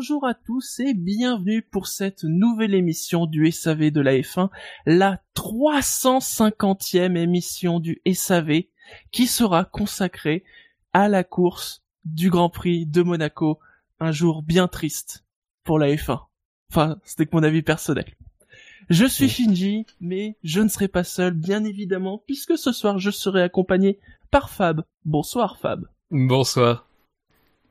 [0.00, 4.48] Bonjour à tous et bienvenue pour cette nouvelle émission du SAV de la F1,
[4.86, 8.62] la 350e émission du SAV
[9.10, 10.42] qui sera consacrée
[10.94, 13.58] à la course du Grand Prix de Monaco,
[13.98, 15.26] un jour bien triste
[15.64, 16.18] pour la F1.
[16.70, 18.06] Enfin, c'était que mon avis personnel.
[18.88, 23.10] Je suis Shinji, mais je ne serai pas seul, bien évidemment, puisque ce soir je
[23.10, 23.98] serai accompagné
[24.30, 24.82] par Fab.
[25.04, 25.84] Bonsoir Fab.
[26.10, 26.88] Bonsoir.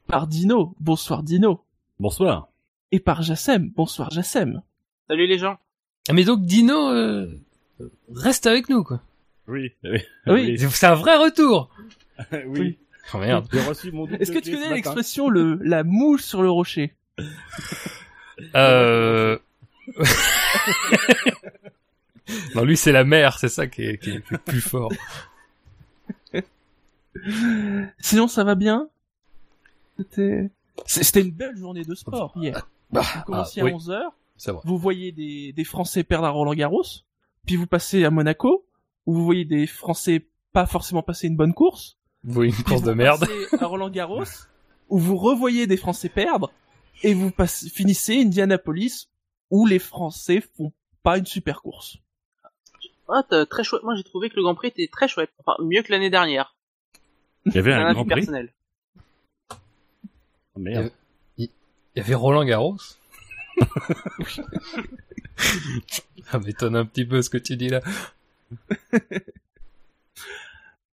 [0.05, 0.75] Par Dino.
[0.79, 1.63] Bonsoir Dino.
[1.99, 2.47] Bonsoir.
[2.91, 3.69] Et par Jassem.
[3.75, 4.61] Bonsoir Jassem.
[5.07, 5.57] Salut les gens.
[6.07, 7.27] Ah, mais donc Dino euh,
[8.13, 9.01] reste avec nous quoi.
[9.47, 9.73] Oui.
[9.83, 9.99] Oui.
[10.27, 10.59] Oui.
[10.59, 11.69] C'est un vrai retour.
[12.47, 12.77] oui.
[13.13, 13.47] Oh merde.
[13.51, 16.93] J'ai reçu mon double Est-ce que tu connais l'expression le la mouche sur le rocher?
[18.55, 19.37] Euh...
[22.55, 24.93] non lui c'est la mer, c'est ça qui est, qui est- qui est plus fort.
[27.99, 28.87] Sinon ça va bien?
[29.97, 30.49] C'était
[30.85, 32.67] c'était une belle journée de sport hier.
[32.91, 34.01] Bah, Vous commenciez ah, oui, à 11h,
[34.37, 34.61] c'est vrai.
[34.65, 36.83] vous voyez des, des Français perdre à Roland Garros,
[37.45, 38.65] puis vous passez à Monaco,
[39.05, 42.81] où vous voyez des Français pas forcément passer une bonne course, Vous voyez une course
[42.81, 43.19] vous de merde.
[43.19, 44.23] passez à Roland Garros,
[44.89, 46.51] où vous revoyez des Français perdre,
[47.03, 49.09] et vous passez, finissez Indianapolis,
[49.51, 50.71] où les Français font
[51.03, 51.97] pas une super course.
[53.07, 53.83] Ah, t'as- très chouette.
[53.83, 55.31] Moi, j'ai trouvé que le Grand Prix était très chouette.
[55.39, 56.55] Enfin, mieux que l'année dernière.
[57.45, 58.19] Il y avait C'est un un grand avis prix.
[58.21, 58.53] personnel.
[60.59, 60.91] Merde.
[61.37, 61.49] Il
[61.95, 62.77] y avait Roland Garros.
[66.31, 67.81] Ça m'étonne un petit peu ce que tu dis là.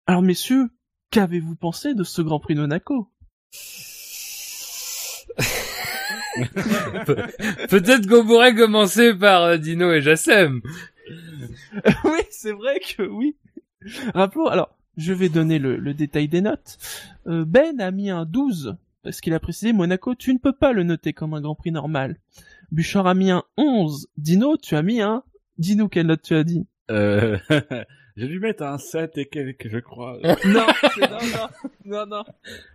[0.06, 0.68] Alors messieurs,
[1.10, 3.08] qu'avez-vous pensé de ce Grand Prix de Monaco
[7.04, 10.60] Pe- Peut-être qu'on pourrait commencer par euh, Dino et Jassem.
[12.04, 13.36] oui, c'est vrai que oui.
[14.14, 16.78] Rappelons, alors, je vais donner le, le détail des notes.
[17.26, 20.72] Euh, ben a mis un 12, parce qu'il a précisé, Monaco, tu ne peux pas
[20.72, 22.16] le noter comme un Grand Prix normal.
[22.72, 24.08] Bouchard a mis un 11.
[24.16, 25.22] Dino, tu as mis un...
[25.58, 26.66] Dis-nous quelle note tu as dit.
[26.90, 27.38] Euh,
[28.16, 30.18] j'ai dû mettre un 7 et quelques, je crois.
[30.44, 30.66] Non,
[30.98, 31.48] non, non,
[31.84, 32.24] non, non.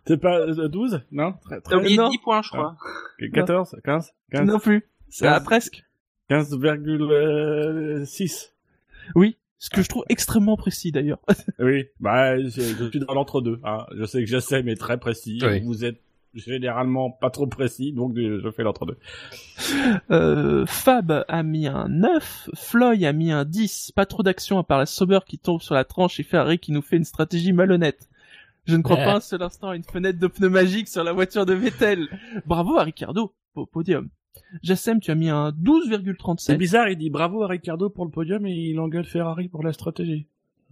[0.08, 1.34] C'est pas euh, 12 Non?
[1.44, 2.08] Tre- T'as oublié non.
[2.08, 2.78] 10 points, je crois.
[3.34, 4.86] 14 15 15 Non plus.
[5.09, 5.84] C'est presque.
[6.30, 8.53] 15,6
[9.16, 9.36] Oui.
[9.58, 11.20] Ce que je trouve extrêmement précis d'ailleurs.
[11.59, 13.59] Oui, bah je, je suis dans l'entre-deux.
[13.66, 13.86] Hein.
[13.97, 15.40] Je sais que j'essaie, mais très précis.
[15.44, 15.59] Oui.
[15.59, 16.00] Vous êtes
[16.34, 18.97] généralement pas trop précis, donc je fais l'entre-deux.
[20.09, 24.64] Euh, Fab a mis un 9, Floy a mis un 10, pas trop d'action à
[24.64, 27.53] part la Sauber qui tombe sur la tranche et Ferrari qui nous fait une stratégie
[27.53, 28.08] malhonnête.
[28.66, 29.06] Je ne crois Ouais.
[29.06, 32.08] pas un seul instant à une fenêtre de pneu magique sur la voiture de Vettel.
[32.46, 34.09] Bravo à Ricardo, au podium.
[34.64, 36.58] Jassem, tu as mis un C'est 12,37.
[36.58, 39.74] bizarre, il dit bravo à Ricardo pour le podium et il engueule Ferrari pour la
[39.74, 40.28] stratégie.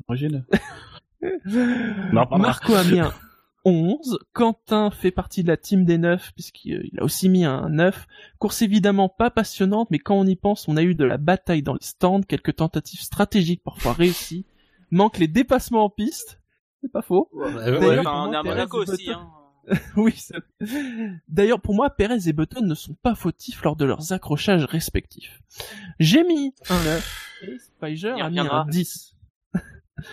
[0.08, 0.46] Original.
[2.14, 2.26] non.
[2.38, 3.12] Marco a mis un
[3.66, 4.20] 11.
[4.34, 7.70] Quentin fait partie de la team des 9 puisqu'il euh, il a aussi mis un
[7.70, 8.08] 9.
[8.40, 11.64] Course évidemment pas passionnante, mais quand on y pense, on a eu de la bataille
[11.64, 14.46] dans le stand, quelques tentatives stratégiques parfois réussies.
[14.92, 16.42] Manque les dépassements en piste.
[16.82, 17.30] C'est pas faux.
[17.34, 18.00] Ouais, D'ailleurs, ouais.
[18.00, 19.36] Enfin, on est à Perez Monaco et aussi, Button- hein.
[19.98, 20.16] oui,
[21.28, 25.42] D'ailleurs, pour moi, Perez et Button ne sont pas fautifs lors de leurs accrochages respectifs.
[26.00, 29.16] J'ai mis un 9 et Spiger Il a mis un 10.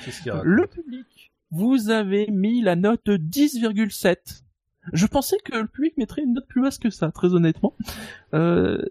[0.04, 1.06] Qu'est-ce qu'il raconte Le public,
[1.50, 4.42] vous avez mis la note 10,7.
[4.92, 7.74] Je pensais que le public mettrait une note plus basse que ça, très honnêtement.
[8.34, 8.82] Euh,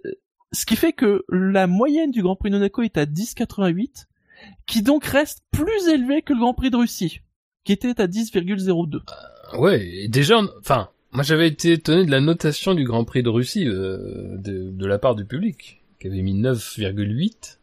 [0.51, 4.05] ce qui fait que la moyenne du Grand Prix de Monaco est à 10,88,
[4.65, 7.21] qui donc reste plus élevé que le Grand Prix de Russie,
[7.63, 9.01] qui était à 10,02.
[9.57, 13.29] Ouais, et déjà, enfin, moi j'avais été étonné de la notation du Grand Prix de
[13.29, 17.57] Russie euh, de, la part du public, qui avait mis 9,8.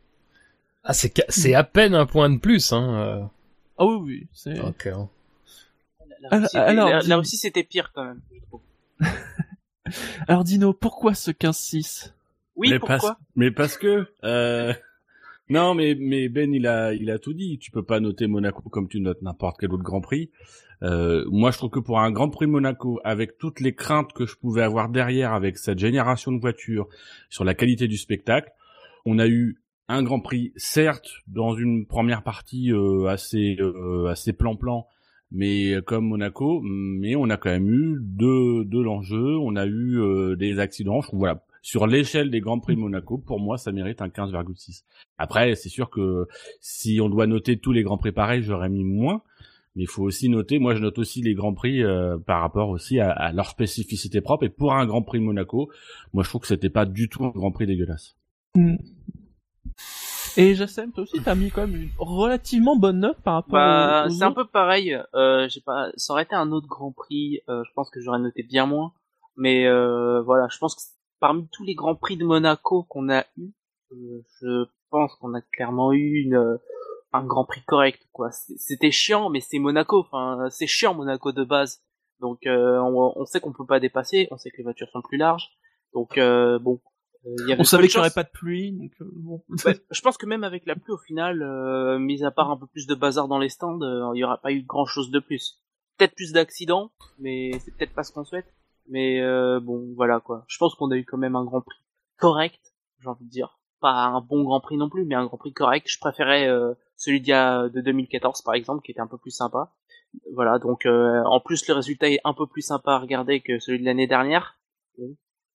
[0.85, 3.31] Ah, c'est à peine un point de plus, hein.
[3.83, 4.61] Ah oui, oui, c'est...
[4.61, 4.87] Ok.
[4.87, 5.09] hein.
[6.21, 8.21] La Alors- Russie, alors, la, Russie, c'était pire quand même.
[10.29, 12.13] Alors Dino, pourquoi ce 15-6
[12.57, 12.99] Oui, mais pourquoi?
[12.99, 14.73] parce, mais parce que euh...
[15.49, 17.59] non, mais mais Ben il a il a tout dit.
[17.59, 20.31] Tu peux pas noter Monaco comme tu notes n'importe quel autre Grand Prix.
[20.83, 24.27] Euh, moi, je trouve que pour un Grand Prix Monaco, avec toutes les craintes que
[24.27, 26.89] je pouvais avoir derrière, avec cette génération de voitures,
[27.31, 28.51] sur la qualité du spectacle,
[29.05, 34.33] on a eu un Grand Prix, certes, dans une première partie euh, assez euh, assez
[34.33, 34.87] plan-plan,
[35.31, 39.99] mais comme Monaco, mais on a quand même eu de de l'enjeu, on a eu
[39.99, 41.01] euh, des accidents.
[41.01, 44.09] Je trouve, voilà, sur l'échelle des Grands Prix de Monaco, pour moi, ça mérite un
[44.09, 44.83] 15,6.
[45.19, 46.27] Après, c'est sûr que
[46.61, 49.23] si on doit noter tous les Grands Prix pareils, j'aurais mis moins.
[49.75, 52.69] Mais il faut aussi noter, moi je note aussi les Grands Prix euh, par rapport
[52.69, 54.45] aussi à, à, leur spécificité propre.
[54.45, 55.71] Et pour un Grand Prix de Monaco,
[56.13, 58.17] moi je trouve que c'était pas du tout un Grand Prix dégueulasse.
[58.55, 58.77] Mm.
[60.37, 64.07] Et Jassem, toi aussi, t'as mis quand même une relativement bonne note par rapport bah,
[64.09, 64.99] C'est un peu pareil.
[65.15, 67.41] Euh, j'ai pas, ça aurait été un autre Grand Prix.
[67.49, 68.93] Euh, je pense que j'aurais noté bien moins.
[69.37, 70.81] Mais euh, voilà, je pense que
[71.21, 73.51] parmi tous les Grands Prix de Monaco qu'on a eu,
[73.93, 76.59] euh, je pense qu'on a clairement eu une
[77.13, 78.03] un Grand Prix correct.
[78.13, 78.31] quoi.
[78.31, 80.01] C'était chiant, mais c'est Monaco.
[80.01, 81.83] Enfin, c'est chiant Monaco de base.
[82.21, 84.29] Donc on, on, sait qu'on peut pas dépasser.
[84.31, 85.51] On sait que les voitures sont plus larges.
[85.93, 86.19] Donc
[87.25, 89.43] euh, euh, on savait qu'il n'y aurait pas de pluie, donc euh, bon.
[89.65, 92.57] Ouais, je pense que même avec la pluie, au final, euh, mis à part un
[92.57, 95.11] peu plus de bazar dans les stands, euh, il n'y aura pas eu grand chose
[95.11, 95.63] de plus.
[95.99, 98.53] Peut-être plus d'accidents, mais c'est peut-être pas ce qu'on souhaite.
[98.89, 100.45] Mais euh, bon, voilà quoi.
[100.49, 101.79] Je pense qu'on a eu quand même un Grand Prix
[102.19, 102.61] correct,
[103.01, 103.59] j'ai envie de dire.
[103.81, 105.87] Pas un bon Grand Prix non plus, mais un Grand Prix correct.
[105.89, 106.49] Je préférais
[106.97, 109.73] celui d'il y a de 2014 par exemple, qui était un peu plus sympa.
[110.35, 113.79] Voilà, donc en plus le résultat est un peu plus sympa à regarder que celui
[113.79, 114.59] de l'année dernière.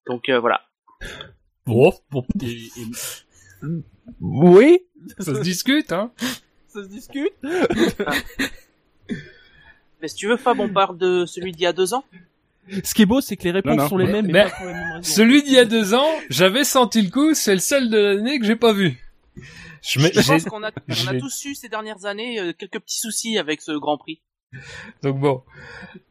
[0.05, 0.61] Donc voilà.
[1.67, 2.25] Bon, bon.
[4.21, 4.79] Oui.
[5.19, 6.11] Ça se discute, hein.
[6.67, 7.33] Ça se discute.
[10.01, 12.03] Mais si tu veux, Fab, on parle de celui d'il y a deux ans.
[12.83, 13.89] Ce qui est beau, c'est que les réponses Non, non.
[13.89, 14.67] sont les mêmes, mais, pas pour.
[15.05, 18.39] Celui d'il y a deux ans, j'avais senti le coup, c'est le seul de l'année
[18.39, 18.97] que j'ai pas vu.
[19.81, 22.51] Je me- Je j'ai- pense qu'on a, on a tous eu ces dernières années euh,
[22.51, 24.21] quelques petits soucis avec ce Grand Prix.
[25.01, 25.43] Donc bon.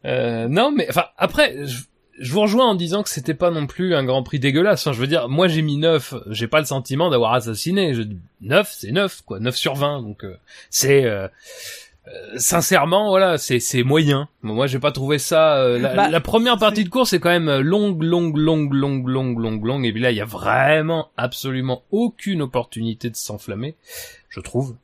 [0.07, 1.85] Euh, non, mais enfin après, je,
[2.19, 4.87] je vous rejoins en disant que c'était pas non plus un Grand Prix dégueulasse.
[4.87, 7.95] Enfin, je veux dire, moi j'ai mis 9, j'ai pas le sentiment d'avoir assassiné.
[7.95, 8.03] Je,
[8.41, 10.03] 9, c'est 9, quoi, 9 sur 20.
[10.03, 10.37] Donc euh,
[10.71, 11.29] c'est euh,
[12.09, 14.29] euh, sincèrement, voilà, c'est c'est moyen.
[14.43, 15.57] Moi, j'ai pas trouvé ça.
[15.57, 19.09] euh, la, Bah, la première partie de course est quand même longue, longue, longue, longue,
[19.09, 19.85] longue, longue, longue.
[19.87, 23.75] Et puis là, il y a vraiment absolument aucune opportunité de s'enflammer,
[24.29, 24.77] je trouve.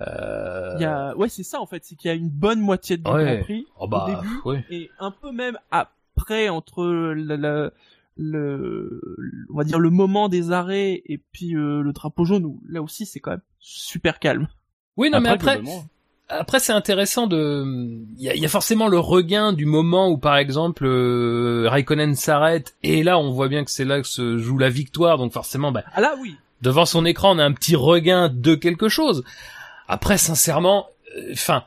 [0.00, 0.74] Euh...
[0.76, 2.96] Il y a, ouais, c'est ça en fait, c'est qu'il y a une bonne moitié
[2.96, 3.24] de Ouais.
[3.36, 4.64] Grand Prix oh bah, au début ouais.
[4.70, 5.56] et un peu même
[6.24, 7.72] après entre le, le,
[8.16, 9.00] le-
[9.50, 12.82] on va dire le moment des arrêts et puis euh, le drapeau jaune où là
[12.82, 14.48] aussi c'est quand même super calme.
[14.96, 15.84] Oui, non, mais après, globalement,
[16.28, 17.64] Après, c'est intéressant de.
[18.16, 21.66] Il y a, il y a forcément le regain du moment où, par exemple, euh,
[21.68, 25.18] Raikkonen s'arrête et là, on voit bien que c'est là que se joue la victoire.
[25.18, 26.36] Donc forcément, bah, Ah là oui.
[26.62, 29.24] devant son écran, on a un petit regain de quelque chose.
[29.88, 30.86] Après, sincèrement,
[31.32, 31.64] enfin,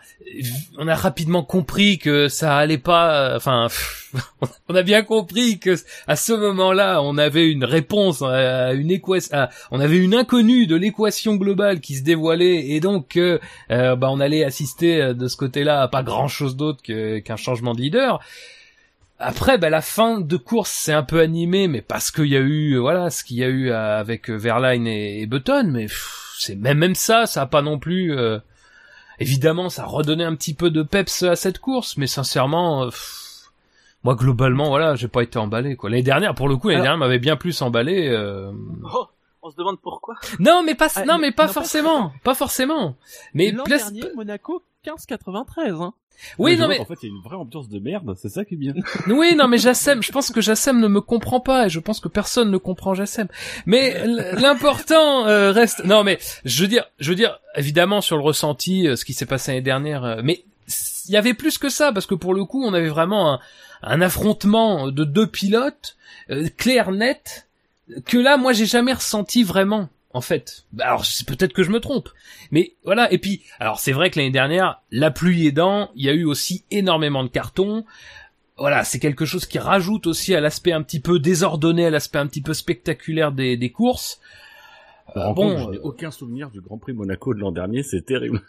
[0.77, 3.35] on a rapidement compris que ça allait pas.
[3.35, 3.67] Enfin,
[4.69, 5.75] on a bien compris que
[6.07, 9.47] à ce moment-là, on avait une réponse à une équation.
[9.71, 13.39] On avait une inconnue de l'équation globale qui se dévoilait et donc, euh,
[13.71, 17.73] euh, bah, on allait assister euh, de ce côté-là à pas grand-chose d'autre qu'un changement
[17.73, 18.19] de leader.
[19.19, 22.39] Après, bah, la fin de course c'est un peu animé, mais parce qu'il y a
[22.39, 25.87] eu, euh, voilà, ce qu'il y a eu euh, avec euh, Verline et, Button, mais
[26.37, 28.15] c'est même même ça, ça a pas non plus.
[28.15, 28.39] euh,
[29.19, 33.49] Évidemment, ça redonnait un petit peu de peps à cette course, mais sincèrement, euh, pff,
[34.03, 35.89] moi globalement, voilà, j'ai pas été emballé quoi.
[35.89, 38.07] L'année dernière, pour le coup, l'année Alors- dernière m'avait bien plus emballé.
[38.09, 38.51] euh,
[38.93, 39.07] Oh,
[39.41, 40.15] on se demande pourquoi.
[40.39, 42.95] Non, mais pas, Ah, non, mais pas non, pas- forcément, pas forcément.
[43.33, 45.81] Mais L'an place- dernier, Monaco 15,93.
[45.81, 45.93] Hein.
[46.37, 48.29] Oui, je non mais qu'en fait, il y a une vraie ambiance de merde, c'est
[48.29, 48.73] ça qui est bien.
[49.07, 51.99] Oui, non, mais Jassem, je pense que Jassem ne me comprend pas et je pense
[51.99, 53.27] que personne ne comprend Jassem.
[53.65, 55.83] Mais l'important euh, reste.
[55.85, 59.13] Non, mais je veux dire, je veux dire, évidemment sur le ressenti, euh, ce qui
[59.13, 60.43] s'est passé l'année dernière, euh, mais
[61.07, 63.39] il y avait plus que ça parce que pour le coup, on avait vraiment un,
[63.83, 65.95] un affrontement de deux pilotes
[66.29, 67.47] euh, clair, net,
[68.05, 69.89] que là, moi, j'ai jamais ressenti vraiment.
[70.13, 72.09] En fait, Bah, alors c'est peut-être que je me trompe,
[72.51, 73.11] mais voilà.
[73.11, 76.23] Et puis, alors c'est vrai que l'année dernière, la pluie aidant, il y a eu
[76.23, 77.85] aussi énormément de cartons
[78.59, 82.17] voilà, c'est quelque chose qui rajoute aussi à l'aspect un petit peu désordonné, à l'aspect
[82.17, 84.19] un petit peu spectaculaire des, des courses.
[85.15, 87.83] Bon, compte que je n'ai euh, aucun souvenir du Grand Prix Monaco de l'an dernier,
[87.83, 88.41] c'est terrible.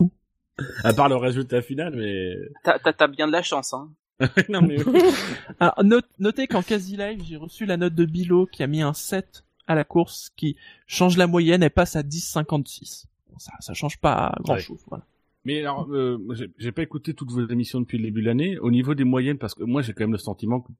[0.84, 2.34] à part le résultat final, mais...
[2.64, 3.90] T'as, t'as, t'as bien de la chance, hein.
[4.48, 4.76] non, mais...
[5.60, 8.80] Alors, note- notez qu'en quasi live, j'ai reçu la note de Bilo qui a mis
[8.80, 10.56] un 7 à la course qui
[10.86, 13.06] change la moyenne et passe à 10,56.
[13.30, 14.60] Bon, Ça, ça change pas grand Ouais.
[14.60, 14.80] chose.
[14.88, 15.04] Voilà.
[15.44, 16.18] Mais alors, euh,
[16.58, 18.58] j'ai- pas écouté toutes vos émissions depuis le début de l'année.
[18.58, 20.72] Au niveau des moyennes, parce que moi j'ai quand même le sentiment que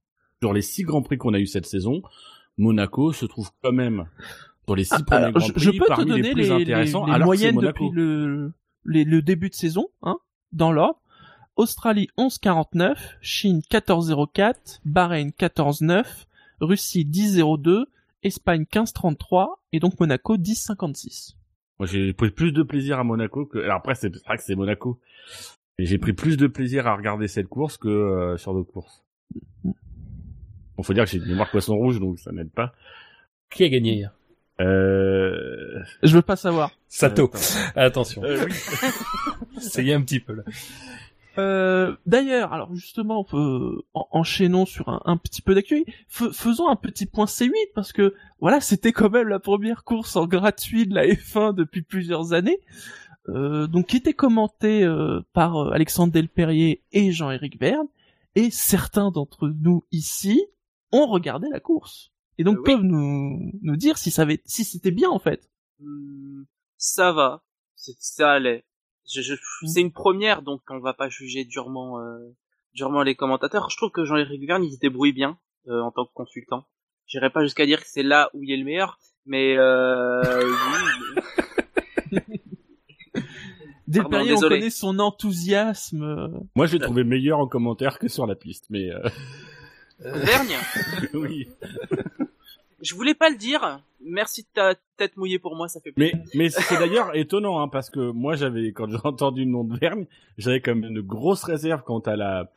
[0.43, 2.03] sur les six grands prix qu'on a eu cette saison,
[2.59, 4.07] Monaco se trouve quand même
[4.67, 6.33] sur les six Ah, premiers grands je, prix je peux te parmi donner les les,
[6.35, 7.07] plus les- intéressants.
[7.07, 8.53] les c'est moyennes depuis le,
[8.85, 10.19] les- le début de saison, hein,
[10.53, 10.99] dans l'ordre.
[11.57, 16.27] Australie 11,49, Chine 14,04, Bahreïn 14,9,
[16.61, 17.87] Russie 10,02,
[18.27, 21.35] Espagne 15,33 et donc Monaco 10,56.
[21.79, 23.59] Moi j'ai pris plus de plaisir à Monaco que.
[23.59, 25.01] Alors après c'est vrai que c'est Monaco.
[25.79, 29.05] Et j'ai pris plus de plaisir à regarder cette course que euh, sur d'autres courses.
[29.65, 32.73] Bon, faut dire que j'ai une mémoire poisson rouge, donc ça n'aide pas.
[33.51, 34.13] Qui a gagné hier?
[34.61, 35.83] Euh...
[36.03, 36.71] Je veux pas savoir.
[36.89, 37.25] Sato.
[37.27, 37.81] Attends.
[37.81, 38.25] Attention.
[38.25, 38.55] Euh, oui.
[39.59, 40.43] Essayez un petit peu là.
[41.39, 45.85] Euh, D'ailleurs, alors justement, euh, en- enchaînons sur un, un petit peu d'accueil.
[46.09, 50.27] faisons un petit point C8 parce que voilà, c'était quand même la première course en
[50.27, 52.61] gratuit de la F1 depuis plusieurs années.
[53.29, 57.89] Euh, donc qui était commenté euh, par euh, Alexandre Delperrier et Jean-Éric Verne,
[58.37, 60.45] et certains d'entre nous ici
[60.93, 62.65] ont regardé la course et donc oui.
[62.67, 65.51] peuvent nous nous dire si ça avait si c'était bien en fait.
[65.81, 66.43] Hmm,
[66.77, 67.43] ça va,
[67.75, 68.66] ça allait.
[69.13, 69.67] Je, je, Mm.
[69.69, 72.19] c'est une première, donc on va pas juger durement, euh,
[72.75, 73.71] durement les commentateurs.
[73.71, 76.67] Je trouve que Jean-Éric Verne, il se débrouille bien euh, en tant que consultant.
[77.07, 80.23] J'irai pas jusqu'à dire que c'est là où il est le meilleur, mais euh,
[82.13, 82.19] oui,
[83.87, 84.59] Delperrier, on désolé.
[84.59, 86.45] connaît son enthousiasme.
[86.57, 89.09] Moi, je l'ai trouvé meilleur en commentaire que sur la piste, mais euh,
[90.01, 90.57] Vergne.
[91.15, 91.47] oui.
[92.81, 93.81] Je voulais pas le dire.
[94.01, 96.17] Merci de ta tête mouillée pour moi, ça fait plaisir.
[96.17, 99.65] Mais mais c'est d'ailleurs étonnant hein, parce que moi j'avais quand j'ai entendu le nom
[99.65, 100.07] de Vergne,
[100.39, 102.51] j'avais comme une grosse réserve quant à la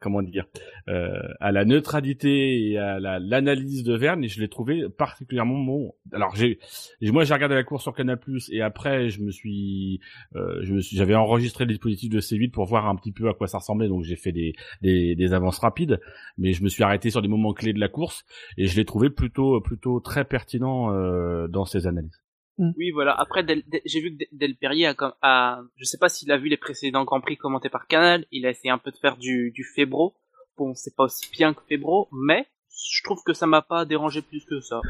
[0.00, 0.46] comment dire
[0.88, 1.10] euh,
[1.40, 5.94] à la neutralité et à la- l'analyse de Verne et je l'ai trouvé particulièrement bon.
[6.12, 6.58] Alors j'ai
[7.02, 8.18] moi j'ai regardé la course sur Canal+
[8.50, 10.00] et après je me suis
[10.36, 13.58] euh, j'avais enregistré le dispositif de C8 pour voir un petit peu à quoi ça
[13.58, 16.00] ressemblait donc j'ai fait des, des des avances rapides
[16.38, 18.24] mais je me suis arrêté sur des moments clés de la course
[18.58, 22.22] et je l'ai trouvé plutôt plutôt très pertinent euh, dans ses analyses.
[22.58, 23.12] Oui, voilà.
[23.18, 23.44] Après,
[23.84, 26.56] j'ai vu que Del- Perrier a, comme- a, je sais pas s'il a vu les
[26.56, 28.24] précédents Grands Prix commentés par Canal.
[28.30, 30.14] Il a essayé un peu de faire du, du Febro.
[30.56, 32.46] Bon, c'est pas aussi bien que Febro, mais
[32.94, 34.80] je trouve que ça m'a pas dérangé plus que ça.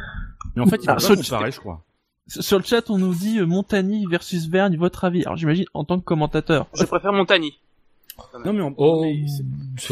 [0.56, 1.84] Mais en fait, il Ah, va sur pas je crois.
[2.28, 5.22] Sur le chat, on nous dit euh, Montagny versus Vergne, votre avis?
[5.24, 6.66] Alors j'imagine en tant que commentateur.
[6.74, 7.58] Je préfère Montagny.
[8.44, 9.24] Non, mais, en- Oh, mais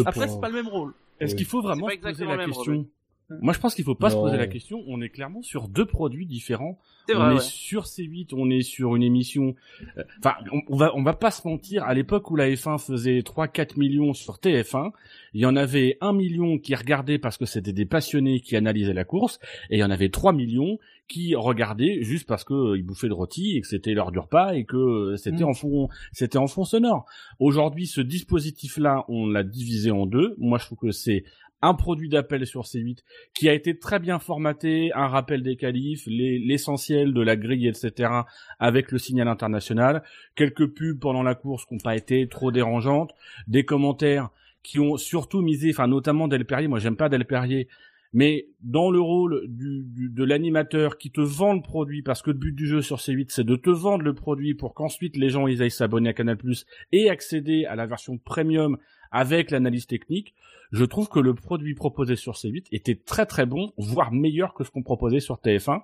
[0.05, 0.93] Après, pas- c'est pas le même rôle.
[1.19, 2.87] est-ce qu'il faut vraiment poser exactement la le même, question?
[3.41, 4.83] Moi, je pense qu'il faut pas se poser la question.
[4.87, 6.79] On est clairement sur deux produits différents.
[7.09, 7.41] C'est on vrai, est ouais.
[7.41, 9.55] sur C8, on est sur une émission.
[9.99, 11.85] euh, Enfin, on, on va on va pas se mentir.
[11.85, 14.91] À l'époque où la F1 faisait 3-4 millions sur TF1,
[15.35, 18.93] il y en avait 1 million qui regardaient parce que c'était des passionnés qui analysaient
[18.95, 19.39] la course,
[19.71, 23.09] et il y en avait 3 millions qui regardaient juste parce que euh, ils bouffaient
[23.09, 25.49] de rôti et que c'était l'heure du repas et que euh, c'était Mm.
[25.49, 27.05] en fond c'était en fond sonore.
[27.41, 30.37] Aujourd'hui, ce dispositif-là, on l'a divisé en deux.
[30.39, 31.25] Moi, je trouve que c'est
[31.63, 32.99] un produit d'appel sur C8
[33.35, 37.69] qui a été très bien formaté, un rappel des qualifs, les- l'essentiel de la grille,
[37.69, 38.11] etc.,
[38.59, 40.03] avec le signal international,
[40.37, 43.13] quelques pubs pendant la course qui n'ont pas été trop dérangeantes,
[43.47, 44.31] des commentaires
[44.63, 47.69] qui ont surtout misé, enfin notamment Del Perrier, moi j'aime pas Del Perrier,
[48.13, 52.31] mais dans le rôle du, du- de l'animateur qui te vend le produit, parce que
[52.31, 55.29] le but du jeu sur C8, c'est de te vendre le produit pour qu'ensuite les
[55.31, 56.37] gens ils aillent s'abonner à Canal+,
[56.93, 58.79] et accéder à la version premium
[59.11, 60.35] avec l'analyse technique,
[60.73, 64.63] je trouve que le produit proposé sur C8 était très très bon, voire meilleur que
[64.65, 65.81] ce qu'on proposait sur TF1,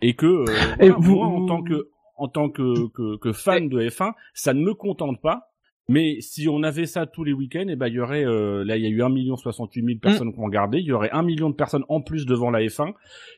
[0.00, 0.44] et que euh,
[0.80, 4.12] Et voilà, vous- moi en tant que en tant que, que, que fan de F1,
[4.34, 5.48] ça ne me contente pas.
[5.88, 8.76] Mais si on avait ça tous les week-ends, eh ben il y aurait euh, là
[8.76, 11.10] il y a eu 1 million 68 000 personnes qui ont regardé, il y aurait
[11.10, 12.92] un million de personnes en plus devant la F1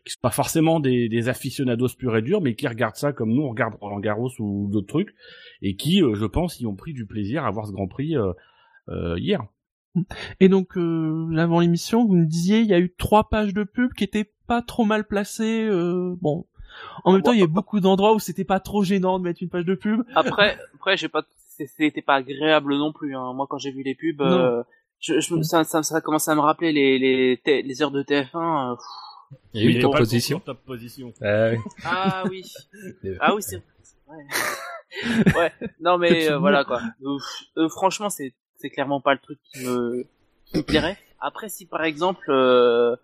[0.04, 3.32] qui sont pas forcément des, des aficionados purs et durs, mais qui regardent ça comme
[3.32, 5.14] nous on regarde Roland Garros ou d'autres trucs
[5.62, 8.14] et qui, euh, je pense, y ont pris du plaisir à voir ce Grand Prix
[8.18, 8.32] euh,
[8.88, 9.42] hier.
[10.40, 13.62] Et donc, euh, avant l'émission, vous nous disiez, il y a eu trois pages de
[13.62, 15.66] pub qui étaient pas trop mal placées.
[15.68, 16.46] euh, bon,
[17.04, 19.24] en même temps, il y a eu beaucoup d'endroits où c'était pas trop gênant de
[19.24, 20.02] mettre une page de pub.
[20.16, 21.22] Après, après, j'ai pas,
[21.56, 23.14] c'était pas agréable non plus.
[23.16, 23.32] Hein.
[23.34, 24.62] Moi, quand j'ai vu les pubs, euh,
[24.98, 27.92] je, je, me- ça, ça, ça a commencé à me rappeler les, les, les heures
[27.92, 28.72] de TF1.
[28.72, 28.76] euh.
[29.52, 30.40] Il y a eu top position.
[30.40, 31.12] Top position.
[31.22, 31.58] Ah oui.
[31.84, 32.42] Ah oui.
[33.20, 33.62] Ah oui, c'est
[34.08, 35.32] ouais.
[35.36, 35.52] ouais.
[35.80, 36.80] Non mais euh, voilà quoi.
[37.04, 37.18] Euh,
[37.58, 40.06] euh, franchement, c'est c'est clairement pas le truc qui me
[40.46, 40.98] qui me plairait.
[41.20, 42.96] Après, si par exemple, euh,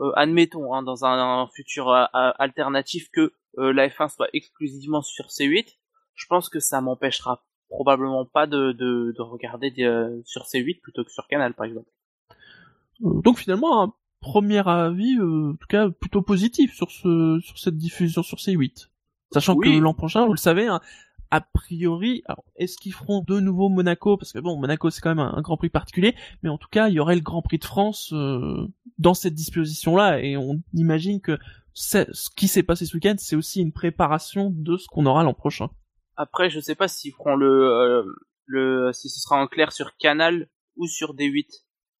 [0.00, 5.02] euh, admettons hein, dans un, un futur euh, alternatif que euh, la F1 soit exclusivement
[5.02, 5.66] sur C8,
[6.14, 10.80] je pense que ça m'empêchera probablement pas de de, de regarder des, euh, sur C8
[10.80, 11.88] plutôt que sur Canal par exemple.
[13.04, 17.58] Euh, donc finalement, un premier avis, euh, en tout cas plutôt positif sur ce sur
[17.58, 18.88] cette diffusion sur C8.
[19.32, 19.76] Sachant Oui.
[19.76, 20.80] que l'an prochain, vous le savez, hein,
[21.30, 24.16] a priori, alors est-ce qu'ils feront de nouveau Monaco?
[24.16, 26.68] Parce que bon, Monaco c'est quand même un, un Grand Prix particulier, mais en tout
[26.70, 28.66] cas, il y aurait le Grand Prix de France euh,
[28.98, 31.38] dans cette disposition-là, et on imagine que
[31.74, 35.34] ce qui s'est passé ce week-end, c'est aussi une préparation de ce qu'on aura l'an
[35.34, 35.68] prochain.
[36.16, 38.02] Après, je sais pas s'ils feront le euh,
[38.46, 41.46] le si ce sera en clair sur Canal ou sur D8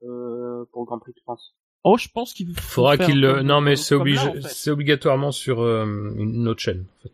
[0.02, 1.54] euh, pour le Grand Prix de France.
[1.85, 4.42] Oh, je pense qu'il Faudra qu'il Non mais c'est obligé, en fait.
[4.42, 5.85] c'est obligatoirement sur euh,
[6.16, 6.85] une autre chaîne.
[6.99, 7.12] En fait.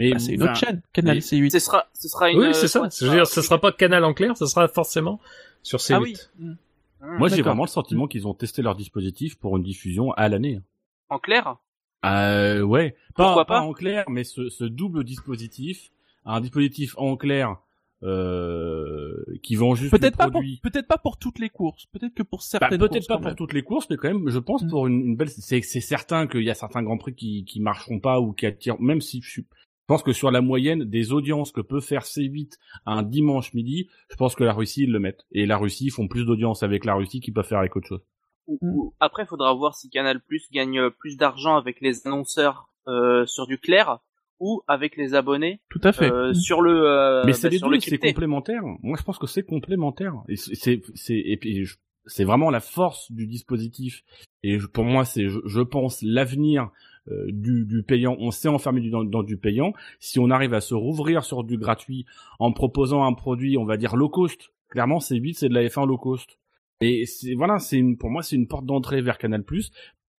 [0.00, 1.50] Mais Bah, c'est une autre chaîne, Canal mais- C8.
[1.50, 2.82] Ce sera ce sera une Oui, c'est ça.
[2.82, 5.20] ouais, Je veux dire, ça sera pas Canal en clair, ça sera forcément
[5.62, 5.94] sur C8.
[5.94, 6.16] Ah oui.
[6.38, 6.48] Mm.
[6.48, 7.18] Mmh.
[7.18, 10.60] Moi, j'ai vraiment le sentiment qu'ils ont testé leur dispositif pour une diffusion à l'année.
[11.08, 11.56] En clair?
[12.04, 12.96] Euh, ouais.
[13.14, 13.66] Pas, Pourquoi pas pas?
[13.66, 15.90] en clair, mais ce, ce double dispositif,
[16.24, 17.56] un dispositif en clair
[18.04, 22.22] euh, qui vend juste Peut-être pas pour, peut-être pas pour toutes les courses, peut-être que
[22.22, 24.62] pour Bah, certaines peut-être courses, pas pour toutes les courses, mais quand même, je pense
[24.64, 24.68] Mm.
[24.70, 25.28] pour une, une belle.
[25.28, 28.46] C'est c'est certain qu'il y a certains grands prix qui qui marcheront pas ou qui
[28.46, 28.80] attirent.
[28.80, 29.46] Même si je suis,
[29.92, 32.52] pense que sur la moyenne des audiences que peut faire C8
[32.86, 35.24] un dimanche midi, je pense que la Russie ils le mettent.
[35.32, 37.88] Et la Russie ils font plus d'audience avec la Russie qu'ils peuvent faire avec autre
[37.88, 38.02] chose.
[38.46, 38.90] Ou- Mm.
[39.00, 43.24] Après, il faudra voir si Canal Plus gagne euh, plus d'argent avec les annonceurs euh,
[43.26, 43.98] sur du clair
[44.40, 46.10] ou avec les abonnés Tout à fait.
[46.10, 48.62] euh, sur le euh, Mais c'est bah, les c'est complémentaire.
[48.82, 50.14] Moi, je pense que c'est complémentaire.
[50.28, 54.02] Et c'est, c'est, c'est- et puis, je- c'est vraiment la force du dispositif.
[54.42, 56.70] Et je- pour moi, c'est, je, je pense, l'avenir
[57.08, 58.16] du, du payant.
[58.20, 59.72] On s'est enfermé du- dans, du payant.
[59.98, 62.06] Si on arrive à se rouvrir sur du gratuit
[62.38, 64.50] en proposant un produit, on va dire low cost.
[64.68, 66.38] Clairement, c'est 8, c'est de la F1 low cost.
[66.80, 67.04] Et
[67.36, 69.44] voilà, c'est une, pour moi, c'est une porte d'entrée vers Canal+.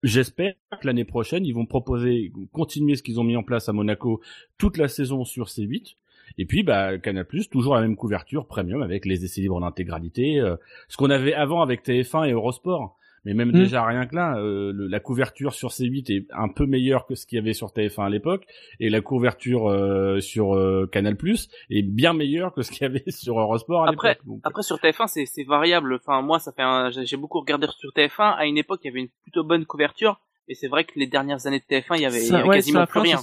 [0.03, 3.73] J'espère que l'année prochaine, ils vont proposer, continuer ce qu'ils ont mis en place à
[3.73, 4.21] Monaco
[4.59, 5.95] toute la saison sur C8.
[6.39, 10.41] Et puis, bah, Canal+, toujours la même couverture premium avec les essais libres en intégralité.
[10.41, 10.57] euh,
[10.89, 12.97] ce qu'on avait avant avec TF1 et Eurosport.
[13.25, 13.53] Mais même Mm.
[13.53, 17.15] déjà rien que là, euh, le- la couverture sur C8 est un peu meilleure que
[17.15, 18.45] ce qu'il y avait sur TF1 à l'époque,
[18.81, 21.17] et la couverture euh, sur euh, Canal+
[21.71, 24.27] est bien meilleure que ce qu'il y avait sur Eurosport à Après- l'époque.
[24.27, 25.95] Donc, Après sur TF1 c'est c'est variable.
[26.05, 26.91] Enfin moi ça fait un...
[26.91, 28.35] j'ai j'ai beaucoup regardé sur TF1.
[28.37, 30.21] À une époque il y avait une plutôt bonne couverture.
[30.49, 32.49] Et c'est vrai que les dernières années de TF1 il y avait, il y avait
[32.49, 33.21] ouais, quasiment plus fin, rien.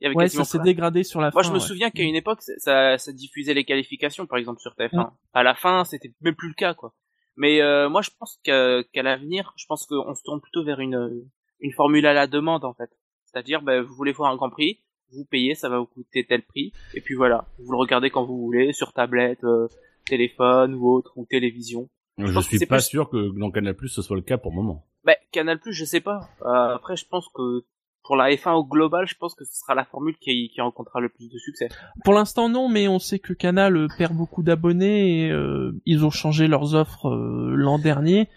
[0.00, 1.48] Il y avait Ouais, quasiment ça s'est dégradé sur la Moi fin.
[1.48, 1.64] je me ouais.
[1.64, 4.96] souviens qu'à une époque ça, ça diffusait les qualifications par exemple sur TF1.
[4.98, 5.04] Ouais.
[5.34, 6.94] À la fin c'était même plus le cas quoi.
[7.36, 11.24] Mais euh, moi je pense qu'à l'avenir je pense qu'on se tourne plutôt vers une
[11.60, 12.90] une formule à la demande en fait.
[13.24, 14.80] C'est-à-dire ben, vous voulez voir un Grand Prix,
[15.12, 18.24] vous payez, ça va vous coûter tel prix, et puis voilà, vous le regardez quand
[18.24, 19.68] vous voulez, sur tablette, euh,
[20.06, 21.88] téléphone ou autre, ou télévision.
[22.18, 24.56] je que suis pas plus- sûr que dans Canal+ ce soit le cas pour le
[24.56, 24.86] moment.
[25.04, 26.28] Ben, Canal Plus, je sais pas.
[26.42, 27.64] Euh, après, je pense que
[28.04, 31.00] pour la F1 au global, je pense que ce sera la formule qui, qui rencontrera
[31.00, 31.68] le plus de succès.
[32.04, 36.04] Pour l'instant non, mais on sait que Canal euh, perd beaucoup d'abonnés et euh, ils
[36.04, 38.28] ont changé leurs offres euh, l'an dernier.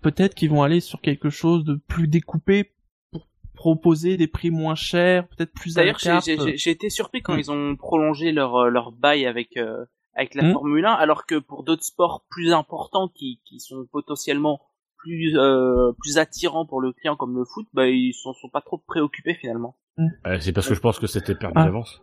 [0.00, 2.72] Peut-être qu'ils vont aller sur quelque chose de plus découpé
[3.12, 7.40] pour proposer des prix moins chers, peut-être plus D'ailleurs, j'ai- été surpris quand Mm.
[7.40, 10.52] ils ont prolongé leur euh, leur bail avec euh, avec la Mm.
[10.52, 14.60] Formule 1, alors que pour d'autres sports plus importants qui qui sont potentiellement
[15.02, 18.60] plus euh, plus attirants pour le client comme le foot, bah ils sont sont pas
[18.60, 19.76] trop préoccupés finalement.
[20.26, 21.64] Euh, c'est parce que je pense que c'était perdu Ah.
[21.64, 22.02] d'avance.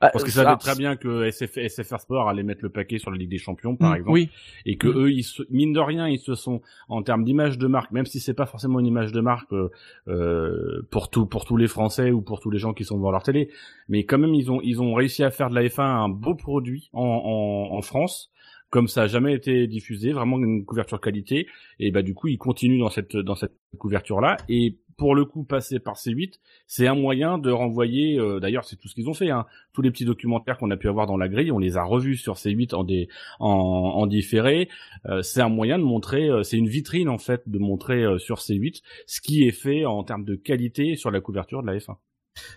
[0.00, 3.10] Ah, Parce que ça- très bien que SF, SFR Sport allait mettre le paquet sur
[3.10, 4.12] la Ligue des Champions, par Mm, exemple.
[4.12, 4.28] Oui,
[4.66, 4.96] et que Mm.
[4.98, 8.04] eux, ils se, mine de rien, ils se sont en termes d'image de marque, même
[8.04, 9.70] si c'est pas forcément une image de marque euh,
[10.08, 13.10] euh, pour tout pour tous les Français ou pour tous les gens qui sont devant
[13.12, 13.50] leur télé,
[13.88, 16.34] mais quand même ils ont ils ont réussi à faire de la F1 un beau
[16.34, 18.30] produit en, en, en France.
[18.74, 21.46] Comme ça a jamais été diffusé, vraiment une couverture qualité,
[21.78, 24.36] et bah du coup ils continuent dans cette dans cette couverture là.
[24.48, 28.18] Et pour le coup, passer par C8, c'est un moyen de renvoyer.
[28.18, 29.30] euh, D'ailleurs, c'est tout ce qu'ils ont fait.
[29.30, 31.84] Hein, tous les petits documentaires qu'on a pu avoir dans la grille, on les a
[31.84, 33.08] revus sur C8 en des
[33.38, 34.68] en, en différé.
[35.06, 38.18] Euh, c'est un moyen de montrer, euh, c'est une vitrine en fait de montrer euh,
[38.18, 41.76] sur C8 ce qui est fait en termes de qualité sur la couverture de la
[41.78, 41.94] F1.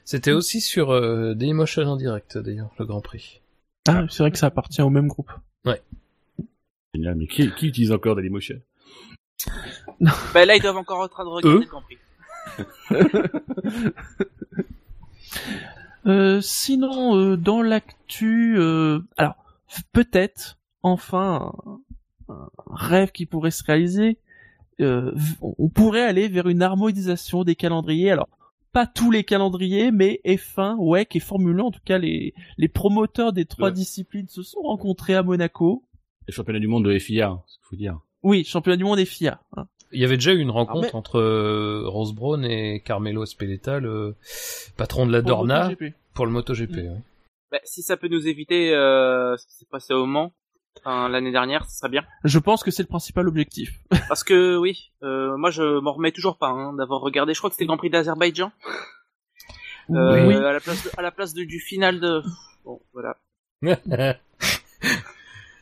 [0.04, 3.42] C'était aussi sur euh, Dailymotion en direct d'ailleurs, le Grand Prix.
[3.88, 5.32] ah, c'est vrai que ça appartient au même groupe.
[6.94, 8.60] Génial, mais qui, qui utilise encore Dailymotion?
[10.34, 11.98] Bah là ils doivent encore être en train de regarder Eux le Grand Prix.
[16.06, 19.36] Euh, sinon, euh, dans l'actu, euh, alors
[19.92, 21.52] peut-être enfin
[22.30, 24.18] un, un rêve qui pourrait se réaliser.
[24.80, 28.12] euh, on pourrait aller vers une harmonisation des calendriers.
[28.12, 28.30] Alors
[28.72, 32.68] pas tous les calendriers, mais F1, WEC et Formule 1, en tout cas les les
[32.70, 33.74] promoteurs des trois Ouais.
[33.74, 35.84] disciplines se sont rencontrés à Monaco.
[36.28, 38.00] Les championnats du monde de FIA, hein, ce qu'il faut dire.
[38.24, 39.40] Oui, championnat du monde et FIA.
[39.56, 39.68] hein.
[39.94, 43.80] Il y avait déjà eu une rencontre mais- entre euh, Rose Brown et Carmelo Espeleta,
[43.80, 44.16] le
[44.76, 45.94] patron de la Pour Dorna, MotoGP.
[46.14, 46.76] pour le MotoGP.
[46.76, 47.02] Mm.
[47.52, 50.34] Bah, si ça peut nous éviter euh, ce qui s'est passé au Mans
[50.80, 52.04] enfin, l'année dernière, ce serait bien.
[52.26, 53.80] Je pense que c'est le principal objectif.
[54.10, 57.34] Parce que oui, euh, moi je m'en remets toujours pas hein, d'avoir regardé.
[57.34, 58.52] Je crois que c'était le Grand Prix d'Azerbaïdjan.
[59.92, 60.36] Euh, oui.
[60.36, 62.22] à la place, de- à la place de- du final de.
[62.66, 63.16] Bon, voilà.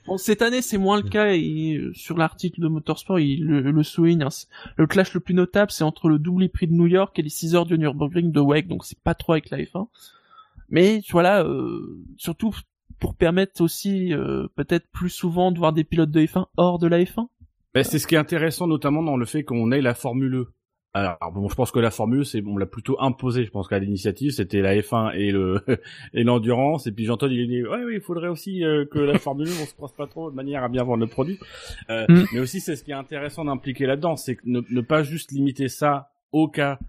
[0.07, 3.61] Bon, cette année, c'est moins le cas et euh, sur l'article de Motorsport, il le,
[3.61, 4.21] le souligne.
[4.21, 4.29] hein,
[4.75, 7.29] le clash le plus notable, c'est entre le double prix de New York et les
[7.29, 9.87] 6 heures du Nürburgring de WEC, donc c'est pas trop avec la F1.
[10.69, 12.53] Mais voilà, euh, surtout
[12.99, 16.87] pour permettre aussi euh, peut-être plus souvent de voir des pilotes de F1 hors de
[16.87, 17.27] la F1.
[17.73, 20.53] Ben, c'est ce qui est intéressant notamment dans le fait qu'on ait la Formule E
[20.95, 23.43] Alors bon, je pense que la formule, c'est on l'a plutôt imposé.
[23.43, 25.61] Je pense qu'à l'initiative, c'était la F1 et le
[26.13, 26.87] et l'endurance.
[26.87, 29.49] Et puis Jean-Todt, il a dit ouais, oui, il faudrait aussi euh, que la formule,
[29.61, 31.37] on se croise pas trop de manière à bien vendre le produit.
[31.89, 32.25] Euh, Mm.
[32.33, 35.67] Mais aussi, c'est ce qui est intéressant d'impliquer là-dedans, c'est ne, ne pas juste limiter
[35.67, 36.79] ça au cas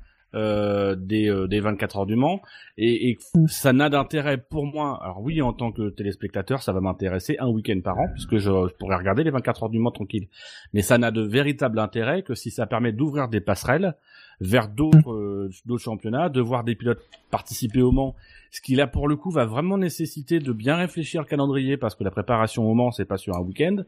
[0.97, 2.43] des, euh, des 24 heures du Mans
[2.77, 3.19] et, et
[3.49, 5.01] ça n'a d'intérêt pour moi.
[5.03, 8.51] Alors oui, en tant que téléspectateur, ça va m'intéresser un week-end par an puisque je,
[8.51, 10.29] je pourrais regarder les 24 heures du Mans tranquille.
[10.73, 13.95] Mais ça n'a de véritable intérêt que si ça permet d'ouvrir des passerelles
[14.41, 18.15] vers d'autres euh, d'autres championnats, de voir des pilotes participer au Mans,
[18.51, 21.95] ce qui là pour le coup va vraiment nécessiter de bien réfléchir le calendrier parce
[21.95, 23.79] que la préparation au Mans c'est pas sur un week-end.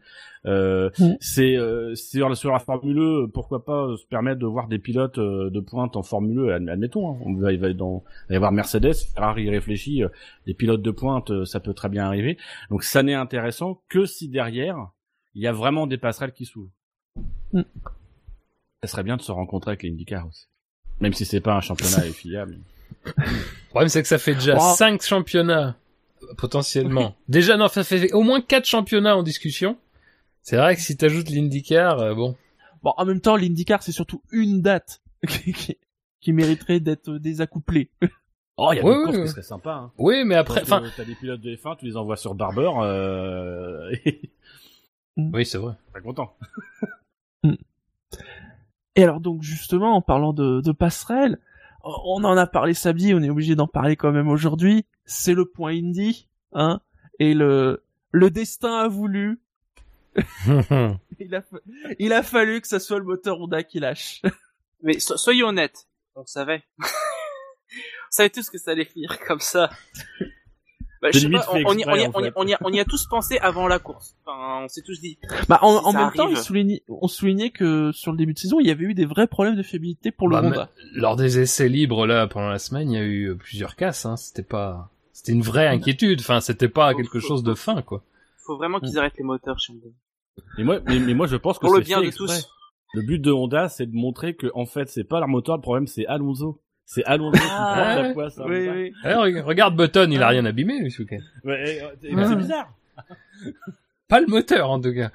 [0.46, 1.14] Euh, Mm.
[1.20, 4.78] C'est euh, sur, sur la Formule E, pourquoi pas euh, se permettre de voir des
[4.78, 7.10] pilotes euh, de pointe en Formule E, adm- admettons.
[7.12, 10.08] Hein, on va, il va dans, il va y avoir Mercedes, Ferrari réfléchit, euh,
[10.46, 12.38] des pilotes de pointe, euh, ça peut très bien arriver.
[12.70, 14.88] Donc ça n'est intéressant que si derrière
[15.34, 16.70] il y a vraiment des passerelles qui s'ouvrent.
[17.52, 17.62] Mm.
[18.82, 20.46] Ça serait bien de se rencontrer avec les IndyCar aussi.
[21.00, 22.46] Même si c'est pas un championnat FIA.
[22.46, 22.58] mais-
[23.04, 25.76] Le problème, c'est que ça fait déjà cinq championnats,
[26.36, 27.14] potentiellement.
[27.28, 29.76] déjà, non, ça fait au moins quatre championnats en discussion.
[30.42, 32.36] C'est vrai que si t'ajoutes l'IndyCar, euh, bon.
[32.82, 35.76] Bon, en même temps, l'IndyCar, c'est surtout une date qui, qui-
[36.20, 37.90] qui mériterait d'être désaccouplée.
[38.60, 39.22] Oh, il y a Ouais, des courses ouais.
[39.22, 39.74] qui seraient sympas.
[39.76, 39.92] Hein.
[39.98, 43.94] Oui, mais après, enfin, t'as des pilotes de F1, tu les envoies sur Barber, euh...
[44.04, 44.20] et
[45.16, 45.74] oui, c'est vrai.
[45.92, 46.34] pas content.
[48.98, 51.38] Et alors donc justement, en parlant de, de passerelle,
[51.84, 54.84] on en a parlé samedi, on est obligé d'en parler quand même aujourd'hui.
[55.04, 56.80] C'est le point indie, hein,
[57.20, 59.38] et le le destin a voulu.
[61.20, 61.42] Il a,
[62.00, 64.20] il a fallu que ça soit le moteur Honda qui lâche.
[64.82, 66.64] Mais so- soyons honnêtes, on le savait.
[66.80, 69.70] on savait tous que ça allait finir comme ça.
[71.00, 72.32] Bah, je sais pas, on, on y, on, y, exprès, en on, y, fait.
[72.36, 74.16] on, y a, on y a tous pensé avant la course.
[74.26, 75.18] Enfin, on s'est tous dit.
[75.48, 76.36] Bah en, Si en ça même temps, arrive.
[76.38, 79.04] il soulignait, on soulignait que sur le début de saison, il y avait eu des
[79.04, 80.68] vrais problèmes de fiabilité pour le Bah, Honda.
[80.94, 84.16] Lors des essais libres, là, pendant la semaine, il y a eu plusieurs casses, hein.
[84.16, 86.20] C'était pas, c'était une vraie inquiétude.
[86.20, 88.02] Enfin, c'était pas quelque chose de fin, quoi.
[88.44, 89.86] Faut vraiment qu'ils arrêtent les moteurs chez Honda.
[90.56, 92.26] Mais moi, mais, mais moi, je pense que Pour le c'est bien de exprès.
[92.26, 92.48] tous.
[92.94, 95.62] Le but de Honda, c'est de montrer que, en fait, c'est pas leur moteur, le
[95.62, 96.60] problème, c'est Alonso.
[96.90, 98.92] C'est Alonso qui Ah, poisse Oui, oui.
[99.04, 101.18] Alors, regarde Button, il a rien abîmé, lui, ce week-end.
[101.44, 102.24] Ouais, et, euh, et Ouais.
[102.26, 102.72] c'est bizarre.
[104.08, 105.10] Pas le moteur, en tout cas.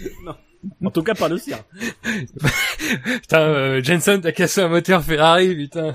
[0.84, 1.58] En tout cas, pas le sien.
[3.04, 5.92] Putain, euh, Jensen, t'as cassé un moteur Ferrari, putain.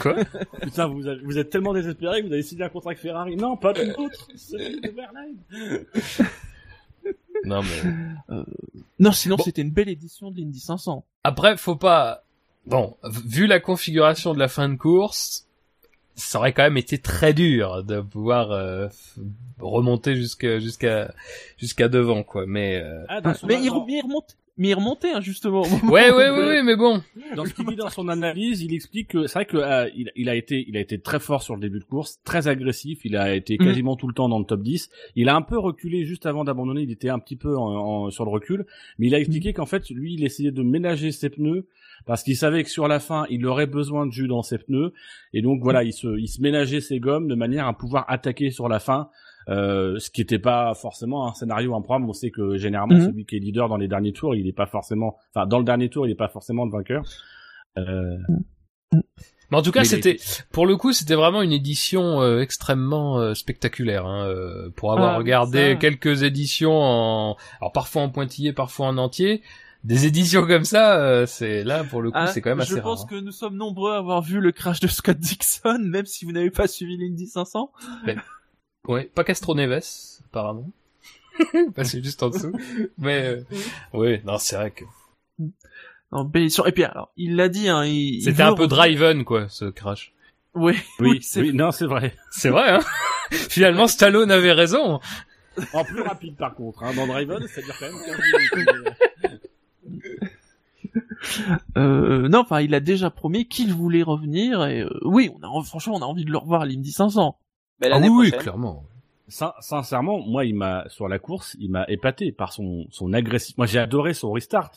[0.00, 0.14] Quoi?
[0.62, 3.36] Putain, vous, avez- vous êtes tellement désespéré que vous avez signé un contrat avec Ferrari.
[3.36, 5.84] Non, pas de l'autre, celui de Verlaine.
[7.44, 8.34] Non, mais...
[8.98, 9.44] Non, sinon Bon.
[9.44, 11.04] c'était une belle édition de l'Indy 500.
[11.24, 12.24] Après, faut pas.
[12.66, 15.46] Bon, vu la configuration de la fin de course,
[16.14, 18.88] ça aurait quand même été très dur de pouvoir euh,
[19.58, 21.14] remonter jusqu'à jusqu'à
[21.56, 22.44] jusqu'à devant, quoi.
[22.46, 25.20] Mais euh, Ah, dans son- Mais il, dans- mais il remonte, mais il remontait hein,
[25.22, 25.62] justement.
[25.84, 27.00] ouais, ouais, ouais, ouais, mais bon.
[27.36, 30.10] dans ce qu'il dit dans son analyse, il explique que c'est vrai que euh, il,
[30.16, 32.98] il a été il a été très fort sur le début de course, très agressif,
[33.04, 33.64] il a été Mhm.
[33.66, 34.90] quasiment tout le temps dans le top 10.
[35.14, 37.62] Il a un peu reculé juste avant d'abandonner, il était un petit peu en,
[38.06, 38.66] en- sur le recul,
[38.98, 41.66] mais il a expliqué qu'en fait lui il essayait de ménager ses pneus
[42.08, 44.92] parce qu'il savait que sur la fin, il aurait besoin de jus dans ses pneus
[45.32, 48.50] et donc voilà, il se il se ménageait ses gommes de manière à pouvoir attaquer
[48.50, 49.10] sur la fin.
[49.48, 52.04] Euh, ce qui n'était pas forcément un scénario improbable.
[52.06, 53.06] On sait que généralement Mhm.
[53.06, 55.64] celui qui est leader dans les derniers tours, il n'est pas forcément, enfin dans le
[55.64, 57.02] dernier tour, il n'est pas forcément le vainqueur.
[57.78, 58.18] Euh,
[59.50, 60.18] Mais en tout cas, c'était
[60.52, 64.04] pour le coup, c'était vraiment une édition euh, extrêmement euh, spectaculaire.
[64.04, 65.76] Hein, euh, pour avoir Ah, regardé ça.
[65.76, 69.40] quelques éditions en, alors parfois en pointillé, parfois en entier,
[69.84, 72.70] des éditions comme ça, euh, c'est là pour le coup, Ah, c'est quand même assez
[72.70, 72.84] je rare.
[72.84, 73.06] pense hein.
[73.10, 76.32] que nous sommes nombreux à avoir vu le crash de Scott Dixon, même si vous
[76.32, 77.70] n'avez pas suivi l'Indy 500.
[78.86, 79.82] Ouais, pas Castro Neves,
[80.26, 80.70] apparemment.
[81.74, 82.52] Passé juste en dessous.
[82.98, 83.44] Mais, euh,
[83.98, 84.84] ouais, non, c'est vrai que
[86.10, 86.66] Non, belle édition.
[86.66, 90.12] Et puis alors, il l'a dit, hein, il, c'était un peu driven, quoi, ce crash.
[90.54, 92.16] Oui, oui, oui, c'est oui, non, c'est vrai.
[92.30, 92.80] C'est vrai, hein.
[93.30, 95.00] Finalement, Stallone avait raison.
[95.72, 96.94] En plus rapide par contre, hein.
[96.94, 98.16] dans Driven, dure quand même 15
[98.56, 99.37] minutes.
[101.76, 104.64] Euh, non, enfin, il a déjà promis qu'il voulait revenir.
[104.66, 107.36] Et euh, oui, on a franchement, on a envie de le revoir à l'Indy 500.
[107.80, 108.84] Mais Ah oui, prochaine, clairement.
[109.28, 113.56] Sin- sincèrement, moi, il m'a sur la course, il m'a épaté par son son agressif.
[113.58, 114.70] Moi, j'ai adoré son restart.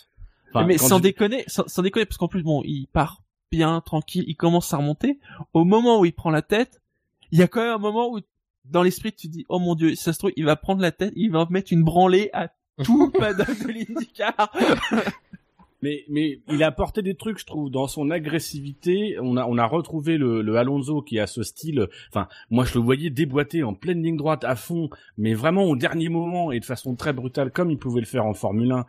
[0.53, 3.79] Enfin, mais sans je- déconner, sans, sans déconner, parce qu'en plus, bon, il part bien,
[3.81, 5.19] tranquille, il commence à remonter.
[5.53, 6.81] Au moment où il prend la tête,
[7.31, 8.19] il y a quand même un moment où,
[8.65, 11.13] dans l'esprit, tu dis, oh mon dieu, ça se trouve, il va prendre la tête,
[11.15, 12.49] il va mettre une branlée à
[12.83, 14.51] tout le paddock de l'IndyCar.
[15.81, 19.17] Mais mais il a apporté des trucs, je trouve, dans son agressivité.
[19.21, 21.87] On a on a retrouvé le, le Alonso qui a ce style.
[22.09, 25.75] Enfin, moi, je le voyais déboîter en pleine ligne droite à fond, mais vraiment au
[25.75, 28.85] dernier moment et de façon très brutale, comme il pouvait le faire en Formule 1.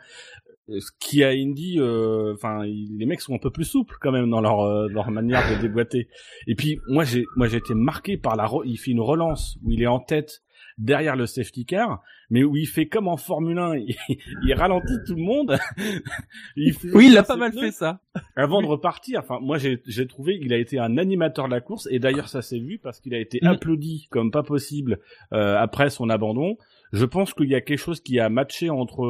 [0.69, 4.29] ce qui a Indy, euh, enfin, les mecs sont un peu plus souples quand même
[4.29, 6.09] dans leur euh, leur manière de déboîter.
[6.47, 9.71] Et puis moi j'ai moi j'ai été marqué par la, il fait une relance où
[9.71, 10.43] il est en tête
[10.79, 13.97] derrière le safety car, mais où il fait comme en Formule 1, il,
[14.45, 15.59] il ralentit tout le monde.
[16.57, 18.01] il fait Oui, il a pas mal fait ça.
[18.37, 19.21] avant de repartir.
[19.21, 22.43] Enfin, moi j'ai trouvé qu'il a été un animateur de la course et d'ailleurs ça
[22.43, 23.47] s'est vu parce qu'il a été Mm.
[23.47, 24.99] applaudi comme pas possible
[25.33, 26.57] euh, après son abandon.
[26.93, 29.03] Je pense qu'il y a quelque chose qui a matché entre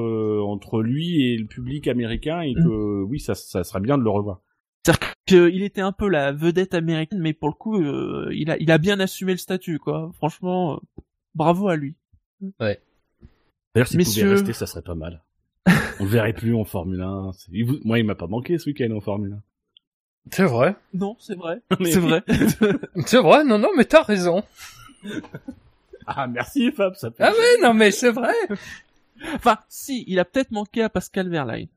[0.47, 4.11] entre lui et le public américain et que oui, ça ça serait bien de le
[4.11, 4.41] revoir.
[4.85, 8.57] C'est-à-dire qu'il était un peu la vedette américaine, mais pour le coup, euh, il a,
[8.59, 10.11] il a bien assumé le statut, quoi.
[10.15, 11.03] Franchement, euh,
[11.35, 11.95] bravo à lui.
[12.61, 15.23] D'ailleurs, s'il Messieurs- pouvait rester, ça serait pas mal.
[16.01, 17.33] On le verrait plus en Formule 1.
[17.33, 19.39] C'est- il vous- Moi, il m'a pas manqué ce week-end en Formule
[20.31, 20.77] C'est vrai.
[20.95, 21.61] Non, c'est vrai.
[21.71, 21.77] 1.
[21.81, 22.23] Mais- C'est vrai.
[23.07, 24.43] C'est vrai, non, non, mais t'as raison.
[26.07, 28.35] Ah, merci Fab, ça fait Ah ouais, non, mais c'est vrai.
[29.35, 31.69] enfin, si, il a peut-être manqué à Pascal Verlaine.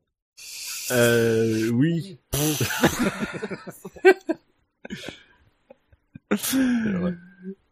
[0.91, 2.17] Euh, oui.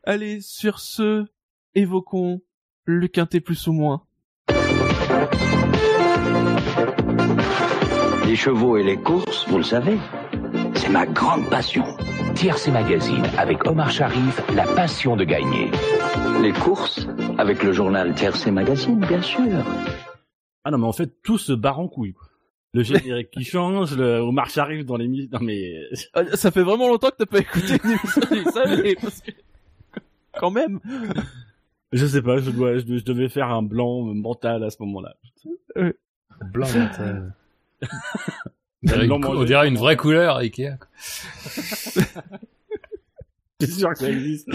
[0.04, 1.26] Allez, sur ce,
[1.76, 2.42] évoquons
[2.86, 4.04] le quintet plus ou moins.
[8.26, 9.98] Les chevaux et les courses, vous le savez,
[10.76, 11.84] c'est ma grande passion.
[12.36, 15.70] Tiercé Magazine avec Omar Sharif, la passion de gagner.
[16.42, 17.08] Les courses,
[17.38, 19.64] avec le journal Tiercé Magazine, bien sûr.
[20.64, 22.28] Ah non, mais en fait, tout se barre en couille, quoi.
[22.76, 25.76] Le générique qui change, le Omar arrive dans les Non mais
[26.16, 29.32] Euh, Ça fait vraiment longtemps que t'as pas écouté une émission du SAV, parce que...
[30.40, 30.80] Quand même.
[31.94, 35.16] Je sais pas, je dois, je, je devais faire un blanc mental à ce moment-là.
[36.52, 37.34] Blanc mental.
[37.82, 37.88] On
[38.88, 39.40] dirait, Blanc une, mangé.
[39.40, 40.78] on dirait une vraie couleur, Ikea.
[43.60, 44.50] C'est sûr que ça existe.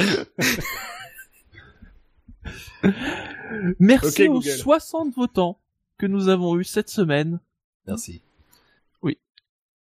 [3.79, 4.51] Merci aux Google.
[4.51, 5.59] 60 votants
[5.96, 7.40] que nous avons eu cette semaine.
[7.87, 8.20] Merci.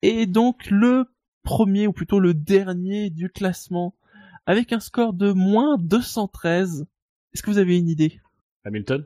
[0.02, 1.06] Et donc le
[1.44, 3.96] premier, ou plutôt le dernier du classement,
[4.46, 6.86] avec un score de moins 213.
[7.34, 8.20] Est-ce que vous avez une idée?
[8.66, 9.04] Hamilton?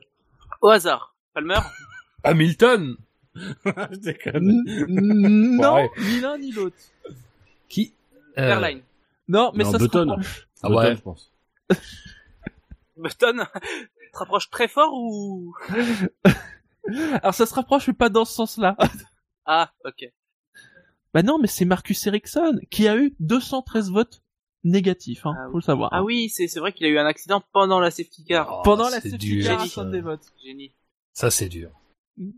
[0.60, 1.14] Au hasard.
[1.34, 1.58] Palmer?
[2.24, 2.96] Hamilton
[3.34, 4.64] je déconne.
[4.66, 6.76] N- Non, ni l'un ni l'autre.
[7.68, 7.94] Qui?
[8.36, 8.82] Euh, Airline.
[9.28, 10.08] Non, mais Non, ça se Button.
[10.08, 10.48] rapproche.
[10.62, 10.96] Ah Button, ouais.
[10.96, 11.32] je pense.
[12.96, 13.44] Button?
[13.62, 15.54] Tu te rapproches très fort ou?
[17.22, 18.76] Alors ça se rapproche, mais pas dans ce sens-là.
[19.44, 20.10] Ah, ok.
[21.14, 24.22] bah non, mais c'est Marcus Ericsson qui a eu 213 votes
[24.64, 25.90] négatifs, hein, Ah faut le savoir.
[25.92, 28.58] Ah oui, c'est c'est vrai qu'il a eu un accident pendant la safety car.
[28.58, 30.20] Oh, Pendant la safety dur, car à vote.
[30.44, 30.72] Génie.
[31.12, 31.70] Ça, c'est dur.
[32.16, 32.30] Mm.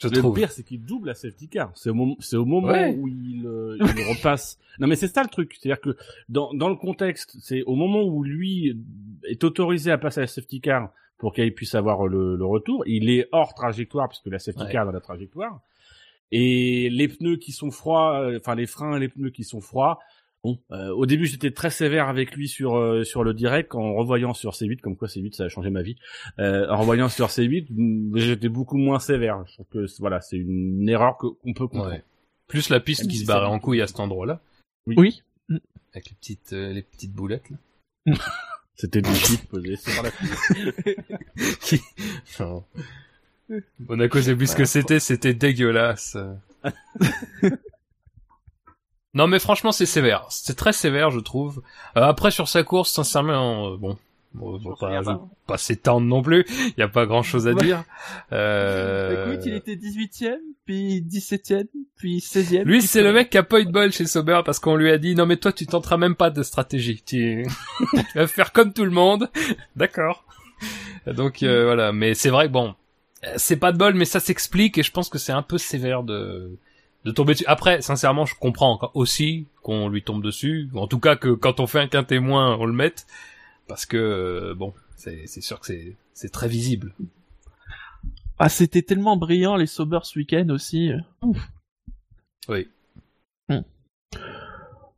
[0.00, 0.36] Je le trouve.
[0.36, 1.72] pire, c'est qu'il double la safety car.
[1.74, 2.94] C'est au, moment, c'est au moment Ouais.
[2.96, 3.84] où il, euh, il
[4.16, 4.56] repasse.
[4.78, 5.56] Non, mais c'est ça le truc.
[5.58, 5.96] C'est-à-dire que
[6.28, 8.76] dans, dans le contexte, c'est au moment où lui
[9.24, 12.84] est autorisé à passer à la safety car pour qu'il puisse avoir le, le retour,
[12.86, 14.70] il est hors trajectoire puisque la safety Ouais.
[14.72, 15.60] car est dans la trajectoire.
[16.30, 19.60] Et les pneus qui sont froids, euh, enfin les freins et les pneus qui sont
[19.60, 19.98] froids.
[20.44, 23.94] Bon, euh, au début j'étais très sévère avec lui sur euh, sur le direct en
[23.94, 25.96] revoyant sur C8 comme quoi C8 ça a changé ma vie.
[26.38, 29.44] Euh, en revoyant sur C8, mm, j'étais beaucoup moins sévère.
[29.48, 31.90] Je trouve que c'est- voilà, c'est une erreur que- qu'on peut comprendre.
[31.90, 32.04] Ouais.
[32.46, 34.40] Plus la piste Même qui si se barrait en couille à cet endroit-là.
[34.86, 35.22] Oui.
[35.92, 37.56] Avec les petites, euh, les petites boulettes, là.
[38.76, 40.10] C'était des chiffres posés sur la
[41.60, 41.80] Qui-
[42.38, 42.62] Non.
[43.80, 46.16] Monaco, c'est plus ce que c'était, c'était dégueulasse.
[49.14, 50.26] non, mais franchement, c'est sévère.
[50.30, 51.62] C'est très sévère, je trouve.
[51.96, 53.96] Euh, après, sur sa course, sincèrement, euh, bon,
[54.34, 55.10] bon, Je pas, je
[55.46, 55.58] pas.
[55.58, 56.44] s'étendre non plus.
[56.48, 57.62] Il y a pas grand chose à Ouais.
[57.64, 57.84] dire.
[58.32, 59.32] Euh...
[59.32, 61.66] Écoute, il était 18ème, puis 17ème,
[61.96, 62.64] puis 16ème.
[62.64, 63.14] Lui, c'est le 13e.
[63.14, 65.24] mec qui a pas eu de bol chez Sauber parce qu'on lui a dit non
[65.24, 67.02] mais toi tu tenteras même pas de stratégie.
[67.04, 67.46] Tu,
[68.12, 69.30] tu vas faire comme tout le monde.
[69.76, 70.24] D'accord.
[71.06, 72.74] Donc euh, voilà, mais c'est vrai que bon,
[73.24, 75.56] euh, c'est pas de bol mais ça s'explique et je pense que c'est un peu
[75.56, 76.50] sévère de
[77.04, 77.44] de tomber dessus.
[77.46, 80.68] Après, sincèrement, je comprends aussi qu'on lui tombe dessus.
[80.74, 83.06] En tout cas que quand on fait un qu'un témoin, on le mette
[83.66, 86.94] parce que euh, bon, c'est c'est sûr que c'est c'est très visible.
[88.38, 90.90] Ah, c'était tellement brillant les Sauber ce week-end aussi.
[91.22, 91.38] Ouf.
[92.48, 92.68] Oui.
[93.48, 93.62] Hmm.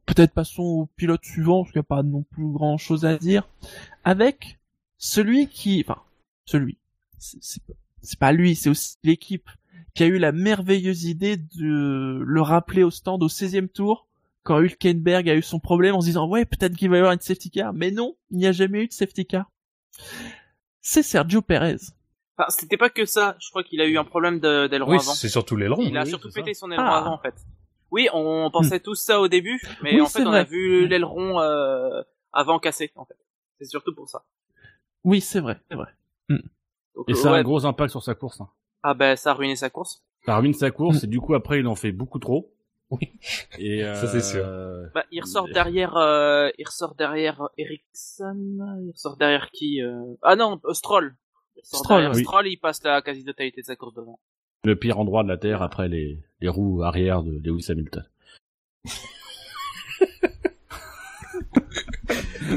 [0.07, 3.17] Peut-être passons au pilote suivant, parce qu'il n'y a pas non plus grand chose à
[3.17, 3.49] dire.
[4.05, 4.59] Avec
[4.99, 6.03] celui qui, enfin,
[6.45, 6.77] celui,
[7.19, 9.49] c'est pas lui, c'est aussi l'équipe
[9.95, 14.07] qui a eu la merveilleuse idée de le rappeler au stand au 16e tour,
[14.43, 17.13] quand Hülkenberg a eu son problème en se disant, ouais, peut-être qu'il va y avoir
[17.13, 19.51] une safety car, mais non, il n'y a jamais eu de safety car.
[20.81, 21.77] C'est Sergio Perez.
[22.39, 23.37] Enfin, c'était pas que ça.
[23.39, 25.13] Je crois qu'il a eu un problème d'aileron Oui, avant.
[25.13, 25.83] c'est surtout l'aileron.
[25.83, 26.99] Il a oui, surtout pété son aileron Ah.
[26.99, 27.35] avant, en fait.
[27.91, 30.39] Oui, on pensait tous ça au début, mais Oui, en fait, on vrai.
[30.41, 33.17] a vu l'aileron euh, avant cassé, en fait.
[33.59, 34.25] C'est surtout pour ça.
[35.05, 35.89] Oui, c'est vrai, c'est vrai.
[36.31, 38.41] Donc, Et euh, ça a un gros impact sur sa course.
[38.41, 38.49] hein.
[38.83, 40.03] Ah ben, ça a ruiné sa course.
[40.25, 42.53] termine sa course et du coup après il en fait beaucoup trop.
[42.91, 43.13] Oui.
[43.59, 44.43] Et Ça, c'est sûr.
[44.45, 50.15] euh, Bah, il ressort derrière, euh, il ressort derrière Ericsson, il ressort derrière qui euh...
[50.23, 51.15] Ah non, Stroll.
[51.57, 52.23] Il Stroll, oui.
[52.25, 54.19] Stroll, il passe la quasi-totalité de sa course devant.
[54.65, 58.05] le pire endroit de la terre après les, les roues arrière de Lewis Hamilton.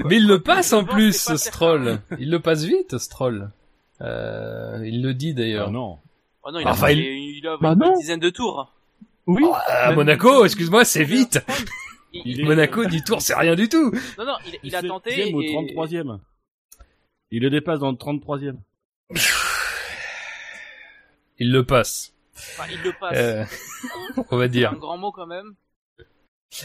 [0.06, 2.00] Mais il le passe en plus, Stroll.
[2.20, 3.52] Il le passe vite, Stroll.
[4.02, 5.68] Euh, il le dit d'ailleurs.
[5.70, 6.00] Ah non.
[6.44, 7.98] Oh non, il a, Enfin, fait- il- il a Bah une non.
[7.98, 8.72] dizaine de tours.
[9.28, 9.44] Oui.
[9.68, 11.40] À Même- Monaco, excuse-moi, c'est vite.
[12.14, 13.92] Il, Il est- Monaco, 10 tours, c'est rien du tout.
[14.18, 15.10] Non, non, il, il a tenté.
[15.16, 16.20] deuxième au et- 33e.
[17.32, 18.58] Il le dépasse dans le 33e.
[21.40, 22.14] Il le passe.
[22.36, 23.18] Enfin, il le passe.
[23.18, 23.44] Euh,
[24.32, 24.72] on va C'est dire.
[24.72, 25.54] un grand mot quand même.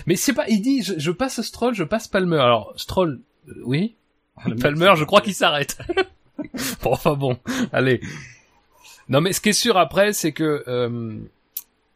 [0.07, 2.39] Mais c'est pas, il dit, je, je passe Stroll, je passe Palmer.
[2.39, 3.97] Alors, Stroll, euh, oui.
[4.47, 5.79] Mec, Palmer, je crois qu'il s'arrête.
[6.83, 7.39] bon, enfin bon,
[7.73, 8.01] allez.
[9.09, 11.19] Non, mais ce qui est sûr après, c'est que euh,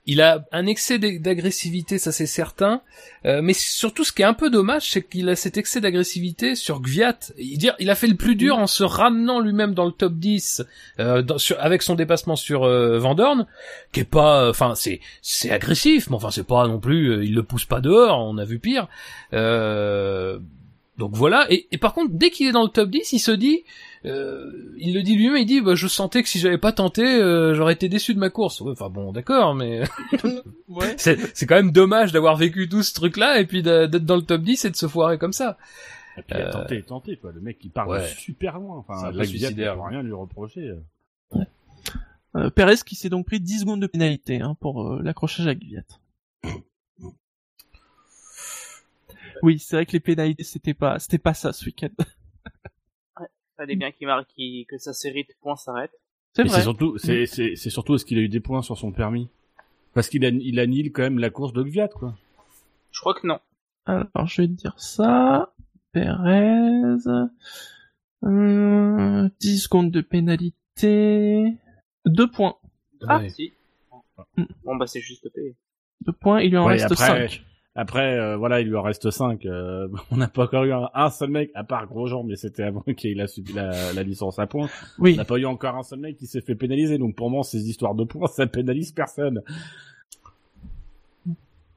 [0.05, 2.83] il a un excès d'ag- d'agressivité, ça c'est certain.
[3.25, 6.57] Euh, mais surtout, ce qui est un peu dommage, c'est qu'il a cet excès d'agressivité
[6.57, 7.19] sur Gviat.
[7.39, 10.65] Il, a fait le plus dur en se ramenant lui-même dans le top 10
[10.99, 11.23] euh,
[11.59, 13.47] avec son dépassement sur euh, Van Dorn,
[13.93, 17.35] qui est pas, enfin c'est c'est agressif, mais enfin c'est pas non plus, euh, il
[17.35, 18.89] le pousse pas dehors, on a vu pire.
[19.35, 20.39] Euh,
[20.99, 21.47] donc voilà.
[21.51, 23.65] Et, et par contre, dès qu'il est dans le top 10, il se dit,
[24.05, 27.03] euh, il le dit lui-même, il dit, bah, je sentais que si j'avais pas tenté,
[27.05, 28.61] euh, j'aurais été déçu de ma course.
[28.61, 29.83] Ouais, Enfin bon, d'accord, mais
[30.69, 30.95] Ouais.
[30.99, 34.23] c'est c'est quand même dommage d'avoir vécu tout ce truc-là et puis d'être dans le
[34.23, 35.57] top 10 et de se foirer comme ça.
[36.19, 37.33] Et puis, il a tenté, tenté, quoi.
[37.33, 38.07] Le mec, il part Ouais.
[38.19, 38.77] super loin.
[38.87, 39.75] Enfin, Gviat, suicidaire.
[39.77, 40.73] peut rien lui reprocher.
[42.37, 45.55] Euh, Perez qui s'est donc pris 10 secondes de pénalité hein, pour euh, l'accrochage à
[45.55, 45.83] Gviat.
[49.43, 51.91] Oui, c'est vrai que les pénalités c'était pas c'était pas ça ce week-end.
[53.57, 55.93] Fallait bien qu'il marque, qu'il- que sa série de points s'arrête.
[56.35, 56.57] C'est vrai.
[56.57, 59.29] c'est surtout, c'est, c'est, c'est surtout est-ce qu'il a eu des points sur son permis?
[59.93, 62.17] Parce qu'il a, il annule quand même la course de Gviat, quoi.
[62.91, 63.39] Je crois que non.
[63.85, 65.53] Alors je vais te dire ça.
[65.93, 66.97] Perez.
[68.25, 71.55] Euh, 10 secondes de pénalité.
[72.07, 72.57] 2 points.
[73.07, 73.29] Ah, Ouais.
[73.31, 73.53] si.
[74.37, 74.45] Mm.
[74.65, 75.57] Bon, bah, c'est juste payé.
[76.07, 77.45] 2 points, il lui en Ouais, reste après, 5.
[77.75, 79.47] Après, euh, voilà, il lui en reste 5.
[80.11, 82.81] on n'a pas encore eu un, un seul mec, à part Grosjean, mais c'était avant
[82.97, 84.69] qu'il a subi la, la licence à points.
[84.99, 85.17] On Oui.
[85.17, 86.99] n'a pas eu encore un seul mec qui s'est fait pénaliser.
[86.99, 89.43] Donc pour moi, ces histoires de points, ça pénalise personne.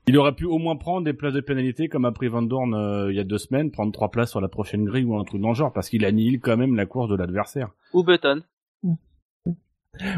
[0.07, 2.75] Il aurait pu au moins prendre des places de pénalité comme a pris Van Dorn
[2.75, 5.23] euh, il y a deux semaines, prendre trois places sur la prochaine grille ou un
[5.23, 7.69] truc dans le genre, parce qu'il annihile quand même la course de l'adversaire.
[7.93, 8.43] Ou Button.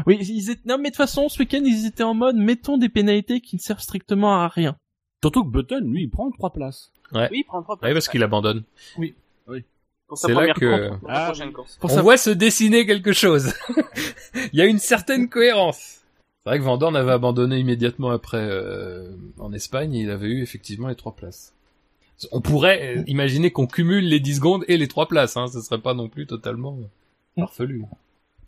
[0.06, 0.60] Oui, ils étaient...
[0.68, 3.56] non mais de toute façon, ce week-end, ils étaient en mode mettons des pénalités qui
[3.56, 4.76] ne servent strictement à rien.
[5.22, 6.90] Surtout que Button, lui, il prend trois places.
[7.12, 8.62] Oui, il prend trois Ouais, parce qu'il abandonne.
[10.06, 11.52] Pour sa c'est là première que- course, pour la Ah, prochaine oui.
[11.52, 11.76] course.
[11.80, 13.52] Pour on ça- voit se dessiner quelque chose.
[14.52, 16.00] Il y a une certaine cohérence.
[16.44, 20.28] C'est vrai que Van Dorn avait abandonné immédiatement après euh, en Espagne, et il avait
[20.28, 21.52] eu effectivement les trois places.
[22.32, 25.60] On pourrait euh, imaginer qu'on cumule les 10 secondes et les trois places, hein, ce
[25.60, 26.78] serait pas non plus totalement
[27.38, 27.84] farfelu.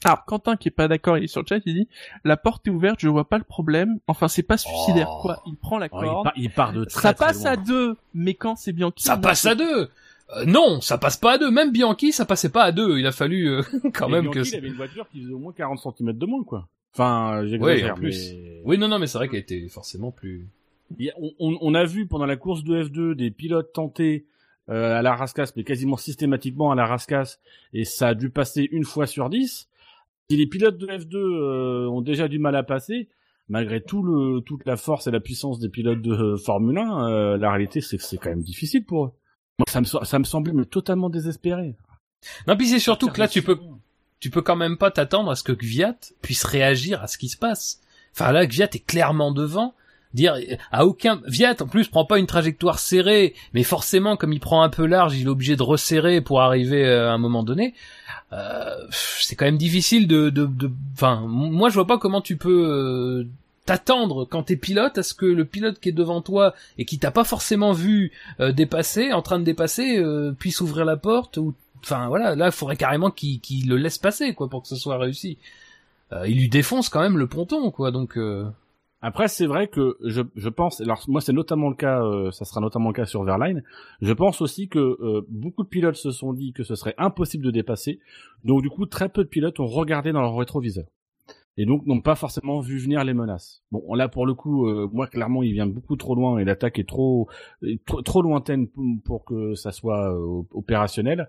[0.04, 1.88] Alors, Quentin qui est pas d'accord, il est sur le chat, il dit
[2.24, 3.98] la porte est ouverte, je vois pas le problème.
[4.06, 5.18] Enfin, c'est pas suicidaire Oh.
[5.22, 5.42] quoi.
[5.46, 6.24] Il prend la Oh, il, corde.
[6.24, 7.52] part, il part de très, ça très passe loin.
[7.52, 9.90] à deux, mais quand c'est Bianchi, Ça passe à deux
[10.36, 11.50] Euh, Non, ça passe pas à deux.
[11.50, 12.98] Même Bianchi, ça passait pas à deux.
[12.98, 13.62] Il a fallu euh,
[13.94, 14.56] quand Et même Bianchi, que...
[14.56, 16.68] il avait une voiture qui faisait au moins 40 cm de moins, quoi.
[16.94, 18.32] Enfin, Oui, j'exagère, en plus.
[18.32, 20.46] mais- Oui, non, non, mais c'est vrai qu'elle était forcément plus...
[20.98, 23.72] Il y a- on, on- on a vu pendant la course de F2 des pilotes
[23.72, 24.24] tenter
[24.70, 27.40] euh, à la rascasse, mais quasiment systématiquement à la rascasse,
[27.74, 29.66] et ça a dû passer une fois sur dix.
[30.30, 33.08] Si les pilotes de F2 euh, ont déjà du mal à passer,
[33.48, 37.08] malgré tout le, toute la force et la puissance des pilotes de euh, Formule 1,
[37.08, 39.12] euh, la réalité c'est que c'est quand même difficile pour eux.
[39.58, 41.74] Moi, ça me, ça me semblait mais totalement désespéré.
[42.46, 43.58] Non, puis c'est surtout que là, tu peux
[44.20, 47.28] tu peux quand même pas t'attendre à ce que Gviat puisse réagir à ce qui
[47.28, 47.80] se passe.
[48.14, 49.74] Enfin là, Gviat est clairement devant.
[50.12, 50.36] Dire
[50.72, 54.62] à aucun Viat en plus prend pas une trajectoire serrée, mais forcément comme il prend
[54.62, 57.74] un peu large, il est obligé de resserrer pour arriver euh, à un moment donné.
[58.32, 60.70] Euh, c'est quand même difficile de, de, de,
[61.26, 63.24] moi je vois pas comment tu peux euh,
[63.66, 66.98] t'attendre quand t'es pilote à ce que le pilote qui est devant toi et qui
[67.00, 71.38] t'a pas forcément vu euh, dépasser, en train de dépasser, euh, puisse ouvrir la porte
[71.38, 74.68] ou, enfin voilà, là il faudrait carrément qu'il qu'il le laisse passer quoi pour que
[74.68, 75.36] ce soit réussi.
[76.12, 78.16] Euh, il lui défonce quand même le ponton quoi, donc.
[79.02, 79.06] Euh...
[79.06, 82.44] Après, c'est vrai que je, je pense, alors moi c'est notamment le cas, euh, ça
[82.44, 83.62] sera notamment le cas sur Verline.
[84.00, 87.44] Je pense aussi que euh, beaucoup de pilotes se sont dit que ce serait impossible
[87.44, 88.00] de dépasser.
[88.44, 90.84] Donc du coup, très peu de pilotes ont regardé dans leur rétroviseur
[91.56, 93.62] et donc n'ont pas forcément vu venir les menaces.
[93.70, 96.78] Bon, là pour le coup, euh, moi clairement, il vient beaucoup trop loin et l'attaque
[96.78, 97.28] est trop,
[97.62, 101.28] est trop, trop lointaine pour, pour que ça soit euh, opérationnel.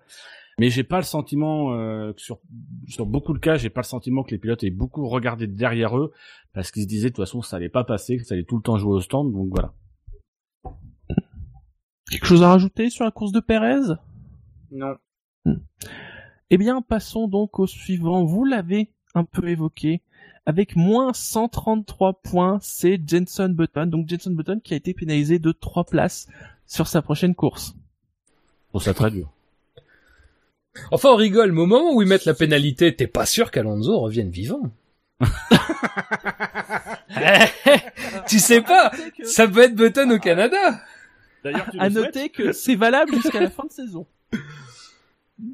[0.59, 2.39] Mais j'ai pas le sentiment euh, que sur
[2.87, 5.97] sur beaucoup de cas, j'ai pas le sentiment que les pilotes aient beaucoup regardé derrière
[5.97, 6.11] eux
[6.53, 8.57] parce qu'ils se disaient de toute façon ça allait pas passer, que ça allait tout
[8.57, 9.31] le temps jouer au stand.
[9.31, 9.73] Donc voilà.
[12.09, 13.95] Quelque chose à rajouter sur la course de Pérez
[14.71, 14.95] Non.
[16.49, 18.25] Eh bien, passons donc au suivant.
[18.25, 20.01] Vous l'avez un peu évoqué.
[20.45, 23.85] Avec moins 133 points, c'est Jenson Button.
[23.85, 26.27] Donc Jenson Button qui a été pénalisé de 3 places
[26.65, 27.75] sur sa prochaine course.
[28.65, 29.31] Je trouve ça très dur.
[30.91, 33.99] Enfin, on rigole, mais au moment où ils mettent la pénalité, t'es pas sûr qu'Alonso
[33.99, 34.71] revienne vivant.
[38.27, 38.91] tu sais pas,
[39.23, 40.81] ça peut être Button au Canada.
[41.43, 44.07] D'ailleurs, tu À le souhaites noter que c'est valable jusqu'à la fin de saison.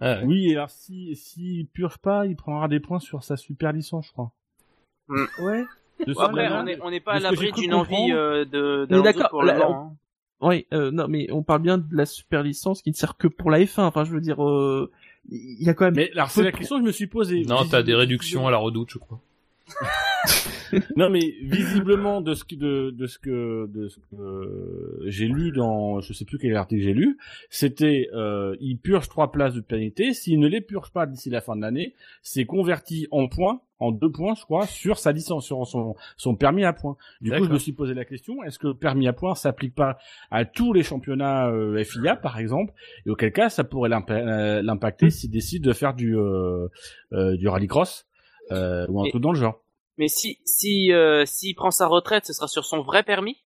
[0.01, 3.71] Ah, Oui, et alors si s'il purge pas, il prendra des points sur sa super
[3.73, 4.31] licence, je crois.
[5.07, 5.25] Hmm.
[5.39, 5.63] Ouais.
[6.05, 9.41] De après, on est, on n'est pas à l'abri d'une envie euh, de, d'accord, pour
[9.41, 9.95] le là, vent, hein.
[10.39, 13.27] Oui, euh, non, mais on parle bien de la super licence qui ne sert que
[13.27, 13.81] pour la F1.
[13.81, 14.91] Enfin, je veux dire, euh,
[15.29, 15.95] il y a quand même.
[15.95, 17.43] Mais alors c'est la question que je me suis posée.
[17.45, 19.19] Non, t'as des réductions à la redoute, je crois.
[20.95, 25.51] Non mais visiblement de ce que de, de ce que de ce que j'ai lu
[25.51, 27.17] dans je sais plus quel article j'ai lu,
[27.49, 31.41] c'était euh, il purge trois places de pénalité, s'il ne les purge pas d'ici la
[31.41, 35.45] fin de l'année, c'est converti en points, en deux points je crois, sur sa licence,
[35.45, 36.97] sur son son permis à points.
[37.21, 39.75] Du coup je me suis posé la question, est-ce que le permis à points s'applique
[39.75, 39.97] pas
[40.31, 42.73] à tous les championnats euh, FIA par exemple,
[43.05, 46.67] et auquel cas ça pourrait euh, l'impacter s'il décide de faire du euh,
[47.13, 48.05] euh, du rallycross
[48.51, 49.61] euh, ou un Et- truc dans le genre.
[49.97, 53.37] Mais si, si, euh, s'il prend sa retraite, ce sera sur son vrai permis?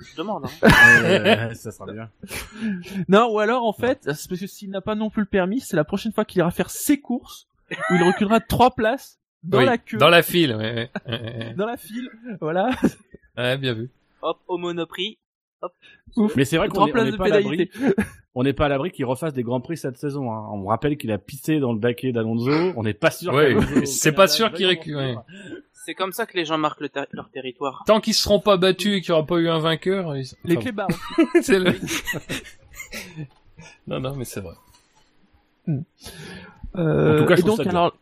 [0.00, 0.68] Je demande, hein.
[1.04, 2.10] Euh, ça sera bien.
[3.08, 5.60] Non, ou alors en fait, c'est parce que s'il n'a pas non plus le permis,
[5.60, 9.58] c'est la prochaine fois qu'il ira faire ses courses où il reculera trois places dans
[9.58, 10.90] Oui, la queue, Dans la file, ouais,
[11.56, 12.08] dans la file.
[12.40, 12.70] Voilà.
[13.36, 13.90] Ouais, bien vu.
[14.22, 15.18] Hop, au monoprix.
[16.16, 16.34] Ouf.
[16.36, 17.70] Mais c'est vrai qu'on n'est pas à l'abri.
[18.34, 20.32] On n'est pas à l'abri qu'il refasse des grands prix cette saison.
[20.32, 20.48] Hein.
[20.52, 22.50] On me rappelle qu'il a pissé dans le baquet d'Alonso.
[22.76, 23.34] On n'est pas sûr.
[23.34, 25.24] Ouais, c'est pas sûr qu'il récupère.
[25.84, 27.82] C'est comme ça que les gens marquent le ter- leur territoire.
[27.86, 30.26] Tant qu'ils seront pas battus et qu'il y aura pas eu un vainqueur, ils...
[30.44, 30.86] Les enfin,
[31.42, 31.72] c'est le...
[33.86, 34.54] non, non, mais c'est vrai.
[36.76, 37.70] Euh, En tout cas, je et trouve donc ça dur.
[37.78, 37.96] alors,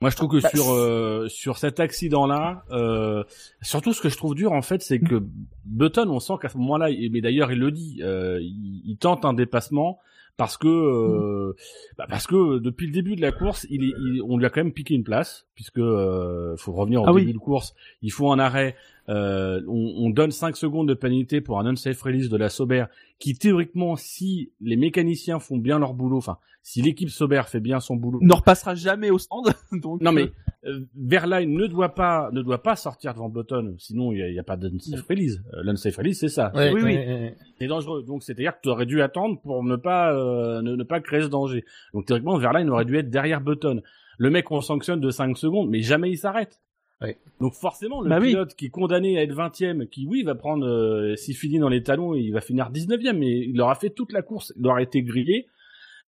[0.00, 3.24] Moi, je trouve que Bah, sur euh, sur cet accident-là, euh,
[3.62, 5.22] surtout ce que je trouve dur en fait, c'est que
[5.64, 9.24] Button, on sent qu'à ce moment-là, mais d'ailleurs il le dit, euh, il, il tente
[9.24, 9.98] un dépassement
[10.36, 11.54] parce que euh,
[11.98, 14.50] bah, parce que depuis le début de la course, il, est, il- on lui a
[14.50, 17.22] quand même piqué une place puisque euh, faut revenir au Ah oui.
[17.22, 18.76] début de course, il faut un arrêt.
[19.08, 22.86] Euh, on, on donne 5 secondes de pénalité pour un unsafe release de la Sauber
[23.18, 27.78] qui théoriquement, si les mécaniciens font bien leur boulot, enfin si l'équipe Sauber fait bien
[27.78, 29.44] son boulot, ne repassera jamais au stand.
[29.72, 30.30] Donc, non euh, mais
[30.68, 34.42] euh, Verline ne doit pas ne doit pas sortir devant Button, sinon il y a,
[34.42, 35.40] pas d'unsafe release.
[35.54, 36.96] Euh, L'unsafe release c'est ça, Ouais, Oui, oui.
[36.96, 37.36] ouais, ouais.
[37.58, 38.02] c'est dangereux.
[38.02, 41.22] Donc c'est-à-dire que tu aurais dû attendre pour ne pas euh, ne, ne pas créer
[41.22, 41.64] ce danger.
[41.94, 43.80] Donc théoriquement Verline aurait dû être derrière Button.
[44.18, 46.60] Le mec on sanctionne de 5 secondes, mais jamais il s'arrête.
[47.02, 47.18] Ouais.
[47.40, 48.28] Donc forcément le Bah oui.
[48.28, 51.68] pilote qui est condamné à être 20e, qui oui va prendre euh, s'il finit dans
[51.68, 54.80] les talons, il va finir 19e, mais il aura fait toute la course, il aura
[54.82, 55.46] été grillé.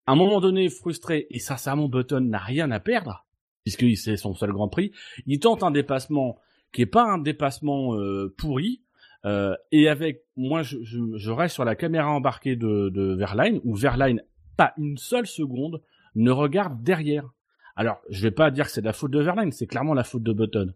[0.06, 3.26] À un moment donné, frustré, et sincèrement Button n'a rien à perdre,
[3.64, 4.92] puisque c'est son seul Grand Prix.
[5.26, 6.36] Il tente un dépassement
[6.72, 8.82] qui est pas un dépassement euh, pourri,
[9.24, 13.60] euh, et avec moi, je, je, je reste sur la caméra embarquée de, de Verline,
[13.64, 14.22] où Verline,
[14.56, 15.82] pas une seule seconde,
[16.14, 17.32] ne regarde derrière.
[17.76, 20.04] Alors, je vais pas dire que c'est de la faute de Verline, c'est clairement la
[20.04, 20.72] faute de Button.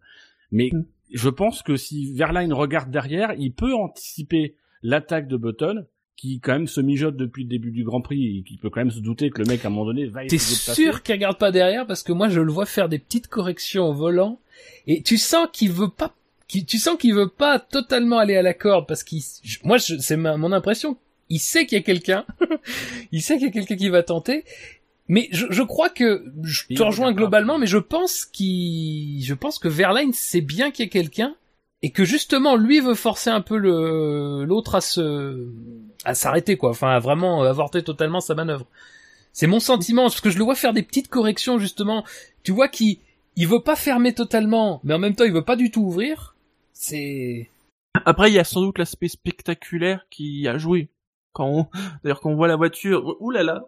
[0.52, 0.84] Mais Mm.
[1.12, 5.86] je pense que si Verline regarde derrière, il peut anticiper l'attaque de Button,
[6.16, 8.80] qui quand même se mijote depuis le début du Grand Prix, et qui peut quand
[8.80, 11.38] même se douter que le mec à un moment donné va T'es sûr qu'il regarde
[11.38, 11.86] pas derrière?
[11.86, 14.38] Parce que moi je le vois faire des petites corrections au volant
[14.86, 16.14] et tu sens qu'il veut pas
[16.48, 19.22] tu sens qu'il veut pas totalement aller à la corde parce qu'il
[19.64, 20.96] moi c'est ma- mon impression
[21.30, 22.26] il sait qu'il y a quelqu'un
[23.12, 24.44] il sait qu'il y a quelqu'un qui va tenter
[25.10, 29.58] mais je, je crois que je te rejoins globalement mais je pense qu'il je pense
[29.58, 31.34] que Verlaine sait bien qu'il y a quelqu'un
[31.82, 35.48] et que justement lui veut forcer un peu le l'autre à se
[36.04, 36.70] à s'arrêter quoi.
[36.70, 38.66] Enfin à vraiment avorter totalement sa manœuvre.
[39.32, 42.04] C'est mon sentiment parce que je le vois faire des petites corrections justement.
[42.44, 42.98] Tu vois qu'il
[43.34, 46.36] il veut pas fermer totalement mais en même temps il veut pas du tout ouvrir.
[46.72, 47.50] C'est
[48.04, 50.88] Après, il y a sans doute l'aspect spectaculaire qui a joué.
[51.32, 51.66] Quand on...
[52.04, 53.64] D'ailleurs, quand on voit la voiture, ouh là là,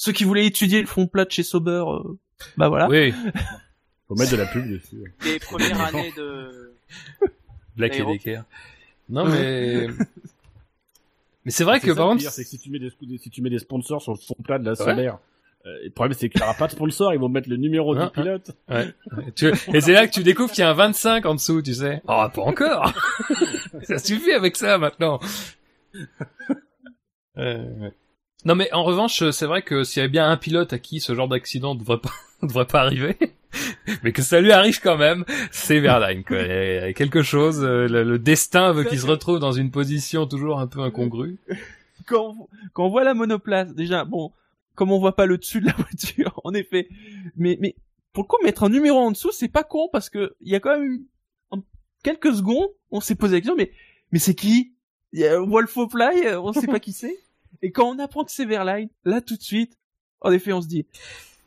[0.00, 2.18] ceux qui voulaient étudier le fond plat de chez Sauber, euh,
[2.56, 2.88] bah voilà.
[2.88, 3.12] oui
[4.08, 5.14] Faut mettre de la pub dessus.
[5.26, 6.72] Les premières années de...
[7.76, 8.04] Black et.
[8.04, 8.42] Decker
[9.10, 9.88] non mais
[11.44, 13.28] mais c'est vrai que ça par le contre c'est que si tu mets des, si
[13.28, 15.18] tu mets des sponsors sur le fond plat de la solaire,
[15.66, 17.94] euh, le problème c'est qu'il n'y aura pas de sponsor, ils vont mettre le numéro
[17.94, 18.52] du pilote.
[18.70, 18.94] Ouais.
[19.74, 22.00] Et c'est là que tu découvres qu'il y a un 25 en dessous, tu sais.
[22.08, 22.90] Oh, pas encore.
[23.82, 25.20] ça suffit avec ça maintenant.
[27.36, 27.92] Euh, ouais.
[28.44, 31.00] Non mais en revanche, c'est vrai que s'il y avait bien un pilote à qui
[31.00, 32.12] ce genre d'accident devrait pas
[32.42, 33.16] devrait pas arriver,
[34.02, 36.38] mais que ça lui arrive quand même, c'est Verlaine quoi.
[36.40, 39.70] Il y a quelque chose, euh, le, le destin veut qu'il se retrouve dans une
[39.70, 41.38] position toujours un peu incongrue.
[42.06, 44.32] quand on, quand on voit la monoplace, déjà, bon,
[44.74, 46.88] comme on voit pas le dessus de la voiture, en effet.
[47.36, 47.76] Mais, mais,
[48.12, 50.54] pour le coup, mettre un numéro en dessous, c'est pas con parce que il y
[50.54, 51.04] a quand même
[51.50, 51.58] en
[52.02, 53.72] quelques secondes, on s'est posé la question, mais,
[54.12, 54.72] mais c'est qui?
[55.12, 57.16] Il y a Wolf Fly, euh, on sait pas qui c'est?
[57.62, 59.74] Et quand on apprend que c'est Verline, là, tout de suite,
[60.20, 60.86] en effet, on se dit,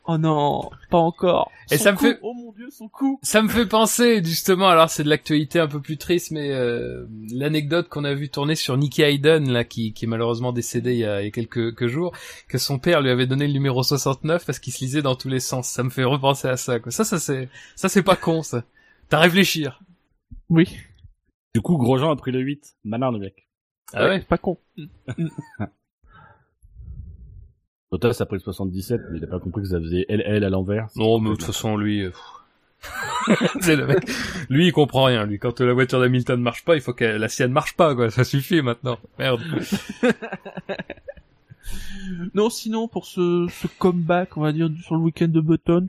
[0.05, 1.49] Oh non, pas encore.
[1.71, 3.19] Et Son ça me fait- Oh mon dieu, son coup.
[3.23, 7.07] Ça me fait penser justement, alors c'est de l'actualité un peu plus triste, mais euh,
[7.31, 10.99] l'anecdote qu'on a vu tourner sur Nicky Hayden, là, qui, qui est malheureusement décédé il
[10.99, 12.11] y a, il y a quelques, quelques jours,
[12.49, 15.29] que son père lui avait donné le numéro 69 parce qu'il se lisait dans tous
[15.29, 15.69] les sens.
[15.69, 16.81] Ça me fait repenser à ça.
[16.81, 16.91] Quoi.
[16.91, 17.47] Ça, ça c'est,
[17.77, 18.65] ça c'est pas con, ça.
[19.07, 19.79] T'as réfléchir.
[20.49, 20.67] Oui.
[21.55, 22.75] Du coup, Grosjean a pris le 8.
[22.83, 23.47] Malin, le mec.
[23.93, 24.19] Ah ouais?
[24.19, 24.57] Pas con.
[27.93, 30.49] Bottas a pris le 77, mais il a pas compris que ça faisait LL à
[30.49, 30.87] l'envers.
[30.95, 33.51] Non, mais de toute façon, lui, euh, pff.
[33.61, 33.99] c'est le mec.
[34.49, 35.27] Lui, il comprend rien.
[35.27, 38.09] Lui, quand la voiture d'Hamilton marche pas, il faut que la sienne marche pas, quoi.
[38.09, 38.97] Ça suffit maintenant.
[39.19, 39.41] Merde.
[42.33, 45.87] Non, sinon, pour ce, ce comeback, on va dire, sur le week-end de Button,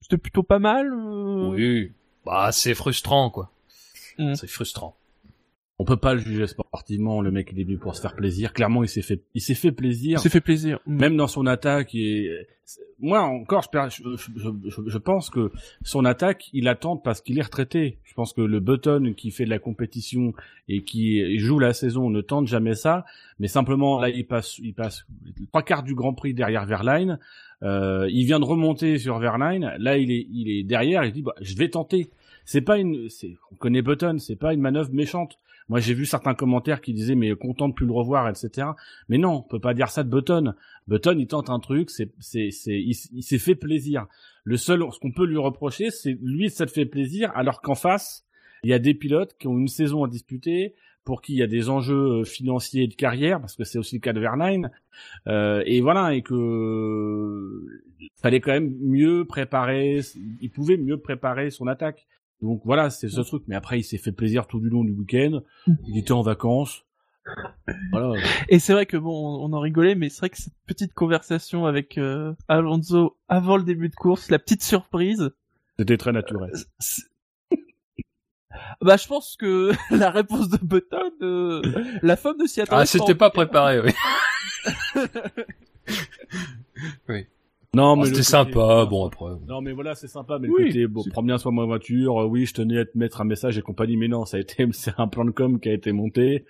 [0.00, 0.90] c'était plutôt pas mal.
[0.92, 1.92] euh, Oui.
[2.24, 3.50] Bah, c'est frustrant, quoi.
[4.18, 4.34] Mm.
[4.34, 4.96] C'est frustrant.
[5.78, 8.52] On peut pas le juger sportivement, le mec il est venu pour se faire plaisir.
[8.52, 10.20] Clairement, il s'est fait, il s'est fait plaisir.
[10.20, 10.78] Ça fait plaisir.
[10.86, 10.96] Mm.
[10.96, 12.30] Même dans son attaque, et
[13.00, 15.50] moi encore, je, je, je, je- pense que
[15.82, 17.98] son attaque, il attend parce qu'il est retraité.
[18.04, 20.34] Je pense que le Button qui fait de la compétition
[20.68, 23.04] et qui joue la saison ne tente jamais ça,
[23.40, 25.04] mais simplement là, il passe, il passe
[25.48, 27.18] trois quarts du Grand Prix derrière Verline.
[27.64, 29.72] Euh, il vient de remonter sur Verline.
[29.78, 31.04] Là, il est, il est derrière.
[31.04, 32.10] Il dit, bah, je vais tenter.
[32.44, 33.08] C'est pas une,
[33.52, 35.38] on connaît Button, c'est pas une manœuvre méchante.
[35.68, 38.68] Moi, j'ai vu certains commentaires qui disaient, mais content de plus le revoir, etc.
[39.08, 40.54] Mais non, on peut pas dire ça de Button.
[40.88, 44.06] Button, il tente un truc, c'est, c'est, c'est, il, s'est fait plaisir.
[44.44, 47.74] Le seul, ce qu'on peut lui reprocher, c'est lui, ça te fait plaisir, alors qu'en
[47.74, 48.24] face,
[48.64, 51.42] il y a des pilotes qui ont une saison à disputer, pour qui il y
[51.42, 54.20] a des enjeux euh, financiers et de carrière, parce que c'est aussi le cas de
[54.20, 54.70] Verlaine.
[55.26, 57.66] Euh, et voilà, et que
[58.20, 60.00] fallait quand même mieux préparer,
[60.40, 62.06] il pouvait mieux préparer son attaque.
[62.42, 63.44] Donc voilà, c'est ce truc.
[63.46, 65.40] Mais après, il s'est fait plaisir tout du long du week-end.
[65.86, 66.84] Il était en vacances.
[67.92, 68.20] Voilà.
[68.48, 71.66] Et c'est vrai que bon, on en rigolait, mais c'est vrai que cette petite conversation
[71.66, 75.30] avec euh, Alonso avant le début de course, la petite surprise,
[75.78, 76.50] C'était très naturel.
[76.80, 77.02] c'est-
[78.82, 81.62] bah je pense que la réponse de Button, euh,
[82.02, 82.74] la femme de Seattle.
[82.74, 83.92] Ah, c'était pas préparé, oui.
[87.74, 89.32] Non, Oh, mais le c'était côté- sympa, bon après.
[89.46, 91.64] Non, mais voilà, c'est sympa, mais Oui, le côté, bon, prends bien soin de ma
[91.64, 94.36] voiture, euh, oui, je tenais à te mettre un message et compagnie, mais non, ça
[94.36, 96.44] a été, c'est un plan de com qui a été monté.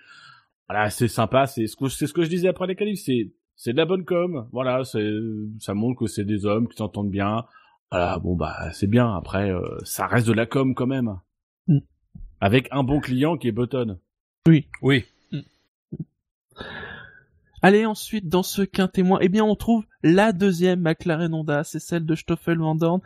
[0.67, 3.31] Voilà, c'est sympa, c'est ce que, c'est ce que je disais après les qualifs, c'est,
[3.55, 4.47] c'est de la bonne com.
[4.51, 5.11] Voilà, c'est,
[5.59, 7.45] ça montre que c'est des hommes qui s'entendent bien.
[7.91, 9.15] Voilà, bon, bah, c'est bien.
[9.15, 11.19] Après, euh, ça reste de la com quand même.
[11.67, 11.77] Mm.
[12.41, 13.97] Avec un bon client qui est Button.
[14.81, 15.05] Oui.
[17.63, 21.79] Allez, ensuite, dans ce qu'un témoin, eh bien, on trouve la deuxième McLaren Honda, c'est
[21.79, 22.99] celle de Stoffel Van Dorn,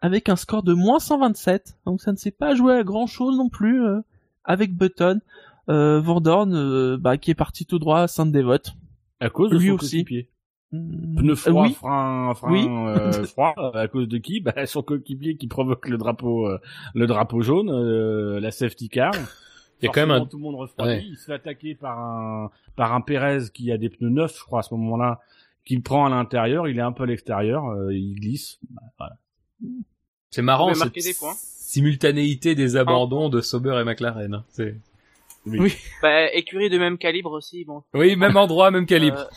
[0.00, 1.76] avec un score de moins 127.
[1.86, 4.00] Donc, ça ne s'est pas joué à grand chose non plus, euh,
[4.44, 5.20] avec Button.
[5.68, 8.74] Euh, Van Dorn, euh, bah, qui est parti tout droit à Sainte-Dévote.
[9.18, 9.90] À cause de Lui son aussi.
[10.04, 10.30] coéquipier.
[10.72, 12.66] Hmm, Pneu euh, froid, oui, frein, frein Oui.
[12.68, 13.54] euh, froid.
[13.74, 14.38] À cause de qui?
[14.40, 16.58] Bah, Son coéquipier qui provoque le drapeau, euh,
[16.94, 19.10] le drapeau jaune, euh, la safety car.
[19.82, 20.90] Il y a quand même un- tout le monde refroidit.
[20.90, 21.04] Ouais.
[21.06, 24.44] Il se fait attaquer par un par un Pérez qui a des pneus neufs, je
[24.44, 25.20] crois, à ce moment-là,
[25.64, 26.68] qu'il prend à l'intérieur.
[26.68, 27.66] Il est un peu à l'extérieur.
[27.68, 28.58] euh, il glisse.
[30.30, 31.34] C'est marrant, cette marquer des points.
[31.36, 34.34] simultanéité des abandons de Sauber et McLaren.
[34.34, 34.44] hein.
[34.48, 34.76] C'est...
[35.46, 35.74] Oui.
[36.02, 37.82] Bah, écurie de même calibre aussi, bon.
[37.94, 39.28] Oui, même endroit, même calibre.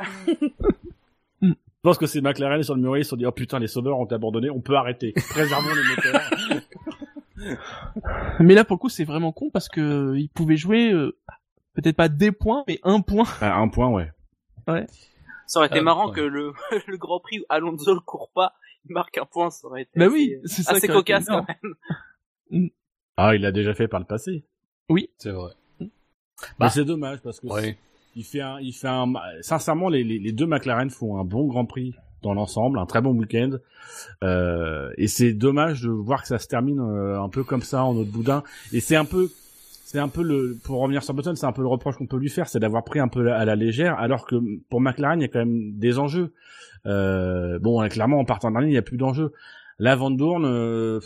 [0.00, 0.34] Euh,
[1.42, 3.66] Je pense que c'est McLaren sur le mur, ils se sont dit, oh putain, les
[3.66, 5.12] sauveurs ont abandonné, on peut arrêter.
[5.30, 6.30] Préservons les moteurs.
[8.40, 11.16] Mais là, pour le coup, c'est vraiment con parce que euh, il pouvait jouer, euh,
[11.74, 13.24] peut-être pas des points, mais un point.
[13.40, 14.10] Ah, un point, ouais.
[15.46, 16.14] ça aurait été Ah, marrant ouais.
[16.16, 16.52] que le,
[16.86, 18.54] le Grand Prix où Alonso le court pas,
[18.88, 21.46] il marque un point, ça aurait été Bah assez, oui, ça cocasse quand
[22.50, 22.70] même.
[23.16, 24.44] Ah, il l'a déjà fait par le passé.
[25.18, 25.52] C'est vrai.
[25.80, 25.88] Mais
[26.58, 26.68] Bah.
[26.70, 27.76] c'est dommage parce que Oui.
[28.16, 29.12] il fait un, il fait un,
[29.42, 33.00] sincèrement, les, les, les deux McLaren font un bon Grand Prix dans l'ensemble, un très
[33.00, 33.58] bon week-end.
[34.22, 37.84] Euh, et c'est dommage de voir que ça se termine euh, un peu comme ça
[37.84, 38.42] en autre boudin.
[38.72, 39.30] Et c'est un peu,
[39.84, 42.16] c'est un peu le, pour revenir sur Button, c'est un peu le reproche qu'on peut
[42.16, 44.36] lui faire, c'est d'avoir pris un peu à la légère, alors que
[44.70, 46.32] pour McLaren, il y a quand même des enjeux.
[46.86, 49.32] Euh, bon, clairement, en partant dernier, il n'y a plus d'enjeux.
[49.78, 51.00] Là, Van Dorn, euh,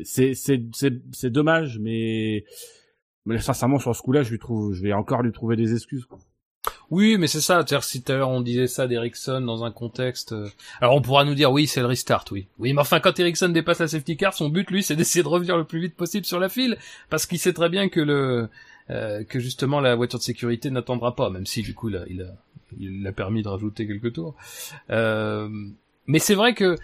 [0.00, 2.44] c'est, c'est dommage, mais,
[3.26, 6.06] mais sincèrement, sur ce coup-là, je lui trouve, je vais encore lui trouver des excuses.
[6.06, 6.18] quoi.
[6.90, 7.56] Oui, mais c'est ça.
[7.56, 10.48] C'est-à-dire, si tout à l'heure on disait ça d'Ericsson dans un contexte, euh,
[10.80, 12.46] alors on pourra nous dire oui, c'est le restart, oui.
[12.58, 15.28] Oui, mais enfin, quand Ericsson dépasse la safety car, son but, lui, c'est d'essayer de
[15.28, 16.78] revenir le plus vite possible sur la file,
[17.10, 18.48] parce qu'il sait très bien que le
[18.90, 22.22] euh, que justement la voiture de sécurité n'attendra pas, même si du coup là, il
[22.22, 22.36] a
[22.78, 24.34] il a permis de rajouter quelques tours.
[24.90, 25.48] Euh,
[26.06, 26.76] mais c'est vrai que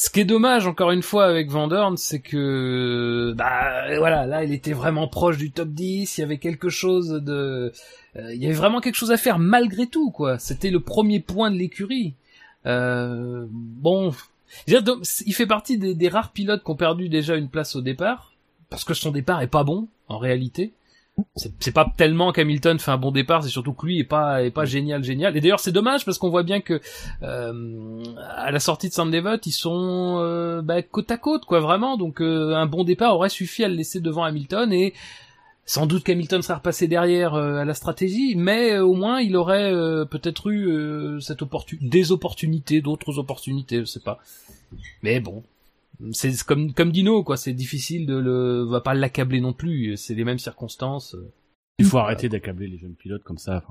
[0.00, 4.44] ce qui est dommage encore une fois avec Van Dorn, c'est que bah voilà, là
[4.44, 7.72] il était vraiment proche du top 10, il y avait quelque chose de
[8.14, 10.38] euh, il y avait vraiment quelque chose à faire malgré tout quoi.
[10.38, 12.14] C'était le premier point de l'écurie.
[12.64, 14.14] Euh, bon,
[14.68, 18.34] il fait partie des, des rares pilotes qui ont perdu déjà une place au départ
[18.70, 20.74] parce que son départ est pas bon en réalité
[21.36, 24.50] c'est pas tellement qu'Hamilton fait un bon départ, c'est surtout que lui est pas est
[24.50, 25.36] pas génial génial.
[25.36, 26.80] Et d'ailleurs c'est dommage parce qu'on voit bien que
[27.22, 28.02] euh,
[28.36, 31.96] à la sortie de Sandevot ils sont euh, bah, côte à côte quoi vraiment.
[31.96, 34.94] Donc euh, un bon départ aurait suffi à le laisser devant Hamilton et
[35.64, 39.70] sans doute qu'Hamilton serait repassé derrière à la stratégie, mais au moins il aurait
[40.10, 44.18] peut-être eu cette opportunité, des opportunités, d'autres opportunités, je sais pas.
[45.02, 45.42] Mais bon,
[46.12, 50.14] c'est comme comme Dino quoi, c'est difficile de le va pas l'accabler non plus, c'est
[50.14, 51.16] les mêmes circonstances.
[51.78, 53.62] Il faut arrêter d'accabler les jeunes pilotes comme ça.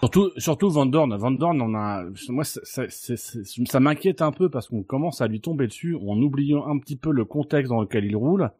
[0.00, 4.48] Surtout surtout Van Dorn, Van Dorn on a moi ça ça, ça m'inquiète un peu
[4.48, 7.80] parce qu'on commence à lui tomber dessus en oubliant un petit peu le contexte dans
[7.80, 8.50] lequel il roule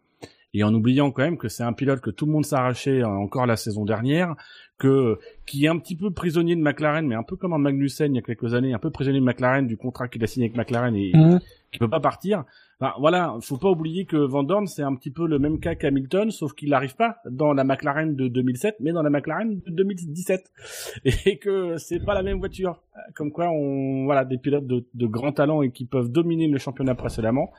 [0.55, 3.09] et en oubliant quand même que c'est un pilote que tout le monde s'arrachait euh,
[3.09, 4.35] encore la saison dernière,
[4.79, 8.15] que qui est un petit peu prisonnier de McLaren, mais un peu comme un Magnussen
[8.15, 10.47] il y a quelques années, un peu prisonnier de McLaren du contrat qu'il a signé
[10.47, 11.41] avec McLaren et mmh.
[11.73, 12.45] qui peut pas partir.
[12.81, 15.75] Enfin, voilà, faut pas oublier que Van Dorn c'est un petit peu le même cas
[15.75, 19.71] qu'Hamilton, sauf qu'il n'arrive pas dans la McLaren de 2007, mais dans la McLaren de
[19.71, 20.53] 2017,
[21.05, 22.81] et que c'est pas la même voiture.
[23.17, 26.59] Comme quoi, on voilà des pilotes de, de grand talent et qui peuvent dominer le
[26.59, 27.51] championnat précédemment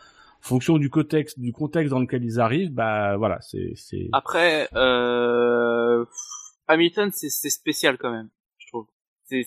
[0.41, 6.05] fonction du contexte du contexte dans lequel ils arrivent bah voilà c'est c'est après euh,
[6.70, 8.88] Hamilton c'est spécial quand même je trouve
[9.26, 9.45] c'est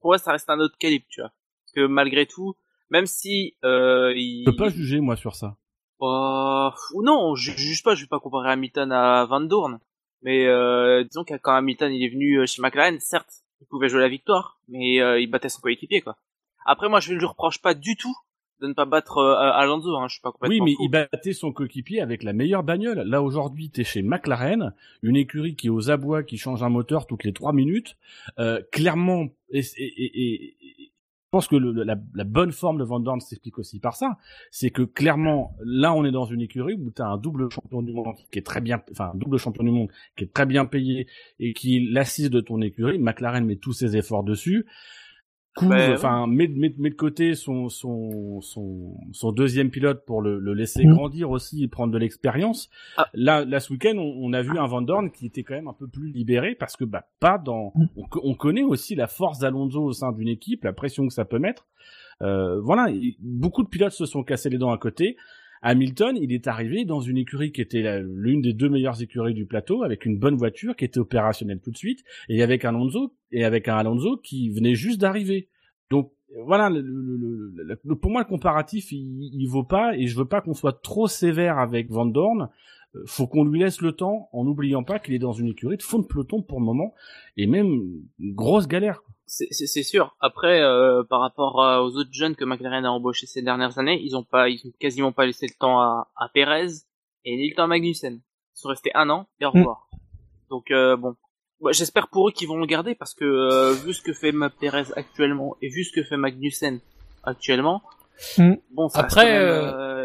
[0.00, 2.56] pour moi ça reste un autre calibre tu vois parce que malgré tout
[2.90, 4.44] même si euh, il...
[4.46, 5.56] Je peux pas juger moi sur ça.
[6.02, 6.70] Euh,
[7.02, 9.78] non, je juge pas, je vais pas comparer Hamilton à Van Dorn.
[10.22, 13.88] Mais euh, disons que quand Hamilton il est venu euh, chez McLaren, certes, il pouvait
[13.88, 16.16] jouer la victoire, mais euh, il battait son coéquipier quoi.
[16.66, 18.14] Après moi je ne lui reproche pas du tout
[18.60, 21.32] de ne pas battre euh, Alonso, hein, je suis pas complètement Oui, mais il battait
[21.32, 23.00] son coéquipier avec la meilleure bagnole.
[23.00, 27.06] Là aujourd'hui, t'es chez McLaren, une écurie qui est aux abois, qui change un moteur
[27.06, 27.96] toutes les trois minutes.
[28.38, 30.56] Euh, clairement, et, et, et,
[31.34, 34.18] je pense que le, la, la, bonne forme de Van Dorn s'explique aussi par ça.
[34.52, 37.82] C'est que clairement, là, on est dans une écurie où tu as un double champion
[37.82, 40.46] du monde qui est très bien, enfin, un double champion du monde qui est très
[40.46, 41.08] bien payé
[41.40, 43.00] et qui l'assise de ton écurie.
[43.00, 44.64] McLaren met tous ses efforts dessus
[45.54, 50.20] couvre, ben enfin, met, met, met, de côté son, son, son, son deuxième pilote pour
[50.22, 50.94] le, le laisser mm.
[50.94, 52.70] grandir aussi et prendre de l'expérience.
[52.96, 53.08] Ah.
[53.14, 55.68] Là, là, ce week-end, on, on, a vu un Van Dorn qui était quand même
[55.68, 57.86] un peu plus libéré parce que, bah, pas dans, mm.
[57.96, 61.24] on, on connaît aussi la force d'Alonso au sein d'une équipe, la pression que ça
[61.24, 61.66] peut mettre.
[62.22, 62.88] Euh, voilà,
[63.20, 65.16] beaucoup de pilotes se sont cassés les dents à côté.
[65.66, 69.46] Hamilton, il est arrivé dans une écurie qui était l'une des deux meilleures écuries du
[69.46, 73.14] plateau, avec une bonne voiture qui était opérationnelle tout de suite, et avec un Alonso
[73.32, 75.48] et avec un Alonso qui venait juste d'arriver.
[75.88, 76.12] Donc
[76.44, 80.52] voilà, le, pour moi le comparatif il, il vaut pas, et je veux pas qu'on
[80.52, 82.50] soit trop sévère avec Van Dorn.
[82.94, 85.78] Euh, faut qu'on lui laisse le temps, en n'oubliant pas qu'il est dans une écurie
[85.78, 86.92] de fond de peloton pour le moment,
[87.38, 87.80] et même
[88.20, 89.02] grosse galère.
[89.26, 90.16] C'est sûr.
[90.20, 94.16] Après, euh, par rapport aux autres jeunes que McLaren a embauchés ces dernières années, ils
[94.16, 96.68] ont pas, ils ont quasiment pas laissé le temps à, à Perez
[97.24, 98.14] et ni le temps à Magnussen.
[98.16, 99.88] Ils sont restés un an et au revoir.
[99.92, 99.96] Mm.
[100.50, 101.16] Donc euh, bon,
[101.60, 104.32] bah, j'espère pour eux qu'ils vont le garder parce que euh, vu ce que fait
[104.60, 106.80] Perez actuellement et vu ce que fait Magnussen
[107.22, 107.82] actuellement,
[108.36, 108.54] mm.
[108.72, 109.38] bon, ça après,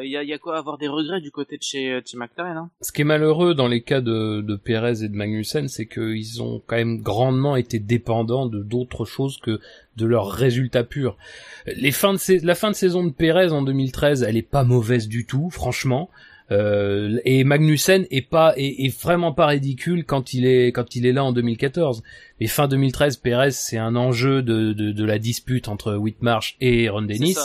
[0.03, 2.05] il euh, y, a, y, a, quoi avoir des regrets du côté de chez, de
[2.05, 2.57] chez McLaren.
[2.57, 2.69] Hein.
[2.81, 6.41] Ce qui est malheureux dans les cas de, de Perez et de Magnussen, c'est qu'ils
[6.41, 9.59] ont quand même grandement été dépendants de d'autres choses que
[9.97, 11.17] de leurs résultats purs.
[11.65, 15.07] Les fins de la fin de saison de Perez en 2013, elle est pas mauvaise
[15.07, 16.09] du tout, franchement.
[16.51, 21.11] Euh, et Magnussen est pas est, vraiment pas ridicule quand il est quand il est
[21.11, 22.01] là en 2014.
[22.39, 26.89] Mais fin 2013, Perez c'est un enjeu de, de, de, la dispute entre Whitmarsh et
[26.89, 27.37] Ron Dennis.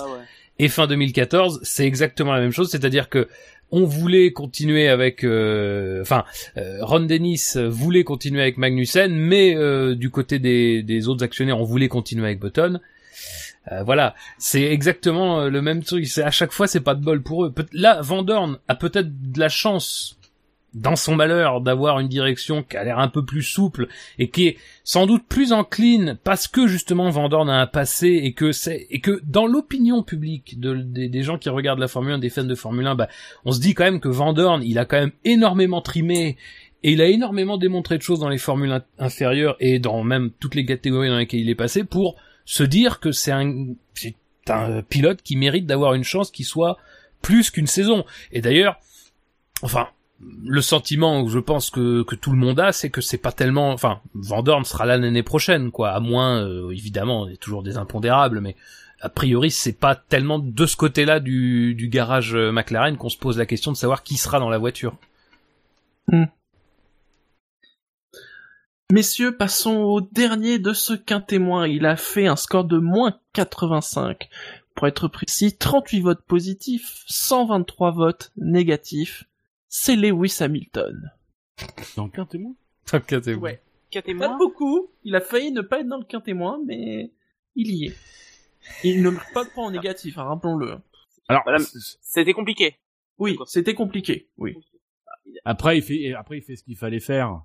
[0.59, 3.29] Et fin 2014, c'est exactement la même chose, c'est-à-dire que
[3.73, 6.25] on voulait continuer avec, euh, enfin,
[6.57, 11.65] euh, Ron Dennis voulait continuer avec Magnussen, mais euh, du côté des, autres actionnaires, on
[11.65, 12.79] voulait continuer avec Button.
[13.73, 16.07] Euh, voilà, c'est exactement le même truc.
[16.07, 17.55] C'est à chaque fois, c'est pas de bol pour eux.
[17.73, 20.19] Là, Vandorn a peut-être de la chance
[20.75, 24.49] dans son malheur d'avoir une direction qui a l'air un peu plus souple et qui
[24.49, 28.87] est sans doute plus encline parce que justement Vandorn a un passé et que c'est
[28.91, 32.45] et que dans l'opinion publique de, des, gens qui regardent la Formule 1, des fans
[32.45, 33.09] de Formule 1, bah,
[33.45, 36.37] on se dit quand même que Vandorn, il a quand même énormément trimé
[36.83, 40.31] Et il a énormément démontré de choses dans les formules in- inférieures et dans même
[40.41, 43.75] toutes les catégories dans lesquelles il est passé pour se dire que c'est un
[44.89, 46.77] pilote qui mérite d'avoir une chance qui soit
[47.23, 48.05] plus qu'une saison.
[48.33, 48.77] Et d'ailleurs,
[49.63, 49.89] enfin,
[50.45, 54.01] le sentiment je pense que, tout le monde a, c'est que c'est pas tellement, enfin,
[54.15, 57.63] Van Dorn sera là l'année prochaine, quoi, à moins, euh, évidemment, il y a toujours
[57.63, 58.57] des impondérables, mais
[59.01, 63.39] a priori, c'est pas tellement de ce côté-là du, garage euh, McLaren qu'on se pose
[63.39, 64.97] la question de savoir qui sera dans la voiture.
[68.91, 71.67] Messieurs, passons au dernier de ce quintémoin.
[71.67, 74.29] Il a fait un score de moins 85.
[74.75, 79.25] Pour être précis, 38 votes positifs, 123 votes négatifs.
[79.77, 81.11] C'est Lewis Hamilton.
[81.97, 82.55] Dans qu'un témoin
[82.93, 83.61] Ouais.
[83.91, 84.39] Quatre et Pas moins.
[84.39, 84.87] beaucoup.
[85.03, 87.11] Il a failli ne pas être dans le quintémoin, mais
[87.57, 87.97] il y est.
[88.85, 90.77] Il ne marque pas de points en négatif, hein, rappelons-le.
[91.29, 91.59] Alors, Voilà.
[92.01, 92.77] C'était compliqué.
[93.19, 94.55] Oui, c'était compliqué, oui.
[95.45, 97.43] après, il fait, après, il fait ce qu'il fallait faire.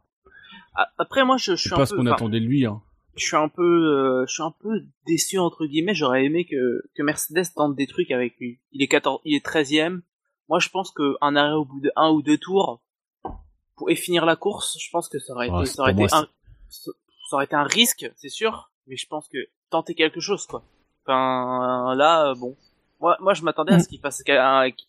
[0.76, 2.80] A- Après, moi, je, je suis un pas peu, ce qu'on attendait de lui, hein.
[3.18, 5.96] je suis un peu, euh, je suis un peu déçu entre guillemets.
[5.96, 8.60] J'aurais aimé que que Mercedes tente des trucs avec lui.
[8.72, 10.02] Il est 14, il est 13e.
[10.50, 12.82] Moi, je pense que un arrêt au bout de un ou deux tours
[13.76, 16.00] pour et finir la course, je pense que ça aurait Ouais, été, ça aurait été
[16.02, 16.28] moi, un,
[16.70, 16.92] ça
[17.34, 18.72] aurait été un risque, c'est sûr.
[18.88, 19.38] Mais je pense que
[19.70, 20.64] tenter quelque chose, quoi.
[21.06, 22.56] Enfin, là, euh, bon.
[23.00, 24.36] Moi, moi, je m'attendais à ce qu'il fasse, qu'il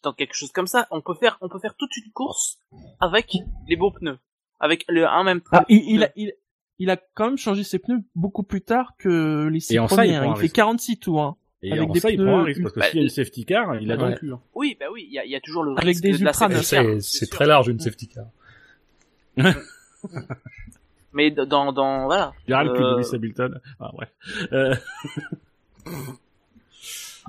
[0.02, 0.88] tente quelque chose comme ça.
[0.90, 2.58] On peut faire, on peut faire toute une course
[2.98, 3.36] avec
[3.68, 4.18] les beaux pneus,
[4.58, 5.64] avec le un même Ah, train.
[5.68, 6.32] il, il, a, il,
[6.80, 9.86] il a quand même changé ses pneus beaucoup plus tard que les six Et en
[9.86, 10.16] ça, il premiers.
[10.16, 10.20] hein.
[10.22, 10.56] prend il un fait risque.
[10.56, 11.22] 46 tours.
[11.22, 11.36] hein.
[11.62, 13.02] Et Avec en des ça, il prend un risque, parce que Bah, s'il y a
[13.04, 14.32] une safety car, il a dans le cul.
[14.32, 14.40] hein.
[14.54, 16.24] Oui, bah oui, il y a, il y a toujours le Avec risque des de
[16.24, 18.24] la safety car, C'est, très large une safety car.
[21.12, 22.32] Mais dans, dans, voilà.
[22.46, 23.61] Cul de Euh, Lewis Hamilton.
[23.78, 24.06] Ah, ouais.
[24.52, 24.74] Euh,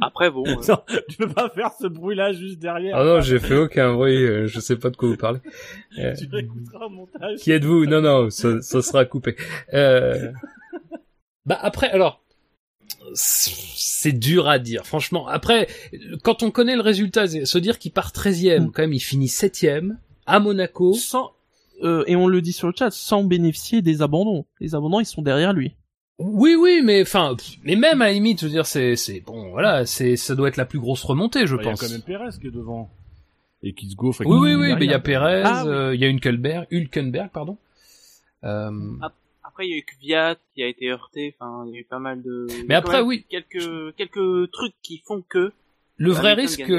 [0.02, 0.44] Après, bon.
[0.48, 0.78] euh, non,
[1.10, 2.96] tu peux pas faire ce bruit-là juste derrière.
[2.98, 5.40] Ah non, j'ai fait aucun bruit, euh, je sais pas de quoi vous parlez.
[6.00, 7.40] Euh, Tu réécouteras au montage.
[7.40, 7.86] Qui êtes-vous?
[7.86, 9.36] Non, non, ça, ça sera coupé.
[9.74, 10.32] Euh...
[11.46, 12.21] Bah après, alors,
[13.14, 15.28] c'est dur à dire, franchement.
[15.28, 15.68] Après,
[16.24, 18.72] quand on connaît le résultat, se dire qu'il part 13e, Mm.
[18.72, 20.94] quand même, il finit 7e à Monaco.
[20.94, 21.32] Sans,
[21.84, 24.46] euh, et on le dit sur le chat, sans bénéficier des abandons.
[24.60, 25.74] Les abandons, ils sont derrière lui.
[26.20, 29.50] Oui, oui, mais enfin, mais même à la limite, je veux dire, c'est, c'est bon,
[29.50, 31.82] voilà, c'est, ça doit être la plus grosse remontée, je Bah, Il y a pense.
[31.82, 32.92] quand même Perez qui est devant.
[33.64, 34.22] Et qui se gaufre.
[34.22, 36.68] et Oui, oui, oui, mais il y a Perez, Ah, euh, il y a Hülkenberg,
[36.72, 37.58] Hülkenberg, pardon.
[38.44, 38.70] Euh,
[39.52, 41.36] Après, il y a eu Kvyat qui a été heurté.
[41.38, 42.48] Enfin, il y a eu pas mal de.
[42.50, 43.26] il y a Mais après, même oui.
[43.30, 45.52] Quelques, quelques trucs qui font que.
[45.98, 46.70] le vrai Hamilton risque,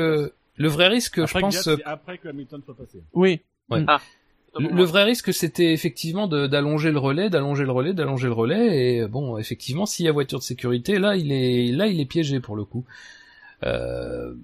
[0.56, 3.02] le vrai risque, Après, je pense, Gviat, c'est après que Hamilton soit passé.
[3.12, 3.40] Oui.
[3.70, 8.96] Le, le vrai risque, c'était effectivement d'allonger le relais, d'allonger le relais, d'allonger le relais.
[8.96, 12.06] Et bon, effectivement, s'il y a voiture de sécurité, là, il est, là, il est
[12.06, 12.84] piégé pour le coup.
[13.64, 14.34] Euh,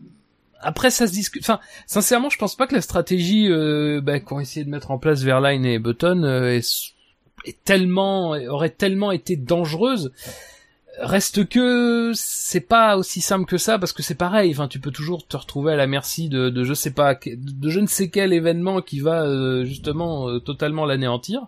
[0.61, 1.43] Après, ça se discute.
[1.43, 4.99] Enfin, sincèrement, je pense pas que la stratégie euh, bah, qu'ont essayé de mettre en
[4.99, 6.95] place Verline et Button euh, est,
[7.45, 10.13] est tellement, aurait tellement été dangereuse.
[11.01, 14.51] Reste que c'est pas aussi simple que ça parce que c'est pareil.
[14.51, 17.71] Enfin, tu peux toujours te retrouver à la merci de, de je sais pas, de
[17.71, 21.47] je ne sais quel événement qui va euh, justement euh, totalement l'anéantir.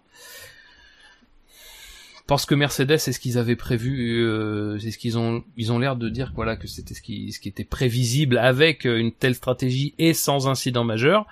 [2.31, 5.81] Parce que Mercedes, c'est ce qu'ils avaient prévu, euh, c'est ce qu'ils ont, ils ont
[5.81, 9.11] l'air de dire, voilà, que c'était ce qui, ce qui était prévisible avec euh, une
[9.11, 11.27] telle stratégie et sans incident majeur.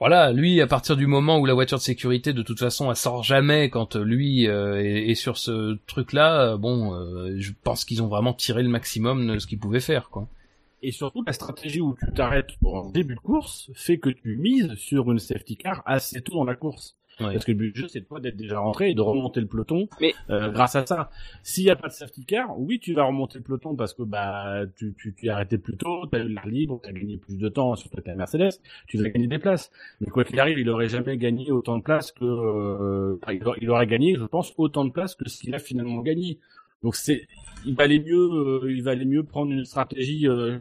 [0.00, 2.96] Voilà, lui, à partir du moment où la voiture de sécurité, de toute façon, elle
[2.96, 7.84] sort jamais quand euh, lui euh, est, sur ce truc-là, euh, bon, euh, je pense
[7.84, 10.26] qu'ils ont vraiment tiré le maximum de ce qu'ils pouvaient faire, quoi.
[10.82, 14.74] Et surtout, la stratégie où tu t'arrêtes en début de course fait que tu mises
[14.74, 16.94] sur une safety car assez tôt dans la course.
[17.20, 17.32] Ouais.
[17.32, 19.46] Parce que le but du jeu, c'est pas d'être déjà rentré et de remonter le
[19.46, 21.10] peloton Mais- euh, grâce à ça.
[21.42, 24.02] S'il y a pas de safety car, oui, tu vas remonter le peloton parce que
[24.02, 27.38] bah tu tu tu es arrêté plus tôt, t'as eu l'air libre, t'as gagné plus
[27.38, 29.70] de temps, avec la Mercedes, tu vas gagner des places.
[30.00, 33.18] Mais quoi qu'il arrive, il aurait jamais gagné autant de places que euh,
[33.60, 36.40] il aurait- gagné, je pense, autant de places que ce qu'il a finalement gagné.
[36.82, 37.26] Donc c'est
[37.64, 38.28] il valait mieux
[38.64, 40.58] euh, il valait mieux prendre une stratégie euh,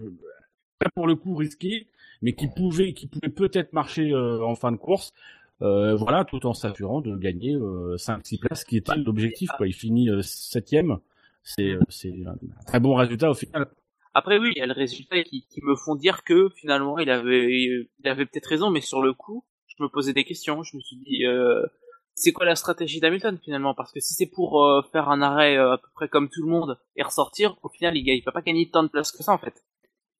[0.79, 1.87] pas pour le coup risquée,
[2.21, 5.13] mais qui pouvait qui pouvait peut-être marcher euh, en fin de course.
[5.61, 9.49] Euh, voilà, tout en s'assurant de gagner euh, 5-6 places, qui était l'objectif.
[9.55, 9.67] Quoi.
[9.67, 10.97] Il finit euh, septième.
[11.43, 12.35] C'est euh, c'est un
[12.65, 13.67] très bon résultat au final.
[14.13, 17.51] Après, oui, il y a le résultat qui, me font dire que finalement, il avait,
[17.51, 20.61] il avait peut-être raison, mais sur le coup, je me posais des questions.
[20.63, 21.65] Je me suis dit, euh,
[22.13, 23.73] c'est quoi la stratégie d'Hamilton finalement?
[23.73, 26.49] Parce que si c'est pour euh, faire un arrêt à peu près comme tout le
[26.49, 29.31] monde et ressortir, au final, il, il peut pas gagner tant de places que ça
[29.31, 29.63] en fait.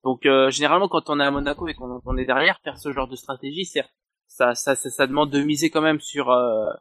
[0.04, 2.92] Donc euh, généralement, quand on est à Monaco et qu'on on est derrière, faire ce
[2.92, 3.84] genre de stratégie, c'est
[4.34, 6.72] ça, ça, ça, ça demande de miser quand même sur euh,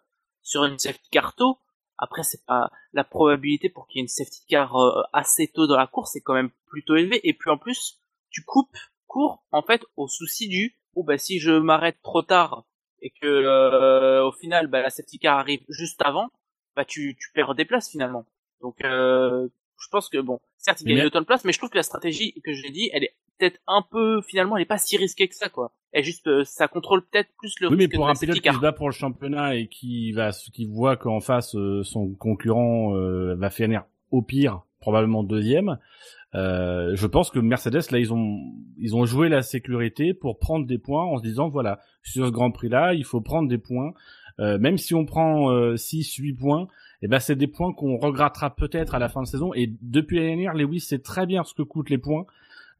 [0.42, 1.58] sur une safety car tôt.
[1.98, 5.66] Après, c'est pas la probabilité pour qu'il y ait une safety car euh, assez tôt
[5.66, 7.20] dans la course, c'est quand même plutôt élevé.
[7.28, 8.00] Et puis en plus,
[8.30, 8.76] tu coupes
[9.06, 12.64] court en fait au souci du oh bah si je m'arrête trop tard
[13.02, 16.30] et que euh, au final bah, la safety car arrive juste avant,
[16.74, 18.24] bah tu, tu perds des places finalement.
[18.62, 19.48] Donc euh,
[19.82, 21.70] je pense que bon, certes il Mais gagne mais- autant de places, mais je trouve
[21.70, 24.66] que la stratégie que je l'ai dit, elle est peut-être un peu finalement, elle est
[24.66, 25.72] pas si risquée que ça quoi.
[25.92, 28.40] Elle juste, euh, ça contrôle peut-être plus le Oui, mais risque pour de un pilote
[28.40, 32.14] qui se bat pour le championnat et qui va, qui voit qu'en face euh, son
[32.14, 35.78] concurrent euh, va finir au pire probablement deuxième,
[36.34, 38.38] euh, je pense que Mercedes là ils ont
[38.78, 42.30] ils ont joué la sécurité pour prendre des points en se disant voilà sur ce
[42.32, 43.92] Grand Prix là il faut prendre des points,
[44.40, 46.66] Euh, même si on prend euh, 6 8 points.
[47.02, 49.52] Et ben c'est des points qu'on regrettera peut-être à la fin de saison.
[49.54, 52.26] Et depuis l'année dernière, Lewis sait très bien ce que coûtent les points.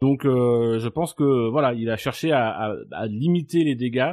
[0.01, 4.12] Donc euh, je pense que voilà, il a cherché à, à- à limiter les dégâts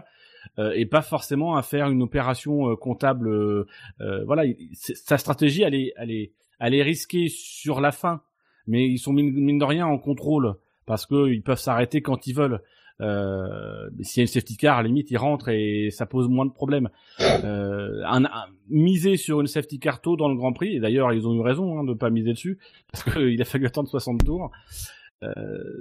[0.58, 3.28] euh, et pas forcément à faire une opération euh, comptable.
[3.28, 3.68] euh,
[4.02, 4.44] euh, voilà,
[4.74, 8.22] sa stratégie, elle est, elle est, elle est risquée sur la fin,
[8.68, 10.56] mais ils sont mine, mine de rien en contrôle
[10.86, 12.62] parce que ils peuvent s'arrêter quand ils veulent.
[13.02, 16.28] Euh, S'il y a une safety car, à la limite, ils rentrent et ça pose
[16.28, 16.90] moins de problèmes.
[17.22, 21.12] Euh, un, un- miser sur une safety car tôt dans le Grand Prix, et d'ailleurs
[21.14, 22.60] ils ont eu raison hein, de pas miser dessus
[22.92, 24.52] parce qu'il a fallu attendre 60 tours.
[25.22, 25.34] Euh,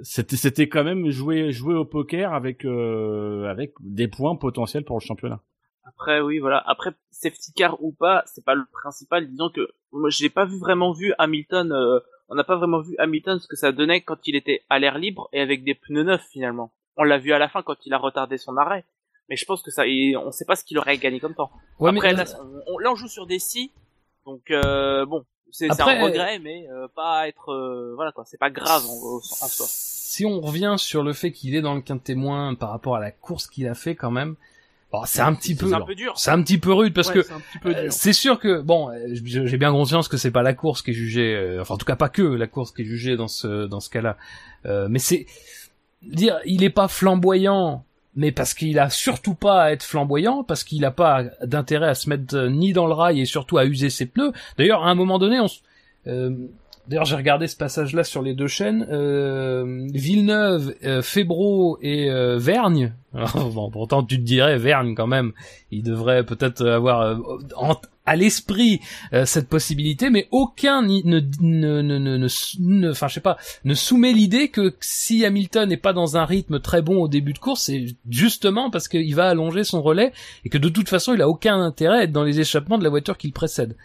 [0.03, 4.97] c'était c'était quand même jouer jouer au poker avec euh, avec des points potentiels pour
[4.97, 5.41] le championnat.
[5.85, 6.61] Après, oui, voilà.
[6.67, 9.27] Après, safety car ou pas, c'est pas le principal.
[9.29, 9.61] Disons que
[9.91, 11.71] moi, je l'ai pas vu vraiment vu Hamilton.
[11.71, 11.99] euh,
[12.31, 14.97] on n'a pas vraiment vu Hamilton ce que ça donnait quand il était à l'air
[14.99, 16.71] libre et avec des pneus neufs finalement.
[16.97, 18.85] On l'a vu à la fin quand il a retardé son arrêt.
[19.29, 21.51] Mais je pense que ça, et on sait pas ce qu'il aurait gagné comme temps.
[21.79, 22.25] Ouais, Après, mais là,
[22.67, 23.71] on, on- là, on joue sur des si,
[24.25, 28.49] donc euh, bon, c'est un regret, mais euh, pas être, euh, voilà quoi, c'est pas
[28.49, 29.65] grave en, en soi.
[29.69, 32.99] si on revient sur le fait qu'il est dans le quint témoin par rapport à
[32.99, 34.35] la course qu'il a fait quand même,
[34.91, 36.13] bon, c'est un petit peu, C'est un peu dur.
[36.17, 37.33] c'est un petit peu rude parce Ouais, que c'est
[37.67, 37.87] Euh.
[37.91, 40.93] C'est sûr que bon, euh, j'ai bien conscience que c'est pas la course qui est
[40.95, 43.67] jugée, euh, enfin en tout cas pas que la course qui est jugée dans ce
[43.67, 44.17] dans ce cas-là.
[44.65, 45.27] Euh, mais c'est
[46.01, 47.83] dire, il est pas flamboyant,
[48.15, 51.95] mais parce qu'il a surtout pas à être flamboyant, parce qu'il a pas d'intérêt à
[51.95, 54.33] se mettre euh, ni dans le rail et surtout à user ses pneus.
[54.57, 55.47] D'ailleurs, à un moment donné, on
[56.07, 56.35] euh,
[56.87, 58.87] D'ailleurs, j'ai regardé ce passage-là sur les deux chaînes.
[58.89, 62.93] Euh, Villeneuve, euh, Fébro et euh, Vergne.
[63.35, 65.33] Bon, pourtant, tu te dirais Vergne quand même.
[65.71, 67.73] Il devrait peut-être avoir euh,
[68.05, 68.79] à l'esprit
[69.25, 74.73] cette possibilité, mais aucun ne, ne, ne, enfin, je sais pas, ne soumet l'idée que
[74.79, 78.71] si Hamilton n'est pas dans un rythme très bon au début de course, c'est justement
[78.71, 80.11] parce qu'il va allonger son relais
[80.43, 82.83] et que de toute façon, il a aucun intérêt à être dans les échappements de
[82.83, 83.75] la voiture qui le précède.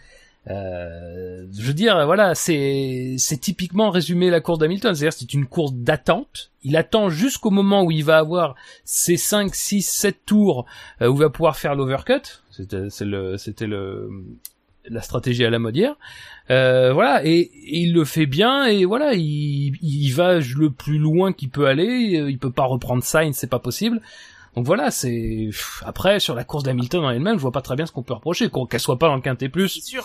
[0.47, 5.47] Euh, je veux dire, voilà, c'est c'est typiquement résumé la course d'Hamilton, c'est-à-dire c'est une
[5.47, 6.51] course d'attente.
[6.63, 10.65] Il attend jusqu'au moment où il va avoir ses 5, 6, 7 tours
[11.01, 12.41] euh, où il va pouvoir faire l'overcut.
[12.51, 14.09] C'était le le
[14.87, 15.95] la stratégie à la modière.
[16.51, 20.99] Euh, voilà, et, et il le fait bien, et voilà, il, il va le plus
[20.99, 23.99] loin qu'il peut aller, il peut pas reprendre Sainz, c'est pas possible.
[24.55, 25.49] Donc voilà, c'est
[25.83, 28.13] après sur la course d'Hamilton en elle-même, je vois pas très bien ce qu'on peut
[28.13, 30.03] reprocher, qu'on- qu'elle soit pas dans le quintet plus, sûr.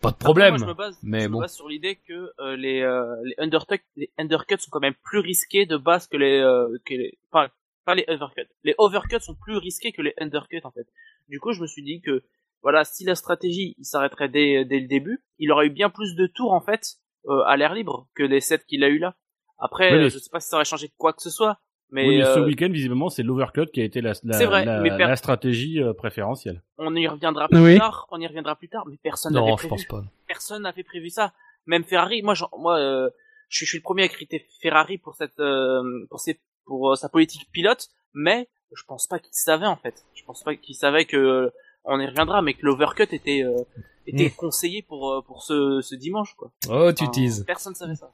[0.00, 0.50] pas de Après, problème.
[0.50, 1.40] moi, je me base, mais je me bon.
[1.40, 5.18] base sur l'idée que euh, les euh, les undercut, les undercuts sont quand même plus
[5.18, 7.48] risqués de base que les euh, que les enfin
[7.84, 8.48] pas les overcuts.
[8.62, 10.86] Les overcuts sont plus risqués que les undercuts en fait.
[11.28, 12.22] Du coup, je me suis dit que
[12.62, 16.14] voilà, si la stratégie il s'arrêterait dès dès le début, il aurait eu bien plus
[16.14, 16.94] de tours en fait
[17.28, 19.14] euh, à l'air libre que les 7 qu'il a eu là.
[19.58, 21.58] Après, je sais pas si ça aurait changé quoi que ce soit,
[21.90, 24.46] mais, oui, mais ce euh, week-end, visiblement, c'est l'overcut qui a été la, la, C'est
[24.46, 26.62] vrai, la, mais per- la stratégie euh, préférentielle.
[26.78, 27.78] on y reviendra plus Oui.
[27.78, 28.06] tard.
[28.10, 29.68] On y reviendra plus tard, mais personne n'avait Non, je prévu.
[29.70, 30.04] pense pas.
[30.26, 31.32] personne n'avait prévu ça.
[31.66, 33.08] Même Ferrari, moi, j'en- moi, euh,
[33.48, 36.92] je, suis- je suis le premier à critiquer Ferrari pour cette, euh, pour ses, pour
[36.92, 40.04] euh, sa politique pilote, mais je pense pas qu'il savait en fait.
[40.14, 41.50] Je pense pas qu'il savait que, euh,
[41.84, 43.62] on y reviendra, mais que l'overcut était, euh,
[44.06, 44.36] était Mm.
[44.36, 46.50] conseillé pour euh, pour ce, ce dimanche quoi.
[46.68, 47.44] Oh, tu Enfin, teases.
[47.46, 48.10] Personne savait ça.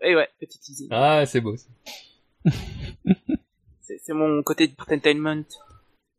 [0.00, 0.88] Et ouais, petit teasing.
[0.92, 1.56] Ah, c'est beau.
[1.56, 1.66] ça.
[3.80, 5.44] C'est c'est mon côté entertainment.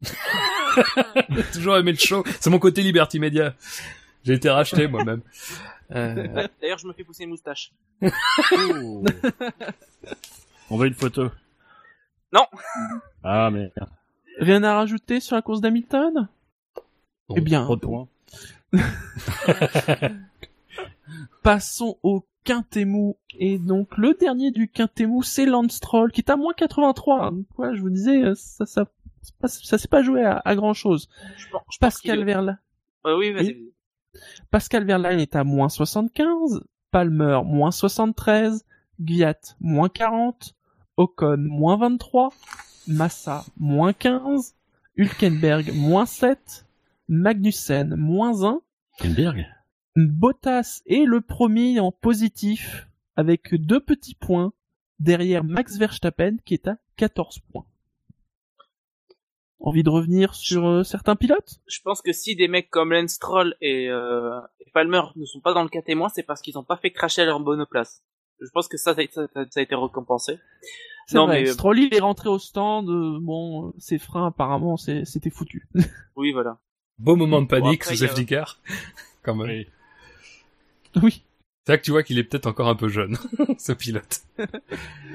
[1.54, 2.24] Toujours aimé le show.
[2.40, 3.54] C'est mon côté Liberty Media.
[4.24, 5.22] J'ai été racheté moi-même.
[5.92, 7.72] Euh, D'ailleurs, je me fais pousser une moustache.
[10.70, 11.30] On veut une photo.
[12.32, 12.46] Non.
[13.24, 13.72] Ah, mais
[14.40, 16.28] Rien à rajouter sur la course d'Hamilton?
[17.28, 18.08] Bon, Eh bien, trop de points.
[21.42, 23.18] passons au Quintemou.
[23.38, 27.26] Et donc, le dernier du Quintemou, c'est Lance Stroll, qui est à moins 83.
[27.26, 27.32] hein.
[27.32, 28.86] Donc, ouais, je vous disais, euh, ça, ça,
[29.22, 31.10] c'est pas- ça s'est pas joué à, à grand chose.
[31.38, 32.60] Je pense, je pense qu'il Pascal Verlaine.
[33.06, 33.46] Euh, oui, vas-y.
[33.54, 33.74] Oui.
[34.52, 38.66] Pascal Verlaine est à moins 75, Palmer moins 73,
[39.00, 40.56] Gviat moins 40,
[40.98, 42.30] Ocon moins 23,
[42.88, 44.56] Massa moins 15,
[44.98, 46.66] Hülkenberg moins 7,
[47.08, 48.62] Magnussen moins 1,
[48.98, 49.46] Kenberg
[50.08, 54.54] Bottas est le premier en positif avec deux petits points
[55.00, 57.66] derrière Max Verstappen qui est à 14 points.
[59.62, 61.60] Envie de revenir sur euh, certains pilotes?
[61.68, 65.42] Je pense que si des mecs comme Lance Stroll et, euh, et Palmer ne sont
[65.42, 68.02] pas dans le cas témoin, c'est parce qu'ils n'ont pas fait cracher leur monoplace.
[68.40, 70.40] Je pense que ça, ça, ça, ça a été récompensé.
[71.08, 74.28] C'est Non, vrai, mais- Stroll il est rentré au stand, euh, bon, euh, ses freins
[74.28, 75.68] apparemment c'était foutu.
[76.16, 76.58] Oui, voilà.
[76.98, 78.62] Beau moment de Bon, panique après, sous il y a- safety car.
[79.24, 79.48] Quand même.
[79.48, 79.68] Oui.
[81.04, 81.24] oui.
[81.66, 83.16] C'est là que tu vois qu'il est peut-être encore un peu jeune,
[83.60, 84.22] ce pilote.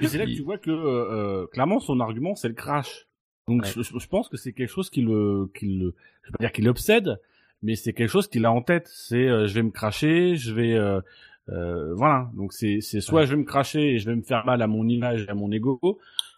[0.01, 3.07] Et c'est là que tu vois que euh, euh, clairement son argument c'est le crash.
[3.49, 3.71] Donc Ouais.
[3.77, 6.53] je, je pense que c'est quelque chose qui le, qui le, je vais pas dire
[6.53, 7.19] qu'il l'obsède,
[7.63, 8.89] mais c'est quelque chose qu'il a en tête.
[8.93, 11.01] C'est euh, je vais me cracher, je vais, euh,
[11.49, 12.31] euh, voilà.
[12.35, 14.67] Donc c'est c'est soit je vais me cracher et je vais me faire mal à
[14.67, 15.79] mon image et à mon ego,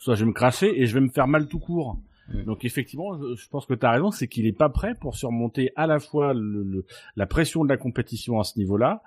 [0.00, 1.98] soit je vais me cracher et je vais me faire mal tout court.
[2.28, 2.42] Mm.
[2.44, 5.70] Donc effectivement, je, pense que tu as raison, c'est qu'il est pas prêt pour surmonter
[5.76, 9.02] à la fois le, le- la pression de la compétition à ce niveau-là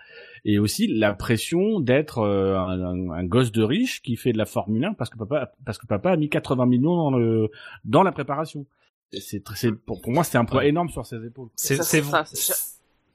[0.46, 4.38] et aussi la pression d'être euh, un, un- un gosse de riche qui fait de
[4.38, 7.50] la Formule 1 parce que papa parce que papa a mis 80 millions dans le
[7.84, 8.66] dans la préparation.
[9.12, 10.70] C'est très- c'est pour, pour moi c'est un poids Ouais.
[10.70, 11.50] énorme sur ses épaules.
[11.56, 12.02] C'est, c'est,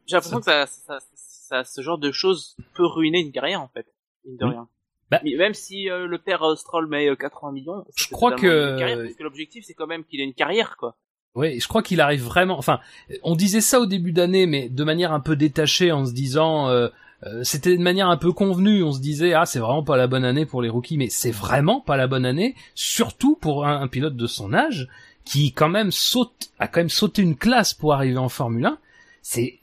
[0.07, 3.69] J'ai l'impression que ça, ça, ça, ce genre de choses peut ruiner une carrière en
[3.69, 3.87] fait,
[4.27, 4.69] mine de rien.
[5.11, 8.73] Bah- même si euh, le père euh, Stroll met euh, 80 millions, Je crois que-
[8.73, 10.97] une carrière, parce que l'objectif c'est quand même qu'il ait une carrière quoi.
[11.37, 12.57] Oui, je crois qu'il arrive vraiment.
[12.57, 12.79] Enfin,
[13.25, 16.69] on disait ça au début d'année, mais de manière un peu détachée, en se disant,
[16.69, 16.87] euh,
[17.25, 18.85] euh, c'était de manière un peu convenue.
[18.85, 21.33] On se disait, ah, c'est vraiment pas la bonne année pour les rookies, mais c'est
[21.33, 24.87] vraiment pas la bonne année, surtout pour un, un pilote de son âge
[25.25, 28.79] qui quand même saute, a quand même sauté une classe pour arriver en Formule 1.
[29.23, 29.59] C'est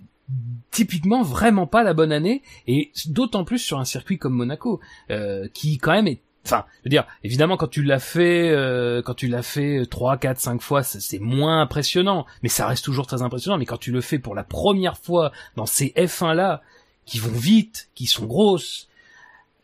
[0.71, 4.79] typiquement vraiment pas la bonne année, et d'autant plus sur un circuit comme Monaco,
[5.09, 9.03] euh, qui quand même est Enfin, je veux dire, évidemment, quand tu l'as fait, euh,
[9.03, 12.83] quand tu l'as fait trois, quatre, cinq fois, c'est c'est moins impressionnant, mais ça reste
[12.83, 13.59] toujours très impressionnant.
[13.59, 16.63] Mais quand tu le fais pour la première fois dans ces F1 là,
[17.05, 18.87] qui vont vite, qui sont grosses,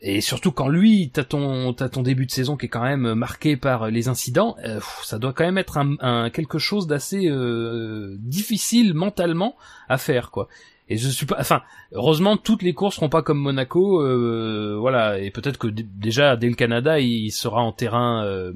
[0.01, 3.13] et surtout quand lui, t'as ton, t'as ton début de saison qui est quand même
[3.15, 7.27] marqué par les incidents, euh, ça doit quand même être un, un- quelque chose d'assez
[7.27, 9.55] euh, difficile mentalement
[9.89, 10.47] à faire, quoi.
[10.89, 15.19] Et je suis pas, enfin, heureusement toutes les courses seront pas comme Monaco, euh, voilà.
[15.19, 18.53] Et peut-être que déjà dès le Canada, il sera en terrain, euh,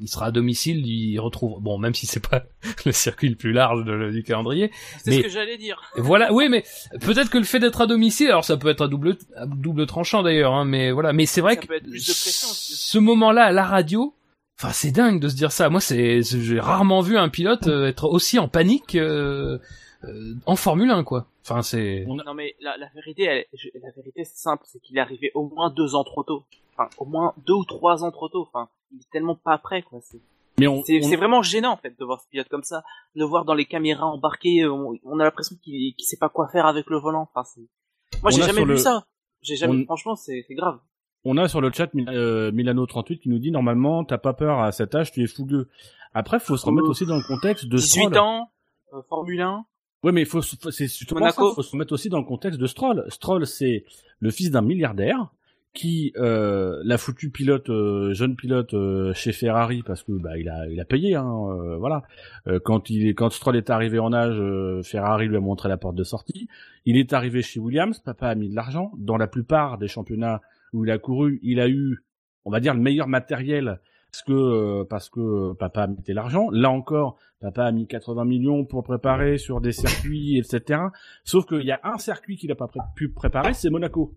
[0.00, 2.44] il sera à domicile, il retrouve, bon, même si c'est pas
[2.86, 4.70] le circuit le plus large de- du calendrier,
[5.04, 5.78] C'est ce que j'allais dire.
[5.96, 6.64] voilà, oui, mais
[7.02, 9.84] peut-être que le fait d'être à domicile, alors ça peut être à double, à double
[9.86, 11.66] tranchant d'ailleurs, hein, mais voilà, mais c'est vrai Ça que
[11.98, 14.14] ce moment-là à la radio,
[14.58, 15.68] enfin c'est dingue de se dire ça.
[15.68, 19.58] Moi, c'est, c'est- j'ai rarement vu un pilote euh, être aussi en panique euh,
[20.04, 21.26] euh, en Formule 1, quoi.
[21.46, 22.04] Enfin, c'est.
[22.06, 25.30] Non mais la, la vérité, elle, je- la vérité c'est simple, c'est qu'il est arrivé
[25.34, 26.44] au moins deux ans trop tôt.
[26.76, 28.42] Enfin, au moins deux ou trois ans trop tôt.
[28.52, 30.00] Enfin, il est tellement pas prêt quoi.
[30.02, 30.20] C'est
[30.58, 32.82] Mais on, c'est on- c'est vraiment gênant en fait de voir ce pilote comme ça,
[33.14, 34.66] de le voir dans les caméras embarquées.
[34.66, 37.28] On, on a l'impression qu'il qu'il sait pas quoi faire avec le volant.
[37.34, 38.20] Enfin, c'est.
[38.22, 39.04] Moi, j'ai jamais vu le- ça.
[39.42, 39.84] J'ai jamais.
[39.84, 40.78] Franchement, c'est c'est grave.
[41.26, 44.72] On a sur le chat euh, Milano38 qui nous dit normalement t'as pas peur à
[44.72, 45.68] cet âge, tu es fougueux.
[46.14, 48.18] Après, faut se remettre Euh, aussi dans le contexte de 18 Stroll.
[48.18, 48.50] ans,
[48.92, 49.64] euh, Formule 1.
[50.04, 52.66] Ouais, mais faut, faut- c'est justement ça, faut se remettre aussi dans le contexte de
[52.66, 53.04] Stroll.
[53.08, 53.84] Stroll, c'est
[54.20, 55.32] le fils d'un milliardaire
[55.72, 60.48] qui euh, l'a foutu pilote, euh, jeune pilote euh, chez Ferrari parce que bah il
[60.48, 62.04] a il a payé, hein, euh, voilà.
[62.46, 65.68] Euh, quand il est quand Stroll est arrivé en âge, euh, Ferrari lui a montré
[65.68, 66.46] la porte de sortie.
[66.84, 68.92] Il est arrivé chez Williams, papa a mis de l'argent.
[68.98, 70.42] Dans la plupart des championnats
[70.72, 72.04] où il a couru, il a eu,
[72.44, 73.80] on va dire, le meilleur matériel
[74.14, 76.48] parce que euh, parce que papa a mis l'argent.
[76.52, 80.82] Là encore, papa a mis 80 millions pour préparer sur des circuits, etc.
[81.24, 84.14] Sauf qu'il y a un circuit qu'il n'a pas pu préparer, c'est Monaco.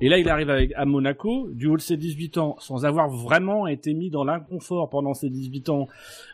[0.00, 3.08] Et là, il arrive avec, à Monaco, du haut de ses 18 ans, sans avoir
[3.08, 5.86] vraiment été mis dans l'inconfort pendant ses 18 ans,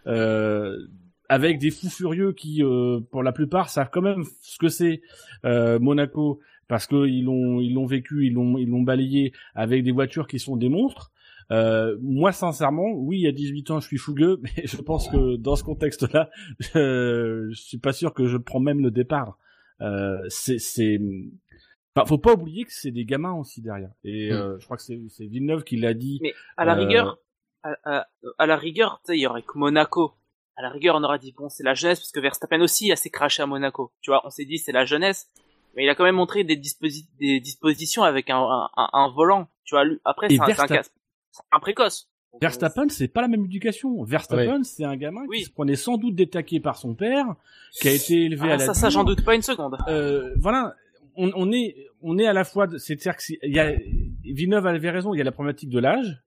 [0.07, 0.79] euh,
[1.29, 5.03] avec des fous furieux qui, euh, pour la plupart, savent quand même ce que c'est
[5.45, 9.83] euh, Monaco, parce que ils l'ont, ils l'ont vécu, ils l'ont, ils l'ont balayé avec
[9.83, 11.13] des voitures qui sont des monstres.
[11.53, 15.57] Euh, moi, sincèrement, oui, à 18 ans, je suis fougueux, mais je pense que dans
[15.57, 16.31] ce contexte-là,
[16.61, 19.39] je, je suis pas sûr que je prends même le départ.
[19.81, 20.99] Euh, c'est, c'est,
[21.95, 23.91] enfin, faut pas oublier que c'est des gamins aussi derrière.
[24.05, 26.19] Et euh, je crois que c'est, c'est Villeneuve qui l'a dit.
[26.23, 27.19] Mais à la Euh, rigueur,
[27.63, 28.07] à, à-
[28.39, 30.13] à la rigueur, tu sais, il y aurait que Monaco.
[30.59, 32.97] À la rigueur, on aurait dit bon, c'est la jeunesse parce que Verstappen aussi a
[32.97, 33.93] s'est craché à Monaco.
[34.01, 35.29] Tu vois, on s'est dit c'est la jeunesse,
[35.75, 39.11] mais il a quand même montré des, disposi- des dispositions avec un, un, un- un
[39.11, 39.49] volant.
[39.65, 40.83] Tu vois, lui, après c'est un, un, cas-
[41.53, 42.09] un précoce.
[42.33, 44.03] Donc, euh, Verstappen, c'est pas la même éducation.
[44.05, 45.39] Verstappen, c'est un gamin Oui.
[45.39, 47.27] qui se prenait sans doute des taquets par son père,
[47.81, 49.77] qui a été élevé ah, à la ça, ça, j'en doute pas une seconde.
[49.89, 50.75] euh, voilà,
[51.17, 53.73] on, on est, on est à la fois, de- c'est-à-dire que il y a,
[54.23, 56.23] Villeneuve avait raison, il y a la problématique de l'âge,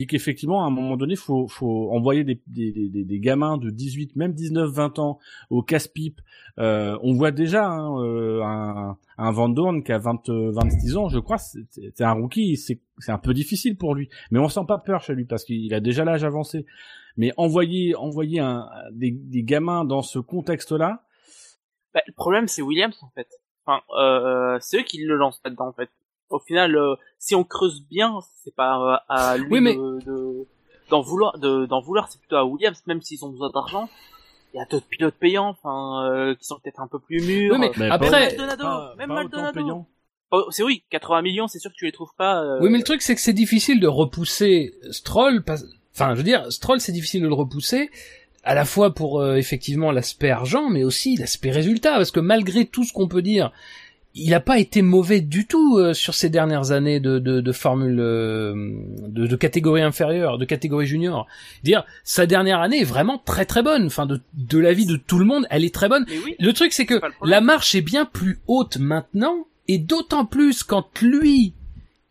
[0.00, 4.70] est qu'effectivement à un moment donné faut faut envoyer des gamins de 18 même 19
[4.70, 5.18] 20 ans
[5.50, 6.20] au casse-pipe
[6.58, 11.08] euh, on voit déjà hein, euh, un un Van Dorn qui a 20 26 ans
[11.08, 14.78] je crois c'est un rookie c'est un peu difficile pour lui mais on sent pas
[14.78, 16.66] peur chez lui parce qu'il a déjà l'âge avancé
[17.16, 18.42] mais envoyer envoyer
[18.92, 21.02] des, gamins dans ce contexte là
[21.92, 23.28] Bah, le problème, c'est Williams, en fait.
[23.64, 25.90] Enfin, euh, c'est eux qui le lancent là-dedans, en fait.
[26.34, 29.98] Au final, euh, si on creuse bien, c'est pas euh, à lui Oui, mais- de,
[30.06, 30.46] de-
[30.90, 33.88] d'en vouloir, de, d'en vouloir, c'est plutôt à Williams, même s'ils ont besoin d'argent.
[34.52, 37.52] Il y a d'autres pilotes payants, enfin, euh, qui sont peut-être un peu plus mûrs.
[37.54, 39.52] Oui, mais Mais après- pas- Maldonado, pas- même pas autant Maldonado.
[39.64, 39.86] payant.
[40.30, 42.42] Oh, c'est oui, 80 millions, c'est sûr que tu les trouves pas.
[42.42, 45.42] euh, Oui, mais le truc, c'est que c'est difficile de repousser Stroll.
[45.44, 45.58] pas-
[45.94, 47.88] Enfin, je veux dire, Stroll, c'est difficile de le repousser,
[48.42, 52.64] à la fois pour euh, effectivement l'aspect argent, mais aussi l'aspect résultat, parce que malgré
[52.66, 53.52] tout ce qu'on peut dire,
[54.14, 57.52] il n'a pas été mauvais du tout euh, sur ces dernières années de, de, de
[57.52, 58.54] formule euh,
[59.08, 61.26] de, de catégorie inférieure, de catégorie junior.
[61.64, 63.86] Dire sa dernière année est vraiment très très bonne.
[63.86, 66.06] Enfin, de, de l'avis de tout le monde, elle est très bonne.
[66.24, 66.36] Oui.
[66.38, 71.00] Le truc, c'est que la marche est bien plus haute maintenant, et d'autant plus quand
[71.00, 71.54] lui,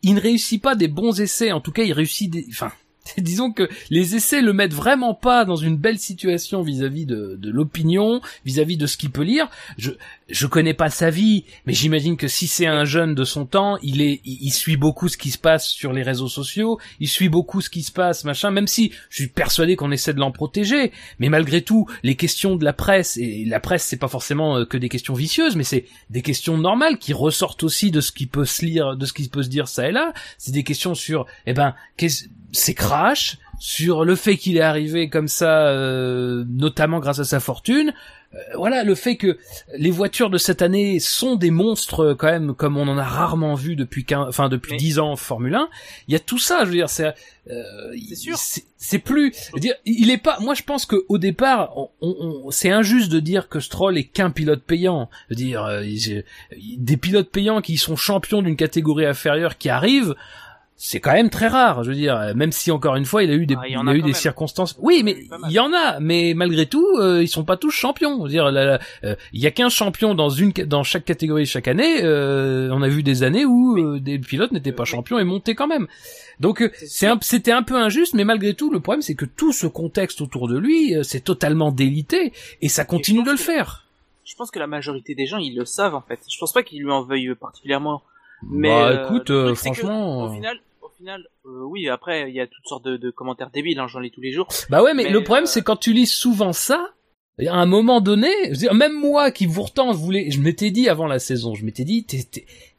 [0.02, 1.52] il ne réussit pas des bons essais.
[1.52, 2.70] En tout cas, il réussit des, enfin,
[3.18, 7.50] disons que les essais le mettent vraiment pas dans une belle situation vis-à-vis de, de
[7.50, 9.48] l'opinion, vis-à-vis de ce qu'il peut lire.
[9.78, 9.90] Je,
[10.28, 13.78] je connais pas sa vie, mais j'imagine que si c'est un jeune de son temps,
[13.82, 17.08] il est, il, il suit beaucoup ce qui se passe sur les réseaux sociaux, il
[17.08, 20.20] suit beaucoup ce qui se passe, machin, même si je suis persuadé qu'on essaie de
[20.20, 24.08] l'en protéger, mais malgré tout, les questions de la presse, et la presse c'est pas
[24.08, 28.00] forcément euh, que des questions vicieuses, mais c'est des questions normales qui ressortent aussi de
[28.00, 30.52] ce qui peut se lire, de ce qui peut se dire ça et là, c'est
[30.52, 32.24] des questions sur, eh ben, qu'est-ce-
[32.54, 37.40] c'est crash, sur le fait qu'il est arrivé comme ça, euh, notamment grâce à sa
[37.40, 37.92] fortune,
[38.34, 39.38] Euh, voilà, le fait que
[39.78, 43.54] les voitures de cette année sont des monstres quand même, comme on en a rarement
[43.54, 45.68] vu depuis 15, enfin depuis Mais- 10 ans en Formule 1.
[46.08, 47.14] Il y a tout ça, je veux dire, c'est,
[47.48, 47.92] euh,
[48.76, 50.38] C'est plus, je veux dire, il est pas.
[50.40, 53.96] Moi, je pense que au départ, on, on- on- c'est injuste de dire que Stroll
[53.98, 55.08] est qu'un pilote payant.
[55.28, 56.24] Je veux dire, euh, il-
[56.78, 60.16] des pilotes payants qui sont champions d'une catégorie inférieure qui arrivent.
[60.76, 63.34] C'est quand même très rare, je veux dire, même si encore une fois il a
[63.34, 64.12] eu des, Ah, il y il en a a eu des même.
[64.14, 64.76] circonstances.
[64.80, 65.16] Oui, mais
[65.48, 68.18] Il y en a mais malgré tout, euh, ils sont pas tous champions.
[68.18, 68.76] Je veux dire, euh,
[69.32, 72.02] il y a qu'un champion dans une dans chaque catégorie chaque année.
[72.02, 75.54] euh, on a vu des années où euh, des pilotes n'étaient pas champions et montaient
[75.54, 75.86] quand même.
[76.40, 79.52] Donc euh, C'est c'était un peu injuste, mais malgré tout, le problème c'est que tout
[79.52, 83.42] ce contexte autour de lui, euh, c'est totalement délité et ça continue de le que-
[83.42, 83.84] faire.
[84.24, 86.18] Je pense que la majorité des gens, ils le savent, en fait.
[86.28, 88.02] Je pense pas qu'ils lui en veuillent particulièrement.
[88.50, 91.88] Mais bah euh, écoute, euh, truc, c'est que, franchement, au final, au final, euh, oui.
[91.88, 93.78] Après, il y a toutes sortes de, de commentaires débiles.
[93.78, 94.48] Hein, J'en lis tous les jours.
[94.70, 96.90] bah ouais, mais, mais, le problème euh, c'est quand tu lis souvent ça.
[97.38, 100.70] et À un moment donné, je veux dire, même moi qui pourtant voulais, je m'étais
[100.70, 102.06] dit avant la saison, je m'étais dit,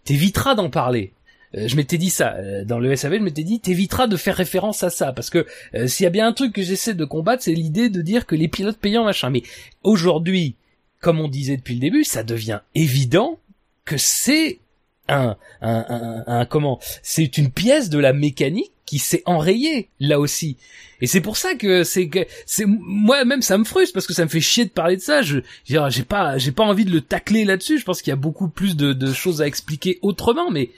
[0.04, 1.14] t'éviteras d'en parler.
[1.58, 4.36] Euh, je m'étais dit ça euh, dans le SAV, je m'étais dit t'éviteras de faire
[4.36, 7.06] référence à ça parce que euh, s'il y a bien un truc que j'essaie de
[7.06, 9.30] combattre, c'est l'idée de dire que les pilotes payants machin.
[9.30, 9.44] Mais
[9.84, 10.56] aujourd'hui,
[11.02, 13.40] comme on disait depuis le début, ça devient évident
[13.86, 14.60] que c'est
[15.08, 16.80] un, un, un, un- comment?
[17.04, 20.58] C'est une pièce de la mécanique qui s'est enrayée là aussi.
[21.02, 24.14] Et c'est pour ça que c'est que c'est moi même ça me frustre parce que
[24.14, 25.22] ça me fait chier de parler de ça.
[25.22, 27.80] Je j'ai pas j'ai pas envie de le tacler là-dessus.
[27.80, 30.70] Je pense qu'il y a beaucoup plus de, de choses à expliquer autrement, mais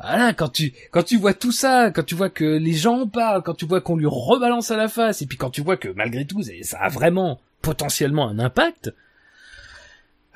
[0.00, 3.06] voilà, quand tu quand tu vois tout ça, quand tu vois que les gens en
[3.06, 5.78] parlent, quand tu vois qu'on lui rebalance à la face, et puis quand tu vois
[5.78, 8.92] que malgré tout ça a vraiment potentiellement un impact.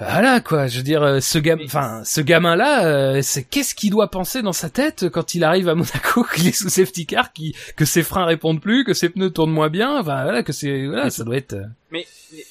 [0.00, 4.08] Voilà quoi, je veux dire, euh, ce gamin, enfin, ce gamin-là, c'est qu'est-ce qu'il doit
[4.10, 7.54] penser dans sa tête quand il arrive à Monaco, qu'il est sous safety car, qui,
[7.76, 10.86] que ses freins répondent plus, que ses pneus tournent moins bien, enfin voilà, que c'est,
[10.86, 11.52] voilà, ça doit être.
[11.52, 12.44] euh, Mais, mais,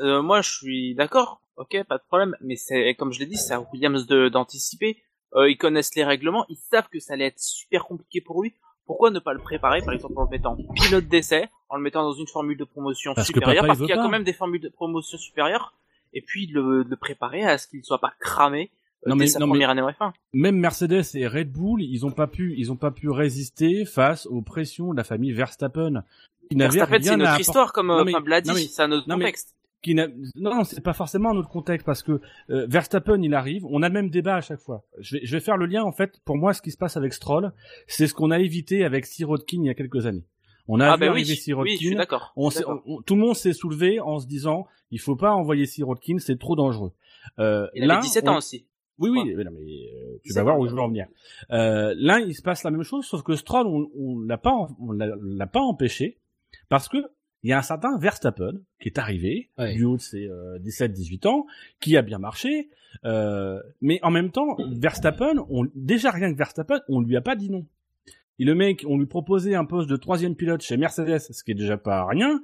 [0.00, 1.40] euh, moi, je suis d'accord.
[1.56, 2.34] Ok, pas de problème.
[2.40, 4.96] Mais c'est, comme je l'ai dit, c'est à Williams de- d'anticiper.
[5.36, 6.44] Euh, ils connaissent les règlements.
[6.48, 8.54] Ils savent que ça allait être super compliqué pour lui.
[8.86, 12.02] Pourquoi ne pas le préparer, par exemple, en le mettant pilote d'essai, en le mettant
[12.02, 14.02] dans une formule de promotion Parce que supérieure, parce qu'il y a pas.
[14.02, 15.74] quand même des formules de promotion supérieures,
[16.14, 18.70] et puis de le, de le préparer à ce qu'il ne soit pas cramé
[19.06, 20.12] euh, Non, dès mais- sa non, mais- première année en F1.
[20.32, 24.26] même Mercedes et Red Bull, ils ont pas pu, ils ont pas pu résister face
[24.26, 26.02] aux pressions de la famille Verstappen.
[26.52, 28.82] N'avait Verstappen, c'est apporter- histoire, comme Non, euh, mais- Fab l'a dit, non, mais- c'est
[28.82, 29.54] un autre non, contexte.
[29.82, 32.20] qui n'a- non, c'est pas forcément un autre contexte parce que
[32.50, 34.84] euh, Verstappen il arrive, on a le même débat à chaque fois.
[35.00, 36.20] Je vais, je vais faire le lien en fait.
[36.24, 37.52] Pour moi, ce qui se passe avec Stroll,
[37.86, 40.24] c'est ce qu'on a évité avec Sirotkin il y a quelques années.
[40.68, 41.96] On a Ah vu ben oui, arriver oui, je suis Sirotkin.
[41.96, 42.32] d'accord.
[42.36, 42.48] on
[42.86, 46.38] on- tout le monde s'est soulevé en se disant il faut pas envoyer Sirotkin, c'est
[46.38, 46.92] trop dangereux.
[47.38, 48.66] Euh, Il là, avait 17 on- ans aussi.
[48.98, 49.34] Oui, oui, Ouais.
[49.36, 51.06] mais non, mais euh, tu vas voir où je veux en venir.
[51.50, 54.52] Euh, là, il se passe la même chose, sauf que Stroll, on, on l'a pas,
[54.78, 56.18] on l'a pas empêché
[56.68, 56.98] parce que
[57.42, 59.74] il y a un certain Verstappen qui est arrivé Ouais.
[59.74, 60.28] du haut de ses
[60.60, 61.44] 17-18 ans,
[61.80, 62.70] qui a bien marché,
[63.04, 67.34] euh, mais en même temps, Verstappen, on, déjà rien que Verstappen, on lui a pas
[67.36, 67.66] dit non.
[68.38, 71.52] Et le mec, on lui proposait un poste de troisième pilote chez Mercedes, ce qui
[71.52, 72.40] est déjà pas rien.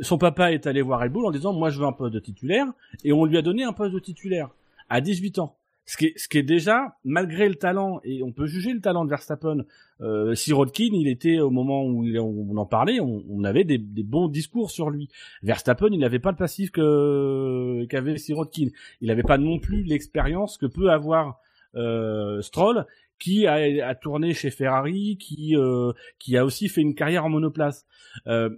[0.00, 2.18] Son papa est allé voir Red Bull en disant, moi je veux un poste de
[2.18, 2.66] titulaire,
[3.04, 4.50] et on lui a donné un poste de titulaire
[4.88, 5.56] à 18 ans.
[5.86, 8.80] Ce qui, est, ce qui est déjà, malgré le talent, et on peut juger le
[8.80, 9.66] talent de Verstappen,
[10.00, 14.28] euh, Sirotkin, il était au moment où on en parlait, on, avait des, des, bons
[14.28, 15.10] discours sur lui.
[15.42, 18.68] Verstappen, il n'avait pas le passif que qu'avait Sirotkin.
[19.02, 21.38] Il n'avait pas non plus l'expérience que peut avoir
[21.76, 22.86] euh, Stroll,
[23.18, 27.30] qui a, a, tourné chez Ferrari, qui euh, qui a aussi fait une carrière en
[27.30, 27.86] monoplace.
[28.26, 28.50] Euh,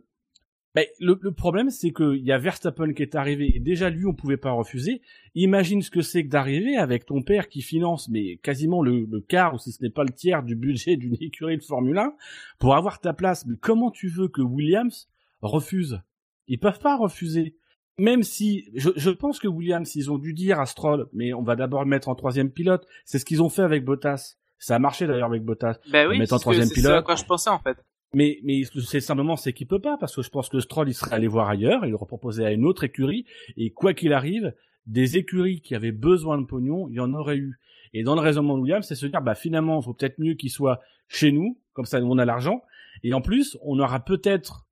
[0.76, 4.04] mais le, le, problème, c'est qu'il y a Verstappen qui est arrivé, et déjà lui,
[4.04, 5.00] on pouvait pas refuser.
[5.34, 9.20] Imagine ce que c'est que d'arriver avec ton père qui finance, mais quasiment le, le
[9.22, 12.14] quart, ou si ce n'est pas le tiers du budget d'une écurie de Formule 1,
[12.58, 13.46] pour avoir ta place.
[13.46, 15.08] Mais comment tu veux que Williams
[15.40, 15.98] refuse?
[16.46, 17.56] Ils peuvent pas refuser.
[17.96, 21.42] Même si, je, je, pense que Williams, ils ont dû dire à Stroll, mais on
[21.42, 22.86] va d'abord le mettre en troisième pilote.
[23.06, 24.36] C'est ce qu'ils ont fait avec Bottas.
[24.58, 25.78] Ça a marché d'ailleurs avec Bottas.
[25.90, 26.92] Ben oui, c'est troisième c'est pilote.
[26.92, 27.76] à quoi je pensais en fait.
[28.14, 30.94] Mais, mais c'est simplement c'est qu'il peut pas parce que je pense que Stroll il
[30.94, 33.26] serait allé voir ailleurs, il aurait proposé à une autre écurie
[33.56, 34.54] et quoi qu'il arrive,
[34.86, 37.58] des écuries qui avaient besoin de pognon, il y en aurait eu.
[37.92, 40.34] Et dans le raisonnement de Williams, c'est se dire bah finalement, il faut peut-être mieux
[40.34, 42.62] qu'il soit chez nous, comme ça on a l'argent
[43.02, 44.66] et en plus, on aura peut-être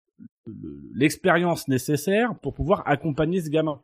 [0.95, 3.81] l'expérience nécessaire pour pouvoir accompagner ce gamin.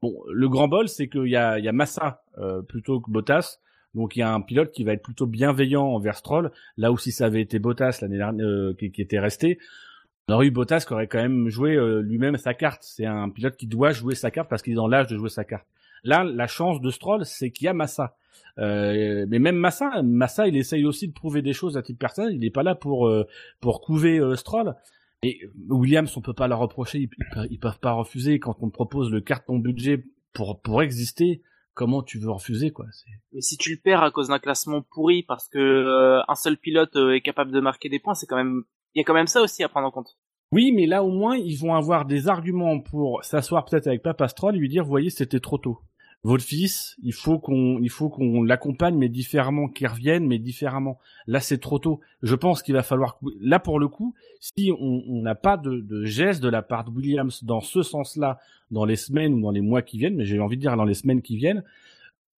[0.00, 3.10] Bon, le grand bol, c'est qu'il y a, il y a Massa euh, plutôt que
[3.10, 3.58] Bottas.
[3.94, 6.50] Donc il y a un pilote qui va être plutôt bienveillant envers Stroll.
[6.76, 9.58] Là où si ça avait été Bottas l'année dernière euh, qui, était resté,
[10.28, 12.82] on aurait eu Bottas qui aurait quand même joué euh, lui-même sa carte.
[12.82, 15.28] C'est un pilote qui doit jouer sa carte parce qu'il est dans l'âge de jouer
[15.28, 15.66] sa carte.
[16.04, 18.16] Là, la chance de Stroll, c'est qu'il y a Massa.
[18.58, 22.34] Euh, mais même Massa, Massa, il essaye aussi de prouver des choses à titre personnel.
[22.34, 23.12] Il n'est pas là pour
[23.60, 24.74] pour couver Stroll.
[25.22, 26.98] Et Williams, on peut pas leur reprocher.
[26.98, 27.10] Ils,
[27.50, 31.42] ils, peuvent pas refuser quand on propose le carton budget pour pour exister
[31.74, 32.86] comment tu veux refuser quoi
[33.32, 36.56] Mais si tu le perds à cause d'un classement pourri parce que euh, un seul
[36.56, 38.62] pilote euh, est capable de marquer des points, c'est quand même
[38.94, 40.18] il y a quand même ça aussi à prendre en compte.
[40.52, 44.28] Oui, mais là au moins ils vont avoir des arguments pour s'asseoir peut-être avec Papa
[44.28, 45.78] Stroll et lui dire, vous voyez, c'était trop tôt.
[46.24, 50.98] Votre fils, il faut qu'on, il faut qu'on l'accompagne, mais différemment, qu'il revienne, mais différemment.
[51.26, 51.98] Là, c'est trop tôt.
[52.22, 56.04] Je pense qu'il va falloir, là pour le coup, si on n'a pas de, de
[56.04, 58.38] geste de la part de Williams dans ce sens-là,
[58.70, 60.84] dans les semaines ou dans les mois qui viennent, mais j'ai envie de dire dans
[60.84, 61.64] les semaines qui viennent,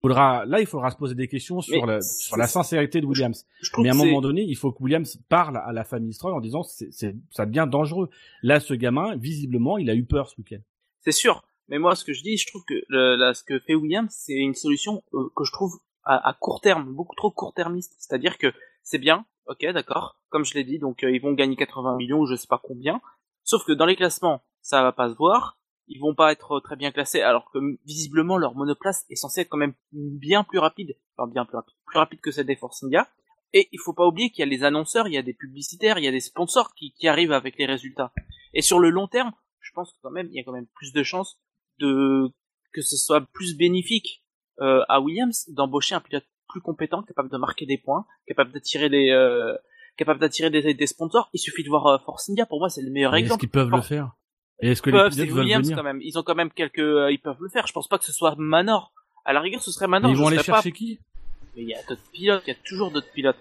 [0.01, 3.45] faudra, là, il faudra se poser des questions sur la, sur la sincérité de Williams.
[3.61, 6.13] Je, je mais à un moment donné, il faut que Williams parle à la famille
[6.13, 8.09] Stroll en disant, c'est, c'est, ça devient dangereux.
[8.43, 10.61] Là, ce gamin, visiblement, il a eu peur ce week-end.
[11.01, 11.43] C'est sûr.
[11.67, 14.13] Mais moi, ce que je dis, je trouve que le, là, ce que fait Williams,
[14.13, 17.95] c'est une solution euh, que je trouve à, à, court terme, beaucoup trop court-termiste.
[17.97, 18.53] C'est-à-dire que
[18.83, 22.19] c'est bien, ok, d'accord, comme je l'ai dit, donc euh, ils vont gagner 80 millions
[22.19, 23.01] ou je sais pas combien.
[23.43, 25.57] Sauf que dans les classements, ça va pas se voir.
[25.87, 29.49] Ils vont pas être très bien classés, alors que visiblement leur monoplace est censée être
[29.49, 32.85] quand même bien plus rapide, enfin bien plus rapide, plus rapide que celle des Force.
[33.51, 35.99] Et il faut pas oublier qu'il y a les annonceurs, il y a des publicitaires,
[35.99, 38.13] il y a des sponsors qui, qui arrivent avec les résultats.
[38.53, 40.67] Et sur le long terme, je pense que quand même, il y a quand même
[40.73, 41.39] plus de chances
[41.79, 42.29] de
[42.73, 44.23] que ce soit plus bénéfique
[44.61, 48.89] euh, à Williams d'embaucher un pilote plus compétent, capable de marquer des points, capable d'attirer
[48.89, 49.55] des euh,
[49.97, 51.29] capable d'attirer des, des, sponsors.
[51.33, 52.45] Il suffit de voir euh, Force India.
[52.45, 53.39] Pour moi, c'est le meilleur Mais exemple.
[53.39, 54.11] Est-ce qu'ils peuvent le faire?
[54.61, 55.77] Et est-ce que peuvent, les pilotes veulent Williams venir?
[55.77, 55.99] quand même.
[56.01, 57.67] Ils ont quand même quelques, euh, ils peuvent le faire.
[57.67, 58.93] Je pense pas que ce soit Manor.
[59.25, 60.09] À la rigueur, ce serait Manor.
[60.09, 60.77] Mais ils vont aller chercher pas...
[60.77, 60.99] qui?
[61.55, 62.43] Mais il y a d'autres pilotes.
[62.47, 63.37] Il y a toujours d'autres pilotes.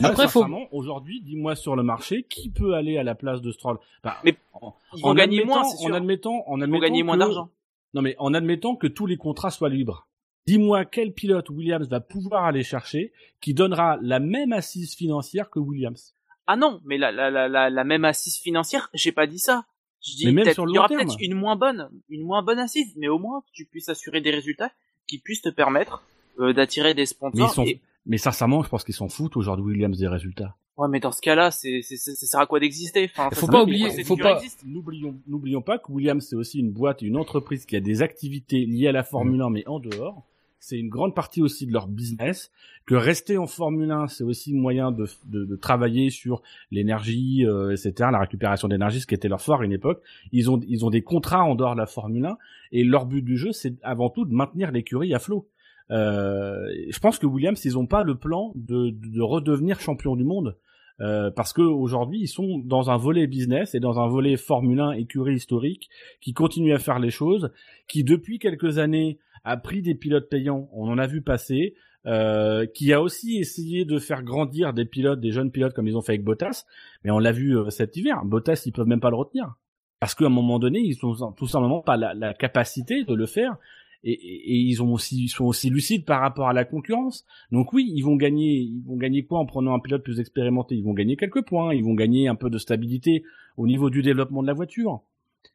[0.00, 3.52] Moi, Après, faut- aujourd'hui, dis-moi sur le marché, qui peut aller à la place de
[3.52, 3.78] Stroll?
[4.02, 5.90] Bah, Mais en, en gagner admettant- moins, c'est sûr.
[5.90, 7.50] En admettant, en admettant gagner moins que- d'argent.
[7.94, 10.06] Non, mais en admettant que tous les contrats soient libres.
[10.46, 15.58] Dis-moi quel pilote Williams va pouvoir aller chercher qui donnera la même assise financière que
[15.58, 16.14] Williams.
[16.46, 19.64] Ah non, mais la, la, la, la, la même assise financière, j'ai pas dit ça.
[20.02, 22.24] Je dis Mais même peut-être, sur le il y aura peut-être une moins bonne, une
[22.24, 24.72] moins bonne assise, mais au moins que tu puisses assurer des résultats
[25.06, 26.02] qui puissent te permettre
[26.40, 27.52] euh, d'attirer des Mais ils sponsors.
[27.54, 30.56] sont, et- mais sincèrement, je pense qu'ils s'en foutent aujourd'hui Williams des résultats.
[30.76, 33.46] Ouais, mais dans ce cas-là, c'est, c'est, c'est- ça sert à quoi d'exister enfin, Faut
[33.46, 37.66] pas oublier- faut pas- N'oublions, n'oublions pas que Williams c'est aussi une boîte, une entreprise
[37.66, 40.22] qui a des activités liées à la Formule 1 mais en dehors.
[40.62, 42.50] C'est une grande partie aussi de leur business.
[42.86, 47.44] Que rester en Formule 1, c'est aussi un moyen de, de, de travailler sur l'énergie,
[47.46, 50.02] euh, etc., la récupération d'énergie, ce qui était leur fort à une époque.
[50.32, 52.36] Ils ont, ils ont des contrats en dehors de la Formule 1
[52.72, 55.46] et leur but du jeu, c'est avant tout de maintenir l'écurie à flot.
[55.90, 60.24] Euh, je pense que Williams, ils ont pas le plan de, de redevenir champion du
[60.24, 60.56] monde.
[61.00, 64.80] Euh, parce que aujourd'hui ils sont dans un volet business et dans un volet Formule
[64.80, 65.88] 1 écurie historique
[66.20, 67.50] qui continue à faire les choses,
[67.88, 71.74] qui depuis quelques années a pris des pilotes payants, on en a vu passer,
[72.06, 75.96] euh, qui a aussi essayé de faire grandir des pilotes, des jeunes pilotes comme ils
[75.96, 76.66] ont fait avec Bottas,
[77.02, 79.54] mais on l'a vu euh, cet hiver, Bottas ils peuvent même pas le retenir
[80.00, 83.26] parce qu'à un moment donné ils ont tout simplement pas la, la capacité de le
[83.26, 83.56] faire
[84.04, 87.24] et, et, et ils ont aussi ils sont aussi lucides par rapport à la concurrence.
[87.52, 90.74] Donc oui, ils vont gagner ils vont gagner quoi en prenant un pilote plus expérimenté?
[90.74, 93.22] Ils vont gagner quelques points, ils vont gagner un peu de stabilité
[93.56, 95.02] au niveau du développement de la voiture.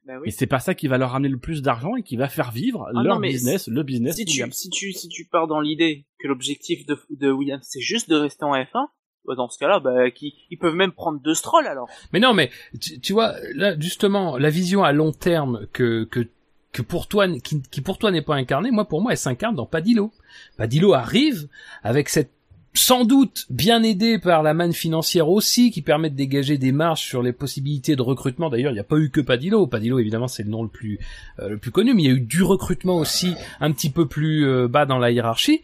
[0.05, 0.31] Bah Et oui.
[0.31, 2.87] c'est pas ça qui va leur ramener le plus d'argent et qui va faire vivre
[2.89, 4.15] Ah leur non, business, le business.
[4.15, 7.81] Si tu, si tu, si tu pars dans l'idée que l'objectif de, de Williams c'est
[7.81, 8.87] juste de rester en F1,
[9.27, 11.87] bah dans ce cas-là, bah, qui, ils peuvent même prendre deux strolls alors.
[12.13, 16.27] Mais non, mais tu, tu vois, là justement, la vision à long terme que que
[16.75, 19.55] que pour toi, qui, qui pour toi n'est pas incarnée, moi pour moi elle s'incarne
[19.55, 20.11] dans Padillo.
[20.57, 21.47] Padillo arrive
[21.83, 22.31] avec cette
[22.77, 26.99] sans doute bien aidé par la manne financière aussi, qui permet de dégager des marges
[26.99, 28.49] sur les possibilités de recrutement.
[28.49, 29.65] D'ailleurs, il n'y a pas eu que Padillo.
[29.65, 30.99] Padillo, évidemment, c'est le nom le plus
[31.39, 34.05] euh, le plus connu, mais il y a eu du recrutement aussi un petit peu
[34.05, 35.61] plus euh, bas dans la hiérarchie.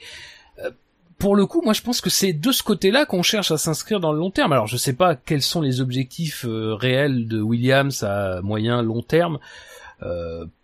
[0.63, 0.71] Euh,
[1.17, 3.99] Pour le coup, moi, je pense que c'est de ce côté-là qu'on cherche à s'inscrire
[3.99, 4.53] dans le long terme.
[4.53, 9.01] Alors, je sais pas quels sont les objectifs euh, réels de Williams à moyen long
[9.01, 9.37] terme.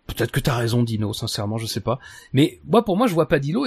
[0.08, 1.12] Peut-être que t'as raison, Dino.
[1.12, 2.00] Sincèrement, je sais pas.
[2.32, 3.66] Mais moi, pour moi, je vois Padillo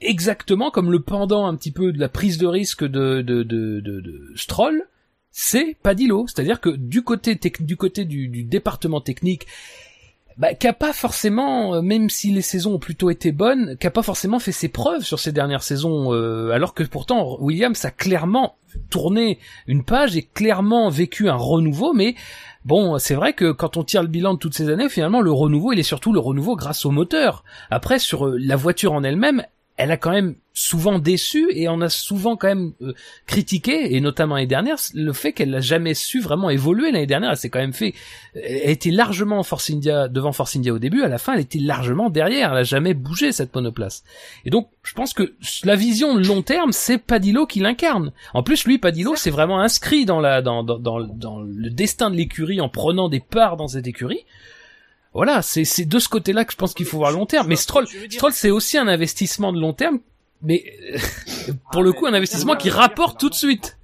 [0.00, 3.80] exactement comme le pendant un petit peu de la prise de risque de, de, de,
[3.80, 4.84] de, de Stroll,
[5.30, 6.26] c'est Padillo.
[6.26, 9.46] C'est-à-dire que du côté, du, côté du, du département technique,
[10.40, 13.86] bah, qui a pas forcément, euh, même si les saisons ont plutôt été bonnes, qui
[13.86, 17.84] a pas forcément fait ses preuves sur ces dernières saisons, euh, alors que pourtant Williams
[17.84, 18.56] a clairement
[18.88, 22.14] tourné une page et clairement vécu un renouveau, mais
[22.64, 25.32] bon, c'est vrai que quand on tire le bilan de toutes ces années, finalement le
[25.32, 27.44] renouveau, il est surtout le renouveau grâce au moteur.
[27.70, 29.44] Après, sur euh, la voiture en elle-même,
[29.80, 32.92] elle a quand même souvent déçu et on a souvent quand même euh,
[33.26, 37.30] critiqué et notamment l'année dernière le fait qu'elle n'a jamais su vraiment évoluer l'année dernière.
[37.30, 37.94] Elle s'est quand même fait
[38.34, 41.02] elle était largement Force India devant Force India au début.
[41.02, 42.52] À la fin elle était largement derrière.
[42.52, 44.04] Elle a jamais bougé cette monoplace.
[44.44, 45.32] Et donc je pense que
[45.64, 48.12] la vision de long terme c'est Padillo qui l'incarne.
[48.34, 52.10] En plus lui Padillo c'est vraiment inscrit dans la dans, dans, dans, dans le destin
[52.10, 54.26] de l'écurie en prenant des parts dans cette écurie
[55.12, 57.48] voilà, c'est c'est de ce côté-là que je pense qu'il faut voir long terme.
[57.48, 59.98] Mais Stroll, Stroll, c'est aussi un investissement de long terme,
[60.42, 60.64] mais
[61.72, 63.76] pour le coup, un investissement qui rapporte tout de suite.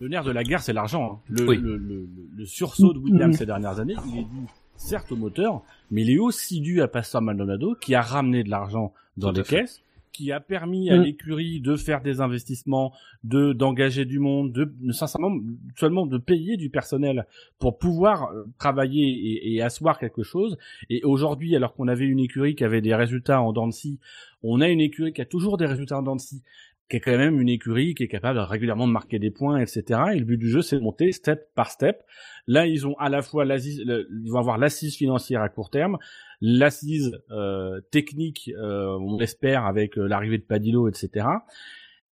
[0.00, 1.12] Le nerf de la guerre, c'est l'argent.
[1.14, 1.18] hein.
[1.28, 1.56] Le, Oui.
[1.56, 4.46] le, le, le sursaut de Williams ces dernières années, il est dû
[4.76, 8.50] certes au moteur, mais il est aussi dû à Pastor Maldonado qui a ramené de
[8.50, 9.60] l'argent dans Tout les fait.
[9.60, 9.80] caisses,
[10.14, 11.02] qui a permis à Mm.
[11.02, 15.36] l'écurie de faire des investissements, de d'engager du monde, de, de sincèrement
[15.76, 17.26] seulement de payer du personnel
[17.58, 20.56] pour pouvoir euh, travailler et, et asseoir quelque chose.
[20.88, 23.98] Et aujourd'hui, alors qu'on avait une écurie qui avait des résultats en dents de scie,
[24.42, 26.42] on a une écurie qui a toujours des résultats en dents de scie
[26.90, 30.00] qui est quand même une écurie qui est capable régulièrement de marquer des points, etc.
[30.12, 32.02] Et le but du jeu, c'est de monter step par step.
[32.46, 35.96] Là, ils ont à la fois l'assise, ils vont avoir l'assise financière à court terme,
[36.40, 41.26] l'assise euh, technique, euh, on l'espère, avec euh, l'arrivée de Padillo, etc.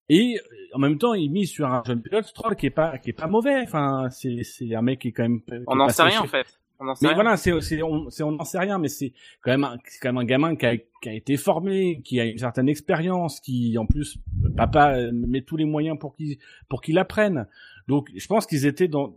[0.09, 2.97] Et euh, en même temps, ils misent sur un jeune pilote, Stroll, qui est pas,
[2.97, 3.61] qui est pas mauvais.
[3.61, 5.41] Enfin, c'est, c'est un mec qui est quand même.
[5.51, 6.59] est On n'en sait rien en fait.
[6.79, 7.15] On en sait mais rien.
[7.15, 9.99] voilà, c'est, c'est, on, c'est, on n'en sait rien, mais c'est quand même, un, c'est
[9.99, 13.39] quand même un gamin qui a, qui a été formé, qui a une certaine expérience,
[13.39, 14.17] qui, en plus,
[14.57, 16.37] papa euh, met tous les moyens pour qu'il,
[16.67, 17.47] pour qu'il apprenne.
[17.87, 19.15] Donc, je pense qu'ils étaient dans,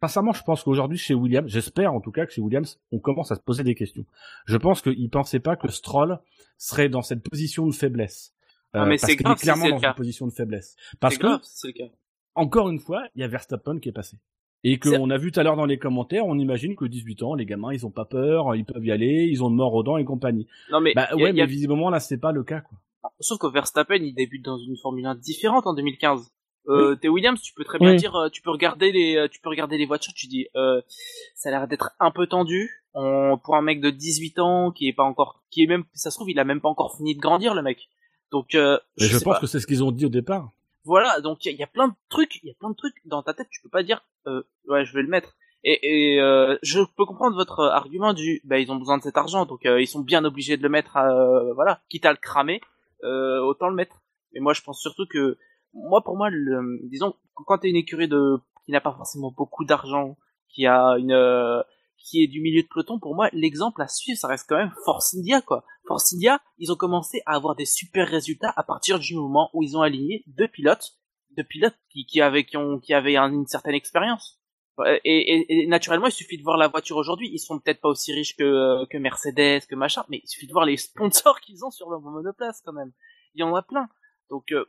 [0.00, 3.32] sincèrement, je pense qu'aujourd'hui, chez Williams, j'espère en tout cas que chez Williams, on commence
[3.32, 4.04] à se poser des questions.
[4.46, 6.18] Je pense qu'ils pensaient pas que Stroll
[6.58, 8.32] serait dans cette position de faiblesse.
[8.74, 10.76] Euh, Ah, mais parce c'est grave est si clairement dans une position de faiblesse.
[11.00, 11.92] Parce que, grave, si c'est le cas.
[12.34, 14.16] encore une fois, il y a Verstappen qui est passé.
[14.66, 17.22] Et que on a vu tout à l'heure dans les commentaires, on imagine que 18
[17.22, 19.74] ans, les gamins, ils ont pas peur, ils peuvent y aller, ils ont de mort
[19.74, 20.46] aux dents et compagnie.
[20.70, 22.78] Non mais, Bah a- ouais, a- mais visiblement là, c'est pas le cas, quoi.
[23.20, 26.32] sauf que Verstappen il débute dans une Formule 1 différente en 2015.
[26.68, 27.96] Euh, t'es Williams, tu peux très bien Oui.
[27.96, 30.80] dire, euh, tu peux regarder les, euh, tu peux regarder les voitures, tu dis, euh,
[31.34, 32.84] ça a l'air d'être un peu tendu.
[32.94, 36.10] On, pour un mec de 18 ans qui est pas encore, qui est même, ça
[36.10, 37.88] se trouve, il a même pas encore fini de grandir le mec.
[38.30, 39.40] Donc, euh, Mais je, sais pense pas.
[39.40, 40.50] que c'est ce qu'ils ont dit au départ.
[40.84, 42.74] Voilà, donc il y, a- y a plein de trucs, il y a plein de
[42.76, 45.36] trucs dans ta tête, tu peux pas dire euh, ouais, je vais le mettre.
[45.64, 49.16] Et, et euh, je peux comprendre votre argument du bah ils ont besoin de cet
[49.16, 52.18] argent, donc euh, ils sont bien obligés de le mettre euh, voilà, quitte à le
[52.18, 52.60] cramer,
[53.02, 54.02] euh, autant le mettre.
[54.34, 55.38] Mais moi je pense surtout que
[55.74, 59.64] moi pour moi le, disons quand t'es une écurie de qui n'a pas forcément beaucoup
[59.64, 60.16] d'argent,
[60.48, 61.62] qui a une euh,
[61.98, 64.72] qui est du milieu de peloton, pour moi l'exemple à suivre ça reste quand même
[64.84, 65.64] Force India quoi.
[65.86, 69.62] Force India, ils ont commencé à avoir des super résultats à partir du moment où
[69.62, 70.94] ils ont aligné deux pilotes,
[71.36, 74.40] deux pilotes qui, qui avaient qui, ont, qui avaient un- une certaine expérience.
[74.86, 77.30] Et, et, et naturellement, il suffit de voir la voiture aujourd'hui.
[77.32, 80.52] Ils sont peut-être pas aussi riches que, que Mercedes, que machin, mais il suffit de
[80.52, 82.90] voir les sponsors qu'ils ont sur leur monoplace quand même.
[83.34, 83.88] Il y en a plein.
[84.30, 84.64] Donc euh,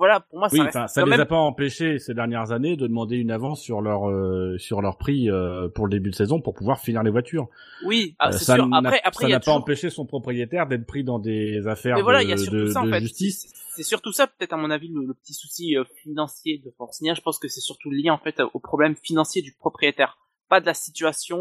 [0.00, 1.20] voilà, pour moi, ça oui, reste ça les même.
[1.20, 4.96] a pas empêchés ces dernières années de demander une avance sur leur euh, sur leur
[4.96, 7.48] prix euh, pour le début de saison pour pouvoir finir les voitures.
[7.84, 8.66] Oui, ah, Euh, c'est ça sûr.
[8.66, 12.02] n'a- Après, après, ça n'a pas empêché son propriétaire d'être pris dans des affaires Mais
[12.02, 13.00] voilà, de, y a de- ça en de fait.
[13.00, 13.52] justice.
[13.76, 17.14] C'est- surtout ça, peut-être à mon avis, le, le petit souci financier de Forcinia.
[17.14, 20.18] Je pense que c'est surtout lié en fait au problème financier du propriétaire,
[20.48, 21.38] pas de la situation.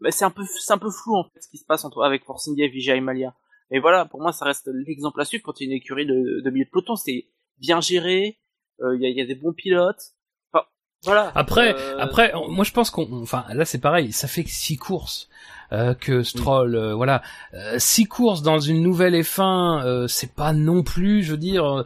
[0.00, 2.02] Mais c'est un peu, c'est un peu flou en fait ce qui se passe entre
[2.02, 3.34] avec Force India et Vijay Malia.
[3.70, 6.06] Et voilà, pour moi, ça reste l'exemple à suivre quand il y a une écurie
[6.06, 6.94] de, de milieu de peloton.
[6.96, 7.26] C'est
[7.58, 8.38] bien géré,
[8.80, 10.02] il y, a, y, a, des bons pilotes.
[10.52, 10.64] Enfin,
[11.04, 11.32] voilà.
[11.34, 15.28] Après, Euh, après, moi je pense qu'on, enfin là c'est pareil, ça fait six courses
[15.72, 17.22] euh, que Stroll, euh, voilà,
[17.54, 21.64] euh, six courses dans une nouvelle F1, euh, c'est pas non plus, je veux dire.
[21.64, 21.84] euh,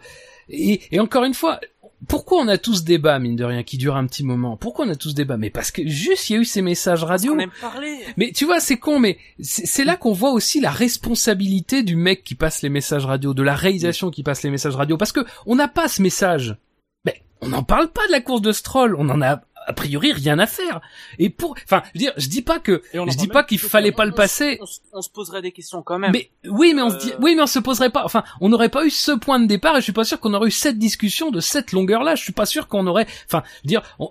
[0.49, 1.61] Et, et encore une fois,
[2.09, 4.56] pourquoi on a tous débat mine de rien qui dure un petit moment?
[4.56, 7.05] Pourquoi on a tous débat Mais parce que juste il y a eu ces messages
[7.05, 7.35] radio.
[7.35, 7.98] on aime parler.
[8.16, 11.97] Mais tu vois, c'est con, mais c'est c'est là qu'on voit aussi la responsabilité du
[11.97, 15.12] mec qui passe les messages radio, de la réalisation qui passe les messages radio, parce
[15.12, 16.56] que on n'a pas ce message.
[17.05, 20.13] Mais on n'en parle pas de la course de Stroll, on en a a priori
[20.13, 20.81] rien à faire.
[21.19, 23.93] Et pour, enfin, je veux dire, je dis pas que, je dis pas qu'il fallait
[23.93, 24.59] pas le passer.
[24.61, 26.13] On, se- on se poserait des questions quand même.
[26.13, 28.05] Mais oui, mais on se dit, Euh, oui, mais on se poserait pas.
[28.05, 29.75] Enfin, on n'aurait pas eu ce point de départ.
[29.77, 32.15] Et je suis pas sûr qu'on aurait eu cette discussion de cette longueur-là.
[32.17, 33.07] Je suis pas sûr qu'on aurait.
[33.27, 34.07] Enfin, je veux dire, euh,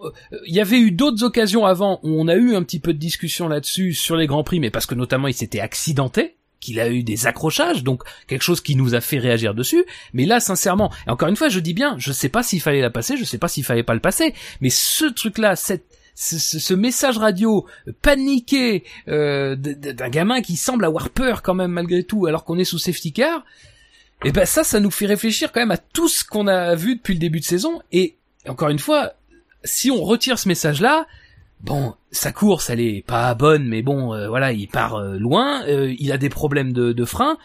[0.48, 3.00] il y avait eu d'autres occasions avant où on a eu un petit peu de
[3.00, 6.90] discussion là-dessus sur les grands prix, mais parce que notamment il s'était accidenté qu'il a
[6.90, 9.84] eu des accrochages, donc quelque chose qui nous a fait réagir dessus.
[10.14, 12.82] Mais là, sincèrement, et encore une fois, je dis bien, je sais pas s'il fallait
[12.82, 16.38] la passer, je sais pas s'il fallait pas le passer, mais ce truc-là, cette ce,
[16.38, 17.66] ce- message radio
[18.02, 22.44] paniqué euh, d- d- d'un gamin qui semble avoir peur quand même malgré tout alors
[22.44, 23.46] qu'on est sous safety car
[24.26, 26.96] et ben ça ça nous fait réfléchir quand même à tout ce qu'on a vu
[26.98, 28.16] depuis le début de saison et
[28.50, 29.14] encore une fois
[29.64, 31.08] si on retire ce message là
[31.62, 35.64] bon sa course elle est pas bonne mais bon euh, voilà il part euh, loin
[35.68, 37.38] euh, il a des problèmes de, de frein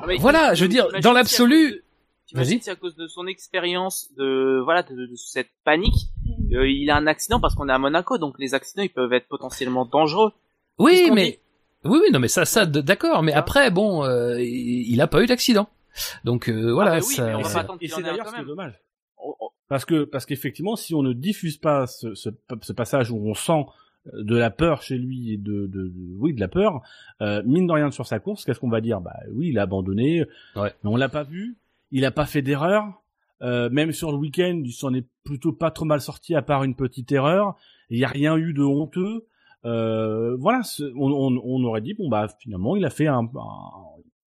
[0.00, 1.82] Ah, mais voilà, je veux dire, dans l'absolu-
[2.26, 2.62] t'imagines Vas-y.
[2.62, 6.08] si à cause de son expérience de voilà de, de cette panique,
[6.52, 9.12] euh, il a un accident parce qu'on est à Monaco, donc les accidents ils peuvent
[9.12, 10.32] être potentiellement dangereux.
[10.78, 11.40] oui mais
[11.84, 13.40] oui oui non mais ça ça d'accord mais Ah.
[13.40, 15.68] après bon euh, il il a pas eu d'accident
[16.24, 17.86] donc euh, voilà Ah, bah oui, ça- mais on va Et pas c'est- attendre Et
[17.86, 18.74] qu'il c'est en ait un d'ailleurs ce dommage.
[19.68, 22.30] Parce que parce qu'effectivement, si on ne diffuse pas ce, ce,
[22.62, 23.64] ce passage où on sent
[24.14, 26.80] euh, de la peur chez lui et de, de, de- oui de la peur,
[27.20, 29.00] euh, mine de rien sur sa course, qu'est-ce qu'on va dire?
[29.00, 30.24] Bah oui, il a abandonné,
[30.56, 30.72] Ouais.
[30.82, 31.56] mais on l'a pas vu,
[31.90, 32.84] il a pas fait d'erreur.
[33.40, 36.64] Euh, même sur le week-end, il s'en est plutôt pas trop mal sorti à part
[36.64, 37.54] une petite erreur.
[37.90, 39.26] Il y a rien eu de honteux.
[39.64, 40.62] Euh, voilà,
[40.96, 43.70] on, on, on aurait dit bon bah finalement il a fait un, un-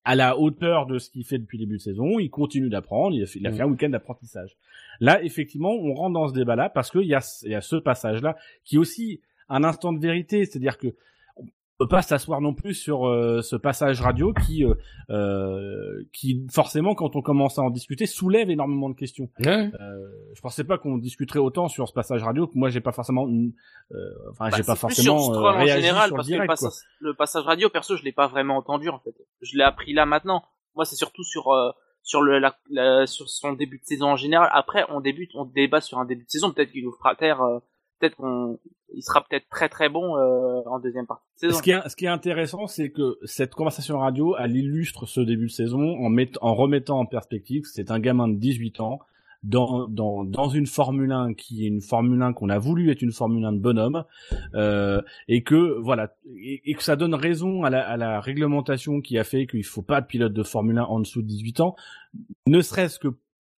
[0.04, 2.20] à la hauteur de ce qu'il fait depuis le début de saison.
[2.20, 3.16] Il continue d'apprendre.
[3.16, 3.54] Il a fait, il a Mm.
[3.56, 4.56] fait un week-end d'apprentissage.
[5.02, 7.76] Là, effectivement, on rentre dans ce débat-là parce qu'il y a, il y a ce
[7.76, 9.20] passage-là qui est aussi
[9.50, 10.96] un instant de vérité, c'est-à-dire que
[11.38, 14.76] on peut pas s'asseoir non plus sur euh, ce passage radio qui, euh,
[15.10, 19.32] euh, qui forcément, quand on commence à en discuter, soulève énormément de questions.
[19.40, 19.72] Ouais.
[19.74, 22.92] Euh, je pensais pas qu'on discuterait autant sur ce passage radio que moi j'ai pas
[22.92, 23.96] forcément, euh,
[24.30, 26.72] enfin bah, j'ai pas forcément sur euh, en général sur le parce que le passage,
[27.00, 29.16] le passage radio perso je l'ai pas vraiment entendu en fait.
[29.42, 30.44] Je l'ai appris là maintenant.
[30.76, 31.72] Moi c'est surtout sur euh,
[32.04, 34.50] sur le la, la- sur son début de saison en général.
[34.54, 37.42] Après on débute on débat sur un début de saison peut-être qu'il nous fera taire.
[37.42, 37.60] euh,
[38.00, 38.60] peut-être qu'on
[38.94, 41.58] il sera peut-être très très bon euh, en deuxième partie de saison.
[41.58, 45.22] Ce qui est, ce qui est intéressant, c'est que cette conversation radio, elle illustre ce
[45.22, 49.00] début de saison en, met- en remettant en perspective c'est un gamin de 18 ans
[49.44, 53.02] dans, dans, dans une Formule 1 qui est une Formule 1 qu'on a voulu être
[53.02, 54.04] une Formule 1 de bonhomme,
[54.54, 59.02] euh, et que voilà, et, et que ça donne raison à la, à la réglementation
[59.02, 61.60] qui a fait qu'il faut pas de pilote de Formule 1 en dessous de 18
[61.62, 61.76] ans,
[62.48, 63.08] ne serait-ce que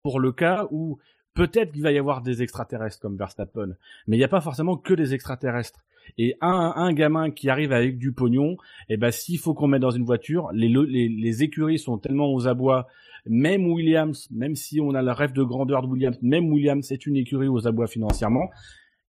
[0.04, 1.00] pour le cas où
[1.34, 3.76] peut-être qu'il va y avoir des extraterrestres comme Verstappen,
[4.08, 5.84] mais il n'y a pas forcément que des extraterrestres.
[6.18, 8.58] Et un, un gamin qui arrive avec du pognon,
[8.90, 11.98] eh ben s'il faut qu'on mette dans une voiture, les, le- les, les écuries sont
[11.98, 12.88] tellement aux abois.
[13.26, 17.06] Même Williams, même si on a le rêve de grandeur de Williams, même Williams est
[17.06, 18.50] une écurie aux abois financièrement.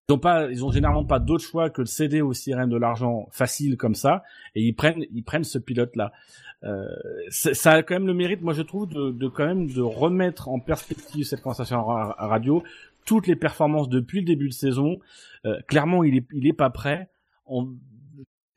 [0.10, 2.77] Ils ont pas, ils ont généralement pas d'autre choix que de céder aux sirènes de
[2.77, 4.23] l'argent facile comme ça,
[4.53, 6.11] et ils prennent, ils prennent ce pilote là.
[6.64, 6.85] Euh,
[7.30, 10.48] ça a quand même le mérite, moi je trouve, de, de quand même de remettre
[10.48, 12.64] en perspective cette conversation ra- radio,
[13.06, 14.99] toutes les performances depuis le début de saison.
[15.45, 17.10] Euh, clairement, il est, il est pas prêt.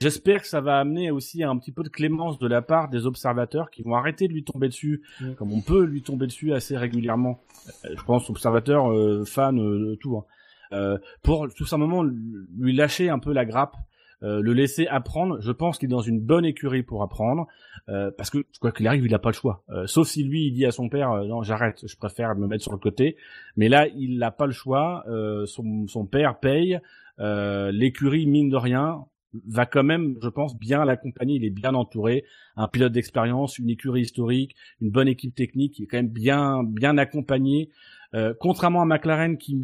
[0.02, 3.06] J'espère que ça va amener aussi un petit peu de clémence de la part des
[3.06, 5.32] observateurs qui vont arrêter de lui tomber dessus, Mm.
[5.38, 7.40] comme on peut lui tomber dessus assez régulièrement.
[7.86, 10.18] Euh, je pense observateurs, euh, fans, euh, tout.
[10.18, 10.24] hein.
[10.72, 13.76] Euh, pour tout simplement lui lâcher un peu la grappe,
[14.22, 15.40] euh, le laisser apprendre.
[15.40, 17.46] Je pense qu'il est dans une bonne écurie pour apprendre,
[17.88, 19.62] euh, parce que quoi qu'il arrive, il n'a pas le choix.
[19.70, 22.64] Euh, sauf si lui, il dit à son père, non, j'arrête, je préfère me mettre
[22.64, 23.16] sur le côté.
[23.56, 25.04] Mais là, il n'a pas le choix.
[25.08, 26.80] Euh, son, son père paye.
[27.18, 29.04] Euh, L'écurie, mine de rien,
[29.48, 31.36] va quand même, je pense, bien l'accompagner.
[31.36, 32.24] Il est bien entouré.
[32.56, 36.62] Un pilote d'expérience, une écurie historique, une bonne équipe technique, qui est quand même bien,
[36.64, 37.70] bien accompagné.
[38.14, 39.60] Euh, contrairement à McLaren qui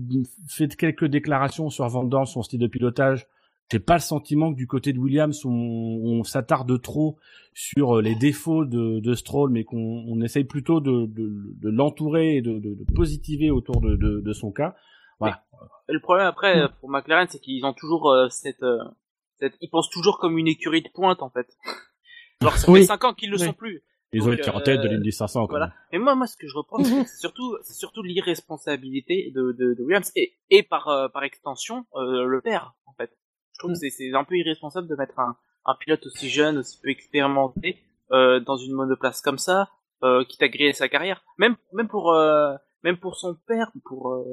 [0.48, 3.26] fait quelques déclarations sur Van Dorn, son style de pilotage,
[3.70, 7.16] j'ai pas le sentiment que du côté de Williams on, on s'attarde trop
[7.54, 11.70] sur euh, les défauts de, de Stroll, mais qu'on on essaye plutôt de, de, de
[11.70, 14.74] l'entourer et de, de, de positiver autour de, de, de son cas.
[15.20, 15.44] Voilà.
[15.88, 19.01] Le problème après pour McLaren c'est qu'ils ont toujours euh, cette, euh, cette
[19.60, 21.46] ils pensent toujours comme une écurie de pointe en fait.
[22.40, 22.84] Genre ça fait Oui.
[22.84, 23.44] 5 ans qu'ils le Oui.
[23.46, 23.82] sont plus.
[24.14, 25.66] Ils ont été en tête de l'Indy 500 quand Voilà.
[25.68, 25.74] même.
[25.92, 29.82] Mais moi, moi, ce que je reprends, c'est surtout, c'est surtout l'irresponsabilité de, de, de
[29.82, 33.10] Williams et, et par, euh, par extension, euh, le père, en fait.
[33.54, 33.74] Je trouve Mm.
[33.74, 36.90] que c'est, c'est un peu irresponsable de mettre un, un pilote aussi jeune, aussi peu
[36.90, 37.78] expérimenté,
[38.10, 39.70] euh, dans une monoplace comme ça,
[40.02, 41.24] euh, qui t'a grillé sa carrière.
[41.38, 42.52] Même, même pour, euh,
[42.82, 44.24] même pour son père, pour, euh,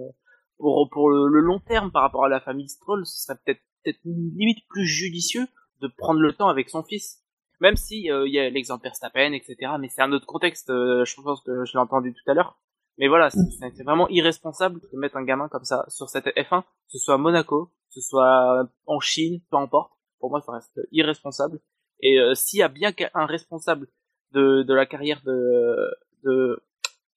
[0.60, 3.62] pour, pour le, le long terme par rapport à la famille Stroll, ce serait peut-être,
[3.84, 5.48] peut-être limite plus judicieux
[5.82, 7.24] de prendre le temps avec son fils.
[7.62, 9.74] Même si euh, il y a l'exemple Verstappen, etc.
[9.80, 10.70] Mais c'est un autre contexte.
[10.70, 12.58] euh, je pense que je l'ai entendu tout à l'heure.
[12.98, 13.40] Mais voilà, c'est
[13.76, 17.16] c'est vraiment irresponsable de mettre un gamin comme ça sur cette F1, que ce soit
[17.16, 19.92] à Monaco, que ce soit en Chine, peu importe.
[20.20, 21.60] Pour moi, ça reste irresponsable.
[22.02, 23.88] Et euh, s'il y a bien qu'un responsable
[24.32, 25.76] de, de la carrière de,
[26.24, 26.62] de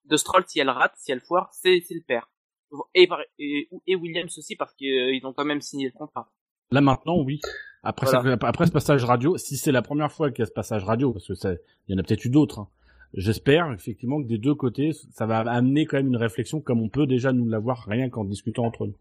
[0.05, 2.28] de Stroll, si elle rate, si elle foire, c'est c'est le père.
[2.94, 6.31] Et, par- et, et Williams aussi parce qu'ils ont quand même signé le contrat.
[6.70, 7.40] Là maintenant, oui.
[7.82, 8.36] Après, Voilà.
[8.39, 10.85] ça- après ce passage radio, si c'est la première fois qu'il y a ce passage
[10.85, 11.53] radio, parce que ça,
[11.89, 12.61] il y en a peut-être eu d'autres.
[12.61, 12.69] hein,
[13.15, 16.89] J'espère effectivement que des deux côtés, ça va amener quand même une réflexion comme on
[16.89, 18.94] peut déjà nous l'avoir rien qu'en discutant entre nous.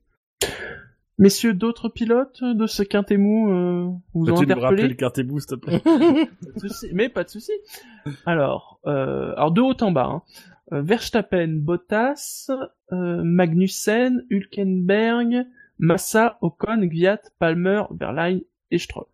[1.18, 4.94] Messieurs, d'autres pilotes de ce quintet mou euh, vous ont Peux-tu nous rappeler interpellé le
[4.96, 5.80] Cartébou, s'il te plaît?
[5.84, 7.52] Pas de souci, mais pas de souci.
[8.26, 10.22] Alors, euh, alors de haut en bas, hein.
[10.74, 12.50] Euh, Verstappen, Bottas,
[12.92, 15.46] euh, Magnussen, Hülkenberg,
[15.80, 19.06] Massa, Ocon, Gviat, Palmer, Verlaine et Stroll.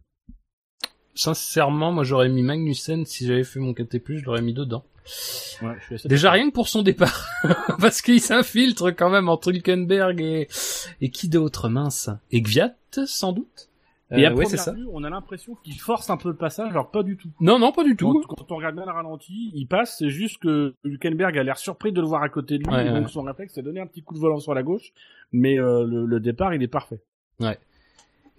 [1.16, 4.84] Sincèrement, moi j'aurais mis Magnussen si j'avais fait mon KT+, je l'aurais mis dedans.
[5.62, 7.28] Ouais, je suis assez Déjà rien que pour son départ,
[7.80, 10.48] parce qu'il s'infiltre quand même entre Hülkenberg et
[11.02, 12.10] et qui d'autre mince?
[12.32, 12.76] Et Gviat
[13.06, 13.70] sans doute?
[14.12, 14.72] Et à Euh, ouais, première ça.
[14.72, 17.30] vue, on a l'impression qu'il force un peu le passage, alors pas du tout.
[17.42, 18.22] Non non pas du tout.
[18.28, 21.58] Quand, quand on regarde bien le ralenti, il passe, c'est juste que Hülkenberg a l'air
[21.58, 23.12] surpris de le voir à côté de lui, Ouais, et donc ouais.
[23.12, 24.94] son réflexe c'est donner un petit coup de volant sur la gauche,
[25.34, 27.02] mais euh, le, le départ il est parfait.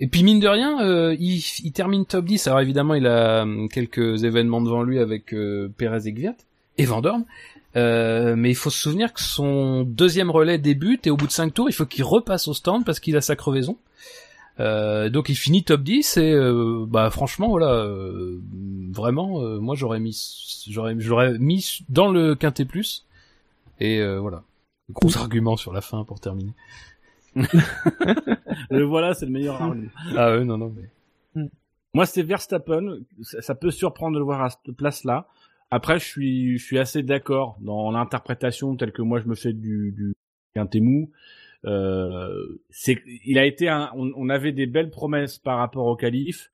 [0.01, 2.47] Et puis mine de rien, euh, il, il termine top 10.
[2.47, 6.35] Alors évidemment, il a hum, quelques événements devant lui avec euh, Perez et Gviat
[6.79, 7.25] et Van Dorn.
[7.77, 11.33] Euh, mais il faut se souvenir que son deuxième relais débute et au bout de
[11.33, 13.77] cinq tours, il faut qu'il repasse au stand parce qu'il a sa crevaison.
[14.61, 18.41] Euh, donc il finit top 10 et euh, bah franchement voilà euh,
[18.91, 23.07] vraiment euh, moi j'aurais mis j'aurais j'aurais mis dans le quintet plus
[23.79, 24.43] et euh, voilà
[24.91, 26.55] gros argument sur la fin pour terminer
[28.71, 29.91] Le voilà, c'est le meilleur argument.
[30.17, 30.75] ah ouais non non
[31.35, 31.49] mais
[31.95, 32.99] Moi, c'est Verstappen.
[33.23, 35.29] Ça, ça peut surprendre de le voir à cette place-là.
[35.71, 39.53] Après, je suis, je suis assez d'accord dans l'interprétation telle que moi je me fais
[39.53, 40.15] du, du
[40.55, 41.11] quintet mou.
[41.65, 45.97] Euh, c'est, il a été un, on, on avait des belles promesses par rapport au
[45.97, 46.51] qualif.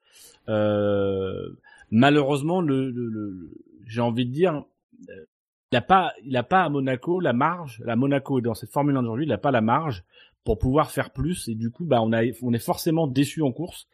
[0.49, 1.49] Euh,
[1.91, 3.51] malheureusement, le, le, le-
[3.87, 4.65] j'ai envie de dire,
[5.11, 5.25] euh,
[5.73, 7.83] il a pas, il a pas à Monaco la marge.
[7.85, 10.05] La Monaco est dans cette Formule 1 d'aujourd'hui, il a pas la marge
[10.45, 11.49] pour pouvoir faire plus.
[11.49, 13.87] Et du coup, bah, on a, on est forcément déçu en course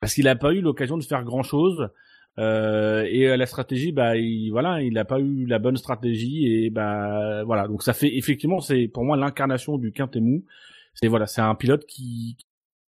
[0.00, 1.88] parce qu'il n'a pas eu l'occasion de faire grand chose.
[2.38, 6.46] Euh, et euh, la stratégie, bah, il, voilà, il n'a pas eu la bonne stratégie
[6.46, 7.66] et bah, voilà.
[7.68, 10.44] Donc ça fait effectivement, c'est pour moi l'incarnation du quintet mou.
[10.94, 12.36] C'est voilà, c'est un pilote qui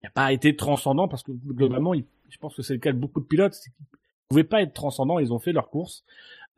[0.03, 2.97] n'a pas été transcendant parce que globalement, il- je pense que c'est le cas de
[2.99, 3.85] beaucoup de pilotes, c'est qu'ils
[4.29, 5.17] pouvaient pas être transcendants.
[5.19, 6.03] Ils ont fait leur course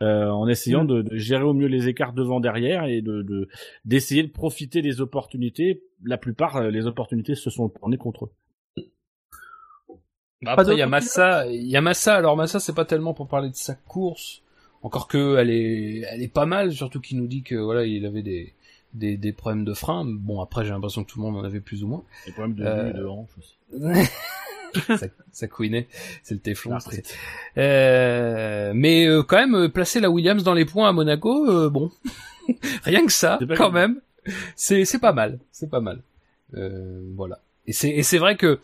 [0.01, 3.47] euh, en essayant de, de gérer au mieux les écarts devant derrière et de de-
[3.85, 5.84] d'essayer de, profiter des opportunités.
[6.03, 8.31] La plupart, euh, les opportunités se sont tournées contre eux.
[10.41, 12.15] Bah après, il y a Massa, il y a Massa.
[12.15, 14.41] Alors Massa, c'est pas tellement pour parler de sa course,
[14.81, 18.05] encore que elle est, elle est pas mal, surtout qu'il nous dit que voilà, il
[18.05, 18.53] avait des,
[18.93, 20.03] des, des problèmes de frein.
[20.05, 22.03] Bon, après, j'ai l'impression que tout le monde en avait plus ou moins.
[22.26, 23.55] Les problèmes de Euh, et de hanche aussi.
[24.97, 25.88] ça, ça couinait,
[26.23, 26.73] c'est le téflon.
[26.73, 26.80] Ah,
[27.57, 31.69] Euh, mais euh, quand même, euh, placer la Williams dans les points à Monaco, euh,
[31.69, 31.91] bon,
[32.84, 34.01] rien que ça, C'est pas quand même,
[34.55, 36.01] c'est c'est pas mal, c'est pas mal.
[36.55, 37.39] Euh, voilà.
[37.68, 38.59] Et c'est et c'est vrai que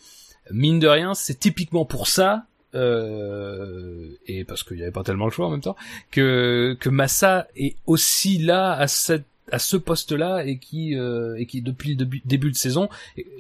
[0.52, 2.46] mine de rien, c'est typiquement pour ça.
[2.76, 5.78] Euh, et parce qu'il n'y avait pas tellement le choix en même temps
[6.12, 11.46] que que Massa est aussi là à cette à ce poste-là et qui euh, et
[11.46, 12.90] qui depuis le début, début de saison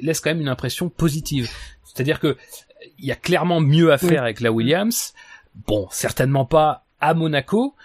[0.01, 1.49] laisse quand même une impression positive.
[1.83, 2.37] C'est-à-dire que
[2.99, 5.13] il y a clairement mieux à faire avec la Williams.
[5.67, 7.75] Bon, certainement pas à Monaco,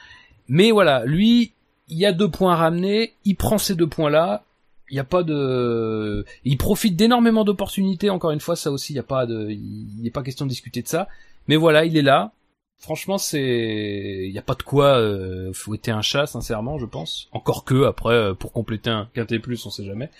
[0.48, 1.52] mais voilà, lui,
[1.88, 4.44] il y a deux points à ramener, il prend ces deux points-là.
[4.92, 8.10] Il y a pas de, il profite d'énormément d'opportunités.
[8.10, 10.50] Encore une fois, ça aussi, il y a pas de, il n'est pas question de
[10.50, 11.08] discuter de ça.
[11.48, 12.32] Mais voilà, il est là.
[12.78, 17.28] Franchement, c'est, il y a pas de quoi euh, fouetter un chat, sincèrement, je pense.
[17.32, 20.10] Encore que après, euh, pour compléter un quintet plus, on sait jamais.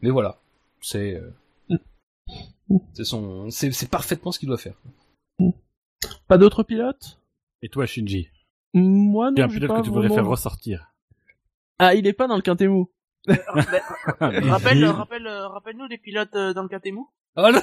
[0.00, 0.38] Mais voilà,
[0.80, 1.20] c'est,
[1.70, 1.76] euh,
[2.94, 4.76] c'est son, c'est, c'est parfaitement ce qu'il doit faire.
[6.26, 7.18] Pas d'autres pilotes?
[7.60, 8.28] Et toi, Shinji?
[8.72, 10.92] Moi Il y a non, un j'ai pilote pas que tu voudrais vraiment- faire ressortir.
[11.78, 12.88] Ah, il est pas dans le quintet mou.
[14.18, 17.00] rappelle, rappelle, euh, rappelle-nous les pilotes euh, dans le Katemu.
[17.36, 17.62] Oh là,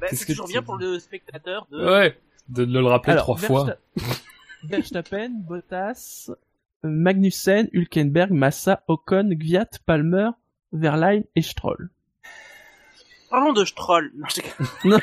[0.00, 1.84] Bah, c'est que toujours bien pour le spectateur de.
[1.88, 2.18] ouais,
[2.48, 3.64] de le rappeler Alors, trois fois.
[3.66, 4.20] Versta-
[4.64, 6.30] Verstappen, Bottas,
[6.82, 10.30] Magnussen, Hülkenberg, Massa, Ocon, Gviat, Palmer,
[10.72, 11.90] Verlaine et Stroll.
[13.30, 14.12] Parlons de Stroll.
[14.16, 14.98] Non, je Non.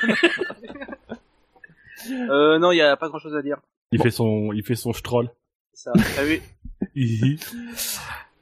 [2.29, 3.57] euh, non, il y a pas grand chose à dire.
[3.91, 5.29] Il fait son, il fait son stroll.
[5.73, 6.41] Ça, t'as vu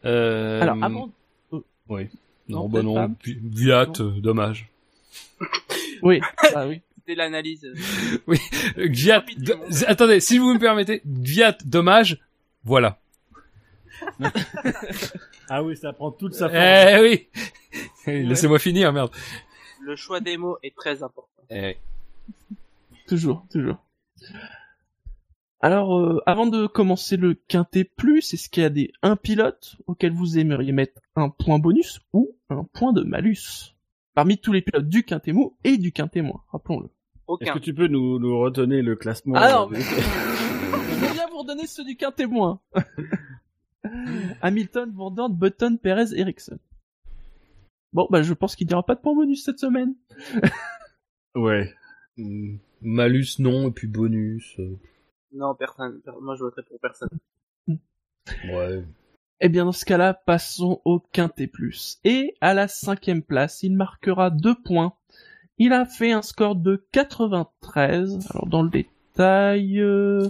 [0.06, 0.62] Euh...
[0.62, 1.12] Alors, avant...
[1.90, 2.08] Oui.
[2.50, 2.94] Non, Non, bah non.
[2.96, 3.10] pas.
[3.26, 3.86] Viat,
[4.18, 4.70] dommage.
[6.02, 6.22] Oui,
[6.56, 6.82] ah oui.
[7.00, 7.66] C'était l'analyse.
[9.38, 9.68] Do- monde.
[9.70, 12.20] z- attendez, si vous me permettez, Gviat, dommage,
[12.64, 13.00] voilà.
[15.50, 16.60] Ah oui, ça prend toute sa forme.
[16.62, 17.28] Eh oui
[18.26, 19.12] Laissez-moi finir, merde.
[19.82, 21.42] Le choix des mots est très important.
[21.50, 21.78] Eh,
[23.08, 23.78] Toujours, toujours.
[25.60, 29.78] Alors, euh, avant de commencer le quintet plus, est-ce qu'il y a des un pilote
[29.88, 33.74] auquel vous aimeriez mettre un point bonus ou un point de malus
[34.14, 36.90] Parmi tous les pilotes du quintet mou et du quintet moins, rappelons-le.
[37.42, 39.80] Est-ce que tu peux nous, nous retenir le classement Ah non, euh, mais...
[39.82, 42.60] Je vais bien vous redonner ceux du quintet moins.
[44.42, 46.60] Hamilton, Van Dorn, Button, Perez, Ericsson.
[47.94, 49.96] Bon, bah je pense qu'il n'y aura pas de point bonus cette semaine.
[51.36, 51.74] Ouais.
[52.18, 54.56] mm, Malus, non, et puis bonus.
[54.60, 54.78] euh,
[55.34, 56.00] Non, personne.
[56.02, 57.10] Per- Moi, je voterai pour personne.
[57.68, 58.84] ouais.
[59.40, 62.00] Eh bien, dans ce cas-là, passons au quintet plus.
[62.04, 64.94] Et à la cinquième place, il marquera deux points.
[65.60, 68.28] Il a fait un score de 93.
[68.32, 70.30] Alors, dans le détail, euh...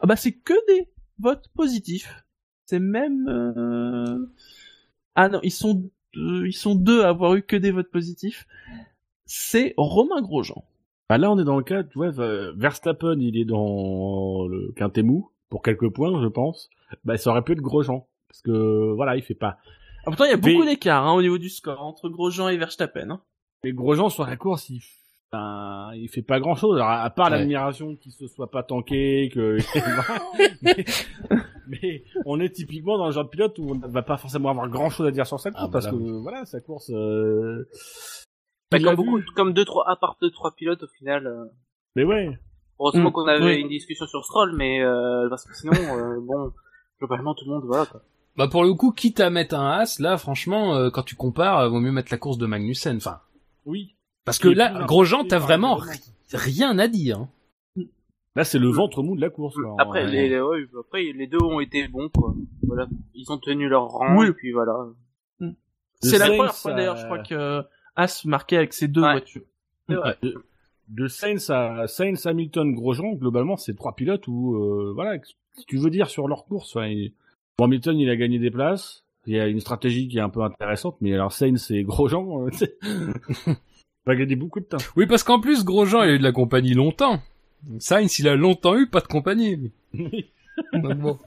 [0.00, 0.88] ah bah c'est que des
[1.18, 2.24] votes positifs.
[2.66, 4.26] C'est même, euh...
[5.14, 8.46] ah non, ils sont deux, ils sont deux à avoir eu que des votes positifs.
[9.26, 10.64] C'est Romain Grosjean.
[11.12, 14.72] Bah là, on est dans le cas, tu vois, euh, Verstappen, il est dans le
[14.74, 16.70] quintet mou, pour quelques points, je pense.
[17.04, 18.06] Bah, ça aurait pu être Grosjean.
[18.28, 19.58] Parce que, voilà, il fait pas.
[19.98, 22.56] Ah, pourtant, il y a beaucoup d'écart hein, au niveau du score entre Grosjean et
[22.56, 23.10] Verstappen.
[23.10, 23.20] Hein.
[23.62, 24.80] Mais Grosjean, sur la course, il,
[25.34, 26.76] il fait pas grand chose.
[26.76, 27.36] Alors, à part Ouais.
[27.40, 29.58] l'admiration qu'il se soit pas tanké, que,
[30.62, 30.84] mais,
[31.68, 34.48] mais on est typiquement dans le genre de pilote où on ne va pas forcément
[34.48, 36.60] avoir grand chose à dire sur sa course, Ah, bah parce là, que, voilà, sa
[36.62, 37.68] course, euh...
[38.72, 41.44] Bah, comme beaucoup, comme deux, trois, à part deux, trois pilotes, au final, euh,
[41.96, 42.38] Mais ouais.
[42.80, 46.52] heureusement Mm, qu'on avait une discussion sur Stroll, mais, euh, parce que sinon, euh, bon,
[46.98, 48.00] globalement, tout le monde, voilà, quoi.
[48.36, 51.58] Bah pour le coup, quitte à mettre un as, là franchement, euh, quand tu compares,
[51.58, 52.96] euh, vaut mieux mettre la course de Magnussen.
[52.96, 53.20] Enfin,
[53.66, 53.94] Oui.
[54.24, 55.78] parce que là, Grosjean, t'as vraiment
[56.32, 57.18] rien à dire.
[57.18, 57.28] hein.
[58.34, 59.54] Là, c'est le ventre mou de la course.
[59.56, 59.76] quoi.
[59.78, 62.32] Après, les, les- ouais, après, les deux ont été bons, quoi.
[62.66, 62.86] Voilà.
[63.12, 64.28] Ils ont tenu leur rang, Oui.
[64.28, 64.72] et puis voilà.
[66.00, 67.62] C'est la première fois d'ailleurs, je crois que
[67.96, 69.12] As marquait avec ses deux Ouais.
[69.12, 69.42] voitures.
[69.88, 70.16] Vrai.
[70.22, 70.42] de,
[70.88, 75.18] de Sainz à Sainz, Hamilton, Grosjean, globalement, c'est trois pilotes où, euh, voilà,
[75.56, 77.12] si tu veux dire sur leur course, il-
[77.58, 79.04] bon, Hamilton, il a gagné des places.
[79.26, 82.46] Il y a une stratégie qui est un peu intéressante, mais alors Sainz et Grosjean,
[82.46, 82.50] euh,
[84.06, 84.78] va gagner beaucoup de temps.
[84.96, 87.20] Oui, parce qu'en plus, Grosjean, il a eu de la compagnie longtemps.
[87.78, 89.70] Sainz, il a longtemps eu pas de compagnie.
[90.72, 91.18] Donc bon.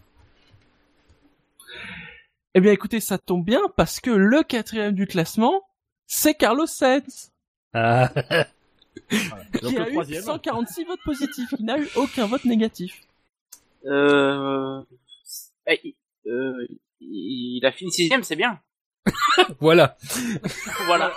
[2.54, 5.62] Eh bien, écoutez, ça tombe bien parce que le quatrième du classement,
[6.08, 7.32] c'est Carlos Sainz,
[7.74, 8.12] Ah.
[9.62, 10.24] Donc qui le a eu troisième.
[10.24, 11.54] 146 votes positifs.
[11.60, 13.02] Il n'a eu aucun vote négatif.
[13.86, 14.82] Euh,
[15.68, 15.96] eh, il-
[16.28, 16.68] euh,
[17.02, 18.60] il a fini sixième, c'est bien.
[19.60, 19.98] voilà.
[20.86, 21.14] Voilà.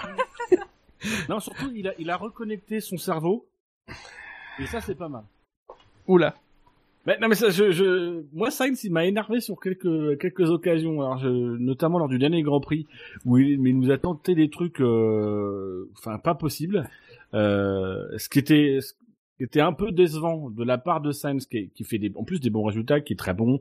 [1.28, 3.48] Non, surtout, il a, il a reconnecté son cerveau.
[4.58, 5.22] Et ça, c'est pas mal.
[6.08, 6.34] Oula.
[7.08, 11.24] Mais, non mais ça, je, moi Sainz il m'a énervé sur quelques quelques occasions, alors
[11.24, 12.86] notamment lors du dernier Grand Prix
[13.24, 16.86] où il, mais il nous a tenté des trucs, euh, enfin pas possibles,
[17.32, 18.92] euh, ce qui était ce
[19.38, 22.24] qui était un peu décevant de la part de Sainz qui, qui fait des, en
[22.24, 23.58] plus des bons résultats, qui est très bon.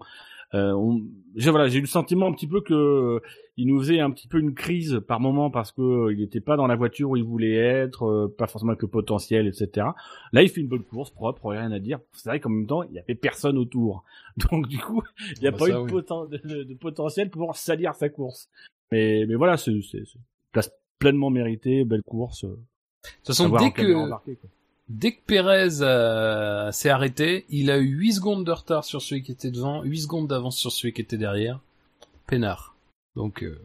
[0.54, 1.02] Euh, on-
[1.36, 3.20] j'ai voilà, j'ai eu le sentiment un petit peu que euh,
[3.58, 6.40] il nous faisait un petit peu une crise par moment parce que euh, il n'était
[6.40, 9.88] pas dans la voiture où il voulait être, euh, pas forcément avec le potentiel, etc.
[10.32, 12.00] Là, il fait une bonne course, propre, rien à dire.
[12.14, 14.06] C'est vrai qu'en même temps, il y avait personne autour.
[14.52, 15.02] Donc, du coup,
[15.36, 15.92] il n'y a Bah, pas eu de, oui.
[15.92, 18.50] poten- de, de potentiel pour salir sa course.
[18.92, 19.74] Mais, mais voilà, c'est,
[20.54, 22.46] place pleinement méritée, belle course.
[22.46, 23.82] De toute façon, dès que.
[24.90, 29.24] Dès que Pérez euh, s'est arrêté, il a eu 8 secondes de retard sur celui
[29.24, 31.60] qui était devant, 8 secondes d'avance sur celui qui était derrière.
[32.28, 32.76] Peinard.
[33.16, 33.60] Donc, euh,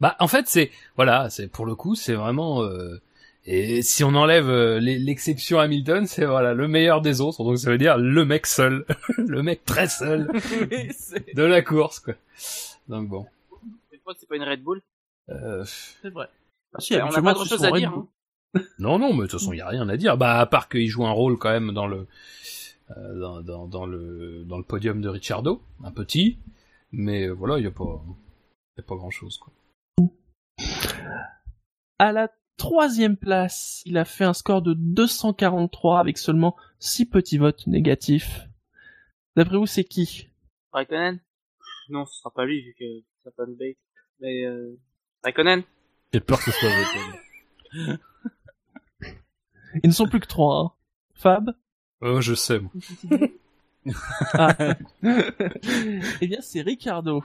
[0.00, 3.00] bah, en fait, c'est, voilà, c'est, pour le coup, c'est vraiment, euh,
[3.46, 7.58] et si on enlève euh, l'e- l'exception Hamilton, c'est voilà, le meilleur des autres, donc
[7.58, 8.86] ça veut dire le mec seul,
[9.18, 10.30] le mec très seul
[10.70, 12.14] Oui, c'est de la course, quoi.
[12.88, 13.26] Donc bon.
[14.18, 14.82] C'est pas une Red Bull.
[15.30, 15.64] Euh,
[16.02, 16.28] c'est vrai.
[16.74, 17.90] Ah, on n'a pas grand chose à dire.
[17.90, 18.06] hein.
[18.78, 20.16] Non, non, mais de toute façon, il y a rien à dire.
[20.16, 22.06] Bah, à part qu'il joue un rôle quand même dans le
[22.96, 26.38] euh, dans, dans, dans le dans le podium de Ricciardo, un petit,
[26.92, 29.52] mais euh, voilà, il y a pas il y a pas grand chose quoi.
[31.98, 37.38] À la troisième place, il a fait un score de 243 avec seulement 6 petits
[37.38, 38.40] votes négatifs.
[39.36, 40.28] D'après vous, c'est qui?
[40.72, 41.20] Raikkonen?
[41.88, 42.84] Non, ce sera pas lui vu que
[43.24, 43.76] ça pas le bait.
[44.20, 44.78] Mais euh...
[45.22, 45.62] Raikkonen?
[46.12, 47.98] J'ai peur que ce soit Vettel.
[49.82, 50.60] Ils ne sont plus que trois.
[50.60, 50.72] Hein.
[51.14, 51.54] Fab
[52.00, 52.60] Oh, je sais.
[52.60, 52.70] moi.
[54.34, 54.56] ah.
[56.20, 57.22] Eh bien, c'est Ricardo.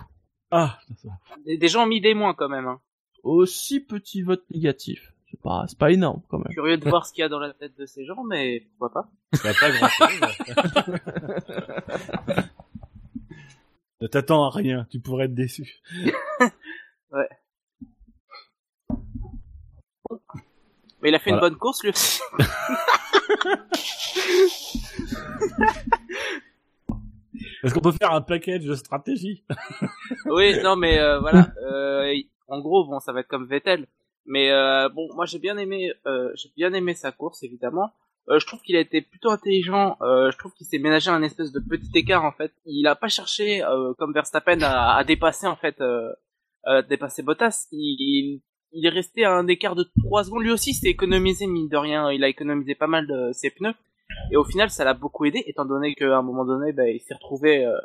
[0.51, 1.09] Ah, ça.
[1.45, 2.67] des, gens ont mis des moins quand même.
[2.67, 2.81] Hein.
[3.23, 5.13] Aussi petit vote négatif.
[5.29, 6.53] C'est pas, c'est pas énorme quand même.
[6.53, 8.91] Curieux de voir ce qu'il y a dans la tête de ces gens, mais pourquoi
[8.91, 10.21] pas Il pas grand chose.
[14.01, 15.81] ne t'attends à rien, tu pourrais être déçu.
[21.01, 22.21] Mais il a fait une bonne course lui aussi.
[27.63, 29.43] Est-ce qu'on peut faire un package de stratégie
[30.25, 31.51] oui, non mais euh, voilà.
[31.63, 32.13] Euh,
[32.47, 33.87] en gros, bon, ça va être comme Vettel.
[34.25, 37.91] Mais euh, bon, moi j'ai bien aimé, euh, j'ai bien aimé sa course évidemment.
[38.29, 39.97] Euh, je trouve qu'il a été plutôt intelligent.
[40.01, 42.53] Euh, je trouve qu'il s'est ménagé un espèce de petit écart en fait.
[42.65, 45.81] Il a pas cherché euh, comme Verstappen à, à dépasser en fait,
[46.87, 47.67] dépasser Bottas.
[47.71, 50.43] Il, il, il est resté à un écart de 3 secondes.
[50.43, 52.11] Lui aussi, s'est économisé mine de rien.
[52.11, 53.73] Il a économisé pas mal de ses pneus.
[54.31, 56.99] Et au final, ça l'a beaucoup aidé, étant donné qu'à un moment donné, bah, il
[56.99, 57.77] s'est retrouvé, euh,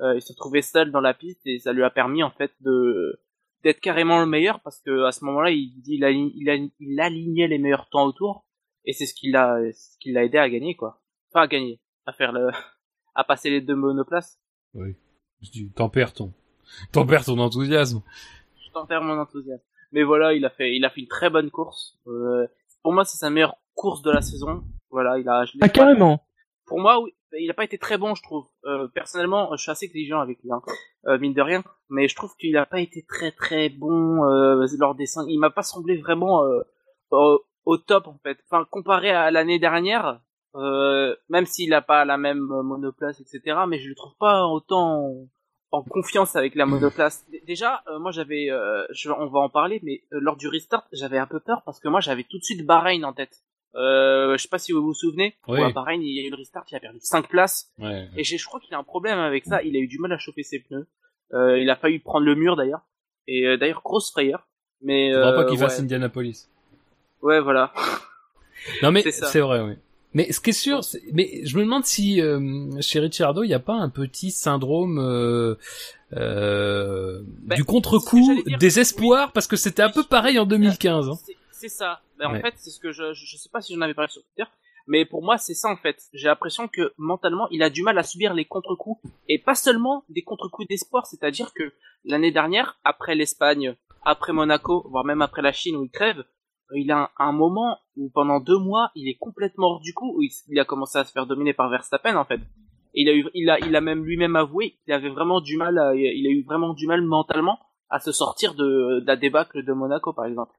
[0.00, 2.52] euh, il s'est retrouvé seul dans la piste et ça lui a permis en fait
[2.60, 3.20] de
[3.62, 7.58] d'être carrément le meilleur parce que à ce moment-là, il il, il, il alignait les
[7.58, 8.44] meilleurs temps autour
[8.84, 11.00] et c'est ce qui l'a ce qui l'a aidé à gagner quoi.
[11.30, 12.50] Enfin à gagner, à faire le
[13.14, 14.38] à passer les deux monoplaces.
[14.74, 14.96] Oui.
[15.40, 16.32] Dis, Tempère ton,
[16.92, 18.02] tempère ton enthousiasme.
[18.64, 19.62] Je t'enterre mon enthousiasme.
[19.94, 21.96] Mais voilà, il a fait il a fait une très bonne course.
[22.08, 22.48] Euh,
[22.82, 24.64] pour moi, c'est sa meilleure course de la saison.
[24.90, 26.20] Voilà, il a je Ah, pas- carrément.
[26.66, 28.44] Pour moi, oui, il a pas été très bon, je trouve.
[28.64, 30.62] Euh, personnellement, je suis assez exigeant avec lui, hein,
[31.06, 31.62] euh, mine de rien.
[31.90, 34.20] Mais je trouve qu'il a pas été très très bon
[34.80, 35.26] lors des cinq.
[35.28, 36.42] Il m'a pas semblé vraiment
[37.12, 38.38] au, top en fait.
[38.50, 40.20] Enfin, comparé à l'année dernière,
[40.54, 43.58] même s'il a pas la même monoplace, etc.
[43.68, 45.28] Mais je le trouve pas autant
[45.74, 47.24] en, confiance avec la monoplace.
[47.30, 50.48] D- Déjà, euh, moi j'avais, euh, je- on va en parler, mais euh, lors du
[50.48, 53.42] restart, j'avais un peu peur parce que moi j'avais tout de suite Bahreïn en tête.
[53.76, 55.34] Euh, je sais pas si vous vous souvenez.
[55.48, 55.60] Oui.
[55.60, 57.72] Ouais, Bahreïn, il y a eu le restart, il a perdu 5 places.
[57.78, 58.08] Ouais.
[58.16, 59.62] Et je crois qu'il a un problème avec ça.
[59.62, 60.86] Il a eu du mal à choper ses pneus.
[61.32, 62.82] Euh, il a failli prendre le mur d'ailleurs.
[63.26, 64.46] Et euh, d'ailleurs grosse frayeur.
[64.80, 65.64] Mais Faudra pas qu'il ouais.
[65.64, 66.48] fasse Indianapolis?
[67.22, 67.72] ouais, voilà.
[68.82, 69.74] Non mais c'est vrai, oui.
[70.14, 73.48] Mais ce qui est sûr, c'est- mais je me demande si euh, chez Ricciardo, il
[73.48, 75.56] n'y a pas un petit syndrome euh,
[76.12, 81.08] euh, Ben, du contre-coup, désespoir, parce que c'était un peu pareil en 2015.
[81.08, 81.14] Hein.
[81.52, 82.00] C'est- ça.
[82.18, 82.38] Ben, Ouais.
[82.38, 84.22] En fait, c'est ce que je, je, je sais pas si j'en avais parlé sur
[84.22, 84.48] Twitter,
[84.86, 85.96] mais pour moi, c'est ça en fait.
[86.12, 89.00] J'ai l'impression que mentalement, il a du mal à subir les contre-coups
[89.30, 91.72] et pas seulement des contre-coups d'espoir, c'est-à-dire que
[92.04, 93.74] l'année dernière, après l'Espagne,
[94.04, 96.22] après Monaco, voire même après la Chine où il crève,
[96.74, 100.14] il a un, un moment où pendant deux mois, il est complètement hors du coup,
[100.16, 102.40] où il, a commencé à se faire dominer par Verstappen en fait.
[102.94, 105.56] Et il a eu, il a, il a même lui-même avoué qu'il avait vraiment du
[105.56, 107.58] mal, à- il a eu vraiment du mal mentalement
[107.90, 110.52] à se sortir de, de la débâcle de Monaco par exemple.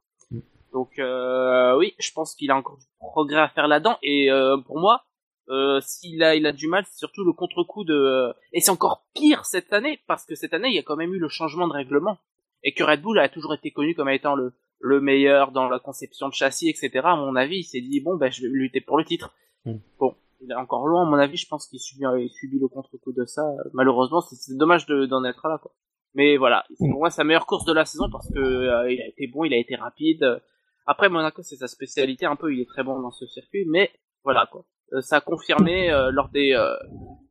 [0.73, 3.98] Donc euh, oui, je pense qu'il a encore du progrès à faire là-dedans.
[4.03, 5.03] Et euh, pour moi,
[5.49, 8.34] euh, s'il a, il a du mal, c'est surtout le contre-coup de.
[8.52, 11.14] Et c'est encore pire cette année parce que cette année, il y a quand même
[11.14, 12.18] eu le changement de règlement
[12.64, 15.80] et que Red Bull a toujours été connu comme étant le le meilleur dans la
[15.80, 16.91] conception de châssis, etc.
[17.03, 19.34] À mon avis, il s'est dit bon, ben je vais lutter pour le titre.
[19.65, 19.76] Mm.
[19.99, 21.03] Bon, il est encore loin.
[21.03, 23.43] À mon avis, je pense qu'il subit, il subit le contre-coup de ça.
[23.73, 25.72] Malheureusement, c'est dommage de- d'en être là, quoi.
[26.14, 29.02] Mais voilà, c'est pour moi sa meilleure course de la saison parce que euh, il
[29.02, 30.41] a été bon, il a été rapide.
[30.85, 33.91] Après Monaco, c'est sa spécialité un peu, il est très bon dans ce circuit, mais
[34.23, 34.65] voilà quoi.
[34.93, 36.73] Euh, ça a confirmé euh, lors des euh,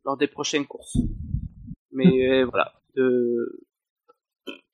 [0.05, 0.99] lors des prochaines courses.
[1.93, 2.73] Mais voilà,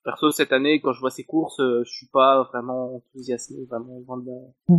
[0.04, 4.00] perso cette année quand je vois ces courses, euh, je suis pas vraiment enthousiasmé, vraiment
[4.06, 4.78] loin de là.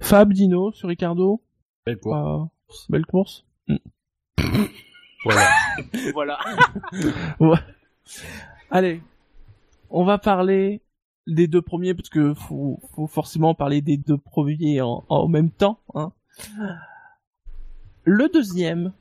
[0.00, 1.42] Fab, Dino, sur Ricardo.
[1.86, 2.16] Belle course.
[2.16, 2.44] Euh,
[2.88, 3.44] belle course.
[5.24, 5.48] Voilà.
[6.14, 6.38] voilà.
[8.70, 9.02] Allez,
[9.90, 10.82] on va parler
[11.26, 15.50] des deux premiers parce que faut, faut forcément parler des deux premiers en, en même
[15.50, 15.78] temps.
[15.94, 16.12] Hein.
[18.04, 18.92] Le deuxième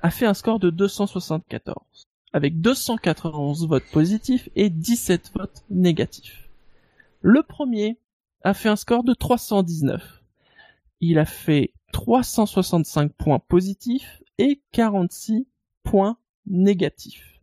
[0.00, 6.48] a fait un score de 274 avec 291 votes positifs et 17 votes négatifs.
[7.22, 7.96] Le premier
[8.42, 10.20] a fait un score de 319.
[11.00, 15.46] Il a fait 365 points positifs et 46
[15.84, 17.40] points négatifs.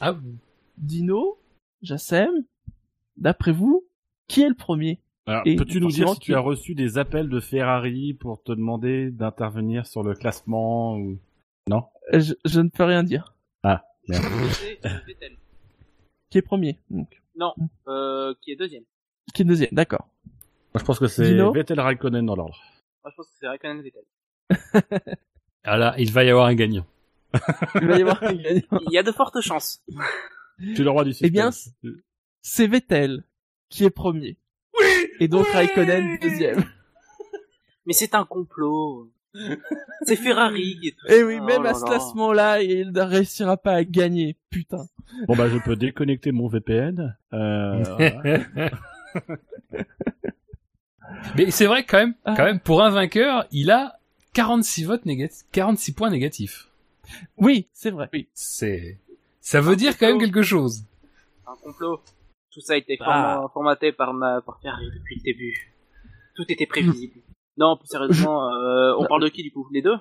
[0.00, 0.16] Ah,
[0.76, 1.38] Dino,
[1.80, 2.44] Jassem,
[3.16, 3.84] d'après vous,
[4.26, 4.98] qui est le premier?
[5.26, 8.50] Alors, Et peux-tu nous dire si tu as reçu des appels de Ferrari pour te
[8.50, 11.18] demander d'intervenir sur le classement ou
[11.68, 11.84] non?
[12.12, 13.36] Euh, je, je ne peux rien dire.
[14.12, 15.36] C'est Vettel.
[16.30, 17.20] Qui est premier donc.
[17.36, 17.54] Non,
[17.88, 18.84] euh, qui est deuxième.
[19.34, 20.08] Qui est deuxième, d'accord.
[20.74, 22.56] Moi, je pense que c'est Dino Vettel Raikkonen dans l'ordre.
[23.02, 24.04] Moi je pense que c'est Raikkonen Vettel.
[25.62, 26.86] Ah là, il va y avoir un gagnant.
[27.82, 28.80] Il va y avoir un gagnant.
[28.88, 29.84] Il y a de fortes chances.
[30.58, 31.50] Je suis le roi du Eh bien.
[32.40, 33.24] C'est Vettel
[33.68, 34.38] qui est premier.
[34.80, 34.86] Oui
[35.20, 36.64] Et donc Oui Raikkonen deuxième.
[37.84, 39.10] Mais c'est un complot.
[40.02, 41.24] C'est Ferrari tout Et ça.
[41.26, 41.90] oui, Oh même là à ce là.
[41.90, 44.36] classement-là, il ne réussira pas à gagner.
[44.50, 44.86] Putain.
[45.28, 47.16] Bon bah je peux déconnecter mon VPN.
[47.32, 47.82] Euh.
[51.36, 52.34] Mais c'est vrai quand même, Ah.
[52.36, 53.98] quand même, pour un vainqueur, il a
[54.32, 56.68] 46 votes négatifs, 46 points négatifs.
[57.36, 58.08] Oui, c'est vrai.
[58.12, 58.28] Oui.
[58.34, 58.98] C'est,
[59.40, 60.84] ça veut dire quand même quelque chose.
[61.46, 62.00] Un complot.
[62.52, 63.04] Tout ça a été Ah.
[63.04, 65.72] forma- formaté par ma par Ferrari depuis le début.
[66.36, 67.14] Tout était prévisible.
[67.60, 69.96] Non, plus sérieusement, euh, on parle de qui du coup Les deux?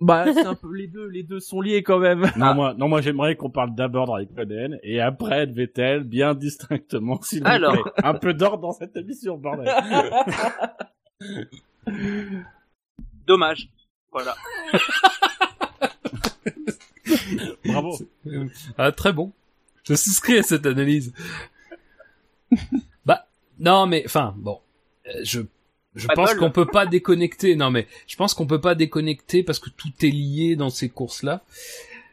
[0.00, 1.06] Bah, c'est un peu les deux.
[1.08, 2.30] Les deux sont liés quand même.
[2.36, 6.34] Non moi, non moi j'aimerais qu'on parle d'abord de Raikkonen et après de Vettel bien
[6.34, 7.72] distinctement s'il vous Alors.
[7.74, 7.92] plaît.
[8.02, 9.70] Un peu d'ordre dans cette émission bordel.
[13.26, 13.68] Dommage.
[14.10, 14.34] Voilà.
[17.64, 17.98] Bravo.
[18.78, 19.32] Ah, très bon.
[19.84, 21.12] Je souscris à cette analyse.
[23.04, 23.26] bah,
[23.58, 24.60] non, mais, enfin, bon,
[25.06, 25.40] Euh, je,
[25.94, 27.54] je Pas pense qu'on peut pas déconnecter.
[27.56, 30.88] Non, mais je pense qu'on peut pas déconnecter parce que tout est lié dans ces
[30.88, 31.42] courses-là.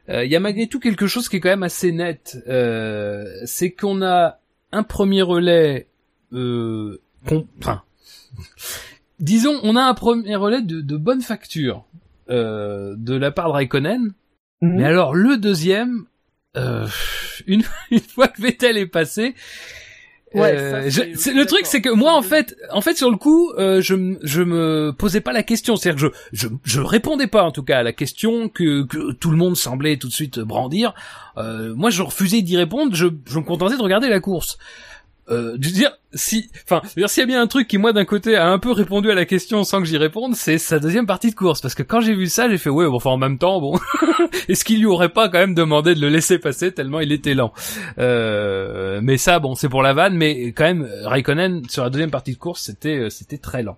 [0.10, 2.38] Euh, Il y a malgré tout quelque chose qui est quand même assez net.
[2.48, 4.40] Euh, c'est qu'on a
[4.72, 5.88] un premier relais,
[6.34, 7.84] euh, qu'on- enfin,
[9.20, 11.86] disons, on a un premier relais de, de bonne facture
[12.30, 14.14] euh, de la part de Raikkonen.
[14.62, 16.06] Mais alors le deuxième,
[16.58, 16.88] euh,
[17.48, 19.36] une, une fois que Vettel est passé,
[20.36, 23.18] Ouais, euh, ça, je- le truc c'est que moi en fait, en fait sur le
[23.18, 27.26] coup, euh, je je me posais pas la question, c'est-à-dire que je, je je répondais
[27.28, 30.14] pas en tout cas à la question que que tout le monde semblait tout de
[30.14, 30.94] suite brandir.
[31.38, 34.60] Euh, moi je refusais d'y répondre, je je me contentais de regarder la course.
[35.32, 38.06] Euh, je veux dire, si, enfin, s'il y a bien un truc qui moi d'un
[38.06, 41.06] côté a un peu répondu à la question sans que j'y réponde, c'est sa deuxième
[41.06, 43.18] partie de course, parce que quand j'ai vu ça, j'ai fait ouais, bon, enfin en
[43.18, 43.80] même temps, bon,
[44.50, 47.36] est-ce qu'il lui aurait pas quand même demandé de le laisser passer tellement il était
[47.36, 47.54] lent?
[48.00, 52.12] Euh, Mais ça, bon, c'est pour la vanne, mais quand même, Raikkonen sur la deuxième
[52.12, 53.78] partie de course, c'était euh, c'était très lent.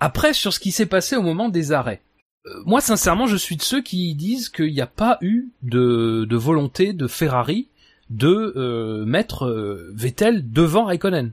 [0.00, 2.02] Après, sur ce qui s'est passé au moment des arrêts.
[2.46, 6.26] euh, Moi, sincèrement, je suis de ceux qui disent qu'il n'y a pas eu de,
[6.28, 7.68] de volonté de Ferrari
[8.10, 11.32] de euh, mettre euh, Vettel devant Raikkonen.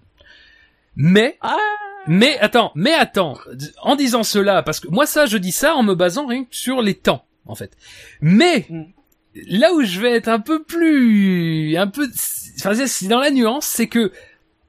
[0.95, 1.57] Mais, Ah
[2.07, 3.38] mais attends, mais attends,
[3.84, 6.56] en disant cela, parce que moi ça, je dis ça en me basant rien que
[6.56, 7.77] sur les temps, en fait.
[8.22, 8.84] Mais Mm.
[9.48, 12.10] là où je vais être un peu plus, un peu,
[12.57, 14.11] enfin c'est dans la nuance, c'est que,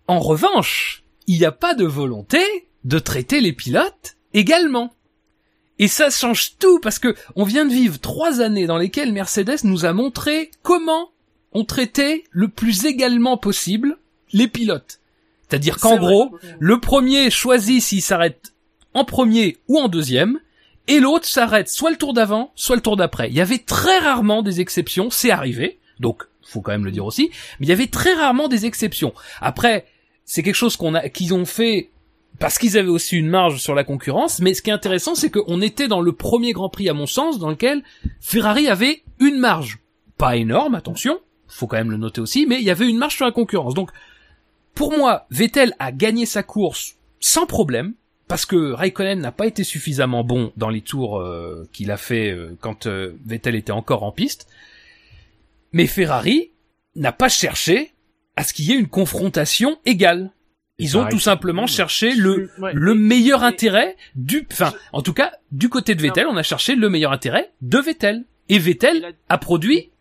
[0.08, 2.40] en revanche, il n'y a pas de volonté
[2.84, 4.92] de traiter les pilotes également.
[5.78, 9.64] Et ça change tout parce que on vient de vivre trois années dans lesquelles Mercedes
[9.64, 11.10] nous a montré comment
[11.52, 13.98] on traitait le plus également possible
[14.32, 15.00] les pilotes.
[15.48, 16.06] C'est-à-dire qu'en vrai.
[16.06, 18.52] gros, le premier choisit s'il s'arrête
[18.94, 20.38] en premier ou en deuxième,
[20.88, 23.28] et l'autre s'arrête soit le tour d'avant, soit le tour d'après.
[23.28, 27.06] Il y avait très rarement des exceptions, c'est arrivé, donc faut quand même le dire
[27.06, 27.30] aussi,
[27.60, 29.14] mais il y avait très rarement des exceptions.
[29.40, 29.86] Après,
[30.24, 31.90] c'est quelque chose qu'on a, qu'ils ont fait
[32.38, 35.30] parce qu'ils avaient aussi une marge sur la concurrence, mais ce qui est intéressant, c'est
[35.30, 37.82] qu'on était dans le premier Grand Prix, à mon sens, dans lequel
[38.20, 39.78] Ferrari avait une marge.
[40.18, 41.20] Pas énorme, attention,
[41.52, 43.74] faut quand même le noter aussi, mais il y avait une marge sur la concurrence.
[43.74, 43.90] Donc,
[44.74, 47.94] pour moi, Vettel a gagné sa course sans problème,
[48.28, 52.30] parce que Raikkonen n'a pas été suffisamment bon dans les tours euh, qu'il a fait
[52.30, 54.48] euh, quand euh, Vettel était encore en piste.
[55.72, 56.50] Mais Ferrari
[56.96, 57.92] n'a pas cherché
[58.36, 60.30] à ce qu'il y ait une confrontation égale.
[60.78, 65.68] Ils ont tout simplement cherché le le meilleur intérêt du, enfin, en tout cas, du
[65.68, 68.24] côté de Vettel, on a cherché le meilleur intérêt de Vettel.
[68.48, 69.91] Et Vettel a produit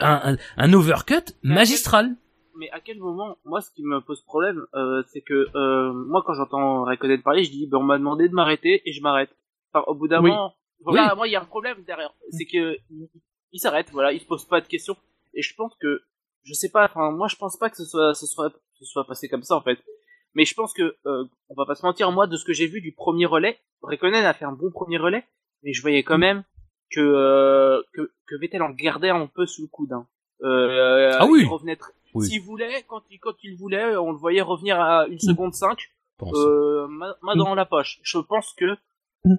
[0.00, 2.16] un, un, un overcut magistral.
[2.56, 6.22] Mais à quel moment, moi, ce qui me pose problème, euh, c'est que euh, moi,
[6.24, 9.30] quand j'entends Raikkonen parler, je dis, ben, on m'a demandé de m'arrêter et je m'arrête.
[9.72, 10.30] Enfin, au bout d'un Oui.
[10.30, 10.54] moment,
[10.84, 11.16] voilà, Oui.
[11.16, 13.08] moi, il y a un problème derrière, c'est que il,
[13.52, 14.96] il s'arrête, voilà, il se pose pas de questions.
[15.34, 16.02] Et je pense que,
[16.44, 19.04] je sais pas, enfin, moi, je pense pas que ce soit, ce soit, ce soit
[19.06, 19.78] passé comme ça en fait.
[20.36, 22.66] Mais je pense que, euh, on va pas se mentir, moi, de ce que j'ai
[22.68, 25.24] vu du premier relais, Raikkonen a fait un bon premier relais,
[25.64, 26.44] mais je voyais quand même
[26.94, 29.92] que euh, que, que Vettel en gardait un peu sous le coude.
[29.92, 30.06] Hein.
[30.42, 31.40] Euh, Ah oui.
[31.42, 31.78] il revenait
[32.14, 32.26] Oui.
[32.26, 35.78] S'il voulait, quand il, quand il voulait, on le voyait revenir à une seconde 5,
[36.18, 36.32] pense.
[36.36, 37.98] euh, main, dans la poche.
[38.02, 38.76] Je pense que,
[39.24, 39.36] Mm.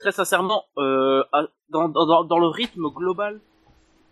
[0.00, 1.22] très sincèrement, euh,
[1.68, 3.40] dans, dans, le rythme global,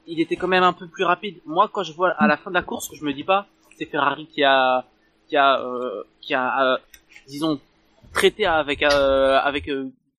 [0.07, 1.41] il était quand même un peu plus rapide.
[1.47, 3.47] Moi, quand je vois à la fin de la course, je me dis pas,
[3.77, 4.85] c'est Ferrari qui a,
[5.29, 6.79] qui a, euh, qui a, euh,
[7.27, 7.59] disons,
[8.13, 9.69] traité avec, euh, avec,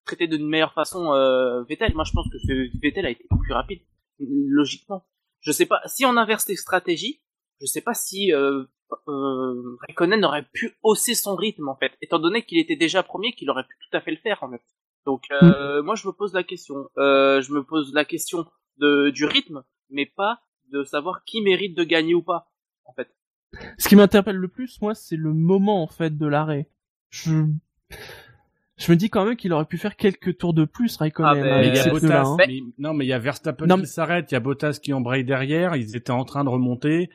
[0.07, 1.93] traité d'une meilleure façon euh, Vettel.
[1.93, 3.81] Moi, je pense que Vettel a été plus rapide,
[4.19, 5.05] logiquement.
[5.41, 7.21] Je sais pas si on inverse les stratégies.
[7.61, 8.63] Je sais pas si euh,
[9.07, 13.33] euh, Raikkonen aurait pu hausser son rythme en fait, étant donné qu'il était déjà premier,
[13.33, 14.61] qu'il aurait pu tout à fait le faire en fait.
[15.05, 18.45] Donc euh, moi je me pose la question, euh, je me pose la question
[18.77, 22.51] de du rythme, mais pas de savoir qui mérite de gagner ou pas,
[22.85, 23.09] en fait.
[23.77, 26.69] Ce qui m'interpelle le plus, moi, c'est le moment en fait de l'arrêt.
[27.09, 27.45] Je
[28.77, 31.43] je me dis quand même qu'il aurait pu faire quelques tours de plus, Raikkonen.
[31.43, 32.37] Ah, avec ces Bottas, pneus-là, hein.
[32.47, 34.79] mais- non, mais il y a Verstappen Non, qui mais- s'arrête, il y a Bottas
[34.81, 37.09] qui embraye derrière, ils étaient en train de remonter.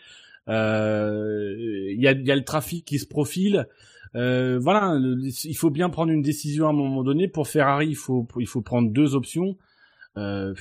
[0.48, 1.55] Euh,
[1.94, 3.68] Il y, a, il y a le trafic qui se profile.
[4.14, 7.28] Euh, voilà, le- il faut bien prendre une décision à un moment donné.
[7.28, 9.56] Pour Ferrari, il faut il faut prendre deux options.
[10.16, 10.55] Euh,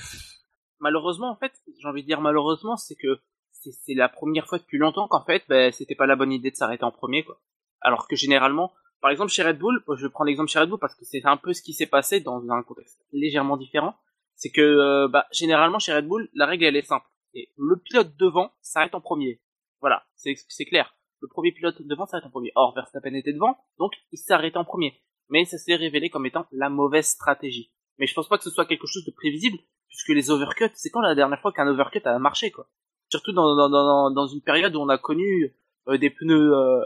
[0.80, 3.18] Malheureusement, en fait, j'ai envie de dire malheureusement, c'est que
[3.52, 6.50] c'est c'est la première fois depuis longtemps qu'en fait, ben, c'était pas la bonne idée
[6.50, 7.40] de s'arrêter en premier, quoi.
[7.80, 8.72] Alors que généralement,
[9.02, 11.36] par exemple chez Red Bull, je prends l'exemple chez Red Bull parce que c'est un
[11.36, 13.96] peu ce qui s'est passé dans un contexte légèrement différent.
[14.36, 17.06] C'est que euh, bah, généralement chez Red Bull, la règle elle est simple.
[17.34, 19.40] Et le pilote devant s'arrête en premier.
[19.80, 20.94] Voilà, c'est clair.
[21.20, 22.52] Le premier pilote devant s'arrête en premier.
[22.54, 24.94] Or Verstappen était devant, donc il s'arrête en premier.
[25.28, 27.72] Mais ça s'est révélé comme étant la mauvaise stratégie.
[27.98, 29.58] Mais je pense pas que ce soit quelque chose de prévisible,
[29.88, 32.68] puisque les overcuts, c'est quand la dernière fois qu'un overcut a marché, quoi.
[33.08, 35.54] Surtout dans une période où on a connu
[35.88, 36.84] euh, des pneus euh,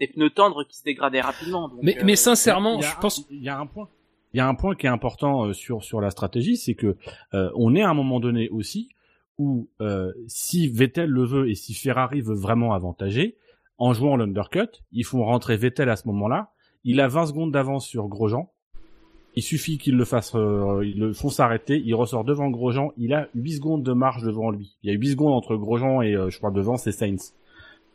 [0.00, 1.68] des pneus tendres qui se dégradaient rapidement.
[1.68, 3.26] donc, Mais, euh, mais sincèrement, il y a je un- pense.
[3.30, 3.88] il y a un point.
[4.32, 6.96] Il y a un point qui est important euh, sur sur la stratégie, c'est que
[7.34, 8.88] euh, on est à un moment donné aussi
[9.38, 13.36] où euh, si Vettel le veut et si Ferrari veut vraiment avantager,
[13.78, 16.50] en jouant l'undercut, ils font rentrer Vettel à ce moment-là.
[16.84, 18.50] Il a 20 secondes d'avance sur Grosjean.
[19.36, 21.82] Il suffit qu'il le fasse, euh, ils le font s'arrêter.
[21.84, 22.92] Il ressort devant Grosjean.
[22.96, 24.76] Il a 8 secondes de marge devant lui.
[24.84, 27.34] Il y a 8 secondes entre Grosjean et euh, je crois devant c'est Sainz.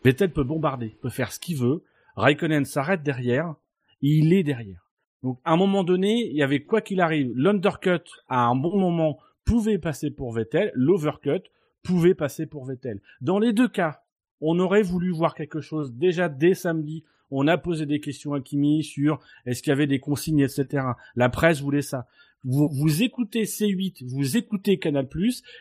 [0.03, 1.83] Vettel peut bombarder, peut faire ce qu'il veut.
[2.15, 3.55] Raikkonen s'arrête derrière.
[4.01, 4.89] Il est derrière.
[5.23, 8.77] Donc à un moment donné, il y avait quoi qu'il arrive, l'undercut à un bon
[8.77, 11.41] moment pouvait passer pour Vettel, l'overcut
[11.83, 13.01] pouvait passer pour Vettel.
[13.21, 14.03] Dans les deux cas,
[14.41, 17.03] on aurait voulu voir quelque chose déjà dès samedi.
[17.31, 20.83] On a posé des questions à Kimi sur est-ce qu'il y avait des consignes, etc.
[21.15, 22.07] La presse voulait ça.
[22.43, 25.07] Vous, vous écoutez C8, vous écoutez Canal+,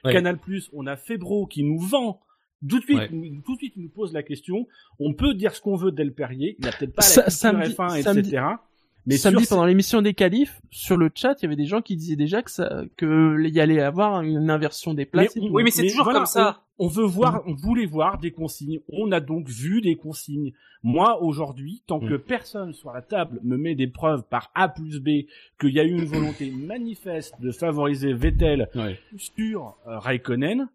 [0.05, 0.13] Ouais.
[0.13, 0.39] Canal+,
[0.73, 2.21] on a Febro qui nous vend
[2.67, 3.09] tout de suite, Ouais.
[3.45, 4.67] tout de suite, il nous pose la question.
[4.99, 6.57] On peut dire ce qu'on veut d'El Perrier.
[6.59, 8.43] Il a peut-être pas Sa- la culture samedi- F1, samedi- etc.
[9.07, 11.81] Mais samedi sur- pendant l'émission des qualifs, sur le chat, il y avait des gens
[11.81, 15.35] qui disaient déjà que ça, que il y allait avoir une inversion des places.
[15.37, 15.55] et on- tout.
[15.55, 16.63] Oui, mais c'est toujours voilà, comme ça.
[16.79, 18.81] On, on veut voir, on voulait voir des consignes.
[18.91, 20.53] On a donc vu des consignes.
[20.85, 25.01] Moi, aujourd'hui, tant que personne sur la table me met des preuves par A plus
[25.01, 25.27] B
[25.59, 28.97] qu'il y a eu une volonté manifeste de favoriser Vettel Ouais.
[29.17, 30.69] sur euh, Raikkonen,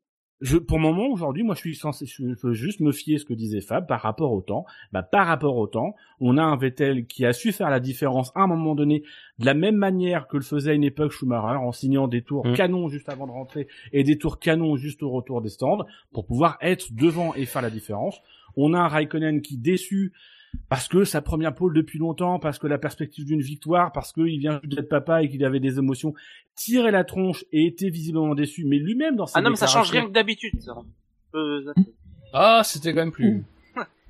[0.43, 3.17] je, pour le moment, aujourd'hui, moi, je suis censé, je veux juste me fier à
[3.17, 4.65] ce que disait Fab par rapport au temps.
[4.91, 8.33] Bah, par rapport au temps, on a un Vettel qui a su faire la différence
[8.35, 9.03] à un moment donné,
[9.39, 12.45] de la même manière que le faisait à une époque Schumacher, en signant des tours
[12.45, 12.53] Mm.
[12.55, 16.25] canons juste avant de rentrer et des tours canons juste au retour des stands, pour
[16.25, 18.19] pouvoir être devant et faire la différence.
[18.57, 20.11] On a un Raikkonen qui déçu
[20.69, 24.39] parce que sa première pole depuis longtemps, parce que la perspective d'une victoire, parce qu'il
[24.39, 26.13] vient juste d'être papa et qu'il avait des émotions,
[26.55, 29.67] tirait la tronche et était visiblement déçu, mais lui-même dans ses Ah non, mais ça
[29.67, 30.75] change rien que d'habitude, ça.
[31.35, 31.73] Euh,
[32.33, 33.43] Ah, c'était quand même plus.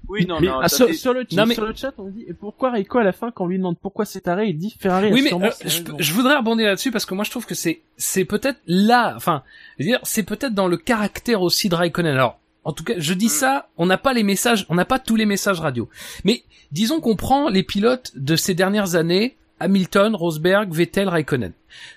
[0.09, 1.93] Oui, non, Mais- non, Ah, ça, sur, c'est- sur le, Non, mais- sur le chat,
[1.97, 4.49] on dit et pourquoi Rico à la fin quand on lui demande pourquoi c'est arrêt,
[4.49, 5.51] il dit Ferrari Oui, a mais euh,
[5.97, 9.43] je, voudrais rebondir là-dessus parce que moi je trouve que c'est c'est peut-être là, enfin,
[9.79, 12.15] je veux dire, c'est peut-être dans le caractère aussi de Raikkonen.
[12.15, 14.99] Alors, en tout cas, je dis ça, on n'a pas les messages, on n'a pas
[14.99, 15.89] tous les messages radio.
[16.23, 21.53] Mais disons qu'on prend les pilotes de ces dernières années, Hamilton, Rosberg, Vettel, Raikkonen.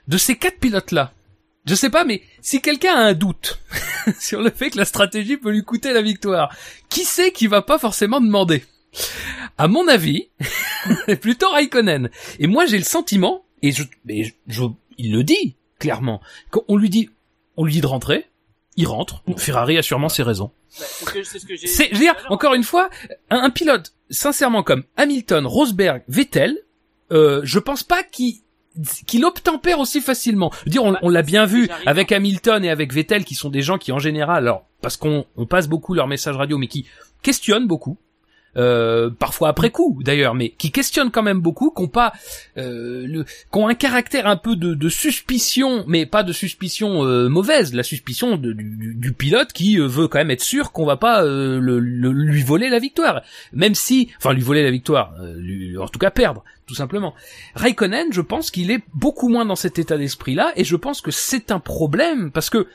[0.08, 1.12] De ces quatre pilotes-là,
[1.64, 3.58] je sais pas, mais si quelqu'un a un doute
[4.20, 6.54] sur le fait que la stratégie peut lui coûter la victoire,
[6.88, 8.64] qui sait qui va pas forcément demander?
[9.58, 10.28] À mon avis,
[11.20, 12.10] plutôt Raikkonen.
[12.38, 14.64] Et moi, j'ai le sentiment, et je, et je, je-
[14.98, 16.20] il le dit clairement,
[16.50, 17.10] qu'on lui dit,
[17.56, 18.26] on lui dit de rentrer,
[18.76, 19.22] il rentre.
[19.36, 20.50] Ferrari a sûrement ses raisons.
[21.04, 22.90] bah, c'est ce dire, encore une fois,
[23.30, 26.56] un, un pilote, sincèrement, comme Hamilton, Rosberg, Vettel,
[27.12, 28.34] euh, je pense pas qu'il
[29.06, 30.50] qu'il obtempère aussi facilement.
[30.60, 33.34] Je veux dire, on, Bah, on l'a bien vu avec Hamilton et avec Vettel, qui
[33.34, 36.58] sont des gens qui, en général, alors parce qu'on on passe beaucoup leurs messages radio,
[36.58, 36.86] mais qui
[37.22, 37.96] questionnent beaucoup.
[38.56, 42.12] Euh, parfois après coup d'ailleurs, mais qui questionnent quand même beaucoup, qui ont pas,
[42.56, 43.24] euh, le,
[43.66, 48.36] un caractère un peu de, de suspicion, mais pas de suspicion euh, mauvaise, la suspicion
[48.36, 51.80] du, du- pilote qui euh, veut quand même être sûr qu'on va pas euh, le-
[51.80, 53.22] le- lui voler la victoire,
[53.52, 57.14] même si, enfin lui voler la victoire, lui- en tout cas perdre, tout simplement.
[57.56, 61.10] Raikkonen, je pense qu'il est beaucoup moins dans cet état d'esprit-là, et je pense que
[61.10, 62.66] c'est un problème parce que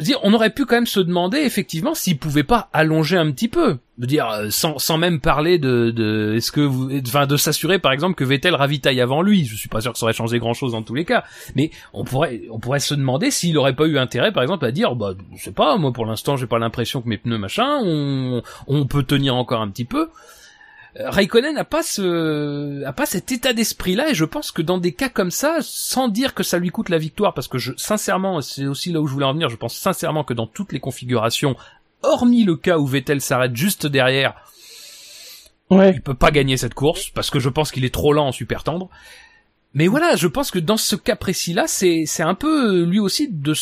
[0.00, 3.18] je veux dire, on aurait pu quand même se demander effectivement s'il pouvait pas allonger
[3.18, 6.62] un petit peu, je veux dire euh, sans, sans même parler de, de est-ce que
[6.62, 9.44] vous, enfin de s'assurer par exemple que Vettel ravitaille avant lui.
[9.44, 11.24] Je suis pas sûr que ça aurait changé grand chose dans tous les cas,
[11.54, 14.72] mais on pourrait on pourrait se demander s'il aurait pas eu intérêt par exemple à
[14.72, 17.78] dire bah je sais pas moi pour l'instant j'ai pas l'impression que mes pneus machin
[17.84, 20.08] on on peut tenir encore un petit peu.
[20.98, 24.78] Euh, Raikkonen n'a pas ce, a pas cet état d'esprit-là, et je pense que dans
[24.78, 27.72] des cas comme ça, sans dire que ça lui coûte la victoire, parce que je,
[27.76, 30.72] sincèrement, c'est aussi là où je voulais en venir, je pense sincèrement que dans toutes
[30.72, 31.56] les configurations,
[32.02, 34.34] hormis le cas où Vettel s'arrête juste derrière,
[35.70, 35.92] Ouais.
[35.94, 38.32] il peut pas gagner cette course, parce que je pense qu'il est trop lent en
[38.32, 38.88] super tendre.
[39.72, 43.28] Mais voilà, je pense que dans ce cas précis-là, c'est, c'est un peu lui aussi
[43.28, 43.54] de,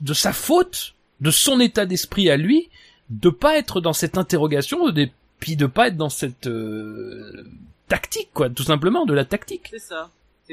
[0.00, 2.70] de sa faute, de son état d'esprit à lui,
[3.10, 7.44] de pas être dans cette interrogation, et puis de pas être dans cette euh,
[7.88, 9.68] tactique, quoi, tout simplement, de la tactique.
[9.70, 10.10] C'est ça.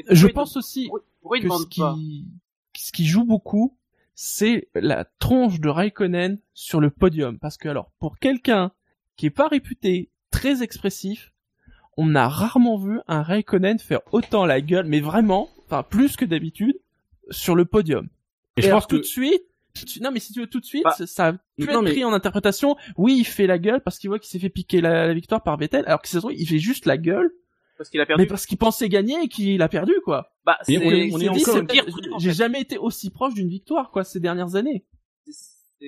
[0.08, 0.88] Je pense aussi
[1.20, 1.48] Pourquoi que ce
[1.78, 2.26] pas qui,
[2.76, 3.76] ce qui joue beaucoup,
[4.14, 7.38] c'est la tronche de Raikkonen sur le podium.
[7.38, 8.72] Parce que alors, pour quelqu'un
[9.16, 11.32] qui est pas réputé très expressif,
[11.96, 16.24] on a rarement vu un Raikkonen faire autant la gueule, mais vraiment, enfin plus que
[16.24, 16.76] d'habitude,
[17.30, 18.08] sur le podium.
[18.56, 19.42] Et Et, je alors, pense que tout de suite-
[20.00, 21.82] non mais si tu veux tout de suite, Bah, ça- ça a pu non, être
[21.82, 22.76] mais- pris en interprétation.
[22.96, 25.42] Oui, il fait la gueule parce qu'il voit qu'il s'est fait piquer la, la victoire
[25.42, 27.30] par Vettel, alors que c'est il fait juste la gueule,
[27.76, 28.22] Parce qu'il a perdu.
[28.22, 30.32] mais parce qu'il pensait gagner et qu'il a perdu quoi.
[30.44, 32.34] Bah, c'est on est- on c'est- est c'est encore en J'ai fait.
[32.34, 34.84] jamais été aussi proche d'une victoire quoi ces dernières années.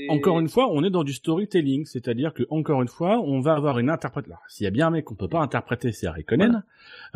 [0.08, 3.54] Encore une fois, on est dans du storytelling, c'est-à-dire que encore une fois, on va
[3.54, 4.36] avoir une interprétation.
[4.48, 6.62] S'il y a bien un mec qu'on peut pas interpréter, c'est Raikkonen.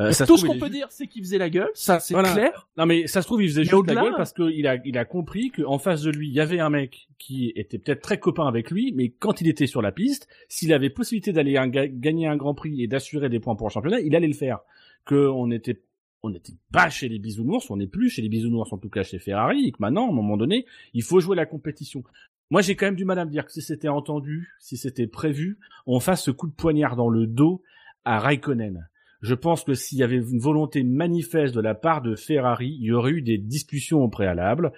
[0.01, 1.23] Euh, Mais ça se tout ce trouve, qu'on il est peut juste- dire, c'est qu'il
[1.23, 2.33] faisait la gueule, ça c'est Voilà.
[2.33, 2.69] clair.
[2.77, 4.99] Non mais ça se trouve, il faisait Mais juste la gueule parce qu'il a, il
[4.99, 8.19] a compris qu'en face de lui, il y avait un mec qui était peut-être très
[8.19, 11.69] copain avec lui, mais quand il était sur la piste, s'il avait possibilité d'aller un
[11.69, 14.59] gagner un Grand Prix et d'assurer des points pour le championnat, il allait le faire.
[15.05, 15.81] Que on était
[16.27, 19.03] on n'était pas chez les bisounours, on n'est plus chez les bisounours, en tout cas
[19.03, 20.65] chez Ferrari, et que maintenant, à un moment donné,
[20.95, 22.03] il faut jouer la compétition.
[22.51, 25.07] Moi, j'ai quand même du mal à me dire que si c'était entendu, si c'était
[25.07, 27.63] prévu, on fasse ce coup de poignard dans le dos
[28.05, 28.89] à Raikkonen.
[29.23, 32.85] Je pense que s'il y avait une volonté manifeste de la part de Ferrari, il
[32.85, 34.73] y aurait eu des discussions au préalable,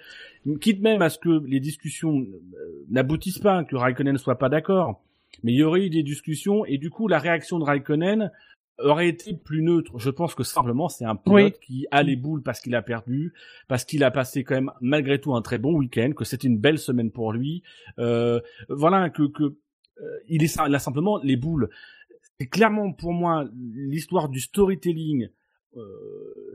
[0.61, 5.03] quitte même à ce que les discussions euh, n'aboutissent pas, que Raikkonen soit pas d'accord.
[5.43, 8.31] Mais il y aurait eu des discussions et du coup la réaction de Raikkonen
[8.79, 9.97] aurait été plus neutre.
[9.97, 13.33] Je pense que simplement c'est un pilote qui a les boules parce qu'il a perdu,
[13.67, 16.59] parce qu'il a passé quand même malgré tout un très bon week-end, que c'était une
[16.59, 17.63] belle semaine pour lui.
[17.99, 18.39] Euh,
[18.69, 21.69] voilà que que euh, il est il a simplement les boules.
[22.39, 25.29] C'est clairement pour moi l'histoire du storytelling.
[25.75, 25.81] Euh,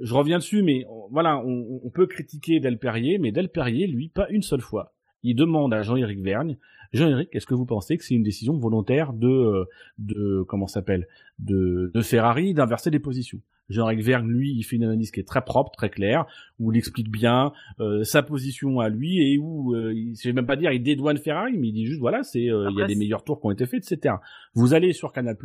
[0.02, 3.86] je reviens dessus, mais on- voilà, on, on peut critiquer Del Perrier, mais Del Perrier,
[3.86, 4.94] lui, pas une seule fois.
[5.22, 6.56] Il demande à Jean-Éric Vergne,
[6.92, 9.64] Jean-Éric, est-ce que vous pensez que c'est une décision volontaire de, euh,
[9.98, 11.06] de comment s'appelle,
[11.38, 13.40] de, de Ferrari d'inverser les positions?
[13.70, 16.26] Jean-Éric Vergne, lui, il fait une analyse qui est très propre, très claire,
[16.58, 20.32] où il explique bien euh, sa position à lui et où, euh, il- je vais
[20.34, 22.82] même pas dire il dédouane Ferrari, mais il dit juste voilà, c'est euh, il y
[22.82, 24.16] a des meilleurs tours qui ont été faits, etc.
[24.54, 25.36] Vous allez sur Canal+,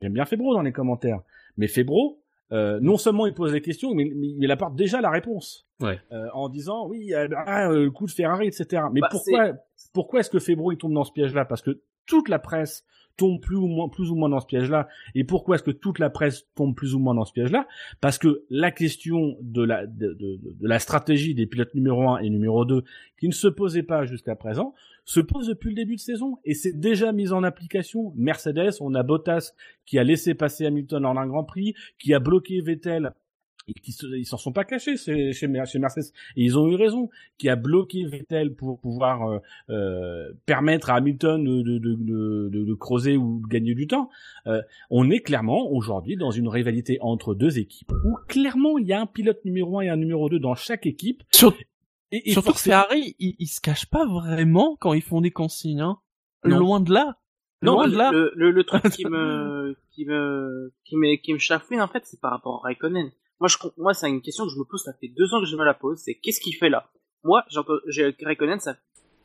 [0.00, 1.20] j'aime bien Febro dans les commentaires,
[1.58, 5.10] mais Febro, euh, non seulement il pose la question, mais, mais il apporte déjà la
[5.10, 5.66] réponse.
[5.80, 5.98] Ouais.
[6.12, 8.82] Euh, en disant oui, euh, ah, euh, le coup de Ferrari, etc.
[8.92, 9.52] Mais Bah, pourquoi,
[9.92, 11.44] pourquoi est-ce que Febro il tombe dans ce piège-là?
[11.44, 12.84] Parce que toute la presse
[13.16, 14.88] tombe plus ou moins, plus ou moins dans ce piège-là.
[15.14, 17.66] Et pourquoi est-ce que toute la presse tombe plus ou moins dans ce piège-là?
[18.00, 20.38] Parce que la question de la, de,
[20.78, 22.82] stratégie des pilotes numéro 1 et numéro 2,
[23.18, 24.74] qui ne se posait pas jusqu'à présent,
[25.04, 26.38] se pose depuis le début de saison.
[26.44, 28.12] Et c'est déjà mis en application.
[28.16, 29.52] Mercedes, on a Bottas
[29.84, 33.12] qui a laissé passer Hamilton en un Grand Prix, qui a bloqué Vettel
[33.70, 36.58] et qui se- ils s'en sont pas cachés chez, chez, Mer- chez Mercedes et ils
[36.58, 39.38] ont eu raison qui a bloqué Vettel pour pouvoir euh,
[39.70, 44.10] euh, permettre à Hamilton de, de, de, de, de- creuser ou de gagner du temps.
[44.46, 48.92] Euh, on est clairement aujourd'hui dans une rivalité entre deux équipes où clairement il y
[48.92, 51.22] a un pilote numéro 1 et un numéro 2 dans chaque équipe.
[51.32, 51.54] Sur-
[52.12, 55.20] Et, et Surtout que forcément- Ferrari, ils, ils se cachent pas vraiment quand ils font
[55.20, 55.80] des consignes.
[55.80, 55.98] Hein.
[56.42, 57.16] Loin de là.
[57.62, 58.10] Non, Loin de là.
[58.10, 62.02] le, le, le truc qui me, qui me, qui me, qui me chafouine, en fait,
[62.06, 63.10] c'est par rapport à Raikkonen.
[63.40, 65.46] Moi, je, moi, c'est une question que je me pose, ça fait deux ans que
[65.46, 66.90] je me la pose, c'est qu'est-ce qu'il fait là?
[67.24, 67.44] Moi,
[67.88, 68.76] j'ai, Raikkonen, ça,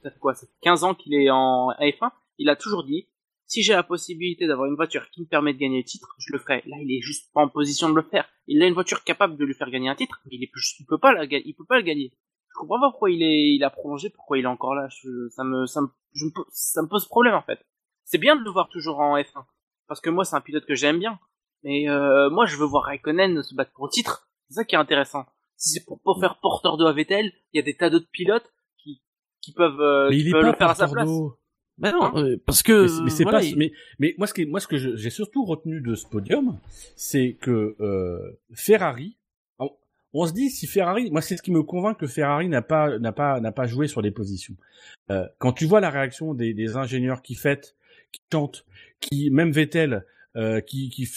[0.03, 0.33] ça fait quoi?
[0.33, 2.11] Ça fait 15 ans qu'il est en F1.
[2.37, 3.07] Il a toujours dit,
[3.45, 6.31] si j'ai la possibilité d'avoir une voiture qui me permet de gagner le titre, je
[6.33, 6.63] le ferai.
[6.65, 8.27] Là, il est juste pas en position de le faire.
[8.47, 10.85] Il a une voiture capable de lui faire gagner un titre, mais il est il
[10.85, 12.11] peut pas la, il peut pas le gagner.
[12.49, 14.87] Je comprends pas pourquoi il est, il a prolongé, pourquoi il est encore là.
[14.89, 15.87] Je- ça me, ça me,
[16.51, 17.59] ça me pose problème, en fait.
[18.05, 19.45] C'est bien de le voir toujours en F1.
[19.87, 21.19] Parce que moi, c'est un pilote que j'aime bien.
[21.65, 24.29] Mais euh, moi, je veux voir Raikkonen se battre pour le titre.
[24.47, 25.25] C'est ça qui est intéressant.
[25.57, 28.09] Si c'est pour, pour faire porteur de à Vettel, il y a des tas d'autres
[28.11, 29.01] pilotes qui,
[29.41, 31.05] qui peuvent, euh, mais qui il est peuvent le faire à sa place.
[31.07, 31.37] d'eau.
[31.77, 34.15] Mais non, Hein euh, parce que mais c'est- mais c'est voilà, pas il- mais mais
[34.17, 36.57] moi ce qui est- moi ce que j'ai surtout retenu de ce podium
[36.95, 39.17] c'est que euh, Ferrari
[39.59, 39.69] on,
[40.13, 42.97] on se dit si Ferrari moi c'est ce qui me convainc que Ferrari n'a pas
[42.99, 44.55] n'a pas n'a pas joué sur les positions
[45.11, 47.75] Euh, quand tu vois la réaction des, des ingénieurs qui fêtent
[48.13, 48.65] qui chantent
[49.01, 50.05] qui même Vettel
[50.37, 51.09] euh, qui qui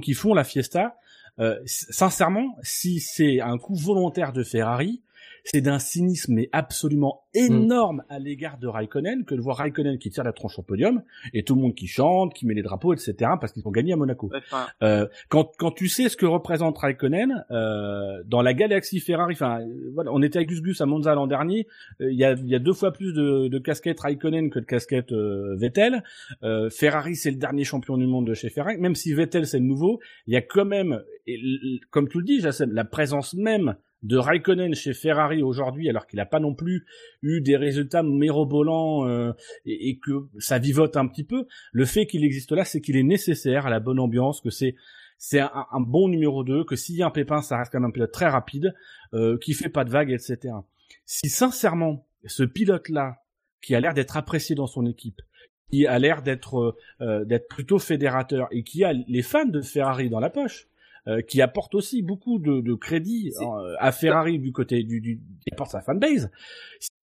[0.00, 0.96] qui font la fiesta
[1.38, 5.02] euh, sincèrement si c'est un coup volontaire de Ferrari
[5.44, 10.10] c'est d'un cynisme mais absolument énorme à l'égard de Raikkonen que de voir Raikkonen qui
[10.10, 11.02] tire la tronche au podium
[11.32, 13.14] et tout le monde qui chante, qui met les drapeaux, etc.
[13.40, 14.30] parce qu'ils ont gagné à Monaco.
[14.34, 19.34] Enfin, Euh, quand quand tu sais ce que représente Raikkonen euh, dans la galaxie Ferrari,
[19.34, 21.66] enfin euh, voilà, on était avec Gus Gus à Monza l'an dernier,
[22.00, 24.58] euh, il y a il y a deux fois plus de, de casquettes Raikkonen que
[24.58, 26.02] de casquettes euh, Vettel.
[26.42, 29.58] Euh, Ferrari c'est le dernier champion du monde de chez Ferrari, même si Vettel c'est
[29.58, 33.34] le nouveau, il y a quand même, et comme tu le dis, Jacem, la présence
[33.34, 36.84] même de Raikkonen chez Ferrari aujourd'hui, alors qu'il n'a pas non plus
[37.22, 39.32] eu des résultats mérobolants euh,
[39.64, 43.02] et, que ça vivote un petit peu, le fait qu'il existe là, c'est qu'il est
[43.02, 44.74] nécessaire à la bonne ambiance, que c'est
[45.18, 47.78] c'est un, un bon numéro 2, que s'il y a un pépin, ça reste quand
[47.78, 48.74] même un pilote très rapide,
[49.14, 50.52] euh, qui fait pas de vagues, etc.
[51.06, 53.22] Si sincèrement, ce pilote-là,
[53.60, 55.22] qui a l'air d'être apprécié dans son équipe,
[55.70, 60.10] qui a l'air d'être euh, d'être plutôt fédérateur et qui a les fans de Ferrari
[60.10, 60.71] dans la poche, euh,
[61.28, 65.16] qui apporte aussi beaucoup de, de crédit C'est- euh, à Ferrari du côté du, du
[65.40, 66.30] qui apporte sa fanbase.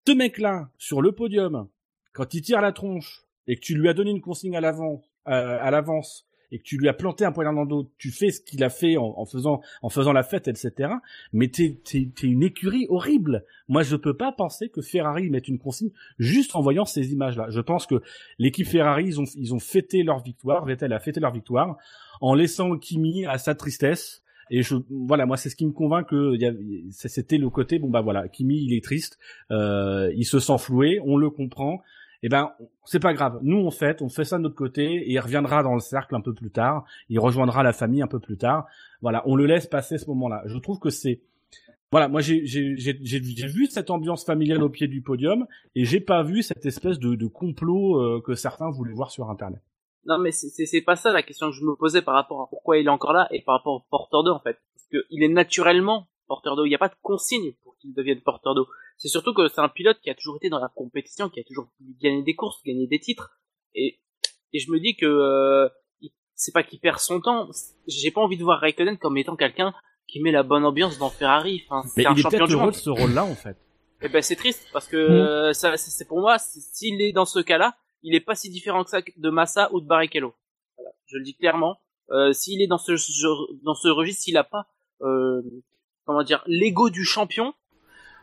[0.07, 1.67] Ce mec-là sur le podium,
[2.13, 5.01] quand il tire la tronche et que tu lui as donné une consigne à l'avant,
[5.27, 8.11] euh, à l'avance et que tu lui as planté un poignard dans le dos, tu
[8.11, 10.93] fais ce qu'il a fait en, en faisant en faisant la fête, etc.
[11.33, 13.45] Mais t'es t'es une écurie horrible.
[13.67, 17.47] Moi, je peux pas penser que Ferrari mette une consigne juste en voyant ces images-là.
[17.49, 18.01] Je pense que
[18.37, 20.65] l'équipe Ferrari, ils ont ils ont fêté leur victoire.
[20.65, 21.77] Vettel a fêté leur victoire
[22.21, 24.23] en laissant Kimi à sa tristesse.
[24.51, 26.35] Et je, voilà, moi, c'est ce qui me convainc que
[26.89, 29.19] c'était le côté, bon bah voilà, Kimi, il est triste,
[29.51, 31.81] euh, il se sent floué, on le comprend.
[32.21, 32.51] Eh ben,
[32.85, 33.39] c'est pas grave.
[33.41, 36.15] Nous, on fait, on fait ça de notre côté, et il reviendra dans le cercle
[36.15, 36.85] un peu plus tard.
[37.09, 38.65] Il rejoindra la famille un peu plus tard.
[39.01, 40.43] Voilà, on le laisse passer ce moment-là.
[40.45, 41.21] Je trouve que c'est,
[41.91, 46.43] voilà, moi j'ai vu cette ambiance familiale au pied du podium, et j'ai pas vu
[46.43, 49.61] cette espèce de, complot euh, que certains voulaient voir sur Internet.
[50.05, 52.77] non mais c'est pas ça la question que je me posais par rapport à pourquoi
[52.77, 54.57] il est encore là et par rapport au porteur d'eau en fait.
[54.75, 56.65] Parce que il est naturellement porteur d'eau.
[56.65, 58.67] Il n'y a pas de consigne pour qu'il devienne porteur d'eau.
[58.99, 61.43] C'est surtout que c'est un pilote qui a toujours été dans la compétition, qui a
[61.43, 61.69] toujours
[62.01, 63.31] gagné des courses, gagné des titres.
[63.73, 63.99] Et,
[64.53, 65.67] et je me dis que euh,
[66.35, 67.49] c'est pas qu'il perd son temps.
[67.87, 69.73] J'ai pas envie de voir Raikkonen comme étant quelqu'un
[70.07, 71.63] qui met la bonne ambiance dans Ferrari.
[71.69, 73.57] Enfin, c'est un il est champion peut-être du de ce rôle-là, en fait.
[74.01, 75.11] Eh ben c'est triste parce que Mm.
[75.11, 78.83] euh, ça c'est pour moi s'il est dans ce cas-là, il est pas si différent
[78.85, 80.33] que ça de Massa ou de Barrichello.
[80.77, 81.77] Voilà, je le dis clairement.
[82.11, 82.93] Euh, s'il est dans ce
[83.63, 84.67] dans ce registre, s'il a pas
[85.01, 85.41] euh,
[86.05, 87.53] comment dire l'ego du champion,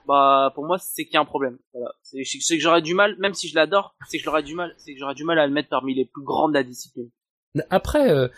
[0.06, 1.58] bah pour moi c'est qu'il y a un problème.
[2.02, 2.22] C'est
[2.56, 4.98] que j'aurais du mal, même si je l'adore, c'est que j'aurais du mal, c'est que
[4.98, 7.10] j'aurais du mal à le mettre parmi les plus grands de la discipline.
[7.70, 8.28] Après, euh,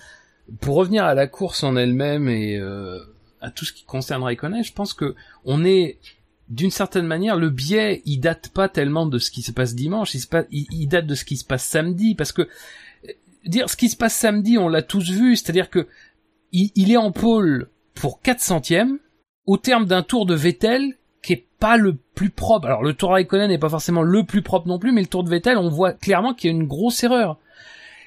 [0.60, 2.98] pour revenir à la course en elle-même et euh,
[3.40, 5.14] à tout ce qui concerne Raikkonen, je pense que
[5.44, 5.98] on est
[6.48, 10.14] d'une certaine manière le biais, il date pas tellement de ce qui se passe dimanche,
[10.14, 13.12] il, se date de ce qui se passe samedi, parce que euh,
[13.44, 15.86] dire ce qui se passe samedi, on l'a tous vu, c'est-à-dire que
[16.50, 18.98] il est en pôle pour 4 centièmes
[19.44, 20.96] au terme d'un tour de Vettel
[21.28, 22.68] qui est pas le plus propre.
[22.68, 25.24] Alors le tour Raikkonen n'est pas forcément le plus propre non plus, mais le tour
[25.24, 27.36] de Vettel, on voit clairement qu'il y a une grosse erreur.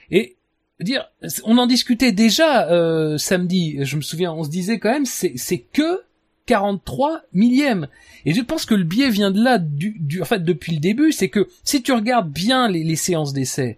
[0.10, 0.38] Et
[0.80, 1.08] dire,
[1.44, 3.78] on en discutait déjà euh, samedi.
[3.82, 6.02] Je me souviens, on se disait quand même, c'est c'est que
[6.48, 7.88] 43 millièmes.
[8.26, 10.80] Et je pense que le biais vient de là, du, du, en fait, depuis le
[10.80, 13.78] début, c'est que si tu regardes bien les, les séances d'essai,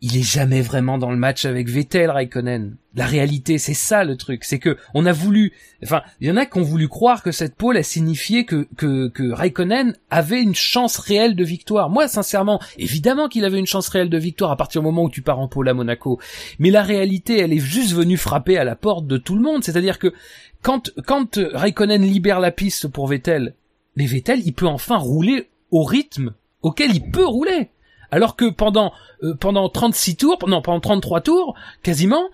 [0.00, 2.76] il est jamais vraiment dans le match avec Vettel, Raikkonen.
[2.94, 5.52] La réalité, c'est ça le truc, c'est que on a voulu,
[5.82, 8.68] enfin, il y en a qui ont voulu croire que cette pole a signifié que
[8.76, 11.90] que que Raikkonen avait une chance réelle de victoire.
[11.90, 15.10] Moi, sincèrement, évidemment qu'il avait une chance réelle de victoire à partir du moment où
[15.10, 16.20] tu pars en pole à Monaco.
[16.60, 19.64] Mais la réalité, elle est juste venue frapper à la porte de tout le monde.
[19.64, 20.14] C'est-à-dire que
[20.62, 23.54] quand quand Raikkonen libère la piste pour Vettel,
[23.96, 27.68] mais Vettel, il peut enfin rouler au rythme auquel il peut rouler.
[28.10, 32.28] Alors que pendant euh, pendant 36 tours, non, pendant 33 tours, quasiment,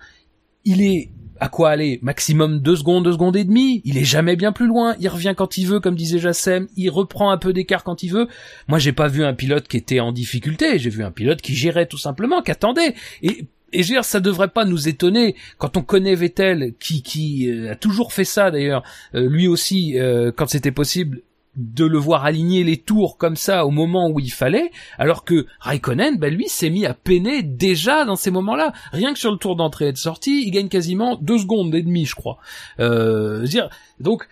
[0.63, 3.81] il est à quoi aller Maximum 2 secondes, 2 secondes et demie.
[3.83, 4.95] Il est jamais bien plus loin.
[4.99, 6.67] Il revient quand il veut, comme disait Jassem.
[6.77, 8.27] Il reprend un peu d'écart quand il veut.
[8.67, 10.79] Moi, j'ai pas vu un pilote qui était en difficulté.
[10.79, 12.95] J'ai vu un pilote qui gérait tout simplement, qui attendait.
[13.21, 17.01] Et et je veux dire, ça devrait pas nous étonner quand on connaît Vettel, qui
[17.01, 18.83] qui euh, a toujours fait ça d'ailleurs,
[19.15, 19.97] euh, lui aussi
[20.37, 21.21] quand c'était possible
[21.55, 25.45] de le voir aligner les tours comme ça au moment où il fallait, alors que
[25.59, 28.73] Raikkonen, ben lui, s'est mis à peiner déjà dans ces moments-là.
[28.91, 31.81] Rien que sur le tour d'entrée et de sortie, il gagne quasiment deux secondes et
[31.81, 32.37] demie, je crois.
[32.79, 33.69] Euh, dire,
[33.99, 34.27] donc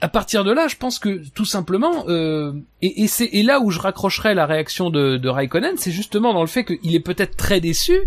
[0.00, 2.52] à partir de là, je pense que tout simplement, euh,
[2.82, 6.32] et, et c'est et là où je raccrocherai la réaction de, de Raikkonen, c'est justement
[6.32, 7.98] dans le fait qu'il est peut-être très déçu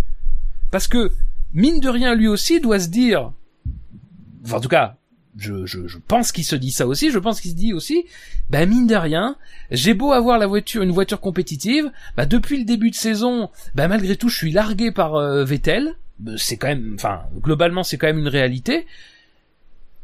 [0.72, 1.12] parce que
[1.54, 3.34] mine de rien, lui aussi doit se dire,
[4.46, 4.96] enfin, en tout cas,
[5.38, 8.06] je, je, je pense qu'il se dit ça aussi, je pense qu'il se dit aussi,
[8.50, 9.36] bah mine de rien,
[9.70, 13.88] j'ai beau avoir la voiture, une voiture compétitive, bah depuis le début de saison, bah
[13.88, 15.96] malgré tout je suis largué par euh, Vettel,
[16.38, 18.86] c'est quand même, enfin globalement c'est quand même une réalité,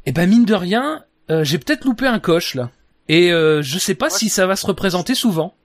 [0.06, 2.72] et bah mine de rien, euh, j'ai peut-être loupé un coche là.
[3.10, 5.56] Et euh, je sais pas si ça va se représenter souvent.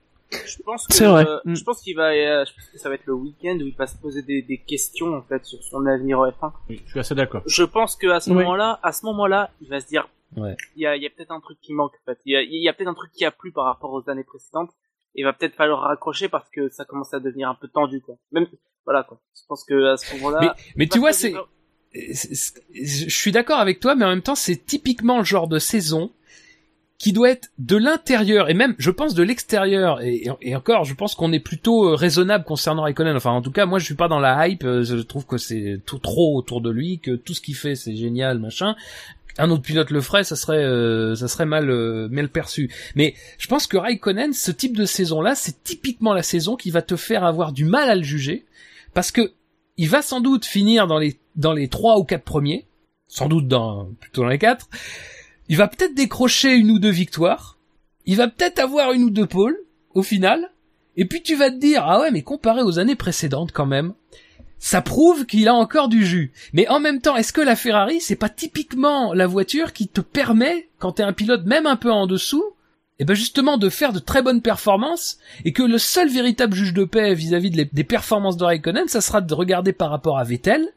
[0.47, 1.27] Je pense que vrai.
[1.29, 1.55] euh, Mm.
[1.57, 3.75] je pense qu'il va, euh, je pense que ça va être le week-end où il
[3.77, 6.53] va se poser des, des questions en fait sur son avenir au F1.
[6.69, 7.43] Oui, je suis assez d'accord.
[7.47, 8.37] Je pense que à ce Oui.
[8.37, 10.57] moment-là, à ce moment-là, il va se dire, Ouais.
[10.77, 11.93] il y a, il y a peut-être un truc qui manque.
[12.07, 13.65] En fait, il y a, il y a peut-être un truc qui a plu par
[13.67, 14.71] rapport aux années précédentes.
[15.15, 18.01] Et il va peut-être falloir raccrocher parce que ça commence à devenir un peu tendu
[18.01, 18.15] quoi.
[18.31, 18.47] Même
[18.87, 19.21] voilà quoi.
[19.37, 20.39] Je pense que à ce moment-là.
[20.41, 21.35] Mais, mais tu vois, c'est-
[21.95, 26.11] je suis d'accord avec toi, mais en même temps, c'est typiquement le genre de saison
[27.03, 30.01] qui doit être de l'intérieur et même, je pense, de l'extérieur.
[30.03, 33.16] Et, encore, je pense qu'on est plutôt euh, raisonnable concernant Raikkonen.
[33.16, 34.62] Enfin, en tout cas, moi, je suis pas dans la hype.
[34.62, 37.74] euh, Je trouve que c'est tout trop autour de lui, que tout ce qu'il fait,
[37.74, 38.77] c'est génial, machin.
[39.37, 42.70] Un autre pilote le ferait, ça serait, euh, ça serait mal, euh, mal perçu.
[42.95, 46.83] Mais je pense que Raikkonen, ce type de saison-là, c'est typiquement la saison qui va
[46.83, 48.45] te faire avoir du mal à le juger,
[48.95, 49.33] parce que
[49.77, 52.65] il va sans doute finir dans les dans les trois ou quatre premiers,
[53.09, 54.69] sans doute dans plutôt dans les quatre.
[55.48, 57.59] Il va peut-être décrocher une ou deux victoires.
[58.06, 59.59] Il va peut-être avoir une ou deux pôles
[59.94, 60.51] au final.
[60.97, 63.94] Et puis tu vas te dire ah ouais mais comparé aux années précédentes quand même,
[64.59, 66.32] ça prouve qu'il a encore du jus.
[66.52, 70.01] Mais en même temps, est-ce que la Ferrari c'est pas typiquement la voiture qui te
[70.01, 72.44] permet quand t'es un pilote même un peu en dessous
[72.98, 76.74] et ben justement de faire de très bonnes performances et que le seul véritable juge
[76.74, 80.69] de paix vis-à-vis des performances de Raikkonen, ça sera de regarder par rapport à Vettel.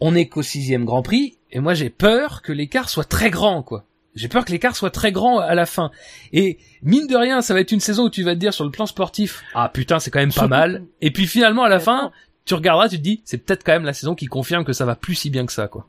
[0.00, 3.62] On est qu'au sixième Grand Prix et moi j'ai peur que l'écart soit très grand
[3.62, 3.84] quoi.
[4.14, 5.92] J'ai peur que l'écart soit très grand à la fin.
[6.32, 8.64] Et mine de rien, ça va être une saison où tu vas te dire sur
[8.64, 10.84] le plan sportif, ah putain c'est quand même pas mal.
[11.00, 12.10] Et puis finalement à la fin,
[12.44, 14.84] tu regarderas, tu te dis, c'est peut-être quand même la saison qui confirme que ça
[14.84, 15.88] va plus si bien que ça quoi.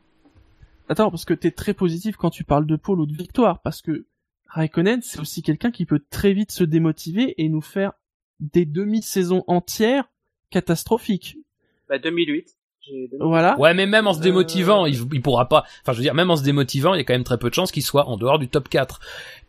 [0.89, 3.81] Attends, parce que t'es très positif quand tu parles de pôle ou de victoire, parce
[3.81, 4.05] que
[4.47, 7.93] Raikkonen, c'est aussi quelqu'un qui peut très vite se démotiver et nous faire
[8.39, 10.09] des demi-saisons entières
[10.49, 11.37] catastrophiques.
[11.87, 12.58] Bah 2008.
[12.89, 13.17] J'ai 2008.
[13.27, 13.57] Voilà.
[13.59, 14.89] Ouais, mais même en se démotivant, Euh.
[14.89, 15.63] il, il pourra pas.
[15.83, 17.49] Enfin, je veux dire, même en se démotivant, il y a quand même très peu
[17.49, 18.99] de chances qu'il soit en dehors du top 4.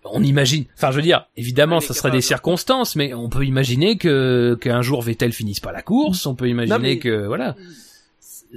[0.04, 0.64] On imagine.
[0.76, 4.56] Enfin, je veux dire, évidemment, Ouais, ça serait des circonstances, mais on peut imaginer que
[4.60, 6.26] qu'un jour Vettel finisse pas la course.
[6.26, 7.56] On peut imaginer Non, mais- que voilà.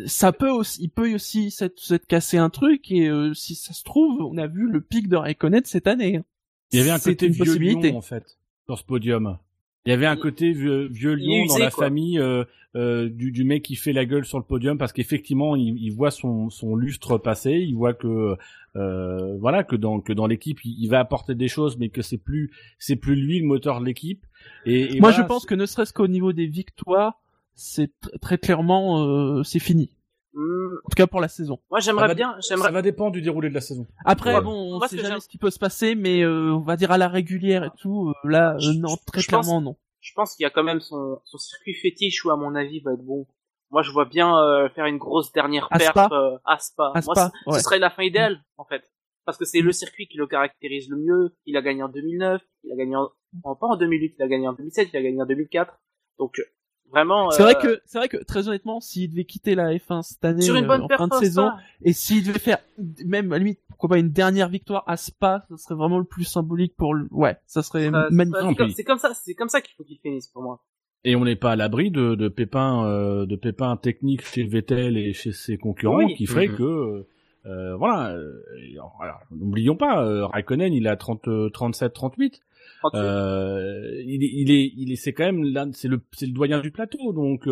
[0.07, 3.83] Ça peut aussi, il peut aussi s'être cassé un truc et euh, si ça se
[3.83, 6.21] trouve, on a vu le pic de Raikkonen cette année.
[6.71, 7.31] Il y avait un côté
[7.95, 9.37] en fait, sur ce podium.
[9.85, 11.85] Il y avait un côté vieux, vieux lion dans la quoi.
[11.85, 12.45] famille euh,
[12.75, 15.89] euh, du, du mec qui fait la gueule sur le podium parce qu'effectivement il, il
[15.91, 18.35] voit son, son lustre passer, il voit que
[18.77, 22.01] euh, voilà que dans que dans l'équipe il, il va apporter des choses mais que
[22.01, 22.49] c'est plus
[22.79, 24.25] c'est plus lui le moteur de l'équipe.
[24.65, 27.21] Et, et Moi, voilà, je pense que ne serait-ce qu'au niveau des victoires,
[27.53, 29.89] c'est tr- très clairement, euh, c'est fini.
[30.33, 31.59] Hmm, En tout cas pour la saison.
[31.69, 32.71] moi ça j'aimerais bien, ça j'aimerais.
[32.71, 33.85] va dépendre du déroulé de la saison.
[34.03, 34.41] Après, Ouais.
[34.41, 36.61] bon, on Moi, ce sait jamais j'aime- ce qui peut se passer, mais euh, on
[36.61, 39.45] va dire à la régulière et tout, euh, là, euh, Je- non, très je pense-
[39.45, 39.75] clairement non.
[40.01, 42.79] Je pense qu'il y a quand même son, son circuit fétiche où à mon avis
[42.81, 43.25] va être bon.
[43.71, 46.09] Moi je vois bien euh, faire une grosse dernière À perf Spa.
[46.11, 46.85] euh, à Spa.
[46.95, 47.57] À Moi, Spa, ce- ouais.
[47.59, 48.83] ce serait la fin idéale en fait.
[49.25, 51.35] Parce que c'est le circuit qui le caractérise le mieux.
[51.45, 53.09] Il a gagné en 2009, il a gagné en,
[53.43, 55.79] en- pas en 2008, il a gagné en 2007, il a gagné en 2004.
[56.19, 56.43] Donc euh,
[56.93, 57.29] vraiment.
[57.31, 60.23] C'est vrai euh, que, c'est vrai que très honnêtement, s'il devait quitter la F1 cette
[60.23, 61.57] année sur une euh, bonne en fin de saison, Spa.
[61.83, 62.59] et s'il devait faire
[63.05, 66.05] même à la limite pourquoi pas une dernière victoire à Spa, ça serait vraiment le
[66.05, 67.07] plus symbolique pour le.
[67.11, 68.73] Ouais, ça serait Euh, magnifique.
[68.77, 70.61] c'est comme- ça, c'est comme ça qu'il faut qu'il finisse pour moi.
[71.03, 74.95] Et on n'est pas à l'abri de, de pépins euh, de pépins techniques chez Vettel
[74.95, 76.15] et chez ses concurrents Oui.
[76.15, 76.55] qui ferait Mhm.
[76.55, 77.05] que
[77.45, 78.31] euh, voilà, euh,
[79.01, 82.39] alors, n'oublions pas euh, Raikkonen il a 30 euh, 37 38
[82.91, 82.99] 38.
[83.05, 86.71] euh, il, est- il est c'est quand même là c'est le c'est le doyen du
[86.71, 87.47] plateau donc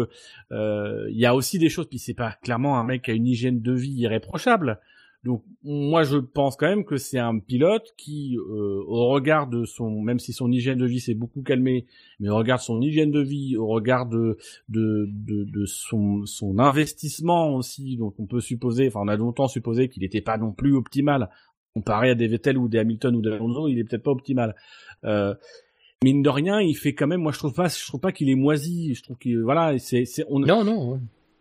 [0.51, 3.13] euh, il y a aussi des choses puis c'est pas clairement un mec qui a
[3.13, 4.79] une hygiène de vie irréprochable
[5.23, 9.65] donc moi je pense quand même que c'est un pilote qui euh, au regard de
[9.65, 11.85] son même si son hygiène de vie s'est beaucoup calmé
[12.19, 14.37] mais au regard de son hygiène de vie au regard de
[14.69, 19.47] de de, de son son investissement aussi donc on peut supposer enfin on a longtemps
[19.47, 21.29] supposé qu'il n'était pas non plus optimal
[21.73, 24.55] comparé à des Vettel ou des Hamilton ou des Alonso il est peut-être pas optimal
[25.05, 25.33] euh,
[26.03, 27.21] mine de rien, il fait quand même.
[27.21, 28.95] Moi, je trouve pas, je trouve pas qu'il est moisi.
[28.95, 30.93] Je trouve qu'il, voilà, c'est, c'est, on, Non, non.
[30.93, 30.99] ouais.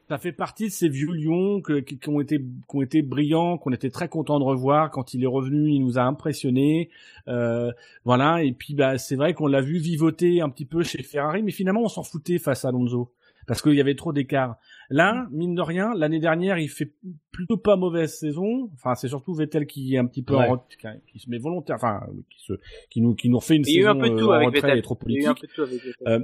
[0.09, 3.01] ça fait partie de ces vieux lions que, qui, qui ont été, qui ont été
[3.01, 5.71] brillants, qu'on était très content de revoir quand il est revenu.
[5.71, 6.91] Il nous a impressionnés,
[7.29, 7.73] euh,
[8.05, 8.43] voilà.
[8.45, 11.53] Et puis, bah, c'est vrai qu'on l'a vu vivoter un petit peu chez Ferrari, mais
[11.53, 13.13] finalement, on s'en foutait face à Alonso
[13.51, 14.55] parce qu'il y avait trop d'écart.
[14.91, 16.93] Là, mine de rien, l'année dernière, il fait
[17.33, 18.71] plutôt pas mauvaise saison.
[18.75, 20.47] Enfin, c'est surtout Vettel qui est un petit peu Ouais.
[20.47, 22.01] en ret- qui, se met volontaire, enfin,
[22.31, 22.53] qui se,
[22.91, 24.79] qui nous, qui nous refait une Il eu saison un peu de tout en retrait
[24.79, 25.45] et trop eu politique.
[26.07, 26.21] Euh,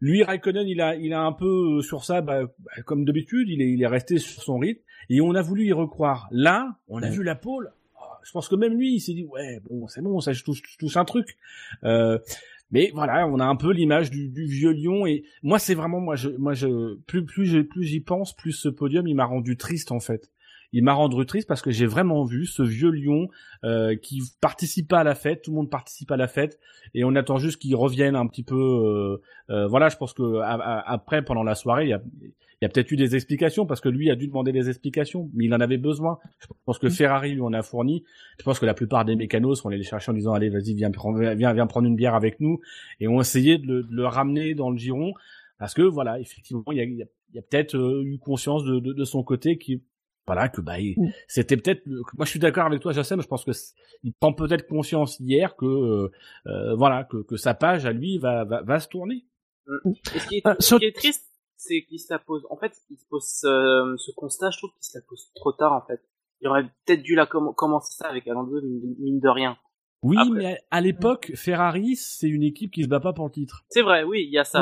[0.00, 3.48] lui, Raikkonen, il a, il a un peu euh, sur ça, bah, bah, comme d'habitude,
[3.48, 6.28] il est, il est resté sur son rythme et on a voulu y recroire.
[6.30, 7.10] Là, on a Ouais.
[7.10, 7.72] vu la pole.
[7.98, 10.44] Oh, Je pense que même lui, il s'est dit ouais, bon, c'est bon, ça je
[10.44, 11.38] touche, je touche un truc.
[11.84, 12.18] Euh,
[12.70, 16.16] mais voilà, on a un peu l'image du, vieux lion et moi, c'est vraiment moi,
[16.16, 20.00] je, moi, je, plus, plus j'y pense, plus ce podium, il m'a rendu triste en
[20.00, 20.30] fait.
[20.72, 23.28] Il m'a rendu triste parce que j'ai vraiment vu ce vieux lion
[23.64, 26.58] euh, qui participe pas à la fête, tout le monde participe à la fête
[26.94, 28.54] et on attend juste qu'il revienne un petit peu.
[28.54, 32.02] Euh, euh, voilà, je pense que après pendant la soirée, il y a,
[32.62, 35.44] y a peut-être eu des explications parce que lui a dû demander des explications, mais
[35.44, 36.18] il en avait besoin.
[36.38, 36.90] Je pense que mm.
[36.90, 38.04] Ferrari lui en a fourni.
[38.38, 40.74] Je pense que la plupart des mécanos sont allés les chercher en disant allez vas-y
[40.74, 40.90] viens
[41.34, 42.60] viens viens prendre une bière avec nous
[43.00, 45.12] et ont essayé de le, de le ramener dans le giron
[45.58, 46.98] parce que voilà effectivement il y a, il
[47.34, 49.82] y a, peut-être eu conscience de, de, de son côté qui
[50.26, 51.10] voilà que bah mm.
[51.28, 53.52] c'était peut-être moi je suis d'accord avec toi Jassem je pense que
[54.02, 56.10] il prend peut-être conscience hier que euh,
[56.46, 59.24] euh, voilà que, que sa page à lui va va, va se tourner
[59.66, 59.92] mm.
[60.04, 61.26] ce qui est, euh, ce qui est triste
[61.56, 64.84] c'est qu'il se la pose en fait il se pose ce constat je trouve qu'il
[64.84, 66.00] se la pose trop tard en fait
[66.40, 69.56] il aurait peut-être dû la commencer ça avec Alonso mine de rien
[70.02, 73.64] oui, mais à l'époque, Ferrari, c'est une équipe qui se bat pas pour le titre.
[73.68, 74.60] C'est vrai, oui, il y a ça.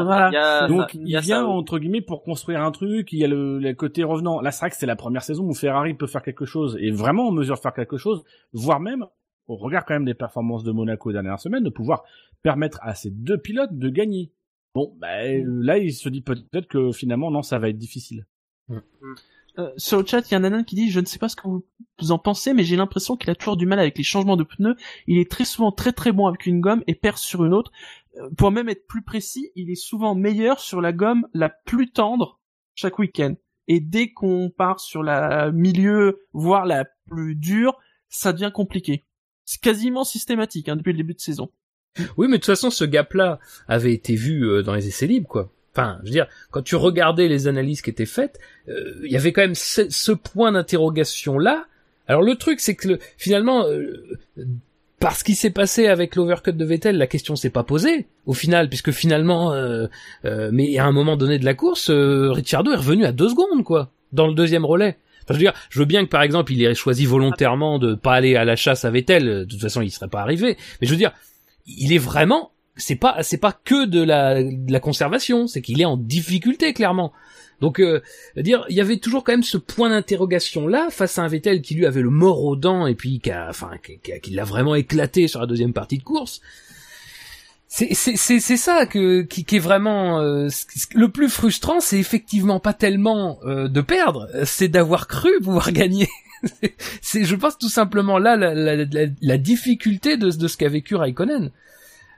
[0.68, 4.40] Donc, il, vient, entre guillemets, pour construire un truc, il y a le, côté revenant.
[4.40, 6.90] Là, c'est vrai que c'est la première saison où Ferrari peut faire quelque chose, et
[6.90, 9.06] vraiment en mesure de faire quelque chose, voire même,
[9.46, 12.04] au regard quand même des performances de Monaco dernière semaine, de pouvoir
[12.42, 14.32] permettre à ces deux pilotes de gagner.
[14.74, 18.26] Bon, bah, là, il se dit peut-être que finalement, non, ça va être difficile.
[18.68, 18.78] Mm.
[19.58, 21.28] Euh, sur le chat, il y a un nanan qui dit, je ne sais pas
[21.28, 21.64] ce que vous,
[22.10, 24.76] en pensez, mais j'ai l'impression qu'il a toujours du mal avec les changements de pneus.
[25.06, 27.70] Il est très souvent très très bon avec une gomme et perd sur une autre.
[28.16, 31.90] Euh, pour même être plus précis, il est souvent meilleur sur la gomme la plus
[31.90, 32.40] tendre
[32.74, 33.34] chaque week-end.
[33.68, 37.78] Et dès qu'on part sur la milieu, voire la plus dure,
[38.08, 39.04] ça devient compliqué.
[39.44, 41.50] C'est quasiment systématique hein, depuis le début de saison.
[42.16, 45.28] Oui, mais de toute façon, ce gap-là avait été vu euh, dans les essais libres,
[45.28, 45.52] quoi.
[45.74, 48.38] Enfin, je veux dire, quand tu regardais les analyses qui étaient faites,
[48.68, 51.66] euh, il y avait quand même ce, point d'interrogation là.
[52.06, 54.18] Alors le truc, c'est que finalement, euh,
[55.00, 58.68] parce qu'il s'est passé avec l'overcut de Vettel, la question s'est pas posée au final,
[58.68, 59.88] puisque finalement, euh,
[60.52, 63.90] mais à un moment donné de la course, Ricciardo est revenu à deux secondes, quoi,
[64.12, 64.96] dans le deuxième relais.
[65.28, 68.12] Je veux dire, je veux bien que par exemple, il ait choisi volontairement de pas
[68.12, 69.24] aller à la chasse à Vettel.
[69.24, 70.56] De toute façon, il serait pas arrivé.
[70.80, 71.12] Mais je veux dire,
[71.66, 75.80] il est vraiment c'est pas c'est pas que de la, de la conservation, c'est qu'il
[75.80, 77.12] est en difficulté clairement.
[77.60, 78.02] Donc euh,
[78.36, 81.62] dire il y avait toujours quand même ce point d'interrogation là face à un Vettel
[81.62, 84.74] qui lui avait le mort aux dents et puis qui a enfin qui, l'a vraiment
[84.74, 86.40] éclaté sur la deuxième partie de course.
[87.68, 90.48] C'est c'est c'est ça que qui, qui est vraiment euh,
[90.94, 96.08] le plus frustrant, c'est effectivement pas tellement euh, de perdre, c'est d'avoir cru pouvoir gagner.
[97.00, 100.96] c'est je pense tout simplement là la, la, la, la difficulté de ce qu'a vécu
[100.96, 101.50] Raikkonen.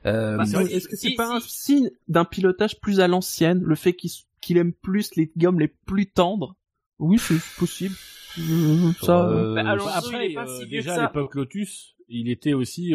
[0.07, 3.95] Euh, bah, Est-ce que c'est pas un signe d'un pilotage plus à l'ancienne, le fait
[3.95, 6.57] qu'il aime plus les gommes les plus tendres?
[6.99, 7.95] Oui, c'est possible.
[8.39, 9.29] Euh, ça.
[9.29, 12.95] Euh, bah, après, euh, déjà à l'époque Lotus, il était aussi,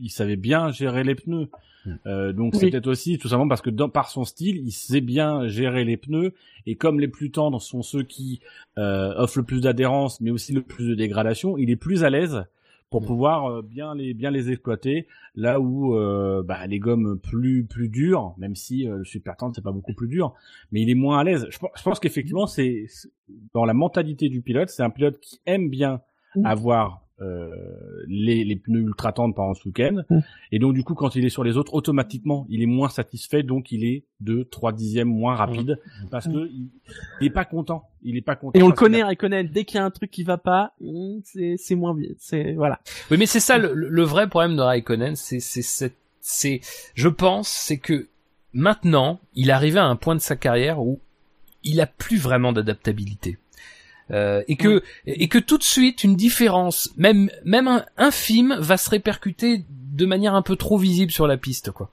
[0.00, 1.48] il savait bien gérer les pneus.
[1.84, 2.30] Hmm.
[2.30, 5.48] donc c'est peut-être aussi tout simplement parce que dans, par son style, il sait bien
[5.48, 6.32] gérer les pneus
[6.64, 8.40] et comme les plus tendres sont ceux qui
[8.76, 12.44] offrent le plus d'adhérence mais aussi le plus de dégradation, il est plus à l'aise
[12.92, 13.06] pour mm.
[13.06, 17.88] pouvoir euh, bien les bien les exploiter là où euh, bah, les gommes plus plus
[17.88, 20.34] dures même si euh, le super tendre c'est pas beaucoup plus dur
[20.70, 22.86] mais il est moins à l'aise je, je pense qu'effectivement c'est
[23.54, 26.00] dans la mentalité du pilote c'est un pilote qui aime bien
[26.36, 26.46] mm.
[26.46, 27.02] avoir
[28.08, 30.02] les, les, pneus ultra tendres pendant ce week-end.
[30.08, 30.18] Mm.
[30.52, 33.42] Et donc du coup, quand il est sur les autres, automatiquement, il est moins satisfait,
[33.42, 36.08] donc il est de 3 dixièmes moins rapide mm.
[36.10, 36.68] parce que il,
[37.20, 37.84] il, est pas content.
[38.02, 38.58] Il est pas content.
[38.58, 39.48] Et on le connaît, Raikkonen.
[39.48, 40.74] Dès qu'il y a un truc qui va pas,
[41.24, 42.10] c'est c'est moins bien.
[42.18, 42.80] C'est voilà.
[43.10, 46.60] Oui, mais c'est ça le, le, vrai problème de Raikkonen, c'est c'est c'est
[46.94, 48.08] je pense, c'est que
[48.52, 51.00] maintenant, il est arrivé à un point de sa carrière où
[51.64, 53.38] il a plus vraiment d'adaptabilité.
[54.10, 58.90] Euh, et que et que tout de suite une différence, même même infime, va se
[58.90, 61.90] répercuter de manière un peu trop visible sur la piste, quoi.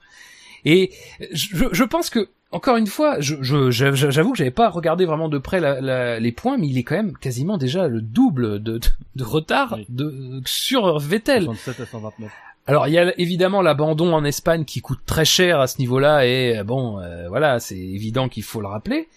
[0.64, 0.90] Et
[1.32, 5.38] je, je pense que encore une fois, je, j'avoue que j'avais pas regardé vraiment de
[5.38, 8.80] près la, les points, mais il est quand même quasiment déjà le double de,
[9.14, 11.44] de, retard de, sur Vettel.
[11.44, 12.32] 67 à 129.
[12.66, 16.26] Alors il y a évidemment l'abandon en Espagne qui coûte très cher à ce niveau-là
[16.26, 19.08] et bon euh, voilà c'est évident qu'il faut le rappeler.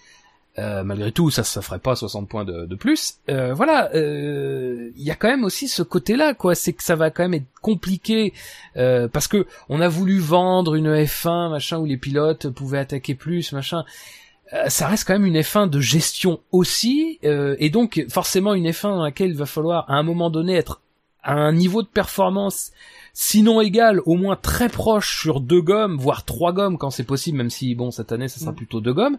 [0.59, 3.15] Euh, malgré tout, ça, ça ferait pas 60 points de, de plus.
[3.29, 6.53] Euh, voilà, euh, il y a quand même aussi ce côté-là, quoi.
[6.53, 8.33] C'est que ça va quand même être compliqué
[8.77, 13.15] euh, parce que on a voulu vendre une F1, machin, où les pilotes pouvaient attaquer
[13.15, 13.83] plus, machin.
[14.53, 18.89] Euh, ça reste quand même une F1 de gestion aussi, et donc forcément une F1
[18.89, 20.81] dans laquelle il va falloir à un moment donné être
[21.23, 22.71] à un niveau de performance
[23.13, 27.37] sinon égal, au moins très proche sur deux gommes, voire trois gommes quand c'est possible,
[27.37, 28.55] même si bon cette année ça sera mm.
[28.55, 29.17] plutôt deux gommes.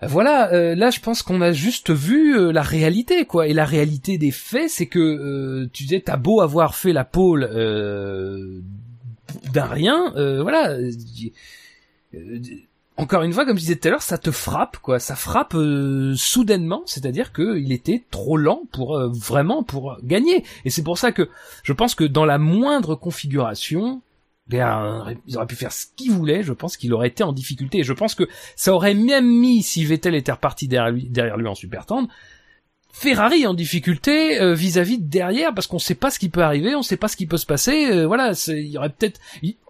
[0.00, 3.64] Voilà, euh, là je pense qu'on a juste vu euh, la réalité quoi et la
[3.64, 7.48] réalité des faits c'est que euh, tu disais t'as beau avoir fait la pole
[9.52, 10.76] d'un rien, voilà,
[12.98, 14.98] encore une fois, comme je disais tout à l'heure, ça te frappe, quoi.
[14.98, 20.44] Ça frappe euh, soudainement, c'est-à-dire qu'il était trop lent pour euh, vraiment pour gagner.
[20.64, 21.28] Et c'est pour ça que
[21.62, 24.02] je pense que dans la moindre configuration,
[24.48, 26.42] bien, ils auraient pu faire ce qu'ils voulaient.
[26.42, 27.78] Je pense qu'il aurait été en difficulté.
[27.78, 31.54] Et je pense que ça aurait même mis, si Vettel était reparti derrière lui, en
[31.54, 32.08] super tendre,
[32.92, 36.74] Ferrari en difficulté euh, vis-à-vis de derrière parce qu'on sait pas ce qui peut arriver,
[36.74, 38.04] on sait pas ce qui peut se passer.
[38.06, 39.20] voilà, il y aurait peut-être.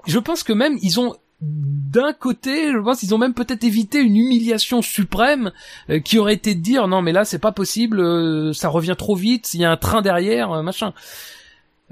[0.07, 4.01] Je pense que même ils ont d'un côté, je pense qu'ils ont même peut-être évité
[4.01, 5.53] une humiliation suprême
[5.89, 8.97] euh, qui aurait été de dire non mais là c'est pas possible, euh, ça revient
[8.99, 10.93] trop vite, il y a un train derrière, euh, machin.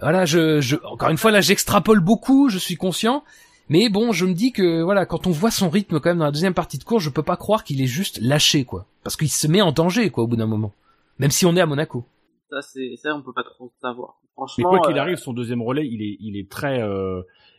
[0.01, 3.25] Voilà, je, je encore une fois là j'extrapole beaucoup, je suis conscient,
[3.69, 6.27] mais bon je me dis que voilà quand on voit son rythme quand même dans
[6.27, 9.17] la deuxième partie de course, je peux pas croire qu'il est juste lâché quoi, parce
[9.17, 10.73] qu'il se met en danger quoi au bout d'un moment,
[11.19, 12.05] même si on est à Monaco.
[12.51, 14.21] Ça c'est ça on peut pas trop savoir.
[14.35, 14.71] Franchement.
[14.71, 16.83] Mais quoi qu'il arrive, son deuxième relais il est il est très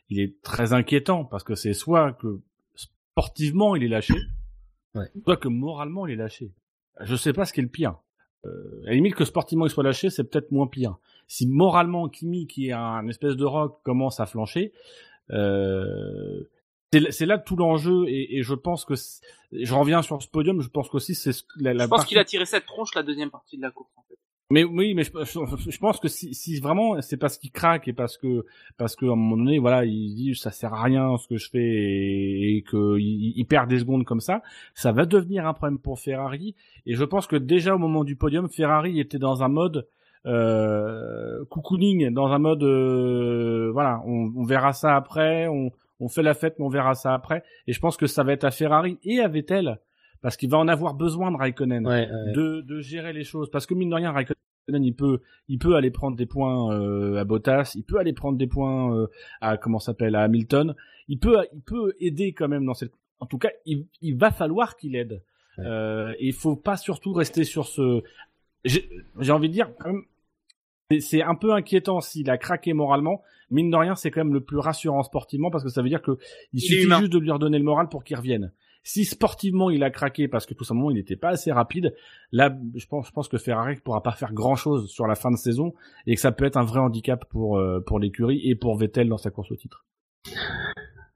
[0.10, 2.40] il est très inquiétant parce que c'est soit que
[2.76, 4.14] sportivement il est lâché,
[4.94, 5.10] ouais.
[5.24, 6.52] soit que moralement il est lâché.
[7.02, 7.96] Je sais pas ce qui est le pire.
[8.46, 10.98] Euh, à la limite que sportivement il soit lâché, c'est peut-être moins pire.
[11.28, 14.72] Si moralement Kimi, qui est un espèce de rock, commence à flancher,
[15.32, 16.50] euh,
[17.10, 18.94] c'est là tout l'enjeu et, et, je pense que
[19.52, 20.62] je reviens sur ce podium.
[20.62, 21.84] Je pense qu'aussi c'est la, la.
[21.84, 24.18] Je pense qu'il a tiré cette tronche la deuxième partie de la course en fait.
[24.50, 27.94] Mais oui, mais je, je, pense que si, si vraiment c'est parce qu'il craque et
[27.94, 28.46] parce que
[28.78, 31.50] parce qu'à un moment donné, voilà, il dit ça sert à rien ce que je
[31.50, 34.42] fais et, et que il, perd des secondes comme ça,
[34.74, 36.56] ça va devenir un problème pour Ferrari.
[36.86, 39.90] Et je pense que déjà au moment du podium, Ferrari était dans un mode
[40.28, 46.24] euh, cocooning, dans un mode euh, voilà, on, on, verra ça après, on, on fait
[46.24, 47.44] la fête, mais on verra ça après.
[47.66, 49.80] Et je pense que ça va être à Ferrari et à Vettel
[50.22, 53.74] parce qu'il va en avoir besoin de Raikkonen De, de gérer les choses parce que
[53.74, 54.38] mine de rien Raikkonen
[54.84, 58.38] il peut il peut aller prendre des points euh, à Bottas, il peut aller prendre
[58.38, 59.08] des points euh,
[59.42, 60.76] à comment s'appelle à Hamilton,
[61.08, 64.32] il peut il peut aider quand même dans cette en tout cas il, il va
[64.32, 65.22] falloir qu'il aide.
[65.60, 68.04] Euh, et il faut pas surtout rester sur ce
[68.66, 70.04] j'ai envie de dire quand même
[71.00, 73.22] c'est un peu inquiétant s'il a craqué moralement.
[73.50, 76.02] Mine de rien, c'est quand même le plus rassurant sportivement parce que ça veut dire
[76.02, 76.18] que
[76.54, 78.52] il, suffit juste de lui redonner le moral pour qu'il revienne.
[78.84, 81.94] Si sportivement il a craqué parce que tout simplement il n'était pas assez rapide,
[82.32, 85.30] là je pense, je pense que Ferrari pourra pas faire grand chose sur la fin
[85.30, 85.74] de saison
[86.06, 89.10] et que ça peut être un vrai handicap pour euh, pour l'écurie et pour Vettel
[89.10, 89.86] dans sa course au titre.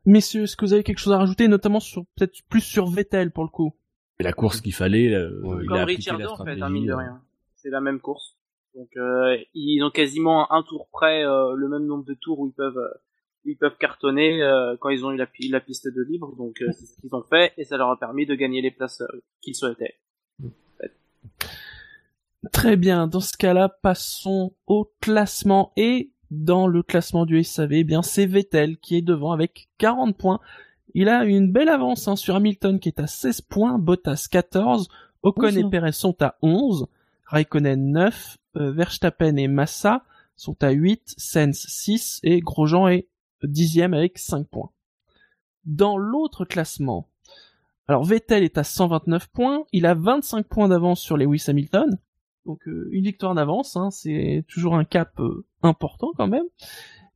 [0.05, 3.31] Messieurs, est-ce que vous avez quelque chose à rajouter, notamment sur peut-être plus sur Vettel
[3.31, 3.73] pour le coup?
[4.19, 5.13] La course qu'il fallait.
[5.13, 6.97] Euh, il Comme Richard en fait, un mine de euh.
[6.97, 7.21] rien.
[7.55, 8.35] C'est la même course.
[8.75, 12.53] Donc euh, ils ont quasiment un tour près le même nombre de tours où ils
[12.53, 12.79] peuvent
[13.45, 16.35] ils peuvent cartonner euh, quand ils ont eu la, la, piste de libre.
[16.35, 18.71] Donc euh, c'est ce qu'ils ont fait et ça leur a permis de gagner les
[18.71, 19.95] places euh, qu'ils souhaitaient.
[22.51, 23.07] Très bien.
[23.07, 28.25] Dans ce cas-là, passons au classement et dans le classement du SAV, eh bien c'est
[28.25, 30.39] Vettel qui est devant avec 40 points.
[30.93, 34.89] Il a une belle avance hein, sur Hamilton qui est à 16 points, Bottas 14,
[35.23, 36.87] Ocon et Perez sont à 11,
[37.25, 40.03] Raikkonen 9, Verstappen et Massa
[40.35, 43.07] sont à 8, Sens 6 et Grosjean est
[43.43, 44.71] dixième avec 5 points.
[45.65, 47.07] Dans l'autre classement,
[47.87, 51.99] alors Vettel est à 129 points, il a 25 points d'avance sur Lewis Hamilton,
[52.45, 56.45] donc euh, une victoire d'avance, hein, c'est toujours un cap euh, important quand même,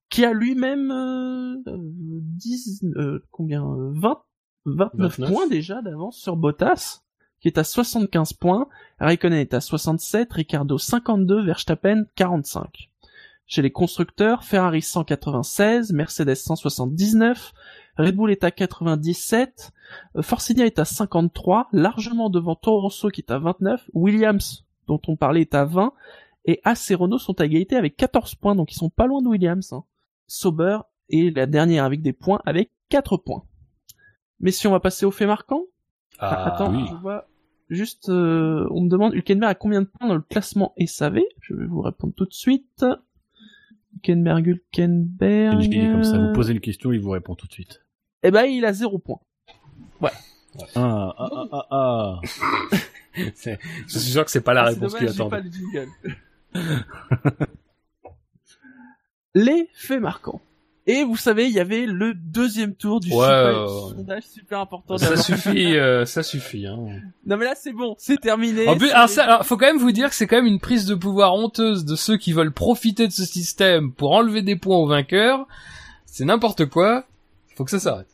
[0.10, 4.22] qui a lui-même euh, 10, euh, combien 20,
[4.66, 7.05] 29, points déjà d'avance sur Bottas,
[7.46, 8.68] qui est à 75 points,
[9.00, 12.90] Raikkonen est à 67, Ricardo 52, Verstappen 45.
[13.46, 17.54] Chez les constructeurs, Ferrari 196, Mercedes 179,
[18.00, 19.74] Red Bull est à 97,
[20.16, 25.00] euh, Force est à 53, largement devant Toro Rosso qui est à 29, Williams dont
[25.08, 25.94] on parlait est à 20,
[26.46, 29.72] et Renault sont à égalité avec 14 points, donc ils sont pas loin de Williams.
[29.72, 29.84] Hein.
[30.26, 30.80] Sauber
[31.12, 33.44] est la dernière avec des points avec 4 points.
[34.40, 35.62] Mais si on va passer au fait marquant?
[36.18, 37.28] Ah, Attends, je vois
[37.70, 41.54] juste, euh, on me demande Hülkenberg a combien de points dans le classement SAV Je
[41.54, 42.86] vais vous répondre tout de suite.
[43.96, 45.92] Hülkenberg, Hülkenberg.
[45.92, 47.84] comme ça, vous posez une question, il vous répond tout de suite.
[48.24, 49.20] Eh ben, il a zéro point.
[50.02, 50.12] Ouais.
[50.76, 52.22] Ah, ah, ah, ah, ah.
[53.16, 55.44] je suis sûr que c'est pas la ah, réponse qu'il attendait.
[59.36, 60.42] Les faits marquants.
[60.88, 64.98] Et vous savez, il y avait le deuxième tour du super, sondage super important.
[65.00, 66.68] Ça suffit, euh, ça suffit.
[66.68, 67.02] Hein.
[67.26, 68.68] Non mais là c'est bon, c'est terminé.
[68.68, 70.60] En plus, alors, ça, alors, faut quand même vous dire que c'est quand même une
[70.60, 74.56] prise de pouvoir honteuse de ceux qui veulent profiter de ce système pour enlever des
[74.56, 75.48] points aux vainqueurs.
[76.06, 77.08] C'est n'importe quoi.
[77.56, 78.10] Faut que ça s'arrête.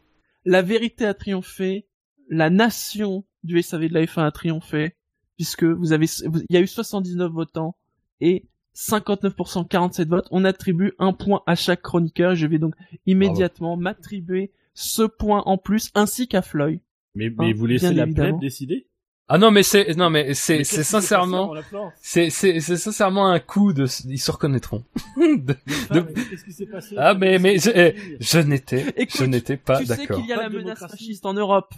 [0.45, 1.87] La vérité a triomphé.
[2.29, 4.95] La nation du SAV de la F1 a triomphé
[5.35, 7.75] puisque vous avez, il y a eu 79 votants
[8.19, 8.45] et
[8.75, 10.27] 59%, 47 votes.
[10.31, 12.35] On attribue un point à chaque chroniqueur.
[12.35, 12.75] Je vais donc
[13.05, 16.79] immédiatement m'attribuer ce point en plus, ainsi qu'à Floyd.
[17.15, 18.87] Mais, Hein, mais vous laissez la plèbe décider?
[19.33, 21.53] Ah non, mais c'est non, mais c'est c'est sincèrement,
[22.01, 24.83] c'est c'est c'est sincèrement un coup de, ils se reconnaîtront.
[25.17, 25.55] De-
[25.89, 26.95] Ah, de- mais Qu'est-ce qui s'est passé?
[26.97, 30.17] Ah mais mais je, eh, je n'étais je n'étais pas tu sais d'accord.
[30.17, 31.73] qu'il y a la menace fasciste en Europe.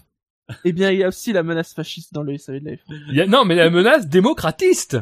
[0.65, 2.79] Eh bien, il y a aussi la menace fasciste dans le SAV de la F1.
[3.09, 4.97] Il y a- Non, mais la menace démocratiste.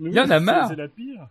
[0.00, 0.68] Il y en a marre.
[0.68, 1.28] C'est la pire.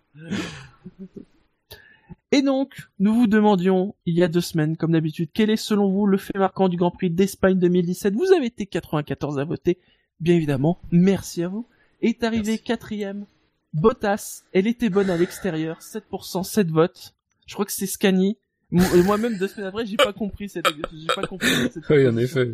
[2.32, 5.90] Et donc, nous vous demandions, il y a deux semaines, comme d'habitude, quel est selon
[5.90, 9.78] vous le fait marquant du Grand Prix d'Espagne 2017 Vous avez été 94 à voter,
[10.20, 11.68] bien évidemment, merci à vous.
[12.02, 12.64] Est arrivé Merci.
[12.64, 13.26] quatrième,
[13.74, 17.14] Bottas, elle était bonne à l'extérieur, 7%, 7 votes.
[17.46, 18.38] Je crois que c'est Scani.
[18.72, 22.18] Et Moi-même, deux semaines après, j'ai pas compris cette, j'ai pas compris cette Oui, en
[22.18, 22.52] effet.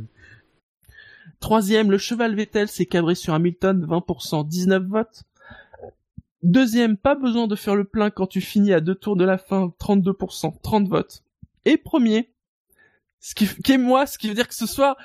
[1.40, 5.24] Troisième, le cheval Vettel s'est cabré sur Hamilton, 20%, 19 votes.
[6.44, 9.38] Deuxième, pas besoin de faire le plein quand tu finis à deux tours de la
[9.38, 11.24] fin, 32%, 30 votes.
[11.66, 12.34] Et premier,
[13.20, 14.98] ce qui, qui est moi, ce qui veut dire que ce soir,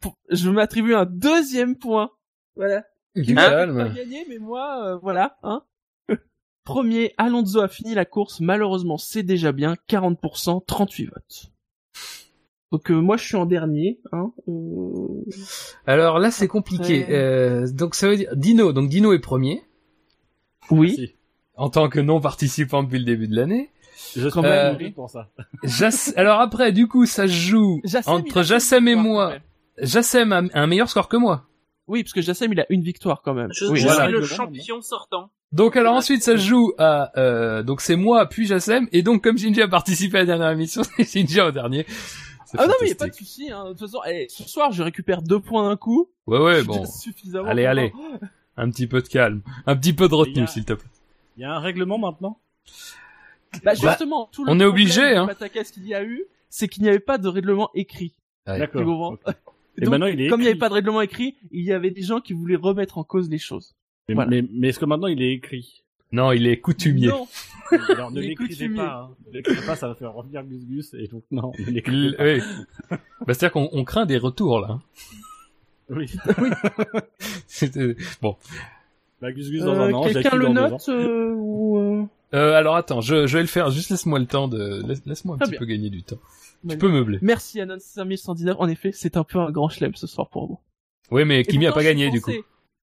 [0.00, 2.10] pour- je m'attribue un deuxième point.
[2.54, 2.84] Voilà.
[3.16, 3.92] Du m'a pas calme.
[3.94, 5.64] gagné, mais moi, euh, voilà, hein.
[6.64, 11.50] Premier, Alonso a fini la course, malheureusement, c'est déjà bien, 40%, 38 votes.
[12.70, 14.30] Donc euh, moi je suis en dernier, hein.
[14.48, 15.24] euh,
[15.86, 17.06] Alors là, c'est compliqué.
[17.08, 18.72] Euh, donc ça veut dire Dino.
[18.72, 19.62] Donc Dino est premier
[20.70, 21.14] Oui.
[21.56, 23.70] En tant que non participant depuis le début de l'année.
[24.14, 25.28] Je suis Quand même, même pour ça.
[26.16, 29.34] Alors après, du coup, ça se joue Jassem, entre Jassem et moi.
[29.78, 31.44] Jassem a un meilleur score que moi.
[31.88, 33.48] Oui, parce que Jassem, il a une victoire quand même.
[33.52, 34.04] Je, oui, je voilà.
[34.04, 35.30] suis le champion sortant.
[35.52, 39.24] Donc alors ensuite ça se joue à euh, donc c'est moi puis Jassem et donc
[39.24, 41.86] comme Shinji a participé à la dernière émission c'est Shinji en dernier.
[42.56, 43.50] Ah non, mais y a pas de souci.
[43.50, 43.64] Hein.
[43.64, 46.10] De toute façon, eh, ce soir, je récupère deux points d'un coup.
[46.26, 47.92] Ouais ouais bon suffisamment Allez, allez.
[48.56, 50.88] un petit peu de calme, un petit peu de retenue s'il te plaît.
[51.36, 52.40] Il y a un règlement maintenant?
[53.64, 55.28] Bah justement, tout le on est obligé, hein.
[55.72, 58.14] qu'il y a eu, c'est qu'il n'y avait pas de règlement écrit.
[58.46, 59.18] D'accord.
[59.80, 61.72] Et Donc, maintenant, il est Comme il n'y avait pas de règlement écrit, il y
[61.72, 63.76] avait des gens qui voulaient remettre en cause les choses.
[64.08, 64.30] Mais, Voilà.
[64.30, 65.84] mais, mais est-ce que maintenant il est écrit?
[66.12, 67.08] Non il est coutumier.
[67.08, 67.26] Non.
[67.90, 69.10] Alors ne l'écrivez pas.
[69.10, 69.14] Hein.
[69.28, 72.24] Ne l'écrivez pas, ça va faire revenir Gus Gus et donc non, ne l'écrivez pas.
[72.24, 72.40] oui.
[72.90, 72.98] bah,
[73.34, 74.80] c'est-à-dire qu'on on craint des retours là.
[75.90, 76.06] Oui.
[77.46, 78.36] C'était- bon.
[79.20, 82.04] Bah Gus Gus dans Euh, un an, Quelqu'un le dans note euh, ou euh,
[82.34, 83.70] Euh, alors attends, je, je vais le faire.
[83.70, 85.58] Juste laisse-moi le temps de laisse, laisse-moi un petit bien.
[85.58, 86.18] peu gagner du temps.
[86.68, 87.18] Tu peux meubler.
[87.22, 88.56] Merci Anon 5119.
[88.58, 90.58] En effet, c'est un peu un grand chelem ce soir pour vous.
[91.10, 92.32] Oui mais Et Kimi a pas gagné du coup.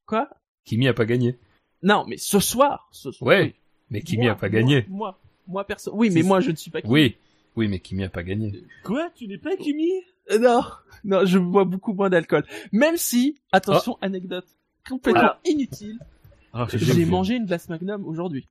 [0.05, 0.29] Quoi?
[0.63, 1.37] Kimi a pas gagné.
[1.85, 2.89] Non, mais ce soir.
[2.91, 3.27] Ce soir.
[3.29, 3.41] Ouais.
[3.43, 3.55] oui.
[3.91, 4.85] Mais Kimi Moi, a pas gagné.
[4.89, 5.91] Moi, moi, moi perso.
[5.93, 6.81] Oui, mais moi je ne suis pas.
[6.81, 6.91] Kimi.
[6.93, 7.15] Oui.
[7.55, 8.63] Oui mais Kimi a pas gagné.
[8.83, 9.89] Quoi Tu n'es pas Kimi?
[10.31, 10.63] Euh, Non,
[11.03, 12.43] non, je bois beaucoup moins d'alcool.
[12.71, 14.47] Même si, attention, anecdote
[14.89, 15.99] complètement inutile,
[16.53, 18.47] ah, j'ai mangé une glace Magnum aujourd'hui.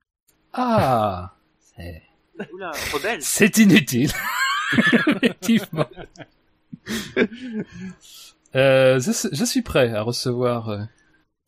[0.53, 1.35] Ah.
[1.59, 2.01] C'est-.
[3.19, 4.11] C'est inutile.
[5.07, 5.85] Effectivement.
[8.55, 10.69] Euh, je, je suis prêt à recevoir.
[10.69, 10.83] euh,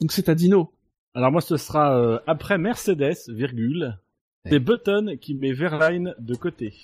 [0.02, 0.72] Donc c'est à Dino.
[1.18, 3.98] Alors moi, ce sera euh, après Mercedes, virgule.
[4.46, 6.76] C'est Button qui met Verline de côté.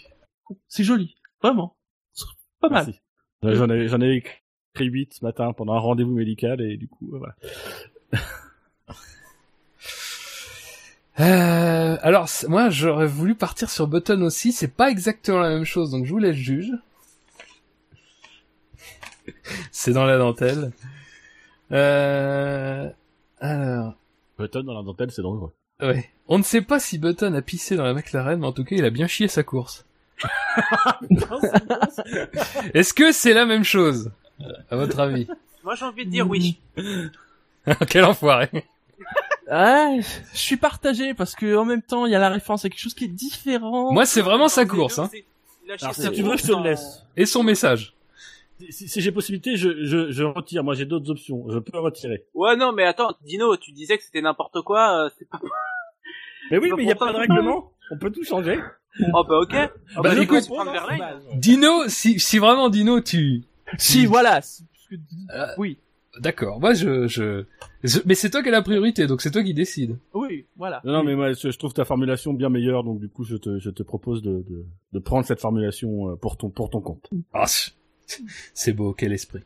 [0.68, 1.78] C'est joli, vraiment.
[2.60, 2.86] Pas mal.
[2.88, 3.00] Merci.
[3.46, 4.42] Euh, J'en ai, j'en ai écrit
[4.86, 7.36] 8 ce matin pendant un rendez-vous médical et du coup, euh, voilà.
[11.20, 14.52] Euh, alors moi j'aurais voulu partir sur Button aussi.
[14.52, 16.72] C'est pas exactement la même chose, donc je vous laisse juge.
[19.72, 20.72] C'est dans la dentelle.
[21.72, 22.90] Euh...
[23.40, 23.96] Alors.
[24.38, 25.52] Button dans la dentelle, c'est dangereux.
[25.82, 26.10] Ouais.
[26.28, 28.76] On ne sait pas si Button a pissé dans la McLaren, mais en tout cas,
[28.76, 29.86] il a bien chié sa course.
[32.74, 34.12] Est-ce que c'est la même chose?
[34.70, 35.28] À votre avis
[35.64, 36.58] Moi, j'ai envie de dire oui.
[37.90, 38.50] Quel enfoiré
[39.52, 40.00] Ouais,
[40.34, 42.80] je suis partagé parce que en même temps, il y a la référence à quelque
[42.80, 43.92] chose qui est différent.
[43.92, 45.10] Moi, c'est vraiment sa course, hein.
[45.82, 47.06] Alors, si tu veux, je te le laisse.
[47.16, 47.93] Et son message.
[48.70, 50.64] Si, si j'ai possibilité, je, je, je retire.
[50.64, 51.46] Moi, j'ai d'autres options.
[51.50, 52.26] Je peux retirer.
[52.34, 55.40] Ouais, non, mais attends, Dino, tu disais que c'était n'importe quoi, euh, c'est pas...
[56.52, 57.72] Mais oui, Bah, mais il n'y a pas de règlement.
[57.92, 58.60] On peut tout changer.
[59.14, 59.54] Oh, bah, ok.
[59.54, 61.02] Ah, Bah, bah, écoute- Verlaine.
[61.36, 63.44] Dino, si, si vraiment Dino, tu...
[63.78, 64.40] Si, voilà.
[65.34, 65.80] Euh, Oui,
[66.20, 67.44] D'accord, moi je, je...
[67.84, 69.98] je- Mais c'est toi qui as la priorité, donc c'est toi qui décide.
[70.14, 70.80] oui, voilà.
[70.84, 73.36] Non, non, mais moi, je, je trouve ta formulation bien meilleure, donc du coup, je
[73.36, 76.82] te, je te propose de, de, de prendre cette formulation euh, pour ton, pour ton
[76.82, 77.10] compte.
[77.34, 77.46] Ah,
[78.54, 79.42] c'est- beau, quel esprit.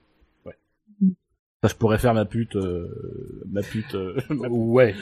[1.63, 3.95] Ça, je pourrais faire ma pute, euh, ma pute.
[3.95, 4.95] euh, ma- Ouais.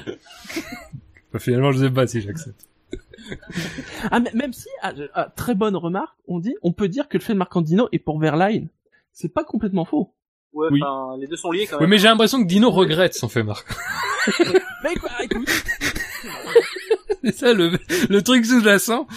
[1.34, 2.66] Bah, Finalement, je sais pas si j'accepte.
[4.10, 7.10] Ah, mais même si, ah, je- ah, très bonne remarque, on dit, on peut dire
[7.10, 8.70] que le fait de marquant Dino est pour Verline.
[9.12, 10.14] C'est pas complètement faux.
[10.54, 10.80] Ouais, Oui.
[10.82, 11.90] enfin, les deux sont liés quand Oui, même.
[11.90, 13.68] mais j'ai l'impression que Dino regrette son fait marque.
[14.84, 15.50] Mais quoi, écoute,
[17.22, 17.72] c'est ça le,
[18.10, 19.08] le truc sous-jacent.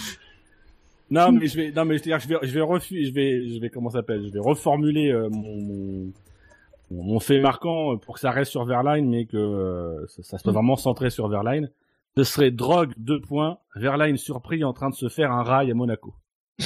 [1.11, 3.69] Non, mais je vais, non, mais je vais, je vais refu- je vais, je vais,
[3.69, 8.31] comment ça s'appelle, je vais reformuler euh, mon, mon, Mon fait marquant pour que ça
[8.31, 11.71] reste sur Verline, mais que euh, ça, ça soit vraiment centré sur Verline,
[12.17, 15.73] ce serait Drogue, deux points, Verline surpris en train de se faire un rail à
[15.73, 16.13] Monaco.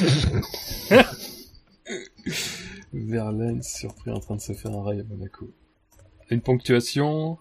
[2.93, 5.49] Verlaine surpris en train de se faire un rail à Monaco.
[6.30, 7.38] Une ponctuation?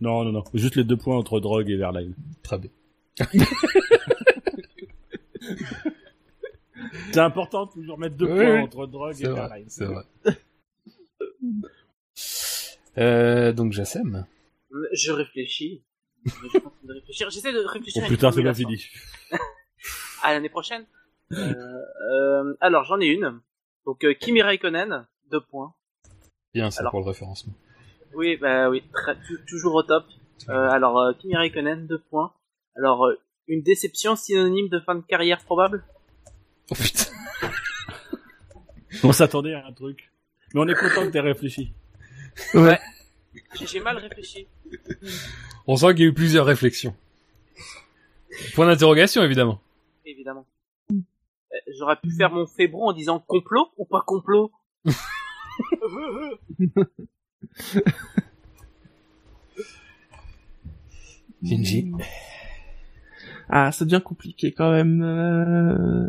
[0.00, 2.14] Non, non, non, juste les deux points entre Drogue et Verline.
[2.42, 2.70] Très bien.
[7.12, 8.60] C'est important de toujours mettre deux Oui, points oui.
[8.62, 9.68] entre Drogue et Verline.
[9.68, 10.04] c'est vrai.
[12.98, 14.26] euh, donc Jassem.
[14.92, 15.84] Je réfléchis.
[16.26, 17.30] Je de réfléchir.
[17.30, 18.02] J'essaie de réfléchir.
[18.04, 18.88] Oh putain, c'est pas formulation.
[19.30, 19.38] fini.
[20.22, 20.84] À l'année prochaine.
[21.32, 21.54] Euh,
[22.12, 23.40] euh, alors j'en ai une.
[23.86, 25.74] Donc euh, Kimi Raikkonen, deux points.
[26.52, 27.54] Bien, c'est pour le référencement.
[28.14, 29.16] Oui, bah oui, très-
[29.48, 30.04] toujours au top.
[30.50, 32.34] Euh, alors euh, Kimi Raikkonen, deux points.
[32.76, 33.14] Alors euh,
[33.48, 35.82] une déception synonyme de fin de carrière probable?
[36.70, 37.04] Oh putain.
[39.02, 40.10] On s'attendait à un truc.
[40.54, 41.72] Mais on est content que t'aies réfléchi.
[42.54, 44.46] J'ai j'ai mal réfléchi.
[45.66, 46.94] On sent qu'il y a eu plusieurs réflexions.
[48.54, 49.60] Point d'interrogation, évidemment.
[50.04, 50.46] Évidemment.
[50.92, 50.96] Euh,
[51.78, 54.50] J'aurais pu faire mon fébron en disant complot ou pas complot?
[61.44, 61.92] Shinji.
[63.52, 65.02] Ah, ça devient compliqué quand même.
[65.02, 66.08] euh.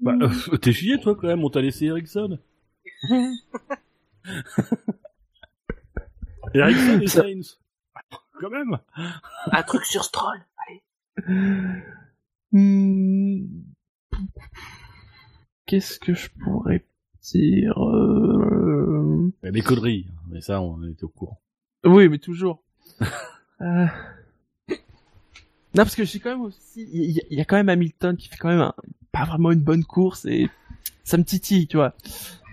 [0.00, 2.38] Bah, euh, t'es chié toi quand même, on t'a laissé Ericsson.
[6.54, 7.58] Ericsson et Ça- Sainz.
[8.40, 8.78] Quand même.
[9.52, 10.40] Un truc sur Stroll.
[12.52, 13.44] Hmm.
[15.66, 16.84] Qu'est-ce que je pourrais
[17.22, 19.30] dire euh...
[19.42, 21.40] Il y a des conneries, mais ça on était au courant.
[21.84, 22.64] Oui, mais toujours.
[23.60, 23.86] Euh,
[25.74, 28.28] Non, parce que j'ai quand même aussi, il y, y a quand même Hamilton qui
[28.28, 28.74] fait quand même un-
[29.12, 30.48] pas vraiment une bonne course et
[31.04, 31.94] ça me titille, tu vois.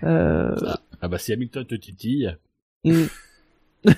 [0.04, 0.54] Euh...
[1.00, 2.36] Ah bah si Hamilton te titille.
[2.84, 3.06] Hmm.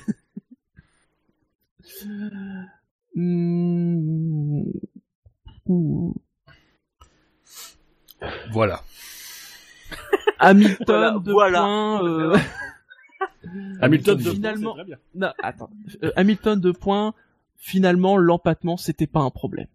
[5.66, 6.14] Ouh.
[8.52, 8.82] Voilà.
[10.38, 11.58] Hamilton Voilà, de voilà.
[11.60, 12.04] points.
[12.08, 12.36] euh,
[13.80, 14.98] Hamilton de Finalement- c'est très bien.
[15.14, 15.70] Non, attends.
[16.02, 17.14] Euh, Hamilton de points.
[17.62, 19.66] Finalement, l'empattement, c'était pas un problème.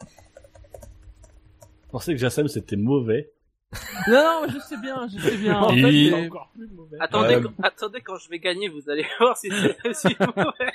[0.00, 3.30] Je pensais que Jassem c'était mauvais.
[4.08, 5.58] Non, non, je sais bien, je sais bien.
[5.60, 6.96] En fait, encore plus mauvais.
[7.00, 10.72] Attendez, Euh, quand, attendez quand je vais gagner, vous allez voir si c'est si mauvais.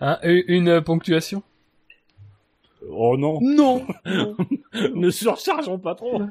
[0.00, 1.42] Hein, une une, euh, ponctuation?
[2.88, 3.86] Oh non, Non.
[4.06, 4.36] non.
[4.94, 6.18] ne surchargeons pas trop.
[6.18, 6.30] Pas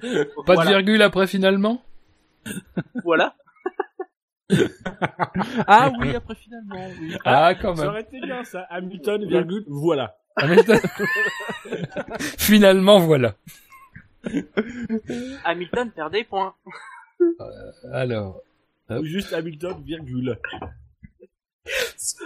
[0.56, 0.64] voilà.
[0.64, 1.84] de virgule après finalement?
[3.03, 3.35] Voilà.
[5.68, 7.16] Ah oui, après finalement, oui.
[7.26, 7.92] Ah, quand Ça même.
[7.92, 10.18] aurait été bien ça, Hamilton, virgule, voilà.
[10.36, 10.80] Hamilton.
[12.38, 13.36] finalement, voilà.
[15.45, 16.53] Hamilton perd des points.
[17.92, 18.42] Alors,
[18.90, 19.02] Hop.
[19.02, 20.40] Ou juste Hamilton, virgule.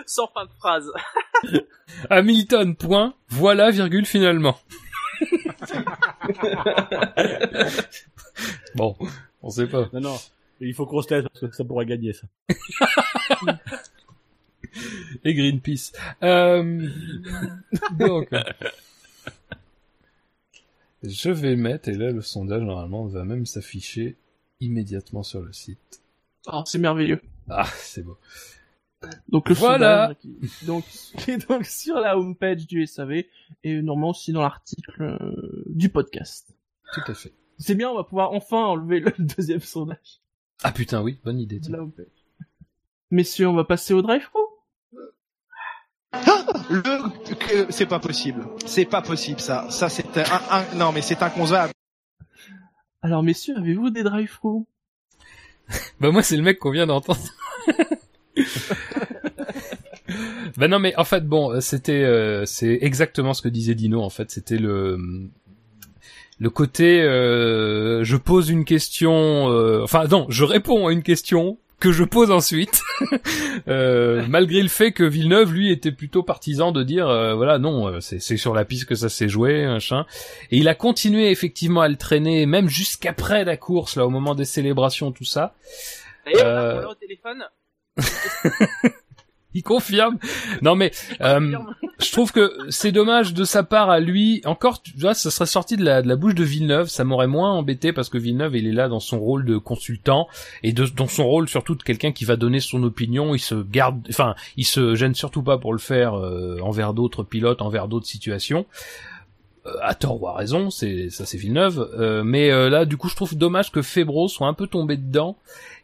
[0.06, 0.90] Sans fin de phrase.
[2.10, 4.58] Hamilton, point, voilà, virgule, finalement.
[8.76, 8.96] bon,
[9.42, 9.90] on sait pas.
[9.94, 10.18] Non, non,
[10.68, 12.28] il faut qu'on se taise parce que ça pourrait gagner ça.
[15.24, 15.92] Et Greenpeace.
[16.24, 16.90] Euh...
[18.00, 18.30] Donc,
[21.04, 24.16] je vais mettre, et là le sondage normalement va même s'afficher
[24.62, 26.02] immédiatement sur le site.
[26.48, 27.22] Oh, c'est merveilleux.
[27.50, 28.18] Ah, c'est beau.
[29.28, 30.16] Donc le Voilà.
[30.24, 30.86] sondage qui, donc,
[31.18, 33.24] qui est donc sur la homepage du SAV
[33.64, 36.56] et normalement aussi dans l'article euh, du podcast.
[36.94, 37.34] Tout à fait.
[37.60, 40.22] C'est bien, on va pouvoir enfin enlever le deuxième sondage
[40.62, 41.60] Ah putain, oui, bonne idée.
[41.60, 41.90] tiens.
[43.12, 44.40] Messieurs, on va passer au drive pro?
[46.70, 48.46] Le, que- c'est pas possible.
[48.66, 49.70] C'est pas possible, ça.
[49.72, 51.74] Ça, c'est un, un- non, mais c'est inconcevable.
[53.02, 54.66] Alors messieurs, avez-vous des drive pro?
[56.00, 57.20] Bah moi c'est le mec qu'on vient d'entendre.
[60.58, 64.02] bah non mais en fait bon euh, c'était euh, c'est exactement ce que disait Dino
[64.02, 64.98] en fait c'était le
[66.44, 71.58] le côté euh, je pose une question euh, enfin non je réponds à une question
[71.80, 72.82] que je pose ensuite
[73.70, 77.88] euh, malgré le fait que Villeneuve lui était plutôt partisan de dire euh, voilà non
[77.88, 80.06] euh, c'est c'est sur la piste que ça s'est joué machin
[80.52, 84.36] et il a continué effectivement à le traîner même jusqu'après la course là au moment
[84.36, 85.56] des célébrations tout ça
[86.26, 86.88] D'ailleurs, Euh.
[86.90, 87.44] au téléphone.
[89.56, 90.18] il confirme.
[90.62, 90.92] Non mais
[91.22, 91.56] euh,
[92.00, 94.42] je trouve que c'est dommage de sa part à lui.
[94.46, 97.28] Encore, tu vois, ça serait sorti de la, de la bouche de Villeneuve, ça m'aurait
[97.28, 100.28] moins embêté parce que Villeneuve, il est là dans son rôle de consultant
[100.64, 103.34] et de, dans son rôle surtout de quelqu'un qui va donner son opinion.
[103.36, 107.24] Il se garde, enfin, il se gêne surtout pas pour le faire euh, envers d'autres
[107.24, 108.66] pilotes, envers d'autres situations.
[109.66, 112.98] euh, à tort ou à raison, c'est ça c'est Villeneuve, euh, mais euh, là du
[112.98, 115.38] coup je trouve dommage que Febro soit un peu tombé dedans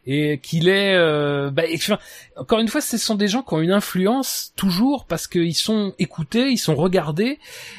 [0.06, 1.92] et qu'il est euh, bah, que-
[2.36, 5.94] encore une fois ce sont des gens qui ont une influence toujours parce qu'ils sont
[5.98, 7.38] écoutés, ils sont regardés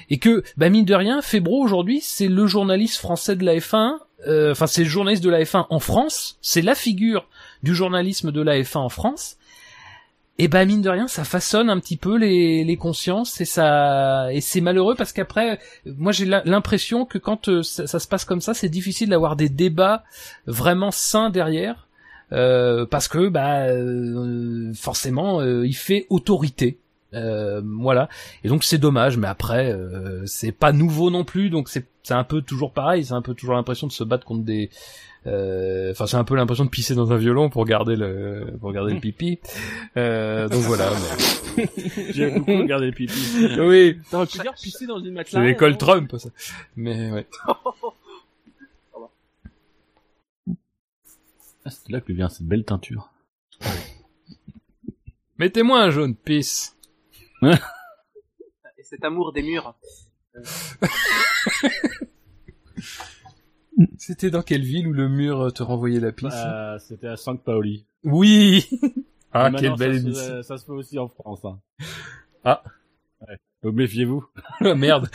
[0.10, 3.98] et que bah mine de rien Febro aujourd'hui c'est le journaliste français de la F1,
[4.28, 7.26] euh, enfin c'est le journaliste de la F1 en France, c'est la figure
[7.64, 9.38] du journalisme de la F1 en France
[10.38, 14.32] et bah mine de rien ça façonne un petit peu les, les consciences et ça
[14.32, 18.42] et c'est malheureux parce qu'après moi j'ai l'impression que quand euh, ça se passe comme
[18.42, 20.04] ça c'est difficile d'avoir des débats
[20.48, 21.88] vraiment sains derrière
[22.34, 26.78] euh, parce que bah euh, forcément euh, il fait autorité
[27.14, 28.08] euh, voilà
[28.44, 32.14] et donc c'est dommage mais après euh, c'est pas nouveau non plus donc c'est c'est
[32.14, 34.70] un peu toujours pareil c'est un peu toujours l'impression de se battre contre des
[35.28, 38.72] euh, enfin j'ai un peu l'impression de pisser dans un violon pour garder le pour
[38.72, 39.40] garder le pipi
[39.98, 40.90] euh, donc voilà
[41.58, 41.68] mais-
[42.14, 43.14] J'ai beaucoup regardé le pipi.
[43.60, 43.98] Oui.
[44.26, 45.42] Pu dire pisser dans une matelas.
[45.42, 46.30] c'est l'école Trump ça
[46.78, 47.28] mais ouais
[51.66, 53.12] Ah, c'est là que vient cette belle teinture.
[55.38, 56.78] mettez-moi un jaune pisse
[57.44, 59.76] Et cet amour des murs.
[63.98, 66.34] c'était dans quelle ville où le mur te renvoyait la pisse?
[66.34, 67.86] Euh, C'était à San Paoli.
[68.04, 68.68] oui
[69.34, 71.46] ah Mais quelle maintenant, belle ça se- émission Ça se fait aussi en France.
[71.46, 71.60] Hein.
[72.44, 72.64] Ah.
[73.22, 73.38] Ouais.
[73.64, 74.26] Donc méfiez-vous.
[74.60, 75.10] Ah, merde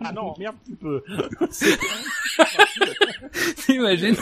[0.00, 1.02] Ah non, merde, tu peux.
[3.56, 4.16] t'imagines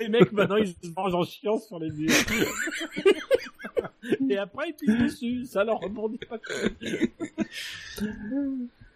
[0.00, 2.12] Les mecs, maintenant, ils se mangent en chiant sur les murs.
[4.28, 5.44] Et après, ils pissent dessus.
[5.44, 6.38] Ça leur rebondit pas.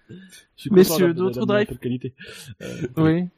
[0.09, 0.17] Je
[0.57, 2.15] suis content Messieurs, d'autres drives qualité.
[2.63, 3.29] Euh, Oui.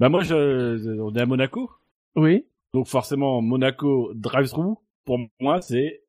[0.00, 1.70] Bah moi, je, on est à Monaco.
[2.14, 2.46] Oui.
[2.72, 6.04] Donc forcément, Monaco drive-through, pour moi, c'est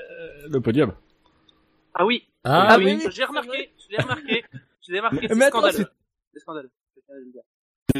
[0.00, 0.92] euh, le podium.
[1.94, 2.28] Ah oui.
[2.44, 4.44] ah, oui, oui j'ai remarqué, je l'ai remarqué,
[4.86, 5.86] je l'ai remarqué, c'est scandaleux.
[6.32, 6.70] C'est scandaleux.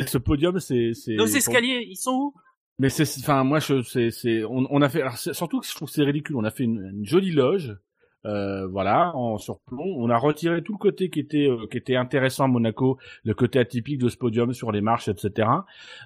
[0.07, 0.93] Ce podium, c'est...
[0.95, 2.35] c'est Nos escaliers, ils sont où?
[2.79, 5.75] Mais c'est, enfin, moi, je, c'est, c'est, on, on a fait, alors, surtout que je
[5.75, 6.37] trouve que c'est ridicule.
[6.37, 7.77] On a fait une, une jolie loge,
[8.25, 9.97] euh, voilà, en surplomb.
[9.97, 13.35] On a retiré tout le côté qui était, euh, qui était intéressant à Monaco, le
[13.35, 15.49] côté atypique de ce podium sur les marches, etc.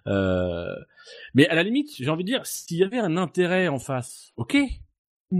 [0.07, 0.75] Euh,
[1.35, 4.33] mais à la limite, j'ai envie de dire, s'il y avait un intérêt en face,
[4.37, 4.57] ok.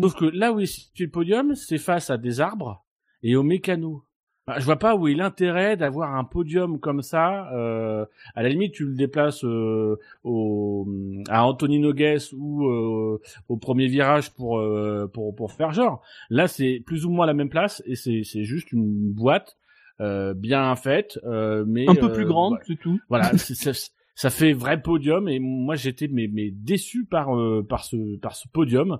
[0.01, 2.85] Sauf que là où est situé le podium, c'est face à des arbres
[3.23, 4.01] et aux mécanos.
[4.47, 7.53] Bah, je vois pas où est l'intérêt d'avoir un podium comme ça.
[7.55, 8.05] Euh,
[8.35, 10.89] à la limite, tu le déplaces euh, au,
[11.29, 16.03] à Anthony Nogues ou euh, au premier virage pour, euh, pour, pour faire genre.
[16.31, 19.57] Là, c'est plus ou moins la même place et c'est, c'est juste une boîte
[20.01, 22.99] euh, bien faite, euh, mais Un peu plus grande, c'est tout.
[23.09, 23.71] Voilà, c'est- ça,
[24.15, 28.35] ça fait vrai podium et moi j'étais mais, mais déçu par euh, par ce par
[28.37, 28.99] ce podium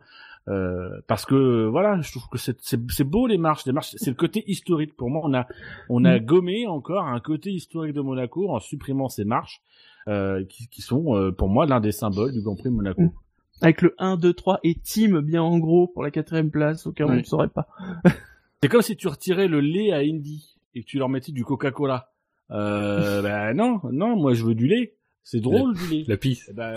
[0.49, 4.17] euh, parce que voilà, je trouve que c'est beau les marches, les marches, c'est le
[4.17, 4.97] côté historique.
[4.97, 5.47] Pour moi, on a
[5.89, 9.63] on a gommé encore un côté historique de Monaco en supprimant ces marches
[10.09, 13.03] euh, qui, qui sont euh, pour moi l'un des symboles du Grand Prix de Monaco.
[13.03, 13.13] Mm.
[13.61, 16.93] Avec le 1, 2, 3 et team bien en gros pour la quatrième place, au
[16.93, 17.19] cas où on Oui.
[17.19, 17.69] ne saurait pas.
[18.63, 21.45] C'est comme si tu retirais le lait à Indy et que tu leur mettais du
[21.45, 22.11] Coca-Cola.
[22.51, 24.97] Euh, ben non, non, moi je veux du lait.
[25.23, 26.05] C'est drôle du lait.
[26.09, 26.75] la pisse Eh ben,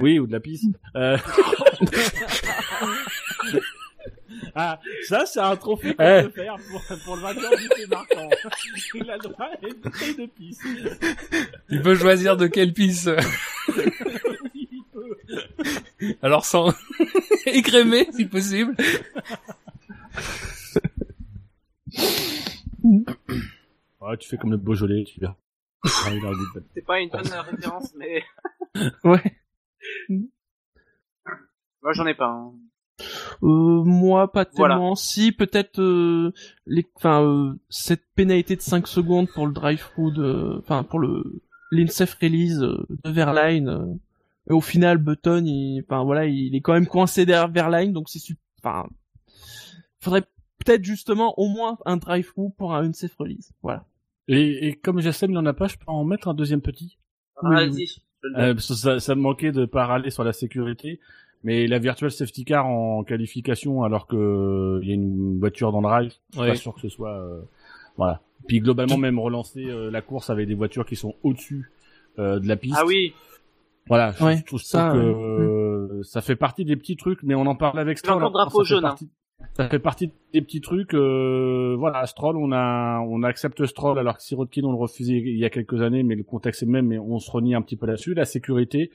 [0.00, 0.66] oui, ou de la pisse.
[0.96, 1.16] Euh...
[4.54, 4.78] ah,
[5.08, 6.22] ça, c'est un trophée qu'on Eh.
[6.24, 8.28] peut faire pour, pour le vainqueur du fait marquant.
[8.94, 10.60] Il a le droit à une bouteille de pisse.
[11.70, 13.08] il peut choisir de quelle pisse
[14.54, 16.14] Il peut.
[16.22, 16.72] alors sans
[17.46, 18.74] écrémer si possible
[22.82, 25.36] Ouais, tu fais comme le Beaujolais, tu verras.
[25.86, 26.10] Ah,
[26.74, 28.22] C'est pas une bonne référence, mais
[29.04, 29.36] Ouais.
[30.08, 32.26] Moi j'en ai pas.
[32.28, 32.52] hein.
[33.42, 34.74] Euh, moi, pas Voilà.
[34.76, 34.94] tellement.
[34.94, 36.32] Si, peut-être euh,
[36.66, 41.42] les, enfin, euh, cette pénalité de 5 secondes pour le drive-through de, enfin, pour le
[41.72, 43.68] l'INSEF release euh, de Verline.
[43.68, 43.94] euh,
[44.48, 48.08] et au final, Button, il, enfin voilà, il est quand même coincé derrière Verline, donc
[48.08, 48.40] c'est super.
[48.62, 48.88] Enfin,
[50.00, 50.22] faudrait
[50.64, 53.52] peut-être justement au moins un drive-through pour un INSEF release.
[53.62, 53.84] Voilà.
[54.28, 56.96] Et, et comme Jassem n'en a pas, je peux en mettre un deuxième petit?
[57.42, 57.88] Oui, Vas-y.
[58.38, 61.00] Euh, ça, ça me manquait de pas râler sur la sécurité.
[61.42, 65.72] Mais la virtual safety car en qualification, alors que euh, il y a une voiture
[65.72, 66.48] dans le rail, je suis Ouais.
[66.48, 67.42] pas sûr que ce soit euh,
[67.98, 68.22] voilà.
[68.48, 71.70] Puis globalement, même relancer euh, la course avec des voitures qui sont au-dessus
[72.18, 72.76] euh, de la piste.
[72.78, 73.12] Ah oui,
[73.88, 75.02] Voilà, je, Ouais, je trouve ça, que ouais.
[75.04, 78.64] euh, ça fait partie des petits trucs, mais on en parle avec C'est encore drapeau
[78.64, 78.94] ça fait jaune, hein.
[79.56, 80.94] Ça fait partie des petits trucs.
[80.94, 85.38] Euh, voilà, Stroll, on a, on accepte Stroll alors que Sirotkin on le refusait il
[85.38, 87.62] y a quelques années, mais le contexte est le même, mais on se renie un
[87.62, 88.14] petit peu là-dessus.
[88.14, 88.90] La sécurité,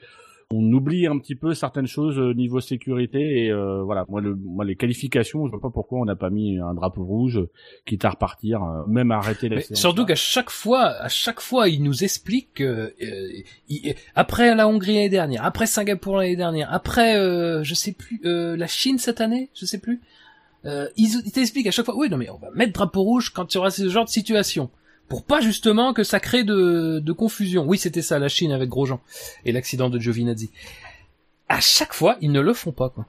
[0.51, 4.03] on oublie un petit peu certaines choses euh, niveau sécurité et euh, voilà.
[4.09, 7.03] Moi, le, moi, les qualifications, je vois pas pourquoi on n'a pas mis un drapeau
[7.05, 7.39] rouge,
[7.85, 9.79] quitte à repartir, euh, même arrêter la Mais séance.
[9.79, 13.27] surtout qu'à chaque fois, à chaque fois, il nous explique que euh,
[13.69, 18.19] il- après la Hongrie l'année dernière, après Singapour l'année dernière, après euh, je sais plus
[18.25, 20.01] euh, la Chine cette année, je sais plus.
[20.65, 23.29] Euh, il, il t'explique à chaque fois, oui non mais on va mettre drapeau rouge
[23.29, 24.69] quand il y aura ce genre de situation,
[25.07, 27.65] pour pas justement que ça crée de, de confusion.
[27.65, 28.99] Oui c'était ça la Chine avec Grosjean
[29.45, 30.51] et l'accident de Giovinazzi.
[31.47, 33.05] À chaque fois ils ne le font pas quoi.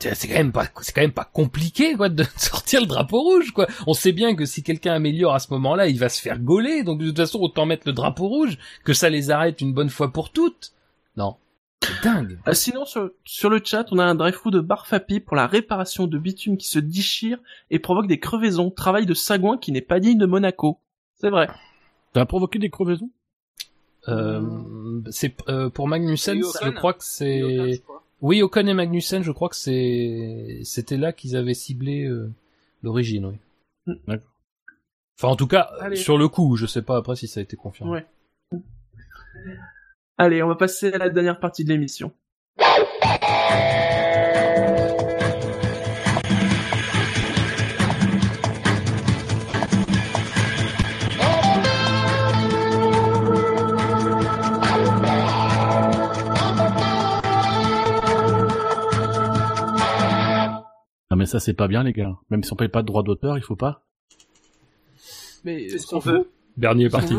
[0.00, 3.50] C'est quand même pas, c'est quand même pas compliqué, quoi, de sortir le drapeau rouge,
[3.50, 3.66] quoi.
[3.88, 6.84] On sait bien que si quelqu'un améliore à ce moment-là, il va se faire gauler,
[6.84, 9.90] donc de toute façon, autant mettre le drapeau rouge, que ça les arrête une bonne
[9.90, 10.72] fois pour toutes.
[11.16, 11.34] Non.
[11.82, 12.38] C'est dingue.
[12.44, 16.06] Ah, sinon, sur, sur le chat, on a un drive-through de Barfapi pour la réparation
[16.06, 17.38] de bitume qui se déchire
[17.70, 18.70] et provoque des crevaisons.
[18.70, 20.78] Travail de sagouin qui n'est pas digne de Monaco.
[21.14, 21.48] C'est vrai.
[22.14, 23.10] Ça a provoqué des crevaisons?
[24.08, 26.58] Euh, c'est, euh, pour Magnussen, Ocon.
[26.62, 27.82] je crois que c'est,
[28.22, 32.32] oui, Ocon et Magnussen, je crois que c'est, c'était là qu'ils avaient ciblé, euh,
[32.82, 33.96] l'origine, oui.
[34.06, 34.30] D'accord.
[35.18, 35.96] Enfin, en tout cas, Allez.
[35.96, 37.92] sur le coup, je sais pas après si ça a été confirmé.
[37.92, 38.06] Ouais.
[40.20, 42.12] Allez, on va passer à la dernière partie de l'émission.
[61.10, 62.16] Non mais ça c'est pas bien les gars.
[62.30, 63.84] Même si on paye pas de droit d'auteur, il faut pas.
[65.44, 66.28] Mais C'est ce qu'on veut.
[66.56, 67.14] Dernier parti.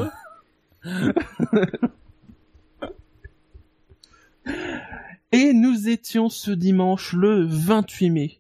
[5.31, 8.39] Et nous étions ce dimanche le 28 mai.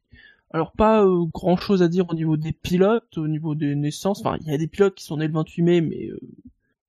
[0.51, 4.21] Alors pas grand chose à dire au niveau des pilotes, au niveau des naissances.
[4.21, 6.19] Enfin, il y a des pilotes qui sont nés le 28 mai, mais euh,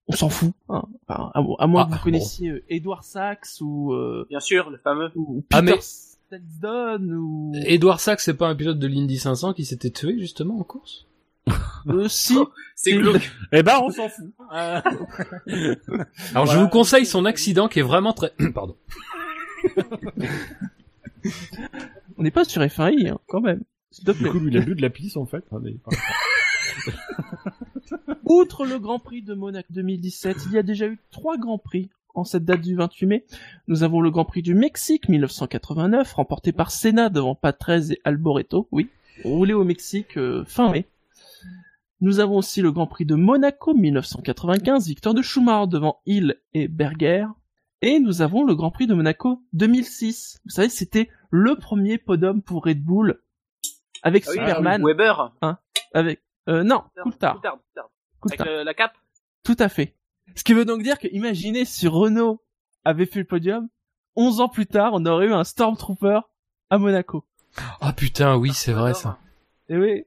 [0.08, 0.52] on s'en fout.
[0.70, 0.84] Hein.
[1.06, 2.02] Enfin, à, à moins Ah, que vous bon.
[2.04, 5.10] connaissiez euh, Edward Sachs ou, euh, Bien sûr, le fameux.
[5.16, 5.80] ou Ah, Peter mais-
[6.30, 10.58] Selsdon ou Edouard Sachs, c'est pas un pilote de l'Indy 500 qui s'était tué justement
[10.60, 11.06] en course?
[11.88, 12.36] Euh, si.
[12.74, 13.30] C'est glauque.
[13.52, 14.32] Eh ben on s'en fout.
[16.34, 18.32] Alors je vous conseille son accident qui est vraiment très...
[18.54, 18.76] Pardon.
[22.18, 23.62] On n'est pas sur F1i, hein, quand même.
[23.90, 24.30] S'il te Du plaît.
[24.30, 25.44] coup, lui, il a bu de la pisse en fait.
[25.52, 25.76] hein, mais-
[28.24, 31.90] Outre le Grand Prix de Monaco 2017, il y a déjà eu trois Grands Prix
[32.14, 33.24] en cette date du 28 mai.
[33.68, 38.68] Nous avons le Grand Prix du Mexique 1989, remporté par Senna devant Patrese et Alboreto,
[38.72, 38.88] oui,
[39.24, 40.86] roulé au Mexique euh, fin mai.
[42.00, 46.66] Nous avons aussi le Grand Prix de Monaco 1995, victoire de Schumacher devant Hill et
[46.68, 47.26] Berger.
[47.82, 50.40] Et nous avons le Grand Prix de Monaco 2006.
[50.44, 53.20] Vous savez, c'était le premier podium pour Red Bull
[54.02, 55.32] avec Ah oui, Superman, Weber.
[55.92, 57.90] avec euh, non, Coulthard, Coulthard, Coulthard.
[58.22, 58.46] Avec Coulthard.
[58.46, 58.94] le- la cape.
[59.44, 59.94] Tout à fait.
[60.36, 62.42] Ce qui veut donc dire que, imaginez si Renault
[62.84, 63.68] avait fait le podium,
[64.16, 66.20] 11 ans plus tard, on aurait eu un Stormtrooper
[66.70, 67.24] à Monaco.
[67.80, 69.18] Ah putain, oui, c'est vrai ça.
[69.70, 70.04] Et oui,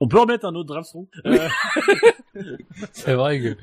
[0.00, 1.08] On peut remettre un autre drive-through.
[1.26, 1.48] Euh,
[2.92, 3.56] C'est vrai que...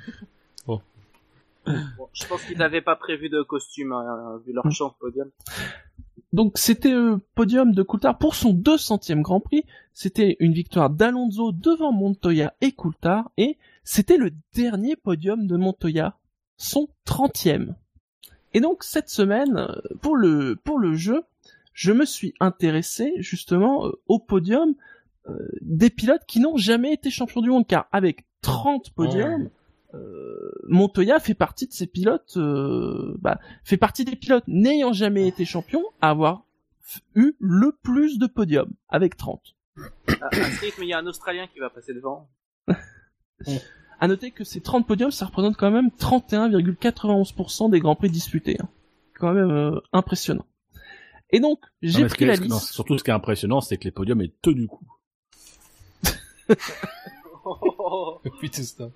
[1.97, 5.29] Bon, je pense qu'ils n'avaient pas prévu de costume, hein, vu leur champ podium.
[6.31, 9.65] donc c'était le podium de Coulthard pour son 200e Grand Prix.
[9.93, 16.17] C'était une victoire d'Alonso devant Montoya et Coulthard, et c'était le dernier podium de Montoya,
[16.55, 17.75] son 30e.
[18.53, 21.23] Et donc cette semaine, euh, pour le pour le jeu,
[21.73, 24.73] je me suis intéressé justement euh, au podium euh,
[25.61, 29.49] des pilotes qui n'ont jamais été champions du monde, car avec 30 podiums,
[29.93, 35.27] euh, Montoya fait partie de ces pilotes, euh, bah, fait partie des pilotes n'ayant jamais
[35.27, 36.43] été champion à avoir
[37.15, 39.55] eu le plus de podiums, avec 30.
[40.21, 42.29] À, ce rythme, il y a un Australien qui va passer devant.
[43.99, 48.55] À noter que ces 30 podiums, ça représente quand même 31,91% des grands prix disputés.
[48.61, 48.69] Hein.
[49.15, 50.45] Quand même euh, impressionnant.
[51.31, 52.73] Et donc, j'ai pris la non, liste.
[52.73, 54.85] surtout, ce qui est impressionnant, c'est que les podiums est tenu coup.
[58.25, 58.89] Depuis tout ça.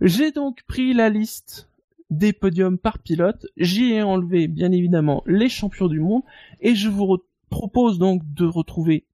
[0.00, 1.68] J'ai donc pris la liste
[2.10, 3.46] des podiums par pilote.
[3.56, 6.22] J'y ai enlevé, bien évidemment, les champions du monde.
[6.60, 7.18] Et je vous
[7.50, 9.04] propose donc de retrouver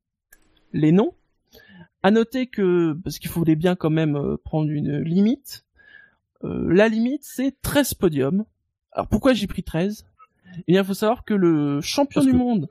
[0.73, 1.15] les noms.
[2.03, 5.65] À noter que, parce qu'il fallait bien quand même euh, prendre une limite,
[6.45, 8.45] euh, la limite c'est 13 podiums.
[8.93, 10.05] Alors pourquoi j'ai pris 13
[10.69, 12.69] Eh bien, il faut savoir que le champion Parce du que- monde...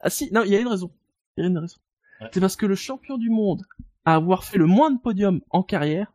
[0.00, 0.90] Ah si, non, il y a une raison.
[1.36, 1.76] Il y a une raison.
[2.20, 2.28] Ouais.
[2.32, 3.62] C'est parce que le champion du monde
[4.04, 6.12] à avoir fait le moins de podiums en carrière,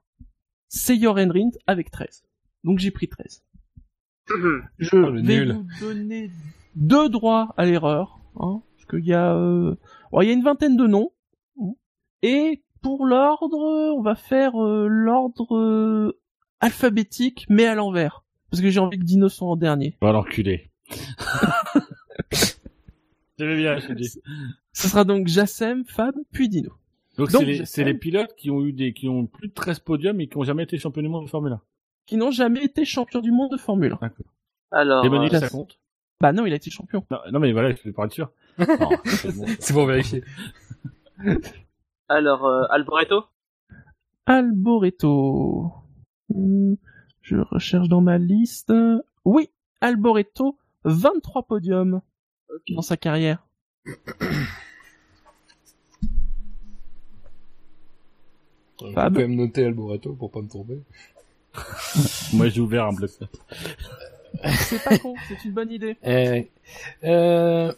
[0.68, 2.24] c'est Joren Rindt avec 13.
[2.64, 3.44] Donc j'ai pris 13.
[4.80, 5.54] Je Oh, vais nul.
[5.54, 6.32] vous donner
[6.76, 9.76] deux droits à l'erreur, hein, parce qu'il y a, euh,
[10.12, 11.12] bon, il y a une vingtaine de noms.
[12.24, 13.58] Et pour l'ordre,
[13.96, 16.20] on va faire euh, l'ordre euh,
[16.60, 18.24] alphabétique, mais à l'envers.
[18.50, 19.96] parce que j'ai envie que Dino soit en dernier.
[20.02, 20.72] Va l'enculer.
[23.38, 24.22] J'aimais bien, je te dis.
[24.74, 26.72] Ce sera donc Jassem, Fab, puis Dino.
[27.18, 30.20] Donc, Donc, c'est les, pilotes qui ont eu des, qui ont plus de 13 podiums
[30.20, 31.62] et qui ont jamais été champions du monde de Formule 1.
[32.06, 33.98] Qui n'ont jamais été champions du monde de Formule 1.
[34.02, 34.26] D'accord.
[34.72, 35.80] Alors, Et Bonnie, euh, ça compte?
[36.20, 37.06] Bah non, il a été champion.
[37.10, 38.32] Non, non, mais voilà, je vais pas être sûr.
[38.58, 39.46] Non, c'est bon.
[39.60, 40.24] C'est pour vérifier.
[42.08, 43.26] alors euh, Alboreto?
[44.26, 45.74] Alboreto.
[46.30, 46.76] Hmm,
[47.22, 48.74] Je recherche dans ma liste.
[49.24, 49.50] Oui,
[49.82, 52.02] Alboreto, 23 podiums
[52.70, 53.46] dans sa carrière.
[58.82, 60.82] Je vais quand même noter Alboreto pour pas me tromper.
[62.34, 63.10] Moi, j'ai ouvert un bloc.
[64.44, 65.98] C'est pas con, c'est une bonne idée.
[66.04, 66.50] Eh,
[67.04, 67.72] euh...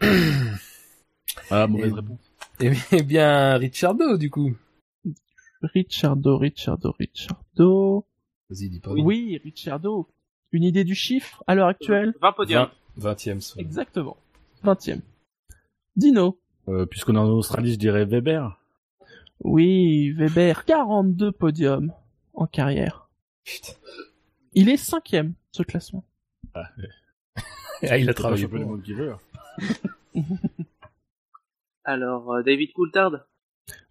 [1.52, 1.94] Ah, mauvaise Et-
[2.68, 2.88] réponse.
[2.92, 4.52] eh bien, Ricciardo, du coup.
[5.62, 8.06] Ricciardo, Ricciardo, Ricciardo.
[8.48, 8.90] Vas-y, dis pas.
[8.92, 10.08] Oui, Ricciardo.
[10.52, 12.14] Une idée du chiffre à l'heure actuelle?
[12.20, 12.68] 20 podiums.
[13.00, 13.40] 20, 20e.
[13.40, 13.60] soit.
[13.60, 14.16] Exactement.
[14.64, 15.00] 20e.
[15.96, 16.38] Dino.
[16.68, 18.58] Euh, puisqu'on est en Australie, je dirais Weber.
[19.42, 21.92] Oui, Weber, 42 podiums
[22.34, 23.08] en carrière.
[23.44, 23.72] Putain.
[24.52, 26.04] Il est cinquième, ce classement.
[26.54, 28.72] Ah, il a travaillé pour le moi.
[28.74, 29.14] monde qui veut.
[31.84, 33.26] Alors, euh, David Coulthard?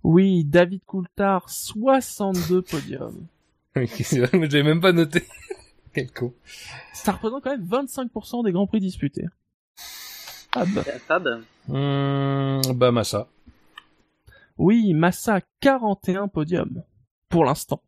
[0.03, 3.25] Oui, David Coulthard, 62 podiums.
[3.87, 5.23] C'est vrai, mais j'avais même pas noté.
[5.93, 6.33] Quel con.
[6.93, 9.25] Ça représente quand même 25% des grands prix disputés.
[10.55, 10.83] Ah bah.
[11.07, 13.27] Fab Hum, bah, Massa.
[14.57, 16.83] Oui, Massa, 41 podiums.
[17.29, 17.81] Pour l'instant.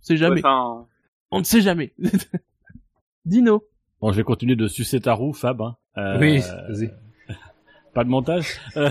[0.00, 0.36] Sait jamais.
[0.36, 0.86] Ouais, Enfin,
[1.30, 1.94] On ne sait jamais.
[3.24, 3.64] Dino.
[4.00, 5.60] Bon, je vais continuer de sucer ta roue, Fab.
[5.62, 5.76] Hein.
[5.96, 6.90] Euh, Oui, vas-y.
[7.94, 8.46] Pas de montage.
[8.76, 8.90] Euh,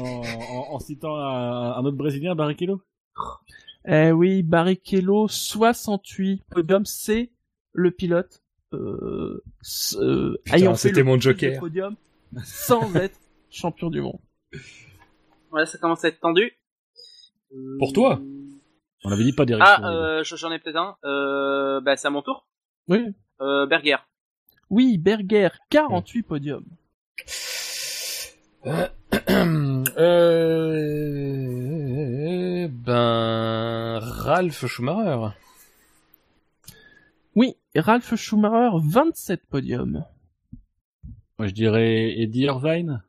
[0.00, 2.82] en, en- en citant un, un autre Brésilien, Barrichello?
[3.86, 7.30] Eh oui, Barrichello, 68 podiums, c'est
[7.72, 8.42] le pilote
[8.74, 9.42] euh,
[9.96, 11.58] euh, Putain, ayant fait c'était le mon joker.
[11.60, 11.96] podiums
[12.44, 13.18] sans être
[13.50, 14.18] champion du monde.
[15.50, 16.52] voilà, ça commence à être tendu.
[17.78, 18.50] Pour toi Hum,
[19.04, 19.74] On avait dit pas direction.
[19.82, 20.96] Ah, euh, j'en ai peut-être un.
[21.04, 22.46] Euh, bah, c'est à mon tour.
[22.88, 23.06] Oui.
[23.40, 23.96] Euh, Berger.
[24.68, 26.64] Oui, Berger, 48 podiums.
[28.66, 28.88] euh...
[32.68, 33.98] Ben...
[34.00, 35.34] Ralph Schumacher.
[37.34, 40.04] Oui, Ralph Schumacher, 27 podiums.
[41.38, 43.02] Moi, je dirais Eddie Irvine.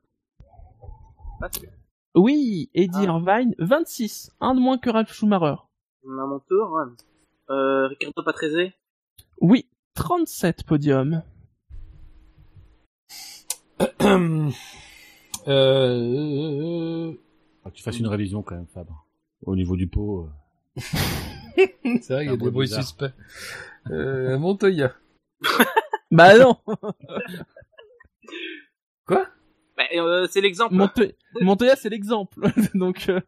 [1.39, 1.69] Pas sûr.
[2.15, 3.19] Oui, Eddie Ah.
[3.19, 4.31] Irvine, 26.
[4.41, 5.55] Un de moins que Ralph Schumacher.
[6.05, 6.79] À mon tour.
[7.49, 8.71] Euh, Ricardo Patrese.
[9.39, 11.23] Oui, 37 podiums.
[15.47, 17.11] euh...
[17.63, 18.87] Faut que tu fasses une révision quand même, Fab.
[19.45, 20.27] Au niveau du pot.
[20.77, 20.81] euh.
[22.01, 23.11] C'est vrai, il y a des bruit bruits suspects.
[23.89, 24.93] Euh, Montoya.
[26.11, 26.57] Bah non
[29.07, 30.75] Bah, euh, c'est l'exemple.
[30.75, 32.39] Monte- Montoya, c'est l'exemple.
[32.75, 33.19] Donc, euh,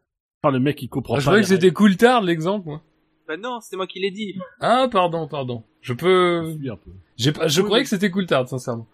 [0.42, 1.20] Ah, le mec, il comprend Ah, pas.
[1.20, 2.82] je croyais que c'était Coulthard, l'exemple, moi.
[3.26, 4.34] Bah non, c'est moi qui l'ai dit.
[4.60, 5.64] Ah, pardon, pardon.
[5.80, 6.54] Je peux...
[6.58, 6.90] Suis un peu.
[7.16, 7.48] J'ai pas...
[7.48, 7.84] Je Oui, croyais oui.
[7.84, 8.86] que c'était Coulthard, sincèrement.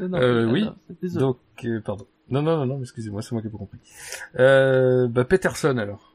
[0.00, 0.64] non, Euh, non, oui.
[1.02, 1.18] non.
[1.20, 2.06] Donc, euh, pardon.
[2.30, 3.78] Non, non, non, non, excusez-moi, c'est moi qui ai pas compris.
[4.38, 6.11] Euh, bah, Peterson, alors.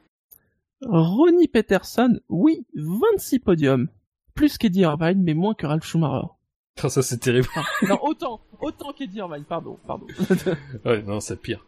[0.82, 3.88] Ronnie Peterson, oui, 26 podiums.
[4.34, 6.28] Plus qu'Eddie Irvine, mais moins que Ralph Schumacher.
[6.76, 7.48] Putain, ça, c'est terrible.
[7.56, 10.06] Enfin, non, autant, autant qu'Eddie Irvine, pardon, pardon.
[10.84, 11.66] ouais, non, c'est pire.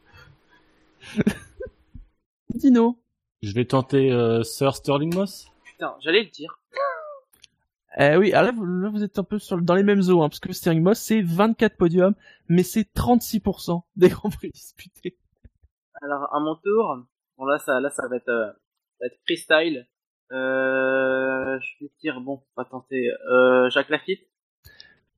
[2.55, 2.99] Dino.
[3.43, 5.51] Je vais tenter euh, Sir Sterling Moss.
[5.65, 6.61] Putain, j'allais le dire.
[7.99, 10.23] Eh oui, alors là, vous, là, vous êtes un peu sur, dans les mêmes eaux,
[10.23, 12.15] hein, parce que Steering Moss, c'est 24 podiums,
[12.49, 15.17] mais c'est 36% des grands prix disputés.
[16.03, 16.99] Alors, à mon tour.
[17.37, 18.53] Bon, là, ça, là, ça va être, euh,
[19.01, 19.87] ça va être freestyle.
[20.33, 24.21] Euh, je vais dire, bon, on va tenter, euh, Jacques Lafitte.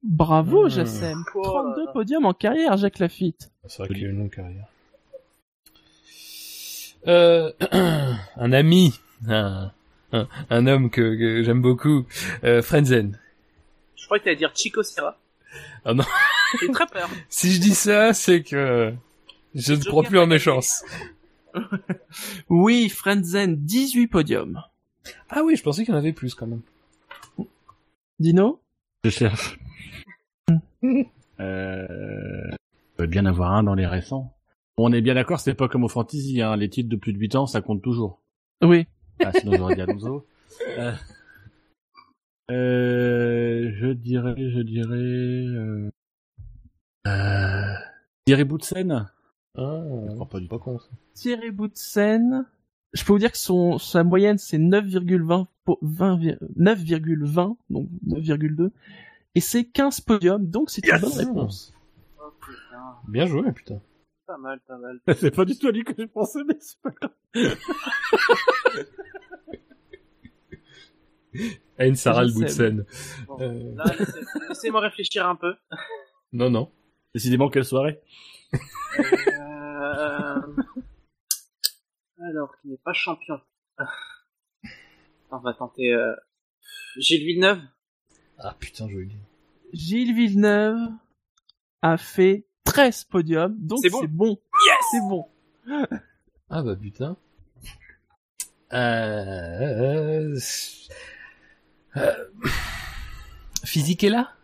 [0.02, 0.70] Bravo, Mmh.
[0.70, 1.24] Jassem.
[1.34, 1.92] Oh là 32 là.
[1.92, 3.50] podiums en carrière, Jacques Lafitte.
[3.66, 4.66] C'est vrai qu'il a une longue carrière.
[7.06, 7.52] Euh,
[8.36, 8.94] un ami,
[9.28, 9.70] un,
[10.12, 12.06] un, un homme que, que j'aime beaucoup,
[12.44, 13.18] euh, Frenzen.
[13.96, 15.18] Je crois que t'allais dire Chico Sierra.
[15.84, 16.04] Ah non.
[16.60, 17.08] J'ai très peur.
[17.28, 18.92] Si je dis ça, c'est que
[19.54, 20.84] je ne crois plus en mes chances.
[22.48, 24.62] Oui, Frenzen, 18 podiums.
[25.28, 26.62] Ah oui, je pensais qu'il y en avait plus quand même.
[28.18, 28.60] Dino?
[29.04, 29.58] Je cherche.
[31.40, 32.50] euh...
[32.50, 34.32] Il peut bien avoir un dans les récents.
[34.76, 36.56] On est bien d'accord, c'est pas comme au fantasy, hein.
[36.56, 38.20] Les titres de plus de 8 ans, ça compte toujours.
[38.62, 38.86] Oui.
[39.24, 40.26] Ah, sinon j'aurais dit Alonso.
[40.78, 40.92] Euh...
[42.50, 45.90] euh, je dirais, je dirais, euh...
[47.06, 47.74] euh...
[48.24, 49.10] Thierry Boutsen?
[49.56, 50.88] Ah, Je crois pas du pas con ça.
[51.14, 52.46] Thierry Boutsen,
[52.94, 56.18] je peux vous dire que son sa moyenne c'est 9,20 po- 20
[56.58, 58.70] 9,20 donc 9,2
[59.34, 61.74] et c'est 15 podiums donc c'est une bonne réponse.
[62.18, 62.96] Oh, putain.
[63.08, 63.80] Bien joué, putain.
[64.26, 65.00] Pas mal, pas mal.
[65.18, 67.10] C'est pas du tout à lui que j'ai pensé, mais c'est pas grave.
[71.78, 72.54] Aine Sarah Je le bout de sais.
[72.54, 72.84] scène.
[73.26, 73.74] Bon, Euh.
[74.48, 75.54] laissez-moi réfléchir un peu.
[76.32, 76.70] Non, non.
[77.14, 78.00] Décidément, quelle soirée.
[82.20, 83.40] Alors, qui n'est pas champion.
[85.30, 86.14] On va tenter euh...
[86.98, 87.60] Gilles Villeneuve.
[88.38, 89.16] Ah putain, joli.
[89.72, 90.78] Gilles Villeneuve
[91.80, 94.38] a fait 13 podiums donc C'est c'est bon.
[94.38, 94.40] bon.
[94.90, 95.28] C'est bon.
[96.50, 97.16] Ah bah putain.
[98.72, 100.38] Euh...
[101.96, 102.24] euh...
[103.64, 104.34] Physique est là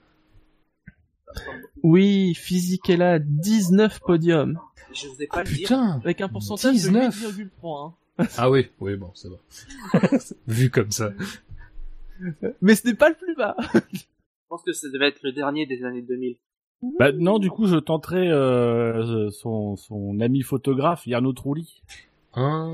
[1.83, 4.59] Oui, Physique est là 19 podiums
[4.95, 5.57] Je vous ai pas Ah le dire.
[5.69, 7.23] putain avec un pourcentage 19.
[7.37, 8.27] de 8,3 hein.
[8.37, 9.29] Ah oui, oui bon, ça
[9.93, 10.09] va.
[10.47, 11.11] Vu comme ça.
[12.61, 13.57] Mais ce n'est pas le plus bas.
[13.93, 14.01] Je
[14.49, 16.37] pense que ça devait être le dernier des années 2000.
[16.99, 21.83] Bah non, du coup, je tenterai euh, son, son ami photographe, Yarno Trulli.
[22.35, 22.65] Ah.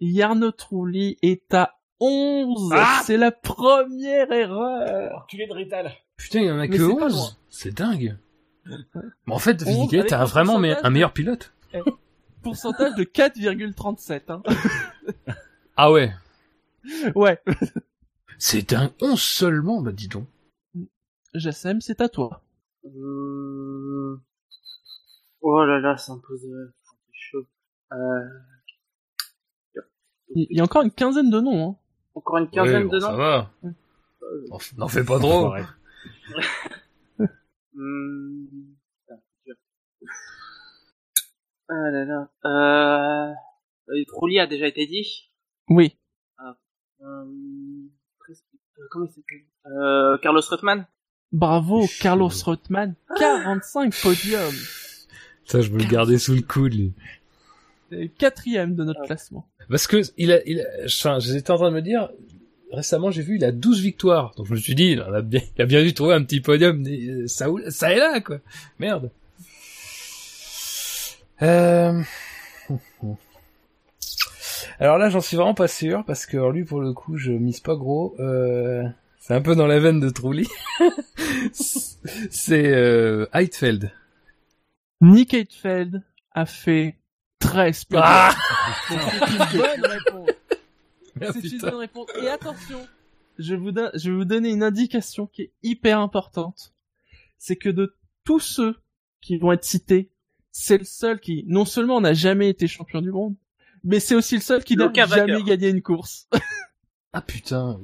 [0.00, 2.70] Yarno Trulli est à 11.
[2.74, 5.26] Ah c'est la première erreur.
[5.28, 5.92] Tu es de Rital.
[6.16, 7.12] Putain, il y en a Mais que c'est pas 11.
[7.14, 7.28] loin.
[7.50, 8.16] C'est dingue.
[8.66, 8.76] Mais
[9.34, 11.52] en fait, 11 Physique est avec t'as un vraiment mais- un meilleur pilote.
[12.42, 14.30] Pourcentage de 4,37.
[14.30, 14.42] Hein.
[15.76, 16.12] Ah ouais.
[17.16, 17.42] Ouais.
[18.38, 20.28] C'est un 11 seulement, bah dis donc.
[21.34, 22.42] Jassem, c'est à toi.
[22.84, 24.20] Hum...
[25.40, 27.46] Oh là là, ça me pose euh, ça me fait chaud.
[27.92, 29.84] Euh...
[30.36, 31.70] Il y a encore une quinzaine de noms.
[31.70, 31.76] Hein.
[32.14, 33.16] Encore une quinzaine Ouais, bon, de Ça noms.
[33.16, 33.50] va.
[34.48, 35.52] N'en f- N'en fais pas trop.
[37.76, 38.46] Hum...
[41.68, 42.30] Ah là là.
[42.44, 43.32] Euh...
[43.92, 45.30] euh, Trulli a déjà été dit.
[45.68, 45.96] Oui.
[46.40, 47.86] Euh...
[48.18, 48.44] presque-
[48.78, 49.46] euh, Comment il s'appelle?
[49.66, 50.86] Euh, Carlos Reutemann
[51.32, 51.86] Bravo.
[52.00, 52.94] Carlos Reutemann.
[53.18, 54.52] 45 podiums.
[55.46, 56.94] Ça, je veux le garder sous le coude, lui.
[57.92, 59.06] Euh, Quatrième de notre Ah.
[59.06, 59.50] classement.
[59.70, 62.10] Parce que il a, il a, j'étais en train de me dire,
[62.74, 64.32] récemment, j'ai vu, il a 12 victoires.
[64.36, 66.40] Donc je me suis dit, il a bien, il a bien dû trouver un petit
[66.40, 68.38] podium, euh, ça, ça est là, quoi.
[68.78, 69.10] Merde.
[71.42, 72.02] Euh...
[74.78, 77.32] Alors là, j'en suis vraiment pas sûr, parce que alors, lui, pour le coup, je
[77.32, 78.14] mise pas gros.
[78.18, 78.84] Euh...
[79.26, 80.46] C'est un peu dans la veine de Trulli.
[81.52, 83.90] C'est euh, Heidfeld.
[85.00, 86.96] Nick Heidfeld a fait
[87.38, 88.04] 13 podiums.
[88.06, 88.34] Ah
[88.88, 90.23] c'est une bonne réponse.
[91.20, 91.70] Ah, C'est une putain.
[91.70, 92.08] bonne réponse.
[92.20, 92.86] Et attention,
[93.38, 96.74] je, vous donne, je vais vous donner une indication qui est hyper importante.
[97.38, 97.94] C'est que de
[98.24, 98.76] tous ceux
[99.20, 100.10] qui vont être cités,
[100.50, 103.34] c'est le seul qui, non seulement n'a jamais été champion du monde,
[103.82, 106.28] mais c'est aussi le seul qui n'a jamais gagné une course.
[107.16, 107.80] Ah putain.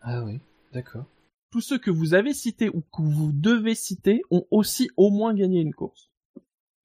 [0.00, 0.40] Ah oui,
[0.72, 1.04] d'accord.
[1.52, 5.34] Tous ceux que vous avez cités ou que vous devez citer ont aussi au moins
[5.34, 6.10] gagné une course.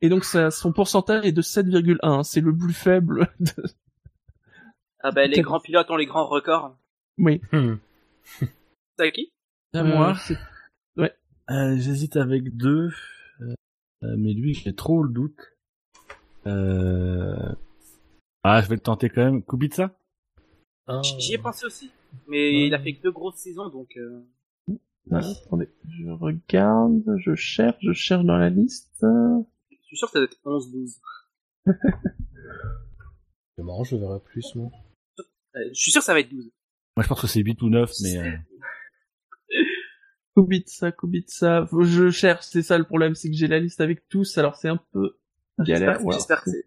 [0.01, 2.23] Et donc ça, son pourcentage est de 7,1.
[2.23, 3.33] C'est le plus faible.
[3.39, 3.51] De...
[5.01, 6.75] Ah bah les grands pilotes ont les grands records.
[7.17, 7.41] Oui.
[7.51, 7.75] Hmm.
[8.97, 9.31] C'est à qui
[9.73, 10.15] À Euh, moi.
[11.49, 12.89] Euh, J'hésite avec deux,
[13.39, 13.55] euh,
[14.17, 15.39] mais lui, j'ai trop le doute.
[16.45, 17.55] Euh...
[18.43, 19.43] Ah, je vais le tenter quand même.
[19.43, 19.95] Kubica?
[20.87, 21.01] Ah.
[21.19, 21.89] J'y ai pensé aussi.
[22.27, 23.95] Mais il a fait que deux grosses saisons, donc...
[23.95, 24.25] Euh...
[25.09, 28.97] Ah, attendez, je regarde, je cherche, je cherche dans la liste.
[29.01, 30.99] Je suis sûr que ça doit être 11-12.
[33.55, 34.69] C'est marrant, je verrai plus, moi.
[35.57, 36.51] Euh, je suis sûr que ça va être 12.
[36.95, 38.17] Moi, je pense que c'est 8 ou 9, mais...
[38.17, 38.31] Euh...
[40.35, 41.67] Kubica, Kubica.
[41.81, 44.69] Je cherche, c'est ça le problème, c'est que j'ai la liste avec tous, alors c'est
[44.69, 45.17] un peu
[45.59, 45.99] galère.
[46.11, 46.65] J'espère que c'est...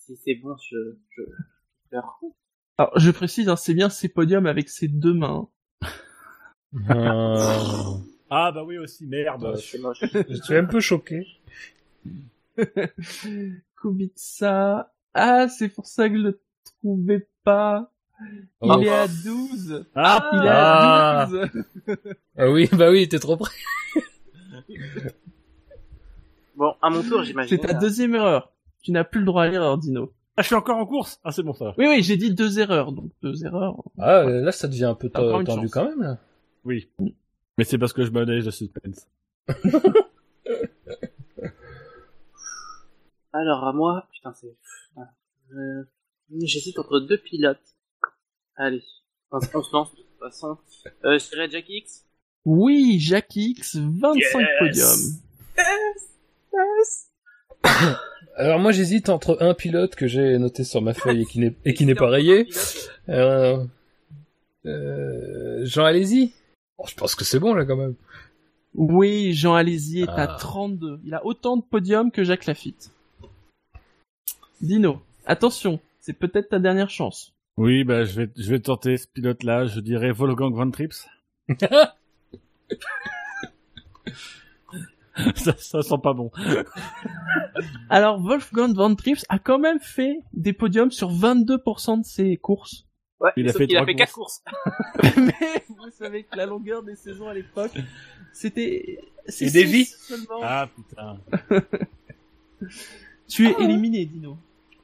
[0.00, 0.96] Si c'est bon, je...
[1.10, 1.22] je...
[2.78, 5.48] Alors, je précise, hein, c'est bien ces podiums avec ses deux mains.
[6.90, 7.98] Euh...
[8.30, 9.56] Ah, bah oui, aussi, merde.
[9.56, 11.26] Je suis un peu choqué.
[13.80, 14.92] Kubica.
[15.14, 17.91] Ah, c'est pour ça que je le trouvais pas.
[18.30, 18.80] Il Oh.
[18.80, 19.84] est à 12.
[19.94, 21.20] Ah, Il est Ah.
[21.22, 21.50] à 12.
[22.38, 23.52] Ah oui, bah oui, t'es trop près.
[26.56, 27.58] Bon, à mon tour, j'imagine.
[27.58, 28.52] C'est ta deuxième erreur.
[28.82, 30.12] Tu n'as plus le droit à l'erreur, Dino.
[30.36, 31.74] Ah, je suis encore en course Ah, c'est bon, ça va.
[31.78, 33.82] Oui, oui, j'ai dit deux erreurs, donc deux erreurs.
[33.98, 35.70] Ah, là, ça devient un peu tendu chance.
[35.70, 36.18] quand même, là.
[36.64, 36.88] Oui.
[37.58, 39.06] Mais c'est parce que je manège de suspense.
[43.32, 44.06] Alors, à moi...
[44.12, 44.54] Putain, c'est...
[45.54, 45.84] Euh...
[46.40, 47.58] J'hésite entre deux pilotes.
[48.56, 48.82] Allez.
[49.30, 50.58] On, on se lance, de toute façon.
[51.04, 52.04] Euh, je dirais Jack X.
[52.44, 54.32] Oui, Jackie X, 25 Yes.
[54.58, 55.20] podiums.
[58.36, 61.54] Alors moi j'hésite entre un pilote que j'ai noté sur ma feuille et qui n'est
[61.64, 62.48] et qui n'est pas rayé.
[63.08, 63.64] Euh,
[64.66, 66.32] euh, Jean allez-y.
[66.78, 67.94] Oh, je pense que c'est bon là quand même.
[68.74, 70.36] Oui, Jean Alési est à Ah.
[70.40, 71.00] 32.
[71.04, 72.90] Il a autant de podiums que Jacques Lafitte.
[74.62, 77.34] Dino, attention, c'est peut-être ta dernière chance.
[77.56, 79.66] Oui, bah, je vais, je vais tenter ce pilote-là.
[79.66, 81.06] Je dirais Wolfgang Van Trips.
[85.36, 86.30] ça, ça sent pas bon.
[87.90, 92.86] Alors, Wolfgang Van Trips a quand même fait des podiums sur 22% de ses courses.
[93.20, 94.42] Ouais, Il a fait qu'il a fait quatre courses.
[95.16, 97.72] Mais vous savez que la longueur des saisons à l'époque,
[98.32, 98.98] c'était...
[99.26, 99.84] c'est Et des vies.
[99.84, 100.40] seulement.
[100.42, 101.18] Ah, putain.
[103.28, 104.38] Tu es éliminé, Dino.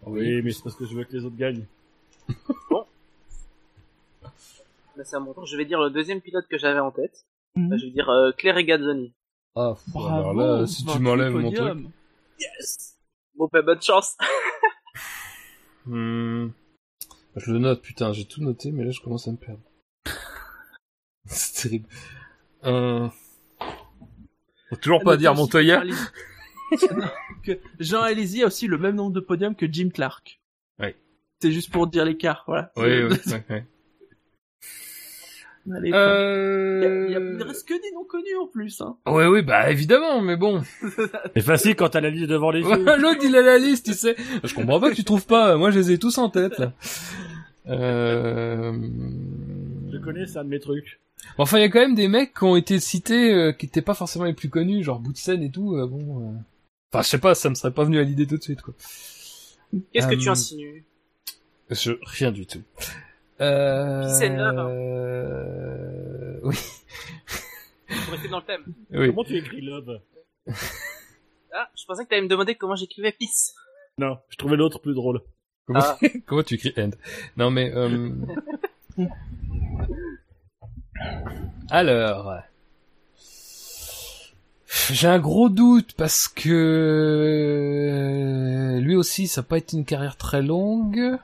[0.06, 1.66] Oui, mais c'est parce que je veux que les autres gagnent.
[4.96, 5.46] Là, c'est à mon tour.
[5.46, 7.24] Je vais dire le deuxième pilote que j'avais en tête.
[7.54, 7.78] Mhm.
[7.78, 9.14] Je vais dire euh, Claire Regazzoni.
[9.54, 11.86] Ah, Bravo, alors là, si tu 28 m'enlèves mon truc.
[12.40, 12.96] Yes
[13.36, 14.16] Bon, bah, bonne chance.
[15.86, 16.48] Hmm.
[17.34, 19.62] Je le note, putain, j'ai tout noté, mais là je commence à me perdre.
[21.24, 21.88] C'est terrible.
[22.64, 23.08] Euh...
[24.68, 25.82] Faut toujours pas Notez dire Montoya.
[27.78, 30.42] Jean Alési a aussi le même nombre de podiums que Jim Clark.
[30.78, 30.94] Ouais.
[31.40, 32.72] C'est juste pour dire l'écart, voilà.
[32.76, 33.16] Oui, oui,
[35.66, 37.06] oui, Euh...
[37.08, 38.80] Il y a- reste que des non connus en plus.
[38.80, 38.96] Hein.
[39.06, 40.62] Ouais, oui, bah évidemment, mais bon.
[41.34, 42.84] C'est facile quand t'as la liste devant les yeux.
[42.98, 44.16] L'autre, il a la liste, tu sais.
[44.42, 45.56] Je comprends pas que tu trouves pas.
[45.56, 46.72] Moi, je les ai tous en tête, là.
[47.68, 48.72] Euh...
[49.92, 51.00] Je connais, c'est un de mes trucs.
[51.36, 53.66] Bon, Enfin, il y a quand même des mecs qui ont été cités, euh, qui
[53.66, 55.76] étaient pas forcément les plus connus, genre Boutsen et tout.
[55.76, 56.32] euh, bon, euh...
[56.92, 58.72] enfin, je sais pas, ça me serait pas venu à l'idée tout de suite, quoi.
[59.92, 60.84] Qu'est-ce que tu Euh, insinues?
[61.70, 62.62] Je rien du tout.
[63.40, 64.04] Euh...
[64.04, 64.68] Pissenlove, hein.
[64.70, 66.40] euh...
[66.42, 66.56] Oui,
[68.04, 68.64] Pour rester dans le thème.
[68.90, 69.06] oui.
[69.08, 70.00] Comment tu écris love?
[71.54, 73.54] Ah, je pensais que t'allais me demander comment j'écrivais Peace.
[73.98, 75.20] Non, je trouvais l'autre plus drôle.
[75.66, 75.98] Comment, Ah.
[76.26, 76.90] comment tu écris end?
[77.36, 78.10] Non mais euh...
[81.70, 82.34] alors
[84.90, 86.48] j'ai un gros doute parce que
[88.82, 91.18] lui aussi ça n'a pas été une carrière très longue.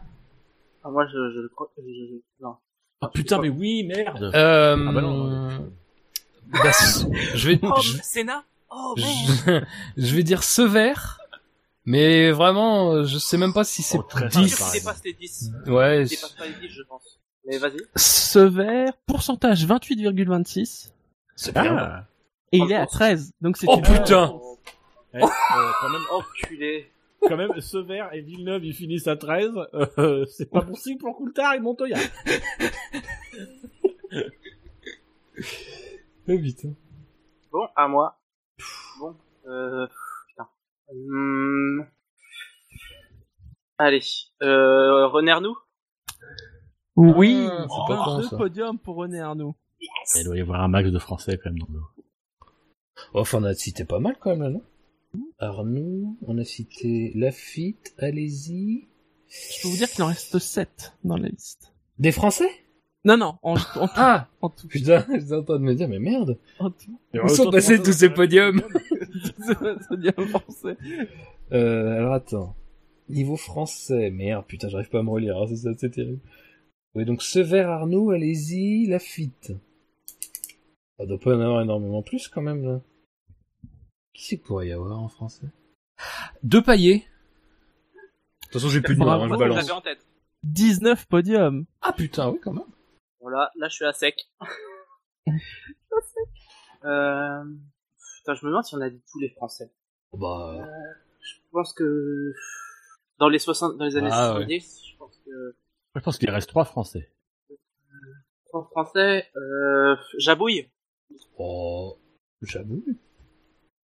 [0.84, 1.70] Ah, moi, je, je crois.
[1.78, 2.56] Je, je- non.
[3.00, 4.30] Ah putain, mais oui, merde.
[4.34, 4.76] Euh...
[4.88, 5.70] Ah bah non.
[6.52, 10.94] bah, c- je vais Oh, je, Senna Oh, merde je, je vais dire Sever,
[11.84, 14.56] mais vraiment je sais même pas si c'est Oh, très Je suis 10.
[14.56, 15.52] sûr qu'il dépasse les 10.
[15.66, 17.20] Ouais, dépasse pas les 10, je pense.
[17.46, 17.76] Mais vas-y.
[17.96, 20.90] Sever, pourcentage 28,26.
[21.36, 22.04] c'est Ah.
[22.52, 22.90] Et Oh, il est à bon.
[22.90, 23.32] 13.
[23.40, 24.30] Donc c'est Oh, putain.
[24.34, 24.58] Oh,
[25.12, 25.26] Eh, euh,
[25.80, 26.90] quand même, enculé.
[27.28, 29.50] Quand même, Sever et Villeneuve, ils finissent à 13.
[29.98, 31.98] Euh, c'est pas possible pour Coulthard et Montoya.
[36.26, 36.72] Oh, putain.
[37.52, 38.18] Bon, à moi.
[38.98, 39.14] Bon,
[39.46, 39.86] euh...
[40.28, 40.48] Putain.
[40.90, 41.86] Hum...
[43.78, 44.00] Allez.
[44.42, 45.06] Euh...
[45.08, 45.56] René Arnoux?
[46.96, 48.36] Oui, Ah, c'est pas con, deux ça.
[48.36, 49.56] podiums pour René Arnaud.
[50.16, 51.80] Il doit y avoir un max de français quand même dans le.
[53.12, 54.62] Oh, Enfin, on a cité pas mal quand même là, non?
[55.38, 58.88] Arnoux, on a cité Lafitte, allez-y.
[59.28, 61.74] Je peux vous dire qu'il en reste 7 dans la liste.
[61.98, 62.48] Des Français?
[63.04, 63.92] Non, non, en, en tout.
[63.96, 64.66] Ah En tout.
[64.68, 66.98] Putain, j'étais en train de me dire, mais merde En tout.
[67.22, 68.62] Où sont passés tous ces podiums?
[70.28, 70.76] français.
[71.52, 72.56] Euh, alors attends.
[73.10, 76.20] Niveau français, merde, putain, j'arrive pas à me relire, hein, c'est ça, c'est terrible.
[76.94, 79.52] Oui, donc Sever Arnoux, allez-y, Lafitte.
[80.98, 82.80] Ça doit pas en avoir énormément plus quand même, là.
[84.14, 85.48] Qui c'est qu'il pourrait y avoir en français?
[86.42, 86.98] Deux paillets.
[87.04, 89.56] De toute façon, j'ai plus de nom, hein, je je balance.
[89.56, 90.06] l'avais en tête.
[90.44, 91.66] 19 podiums.
[91.82, 92.64] Ah putain, oui, quand même.
[93.20, 94.28] Voilà, là, je suis à sec.
[96.84, 97.44] euh...
[98.18, 99.72] Putain, je me demande si on a dit tous les Français.
[100.12, 100.64] Bah,
[101.20, 102.32] Je pense que...
[103.18, 103.76] Dans les 60...
[103.76, 104.46] Dans les années Ah, ouais.
[104.46, 105.56] 70, je pense que...
[105.96, 107.10] Je pense qu'il reste trois français.
[108.52, 109.96] En français, euh...
[110.18, 110.70] Jabouille.
[111.38, 111.98] oh,
[112.42, 112.84] j'avoue.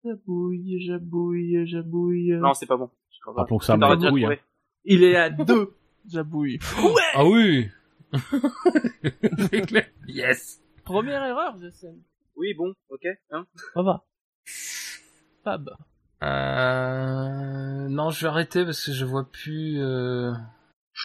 [0.06, 2.32] Jabouille, jabouille, jabouille.
[2.34, 2.92] Non, c'est pas bon.
[3.26, 4.40] Rappelons que ça m'a trouvé.
[4.84, 5.74] Il est à 2.
[6.08, 6.60] Jabouille.
[7.16, 7.70] Ah oui
[9.52, 9.86] C'est clair.
[10.08, 11.96] Yes Première erreur, Jason.
[12.36, 13.08] Oui, bon, ok.
[13.32, 14.04] Hein Ça va.
[15.44, 15.72] Fab.
[16.22, 17.88] Euh...
[17.90, 19.82] Non, je vais arrêter parce que je vois plus...
[19.82, 20.32] Euh...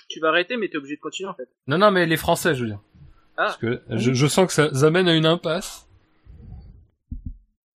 [0.08, 1.48] tu vas arrêter, mais t'es obligé de continuer, en fait.
[1.66, 2.80] Non, non, mais les Français, je veux dire.
[3.38, 3.44] Ah.
[3.44, 5.89] Parce que je, je sens que ça, ça mène à une impasse.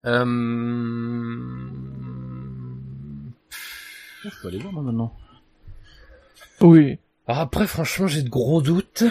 [0.06, 1.70] Euh...
[4.24, 5.16] Je peux aller voir moi, maintenant.
[6.62, 7.00] Oui.
[7.28, 9.04] Alors après, franchement, j'ai de gros doutes.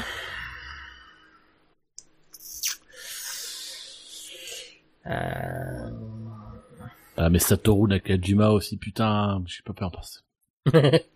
[5.07, 5.91] Euh...
[7.17, 10.21] Ah, mais Satoru Nakajima aussi, putain, je sais pas peur en passer.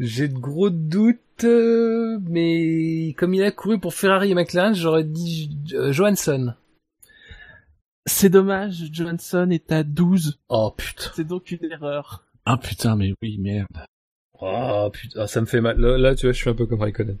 [0.00, 5.04] J'ai de gros doutes, euh, mais comme il a couru pour Ferrari et McLaren, j'aurais
[5.04, 6.54] dit euh, Johansson.
[8.06, 10.40] C'est dommage, Johansson est à 12.
[10.48, 11.10] Oh putain.
[11.14, 12.24] C'est donc une erreur.
[12.44, 13.68] Ah putain, mais oui, merde.
[14.40, 15.78] Oh putain, ah, ça me fait mal.
[15.78, 17.18] Là, là, tu vois, je suis un peu comme Raikkonen.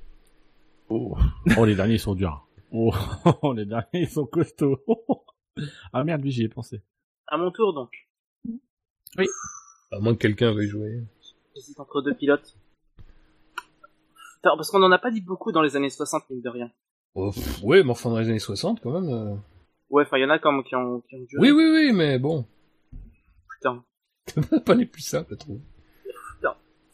[0.88, 1.16] Oh,
[1.56, 2.46] oh les derniers sont durs.
[2.72, 2.92] Oh,
[3.54, 4.80] les derniers ils sont costauds.
[5.92, 6.82] ah merde, oui, j'y ai pensé.
[7.26, 7.90] À mon tour donc.
[9.92, 11.04] À moins que quelqu'un veuille jouer.
[11.54, 12.56] J'hésite entre deux pilotes.
[14.42, 16.70] Parce qu'on en a pas dit beaucoup dans les années 60, mine de rien.
[17.14, 19.12] Oh, pff, ouais, mais enfin dans les années 60 quand même.
[19.12, 19.36] euh.
[19.90, 21.40] Ouais, enfin, il y en a quand même qui ont, qui ont duré.
[21.40, 22.46] Oui, oui, oui, mais bon.
[23.54, 23.84] Putain.
[24.64, 25.60] pas les plus simples, je trouve.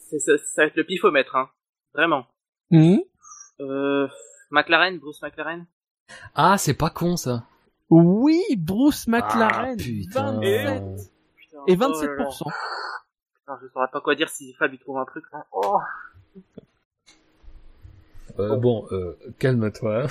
[0.09, 1.51] C'est, ça, ça va être le pifomètre, hein.
[1.93, 2.27] Vraiment.
[2.71, 2.99] Hmm?
[3.61, 4.07] Euh,
[4.51, 5.67] McLaren, Bruce McLaren.
[6.35, 7.45] Ah, c'est pas con ça.
[7.91, 9.77] oui, Bruce McLaren.
[9.79, 10.33] Ah, putain.
[10.41, 10.83] 27
[11.37, 12.25] Putain, et oh là là.
[12.25, 12.39] 27%.
[12.39, 15.45] Putain, je saurais pas quoi dire si Fab il trouve un truc, là.
[15.53, 15.79] Oh.
[18.39, 20.07] Euh, bon, euh, calme-toi.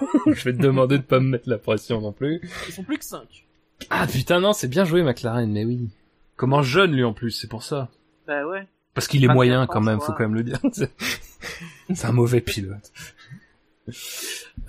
[0.26, 2.40] je vais te demander de pas me mettre la pression non plus.
[2.68, 3.46] Ils sont plus que 5.
[3.90, 5.88] Ah putain, non, c'est bien joué McLaren, mais oui.
[6.36, 7.88] Comment jeune lui en plus, c'est pour ça.
[8.26, 8.66] Bah ouais.
[8.94, 10.58] Parce qu'il est 24 moyen quand même, faut quand même le dire.
[10.72, 12.92] C'est- un mauvais pilote.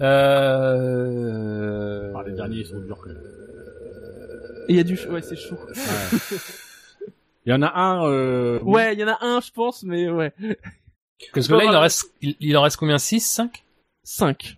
[0.01, 2.11] Euh...
[2.15, 3.21] Ah, les derniers ils sont durs quand même.
[4.67, 4.99] Et il y a du...
[5.07, 5.57] Ouais, c'est chaud.
[7.45, 8.09] Il y en a un.
[8.09, 8.59] Euh...
[8.61, 10.33] Ouais, il y en a un, je pense, mais ouais.
[11.31, 12.97] Parce que là, il en reste, il, il en reste combien?
[12.97, 13.63] 6, 5
[14.03, 14.57] 5.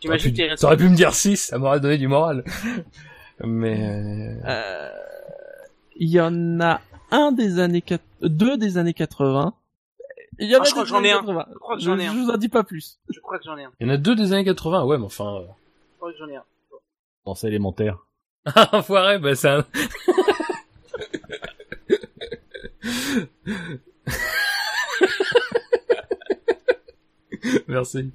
[0.00, 0.62] J'imagine qu'il reste...
[0.62, 2.44] T'aurais pu me dire 6, ça m'aurait donné du moral.
[3.40, 4.36] Mais...
[4.44, 4.90] Euh,
[5.96, 7.82] Il y en a un des années...
[8.22, 9.54] Deux des années 80.
[10.40, 11.20] Il y en Ah, a je crois que j'en ai un.
[11.20, 11.46] 80.
[11.52, 12.14] Je crois que j'en ai Je un.
[12.14, 13.00] vous en dis pas plus.
[13.12, 13.72] Je crois que j'en ai un.
[13.80, 15.36] Il y en a deux des années 80, ouais, mais enfin...
[15.36, 15.40] euh,
[15.92, 16.44] Je crois que j'en ai un.
[17.24, 17.98] Pensée élémentaire.
[18.44, 19.64] Ah, enfoiré, bah c'est un...
[27.68, 28.12] Merci.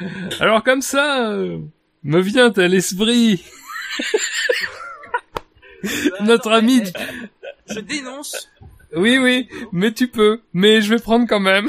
[0.40, 1.58] Alors comme ça, euh,
[2.02, 3.44] me vient à l'esprit
[6.20, 6.82] notre ami...
[7.68, 8.48] Je dénonce.
[8.96, 11.68] Oui, oui, mais tu peux, mais je vais prendre quand même.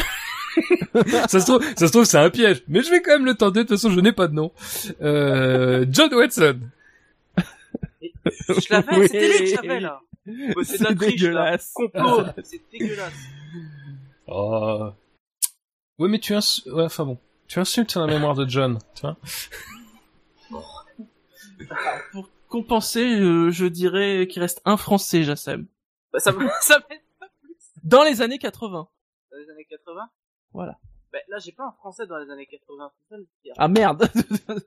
[1.27, 3.35] ça se trouve, ça se trouve c'est un piège, mais je vais quand même le
[3.35, 4.51] tenter, de toute façon je n'ai pas de nom.
[5.01, 6.59] Euh, John Watson.
[8.25, 9.07] Je l'avais, Oui.
[9.07, 10.01] c'était lui que je l'avais, là.
[10.25, 11.71] Bah, c'est de la triche, dégueulasse.
[11.73, 12.25] Complot.
[12.43, 13.13] C'est dégueulasse.
[14.27, 14.89] Oh.
[15.97, 16.61] Oui, mais tu ins...
[16.67, 17.17] ouais, enfin bon.
[17.49, 19.17] Tu insultes la mémoire de John, tu vois.
[22.11, 25.67] Pour compenser, euh, je dirais qu'il reste un Français, Jassem.
[26.13, 27.01] Bah, ça me, ça m'aide
[27.83, 28.87] Dans les années 80.
[29.31, 30.09] dans les années 80.
[30.53, 30.77] Voilà.
[31.11, 32.91] Bah, là, j'ai pas un français dans les années 80.
[32.97, 33.53] C'est ça le pire.
[33.57, 34.07] Ah merde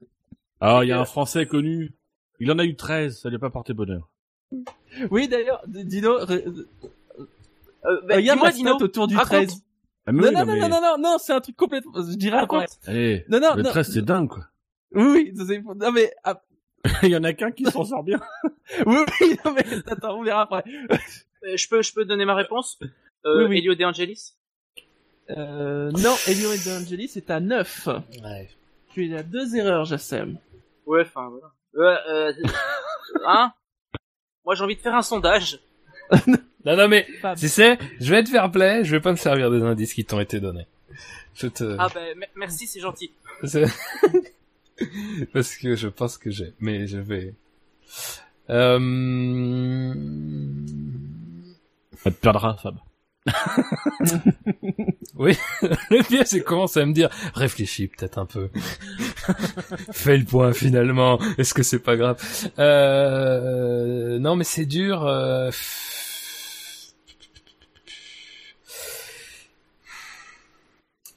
[0.60, 1.92] Ah, il y a un Français connu.
[2.40, 4.08] Il en a eu 13, ça lui a pas porté bonheur.
[5.10, 8.74] Oui, d'ailleurs, Dino, Euh, bah, regarde dis-moi, la Dino.
[8.76, 9.48] stat autour du raconte.
[9.48, 9.62] 13.
[10.06, 11.92] Ah, mais Non, oui, non, non, mais- non, non, non, non, c'est un truc complètement...
[11.94, 12.66] Je dirais après.
[12.86, 13.70] Allez, Non, non, le non.
[13.70, 14.44] 13 c'est dingue quoi.
[14.92, 16.12] Oui, oui, c'est- non mais...
[16.24, 16.42] ah,
[17.04, 18.20] il y en a qu'un qui s'en sort bien.
[18.86, 19.64] oui, oui, non mais...
[19.86, 20.64] Attends, on verra après.
[21.44, 22.78] Euh, je peux, je peux donner ma réponse?
[23.24, 23.58] Euh, Oui, oui.
[23.58, 24.34] Elio De Angelis?
[25.30, 27.88] Euh, non, Elio De Angelis est à 9.
[28.24, 28.50] Ouais.
[28.92, 30.36] Tu es à deux erreurs, Jassem.
[30.84, 31.52] Ouais, enfin, voilà.
[31.74, 32.32] Ouais, euh,
[33.26, 33.52] hein?
[34.44, 35.60] Moi, j'ai envie de faire un sondage.
[36.64, 37.06] Non, non, mais,
[37.38, 40.04] tu sais, je vais te faire play, je vais pas me servir des indices qui
[40.04, 40.66] t'ont été donnés.
[41.34, 41.76] Je te...
[41.78, 43.10] Ah, bah, me- merci, c'est gentil.
[45.32, 47.34] Parce que je pense que j'ai, mais je vais...
[48.50, 49.94] Euh...
[52.02, 52.76] Ça te perdra, Fab.
[55.14, 58.48] Oui, le pire c'est commence à me dire, réfléchis peut-être un peu.
[59.92, 62.18] Fais le point finalement, est-ce que c'est pas grave?
[62.58, 64.18] Euh...
[64.18, 65.06] Non mais c'est dur.
[65.06, 65.50] Euh...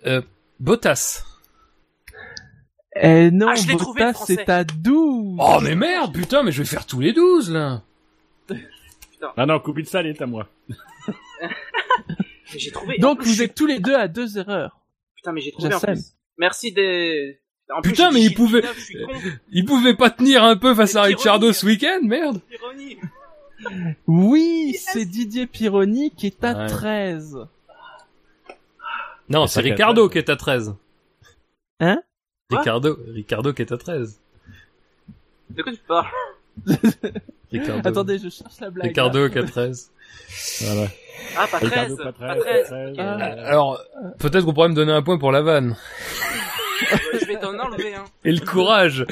[0.05, 0.21] Euh,
[0.59, 1.23] Bottas.
[3.01, 5.37] Eh non, Ah, je trouvé, Bottas c'est à 12.
[5.39, 7.81] Oh mais merde, putain, mais je vais faire tous les 12 là.
[9.37, 10.47] Ah non, Coupe de salle est à moi.
[12.55, 12.97] J'ai trouvé.
[12.99, 14.79] Donc plus, vous suis- êtes tous les deux à deux erreurs.
[15.15, 16.13] Putain, mais j'ai trouvé en plus.
[16.37, 17.41] Merci des.
[17.75, 19.11] En Putain, mais il pouvait- 19, Je suis con.
[19.51, 21.01] Il pouvait pas tenir un peu face à.
[21.01, 22.39] Ricciardo ce week-end, merde.
[24.07, 26.67] Oui, c'est Didier Pironi qui est à Ouais.
[26.67, 27.37] 13.
[29.29, 30.11] Non, c'est Ricardo 13.
[30.11, 30.75] qui est à 13.
[31.79, 32.01] Hein?
[32.51, 34.19] Ricardo, Ricardo qui est à 13.
[35.49, 36.07] De quoi tu parles?
[37.51, 37.87] Ricardo.
[37.89, 38.87] Attendez, je cherche la blague.
[38.87, 39.91] Ricardo qui est à 13.
[40.61, 40.87] Voilà.
[41.37, 41.69] Ah, pas 13.
[41.71, 42.69] Ricardo, pas Pas 13, 13.
[42.69, 43.21] pas 13, Ah.
[43.21, 43.81] euh, Alors,
[44.19, 45.71] peut-être qu'on pourrait me donner un point pour la vanne.
[46.91, 48.03] Ouais, je vais t'en enlever, hein.
[48.25, 49.05] Et le courage.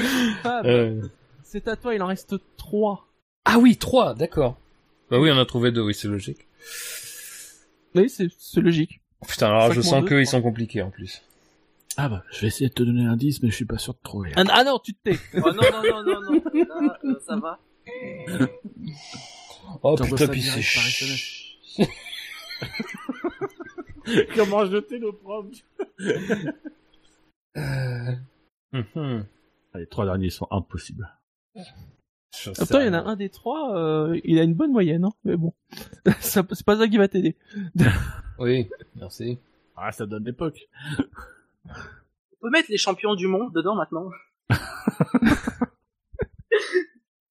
[0.44, 1.02] Fab, Euh,
[1.44, 3.08] C'est à toi, il en reste 3.
[3.46, 4.58] Ah oui, 3, d'accord.
[5.10, 6.48] Bah oui, on a trouvé deux, oui, c'est logique.
[7.96, 9.00] Oui, c'est logique.
[9.28, 11.22] Putain, alors je sens qu'ils sont compliqués en plus.
[11.98, 13.94] Ah bah, je vais essayer de te donner un indice, mais je suis pas sûr
[13.94, 14.32] de trouver.
[14.36, 15.20] Ah, ah non, tu te tais.
[15.36, 16.42] Oh non, non, non, non, non.
[16.54, 17.60] Là, euh, ça va.
[19.84, 21.60] Oh T'envoies putain, puis c'est ch-
[24.36, 25.50] Comment jeter nos propres
[28.74, 29.26] Mhm.
[29.76, 31.08] Les trois derniers sont impossibles.
[32.70, 33.06] Temps, il y en a rien.
[33.06, 35.14] un des trois, euh, il a une bonne moyenne, hein.
[35.24, 35.54] Mais bon.
[36.20, 37.36] C'est pas ça qui va t'aider.
[38.40, 39.38] Oui, merci.
[39.78, 40.68] Ah, ça donne l'époque.
[41.70, 41.72] On
[42.42, 44.10] peut mettre les champions du monde dedans maintenant.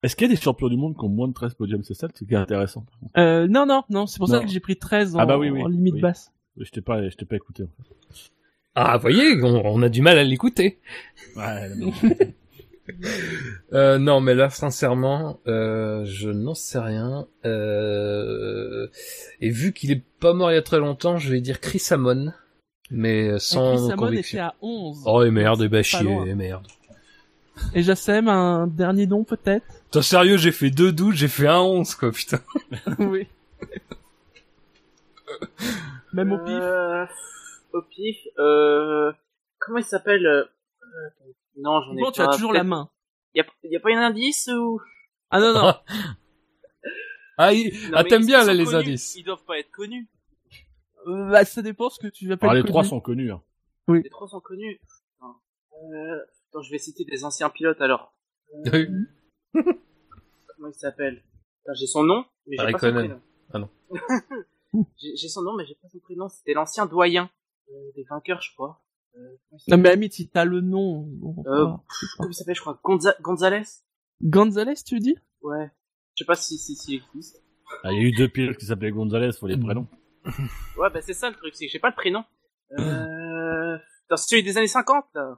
[0.02, 1.94] Est-ce qu'il y a des champions du monde qui ont moins de 13 podiums C'est
[1.94, 2.86] ça le truc intéressant.
[3.16, 5.50] Euh, non, non, non, c'est pour ça que j'ai pris 13 en, Ah bah oui,
[5.50, 6.00] oui, en limite oui.
[6.00, 6.32] basse.
[6.56, 7.64] Je t'ai pas, je t'ai pas écouté.
[7.64, 7.68] En
[8.76, 10.80] Ah, vous voyez, on, on a du mal à l'écouter.
[11.34, 11.40] fait.
[11.40, 11.68] Ouais.
[13.72, 17.26] Euh, non, mais là, sincèrement, euh, je n'en sais rien.
[17.46, 18.86] Euh,
[19.40, 21.82] et vu qu'il est pas mort il y a très longtemps, je vais dire Chris
[21.90, 22.34] Amon,
[22.90, 25.04] mais sans Chris Samon était à 11.
[25.06, 26.66] Oh, et merde, et bah chier, et merde.
[27.74, 29.64] Et Jassem, un dernier nom peut-être?
[29.90, 32.40] Toi, sérieux, j'ai fait deux doutes, j'ai fait un 11, quoi, putain.
[32.98, 33.26] Oui.
[36.12, 37.06] Même au pif Euh,
[37.72, 38.16] au pif.
[38.38, 39.12] Euh,
[39.58, 40.42] comment il s'appelle euh,
[41.06, 41.24] attends.
[41.56, 42.12] Non, j'en ai Bon, pas.
[42.12, 42.90] tu as toujours la main.
[43.34, 44.80] Y a, y a pas un indice ou?
[45.30, 45.74] Ah non, non.
[47.38, 48.76] Ah, il- Non, ah t'aimes bien, là, les connus.
[48.76, 49.16] indices.
[49.16, 50.06] Ils doivent pas être connus.
[51.06, 52.70] Euh, bah, ça dépend ce que tu appelles Alors, les connu.
[52.70, 53.32] trois sont connus.
[53.32, 53.42] Hein.
[53.88, 54.80] Les trois sont connus.
[55.22, 56.18] Euh,
[56.50, 58.14] attends, je vais citer des anciens pilotes alors.
[58.72, 58.86] Oui.
[59.54, 61.24] Comment il s'appelle?
[61.74, 63.20] J'ai son nom, mais j'ai pas son prénom.
[63.54, 63.68] Ah non.
[64.98, 66.28] j'ai j'ai son nom, mais j'ai pas son prénom.
[66.28, 67.30] C'était l'ancien doyen
[67.70, 68.82] euh, des vainqueurs, je crois.
[69.68, 71.02] Non, mais Amit, si t'as le nom.
[71.06, 71.66] bon, Euh,
[72.16, 73.62] Comment il s'appelle, je crois Gonza Gonzalez?
[74.22, 75.16] Gonzalez, tu dis?
[75.42, 75.70] Ouais.
[76.14, 77.42] Je sais pas si si s'il existe.
[77.84, 79.86] Ah, il y a eu deux pilotes qui s'appelaient Gonzalez, faut les prénoms.
[80.78, 82.22] Ouais, bah c'est ça le truc, c'est que j'ai pas le prénom.
[82.78, 83.76] Euh...
[84.10, 85.36] C'est celui des années 50, là.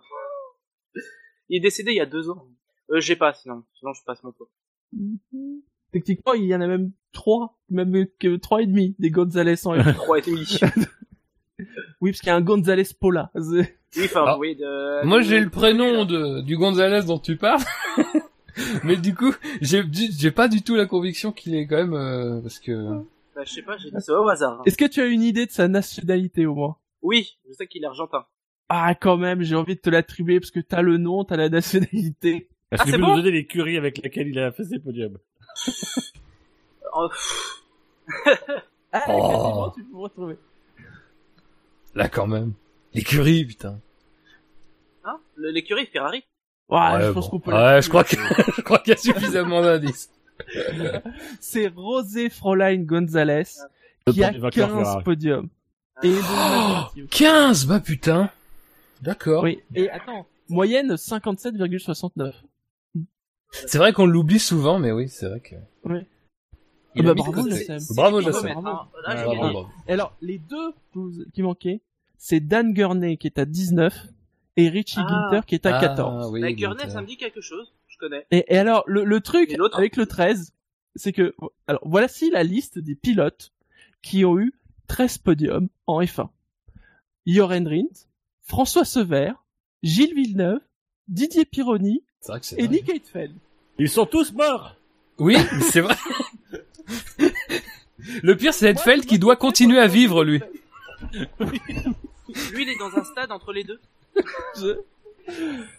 [1.48, 2.48] Il est décédé il y a deux ans.
[2.90, 3.64] Euh, j'ai pas, sinon.
[3.74, 4.48] Sinon, je passe mon tour.
[5.92, 9.74] Techniquement, il y en a même trois, même que trois et demi des Gonzalez en
[9.76, 9.94] F1.
[9.94, 10.44] Trois et demi.
[12.00, 13.30] Oui, parce qu'il y a un Gonzalez Pola.
[13.96, 15.04] Oui, enfin, oui, de...
[15.04, 17.62] Moi, j'ai le prénom de, du Gonzalez dont tu parles.
[18.82, 19.84] mais du coup, j'ai,
[20.32, 22.72] pas du tout la conviction qu'il est quand même, euh, parce que...
[23.36, 24.54] Bah, je sais pas, j'ai dit ça au hasard.
[24.54, 24.62] hein.
[24.66, 26.76] Est-ce que tu as une idée de sa nationalité au moins?
[27.02, 28.24] Oui, je sais qu'il est argentin.
[28.68, 31.48] Ah, quand même, j'ai envie de te l'attribuer parce que t'as le nom, t'as la
[31.48, 32.48] nationalité.
[32.72, 34.64] Est-ce Ah, que c'est tu peux bon nous donner l'écurie avec laquelle il a fait
[34.64, 35.18] ses podiums
[36.96, 37.08] Oh,
[38.92, 39.70] Ah, Oh.
[39.74, 40.36] tu peux me retrouver.
[41.94, 42.52] Là, quand même.
[42.92, 43.80] L'écurie, putain.
[45.04, 46.24] hein Le- L'écurie Ferrari
[46.68, 47.30] Ouais, je pense bon.
[47.32, 48.16] qu'on peut Ouais, je crois que,
[48.56, 50.10] je crois qu'il y a suffisamment d'indices.
[51.40, 53.44] C'est Rosé Fräulein Gonzalez
[54.06, 55.04] Le qui a premier vainqueur 15 Ferrari.
[55.04, 55.48] podiums.
[56.02, 57.08] Et de nationalité aussi.
[57.10, 58.30] 15, bah putain.
[59.02, 59.42] D'accord.
[59.44, 62.32] Oui, et attends, moyenne 57,69.
[63.52, 65.54] C'est vrai qu'on l'oublie souvent, mais oui, c'est vrai que...
[66.96, 67.48] Il Ah a bah bravo.
[67.50, 67.78] Jassem.
[67.96, 68.54] Bravo, Jassem.
[68.64, 68.88] ah,
[69.88, 70.72] alors, les deux
[71.32, 71.80] qui manquaient,
[72.18, 73.94] c'est Dan Gurney qui est à 19
[74.56, 75.28] et Richie Ah.
[75.30, 76.30] Ginter qui est à Ah, 14.
[76.32, 77.72] oui, La donc, Gurney, ça me dit quelque chose.
[77.88, 78.26] Je connais.
[78.30, 80.52] Et, et alors, le, le truc Et l'autre avec le 13,
[80.96, 81.34] c'est que,
[81.66, 83.52] alors, voici la liste des pilotes
[84.02, 84.52] qui ont eu
[84.88, 86.28] 13 podiums en F1.
[87.26, 88.06] Joren Rindt,
[88.42, 89.32] François Sever,
[89.82, 90.60] Gilles Villeneuve,
[91.08, 92.68] Didier Pironi et vrai.
[92.68, 93.34] Nick Heidfeld.
[93.78, 94.76] Ils sont tous morts
[95.18, 95.36] Oui,
[95.72, 95.96] c'est vrai.
[98.22, 100.40] Le pire, c'est Edfeld qui doit continuer à vivre, lui.
[101.12, 103.80] Lui, il est dans un stade entre les deux.
[104.58, 104.78] Je-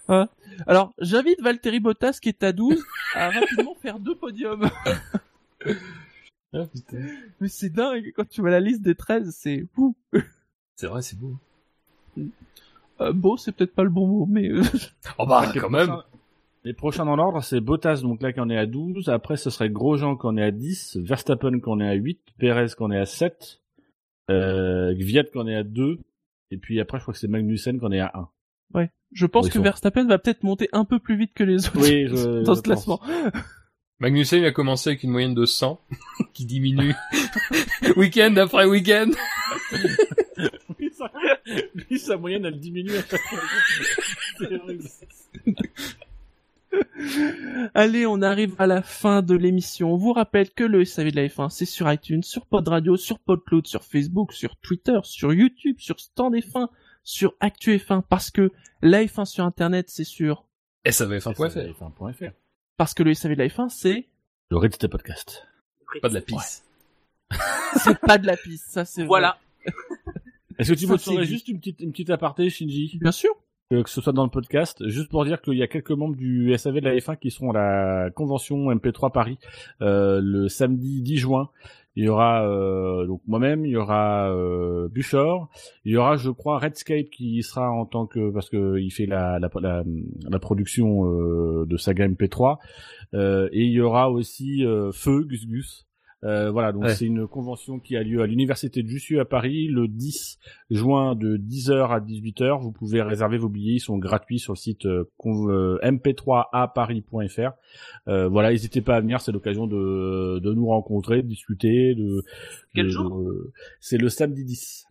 [0.08, 0.28] Hein
[0.66, 4.70] Alors, j'invite Valtteri Bottas qui est à 12 à rapidement faire deux podiums.
[6.54, 6.98] Ah, putain.
[7.40, 9.96] Mais c'est dingue, quand tu vois la liste des 13, c'est fou.
[10.76, 11.36] C'est vrai, c'est beau.
[13.02, 14.50] Euh, beau, c'est peut-être pas le bon mot, mais...
[14.50, 14.64] euh,
[15.20, 15.96] Oh bah, quand même.
[16.66, 19.10] Prochain- Les prochains dans l'ordre, c'est Bottas, donc là, qu'on est à 12.
[19.10, 20.98] Après, ce serait Grosjean, qu'on est à 10.
[20.98, 22.20] Verstappen, qu'on est à 8.
[22.38, 23.62] Perez, qu'on est à 7.
[24.32, 26.00] Euh, Gviat, qu'on est à 2.
[26.52, 28.30] Et puis après, je crois que c'est Magnussen, qu'on est à 1.
[28.74, 28.90] ouais.
[29.12, 31.80] Je pense que sont- Verstappen va peut-être monter un peu plus vite que les autres
[31.80, 33.00] Oui, je- dans je ce classement.
[34.00, 35.80] Magnussen il a commencé avec une moyenne de 100,
[36.34, 36.94] qui diminue
[37.96, 39.12] week-end après week-end.
[41.90, 42.18] Lui, sa...
[42.18, 43.40] moyenne, elle diminue à chaque fois.
[47.74, 49.94] Allez, on arrive à la fin de l'émission.
[49.94, 52.98] On vous rappelle que le SAV de la F1, c'est sur iTunes, sur Pod Radio,
[52.98, 56.68] sur PodCloud, sur Facebook, sur Twitter, sur YouTube, sur Stand F1,
[57.04, 60.46] sur Actu F1, parce que la F1 sur Internet, c'est sur...
[60.84, 61.74] Et ça va être un point Ça, fait.
[61.78, 62.32] c'est un point FR.
[62.78, 64.08] Parce que le SAV de la F1, c'est...
[64.50, 65.48] Le Red Step Podcast.
[66.02, 66.64] Pas de la pisse.
[67.78, 69.40] c'est pas de la piste, ça c'est Voilà.
[70.58, 71.32] Est-ce que tu Ça, ferais dit.
[71.32, 72.98] juste une petite, une petite aparté, Shinji?
[73.02, 73.32] Bien sûr.
[73.74, 76.16] Euh, que ce soit dans le podcast, juste pour dire qu'il y a quelques membres
[76.16, 79.38] du SAV de la F1 qui seront à la convention MP3 Paris
[79.82, 81.50] euh, le samedi 10 juin.
[81.98, 84.90] Il y aura euh, donc moi-même, il y aura euh,
[85.86, 89.06] il y aura, je crois, Redscape qui sera en tant que parce que il fait
[89.06, 89.50] la la,
[90.30, 91.06] la, production
[91.66, 92.58] de saga MP3,
[93.14, 95.88] euh, et il y aura aussi Feu Gus Gus.
[96.26, 96.96] Euh, voilà, donc Ouais.
[96.96, 100.40] c'est une convention qui a lieu à l'université de Jussieu à Paris le 10
[100.72, 102.60] juin de 10h à 18h.
[102.62, 107.52] Vous pouvez réserver vos billets, ils sont gratuits sur le site euh, euh, mp3aparis.fr.
[108.08, 111.96] Euh, voilà, n'hésitez pas à venir, c'est l'occasion de, de nous rencontrer, de discuter.
[111.96, 112.24] De,
[112.74, 114.86] Quel de- jour de- C'est le samedi 10.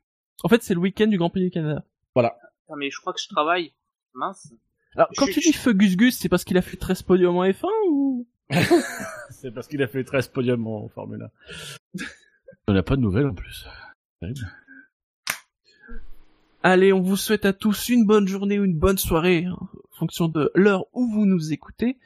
[0.45, 1.85] En fait, c'est le week-end du Grand Prix du Canada.
[2.15, 2.31] Putain,
[2.79, 3.73] mais je crois que je travaille.
[4.15, 4.53] Mince.
[4.97, 7.37] Alors, quand Je- tu dis feu Gus Gus, c'est parce qu'il a fait 13 podiums
[7.37, 8.27] en F1 ou?
[9.31, 11.29] C'est parce qu'il a fait 13 podiums en Formule
[11.95, 12.05] 1.
[12.69, 13.67] On n'a pas de nouvelles en plus.
[14.21, 14.41] Terrible.
[16.63, 19.97] Allez, on vous souhaite à tous une bonne journée ou une bonne soirée, hein, en
[19.97, 21.99] fonction de l'heure où vous nous écoutez.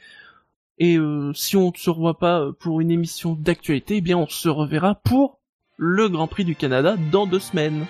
[0.78, 4.16] Et euh, si on ne se revoit pas euh, pour une émission d'actualité, eh bien
[4.16, 5.38] on se reverra pour
[5.76, 7.86] le Grand Prix du Canada dans deux semaines.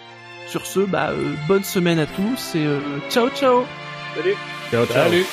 [0.47, 3.65] Sur ce, bah, euh, bonne semaine à tous et euh, ciao ciao
[4.15, 4.35] Salut.
[4.70, 5.05] Ciao, ciao.
[5.05, 5.25] Salut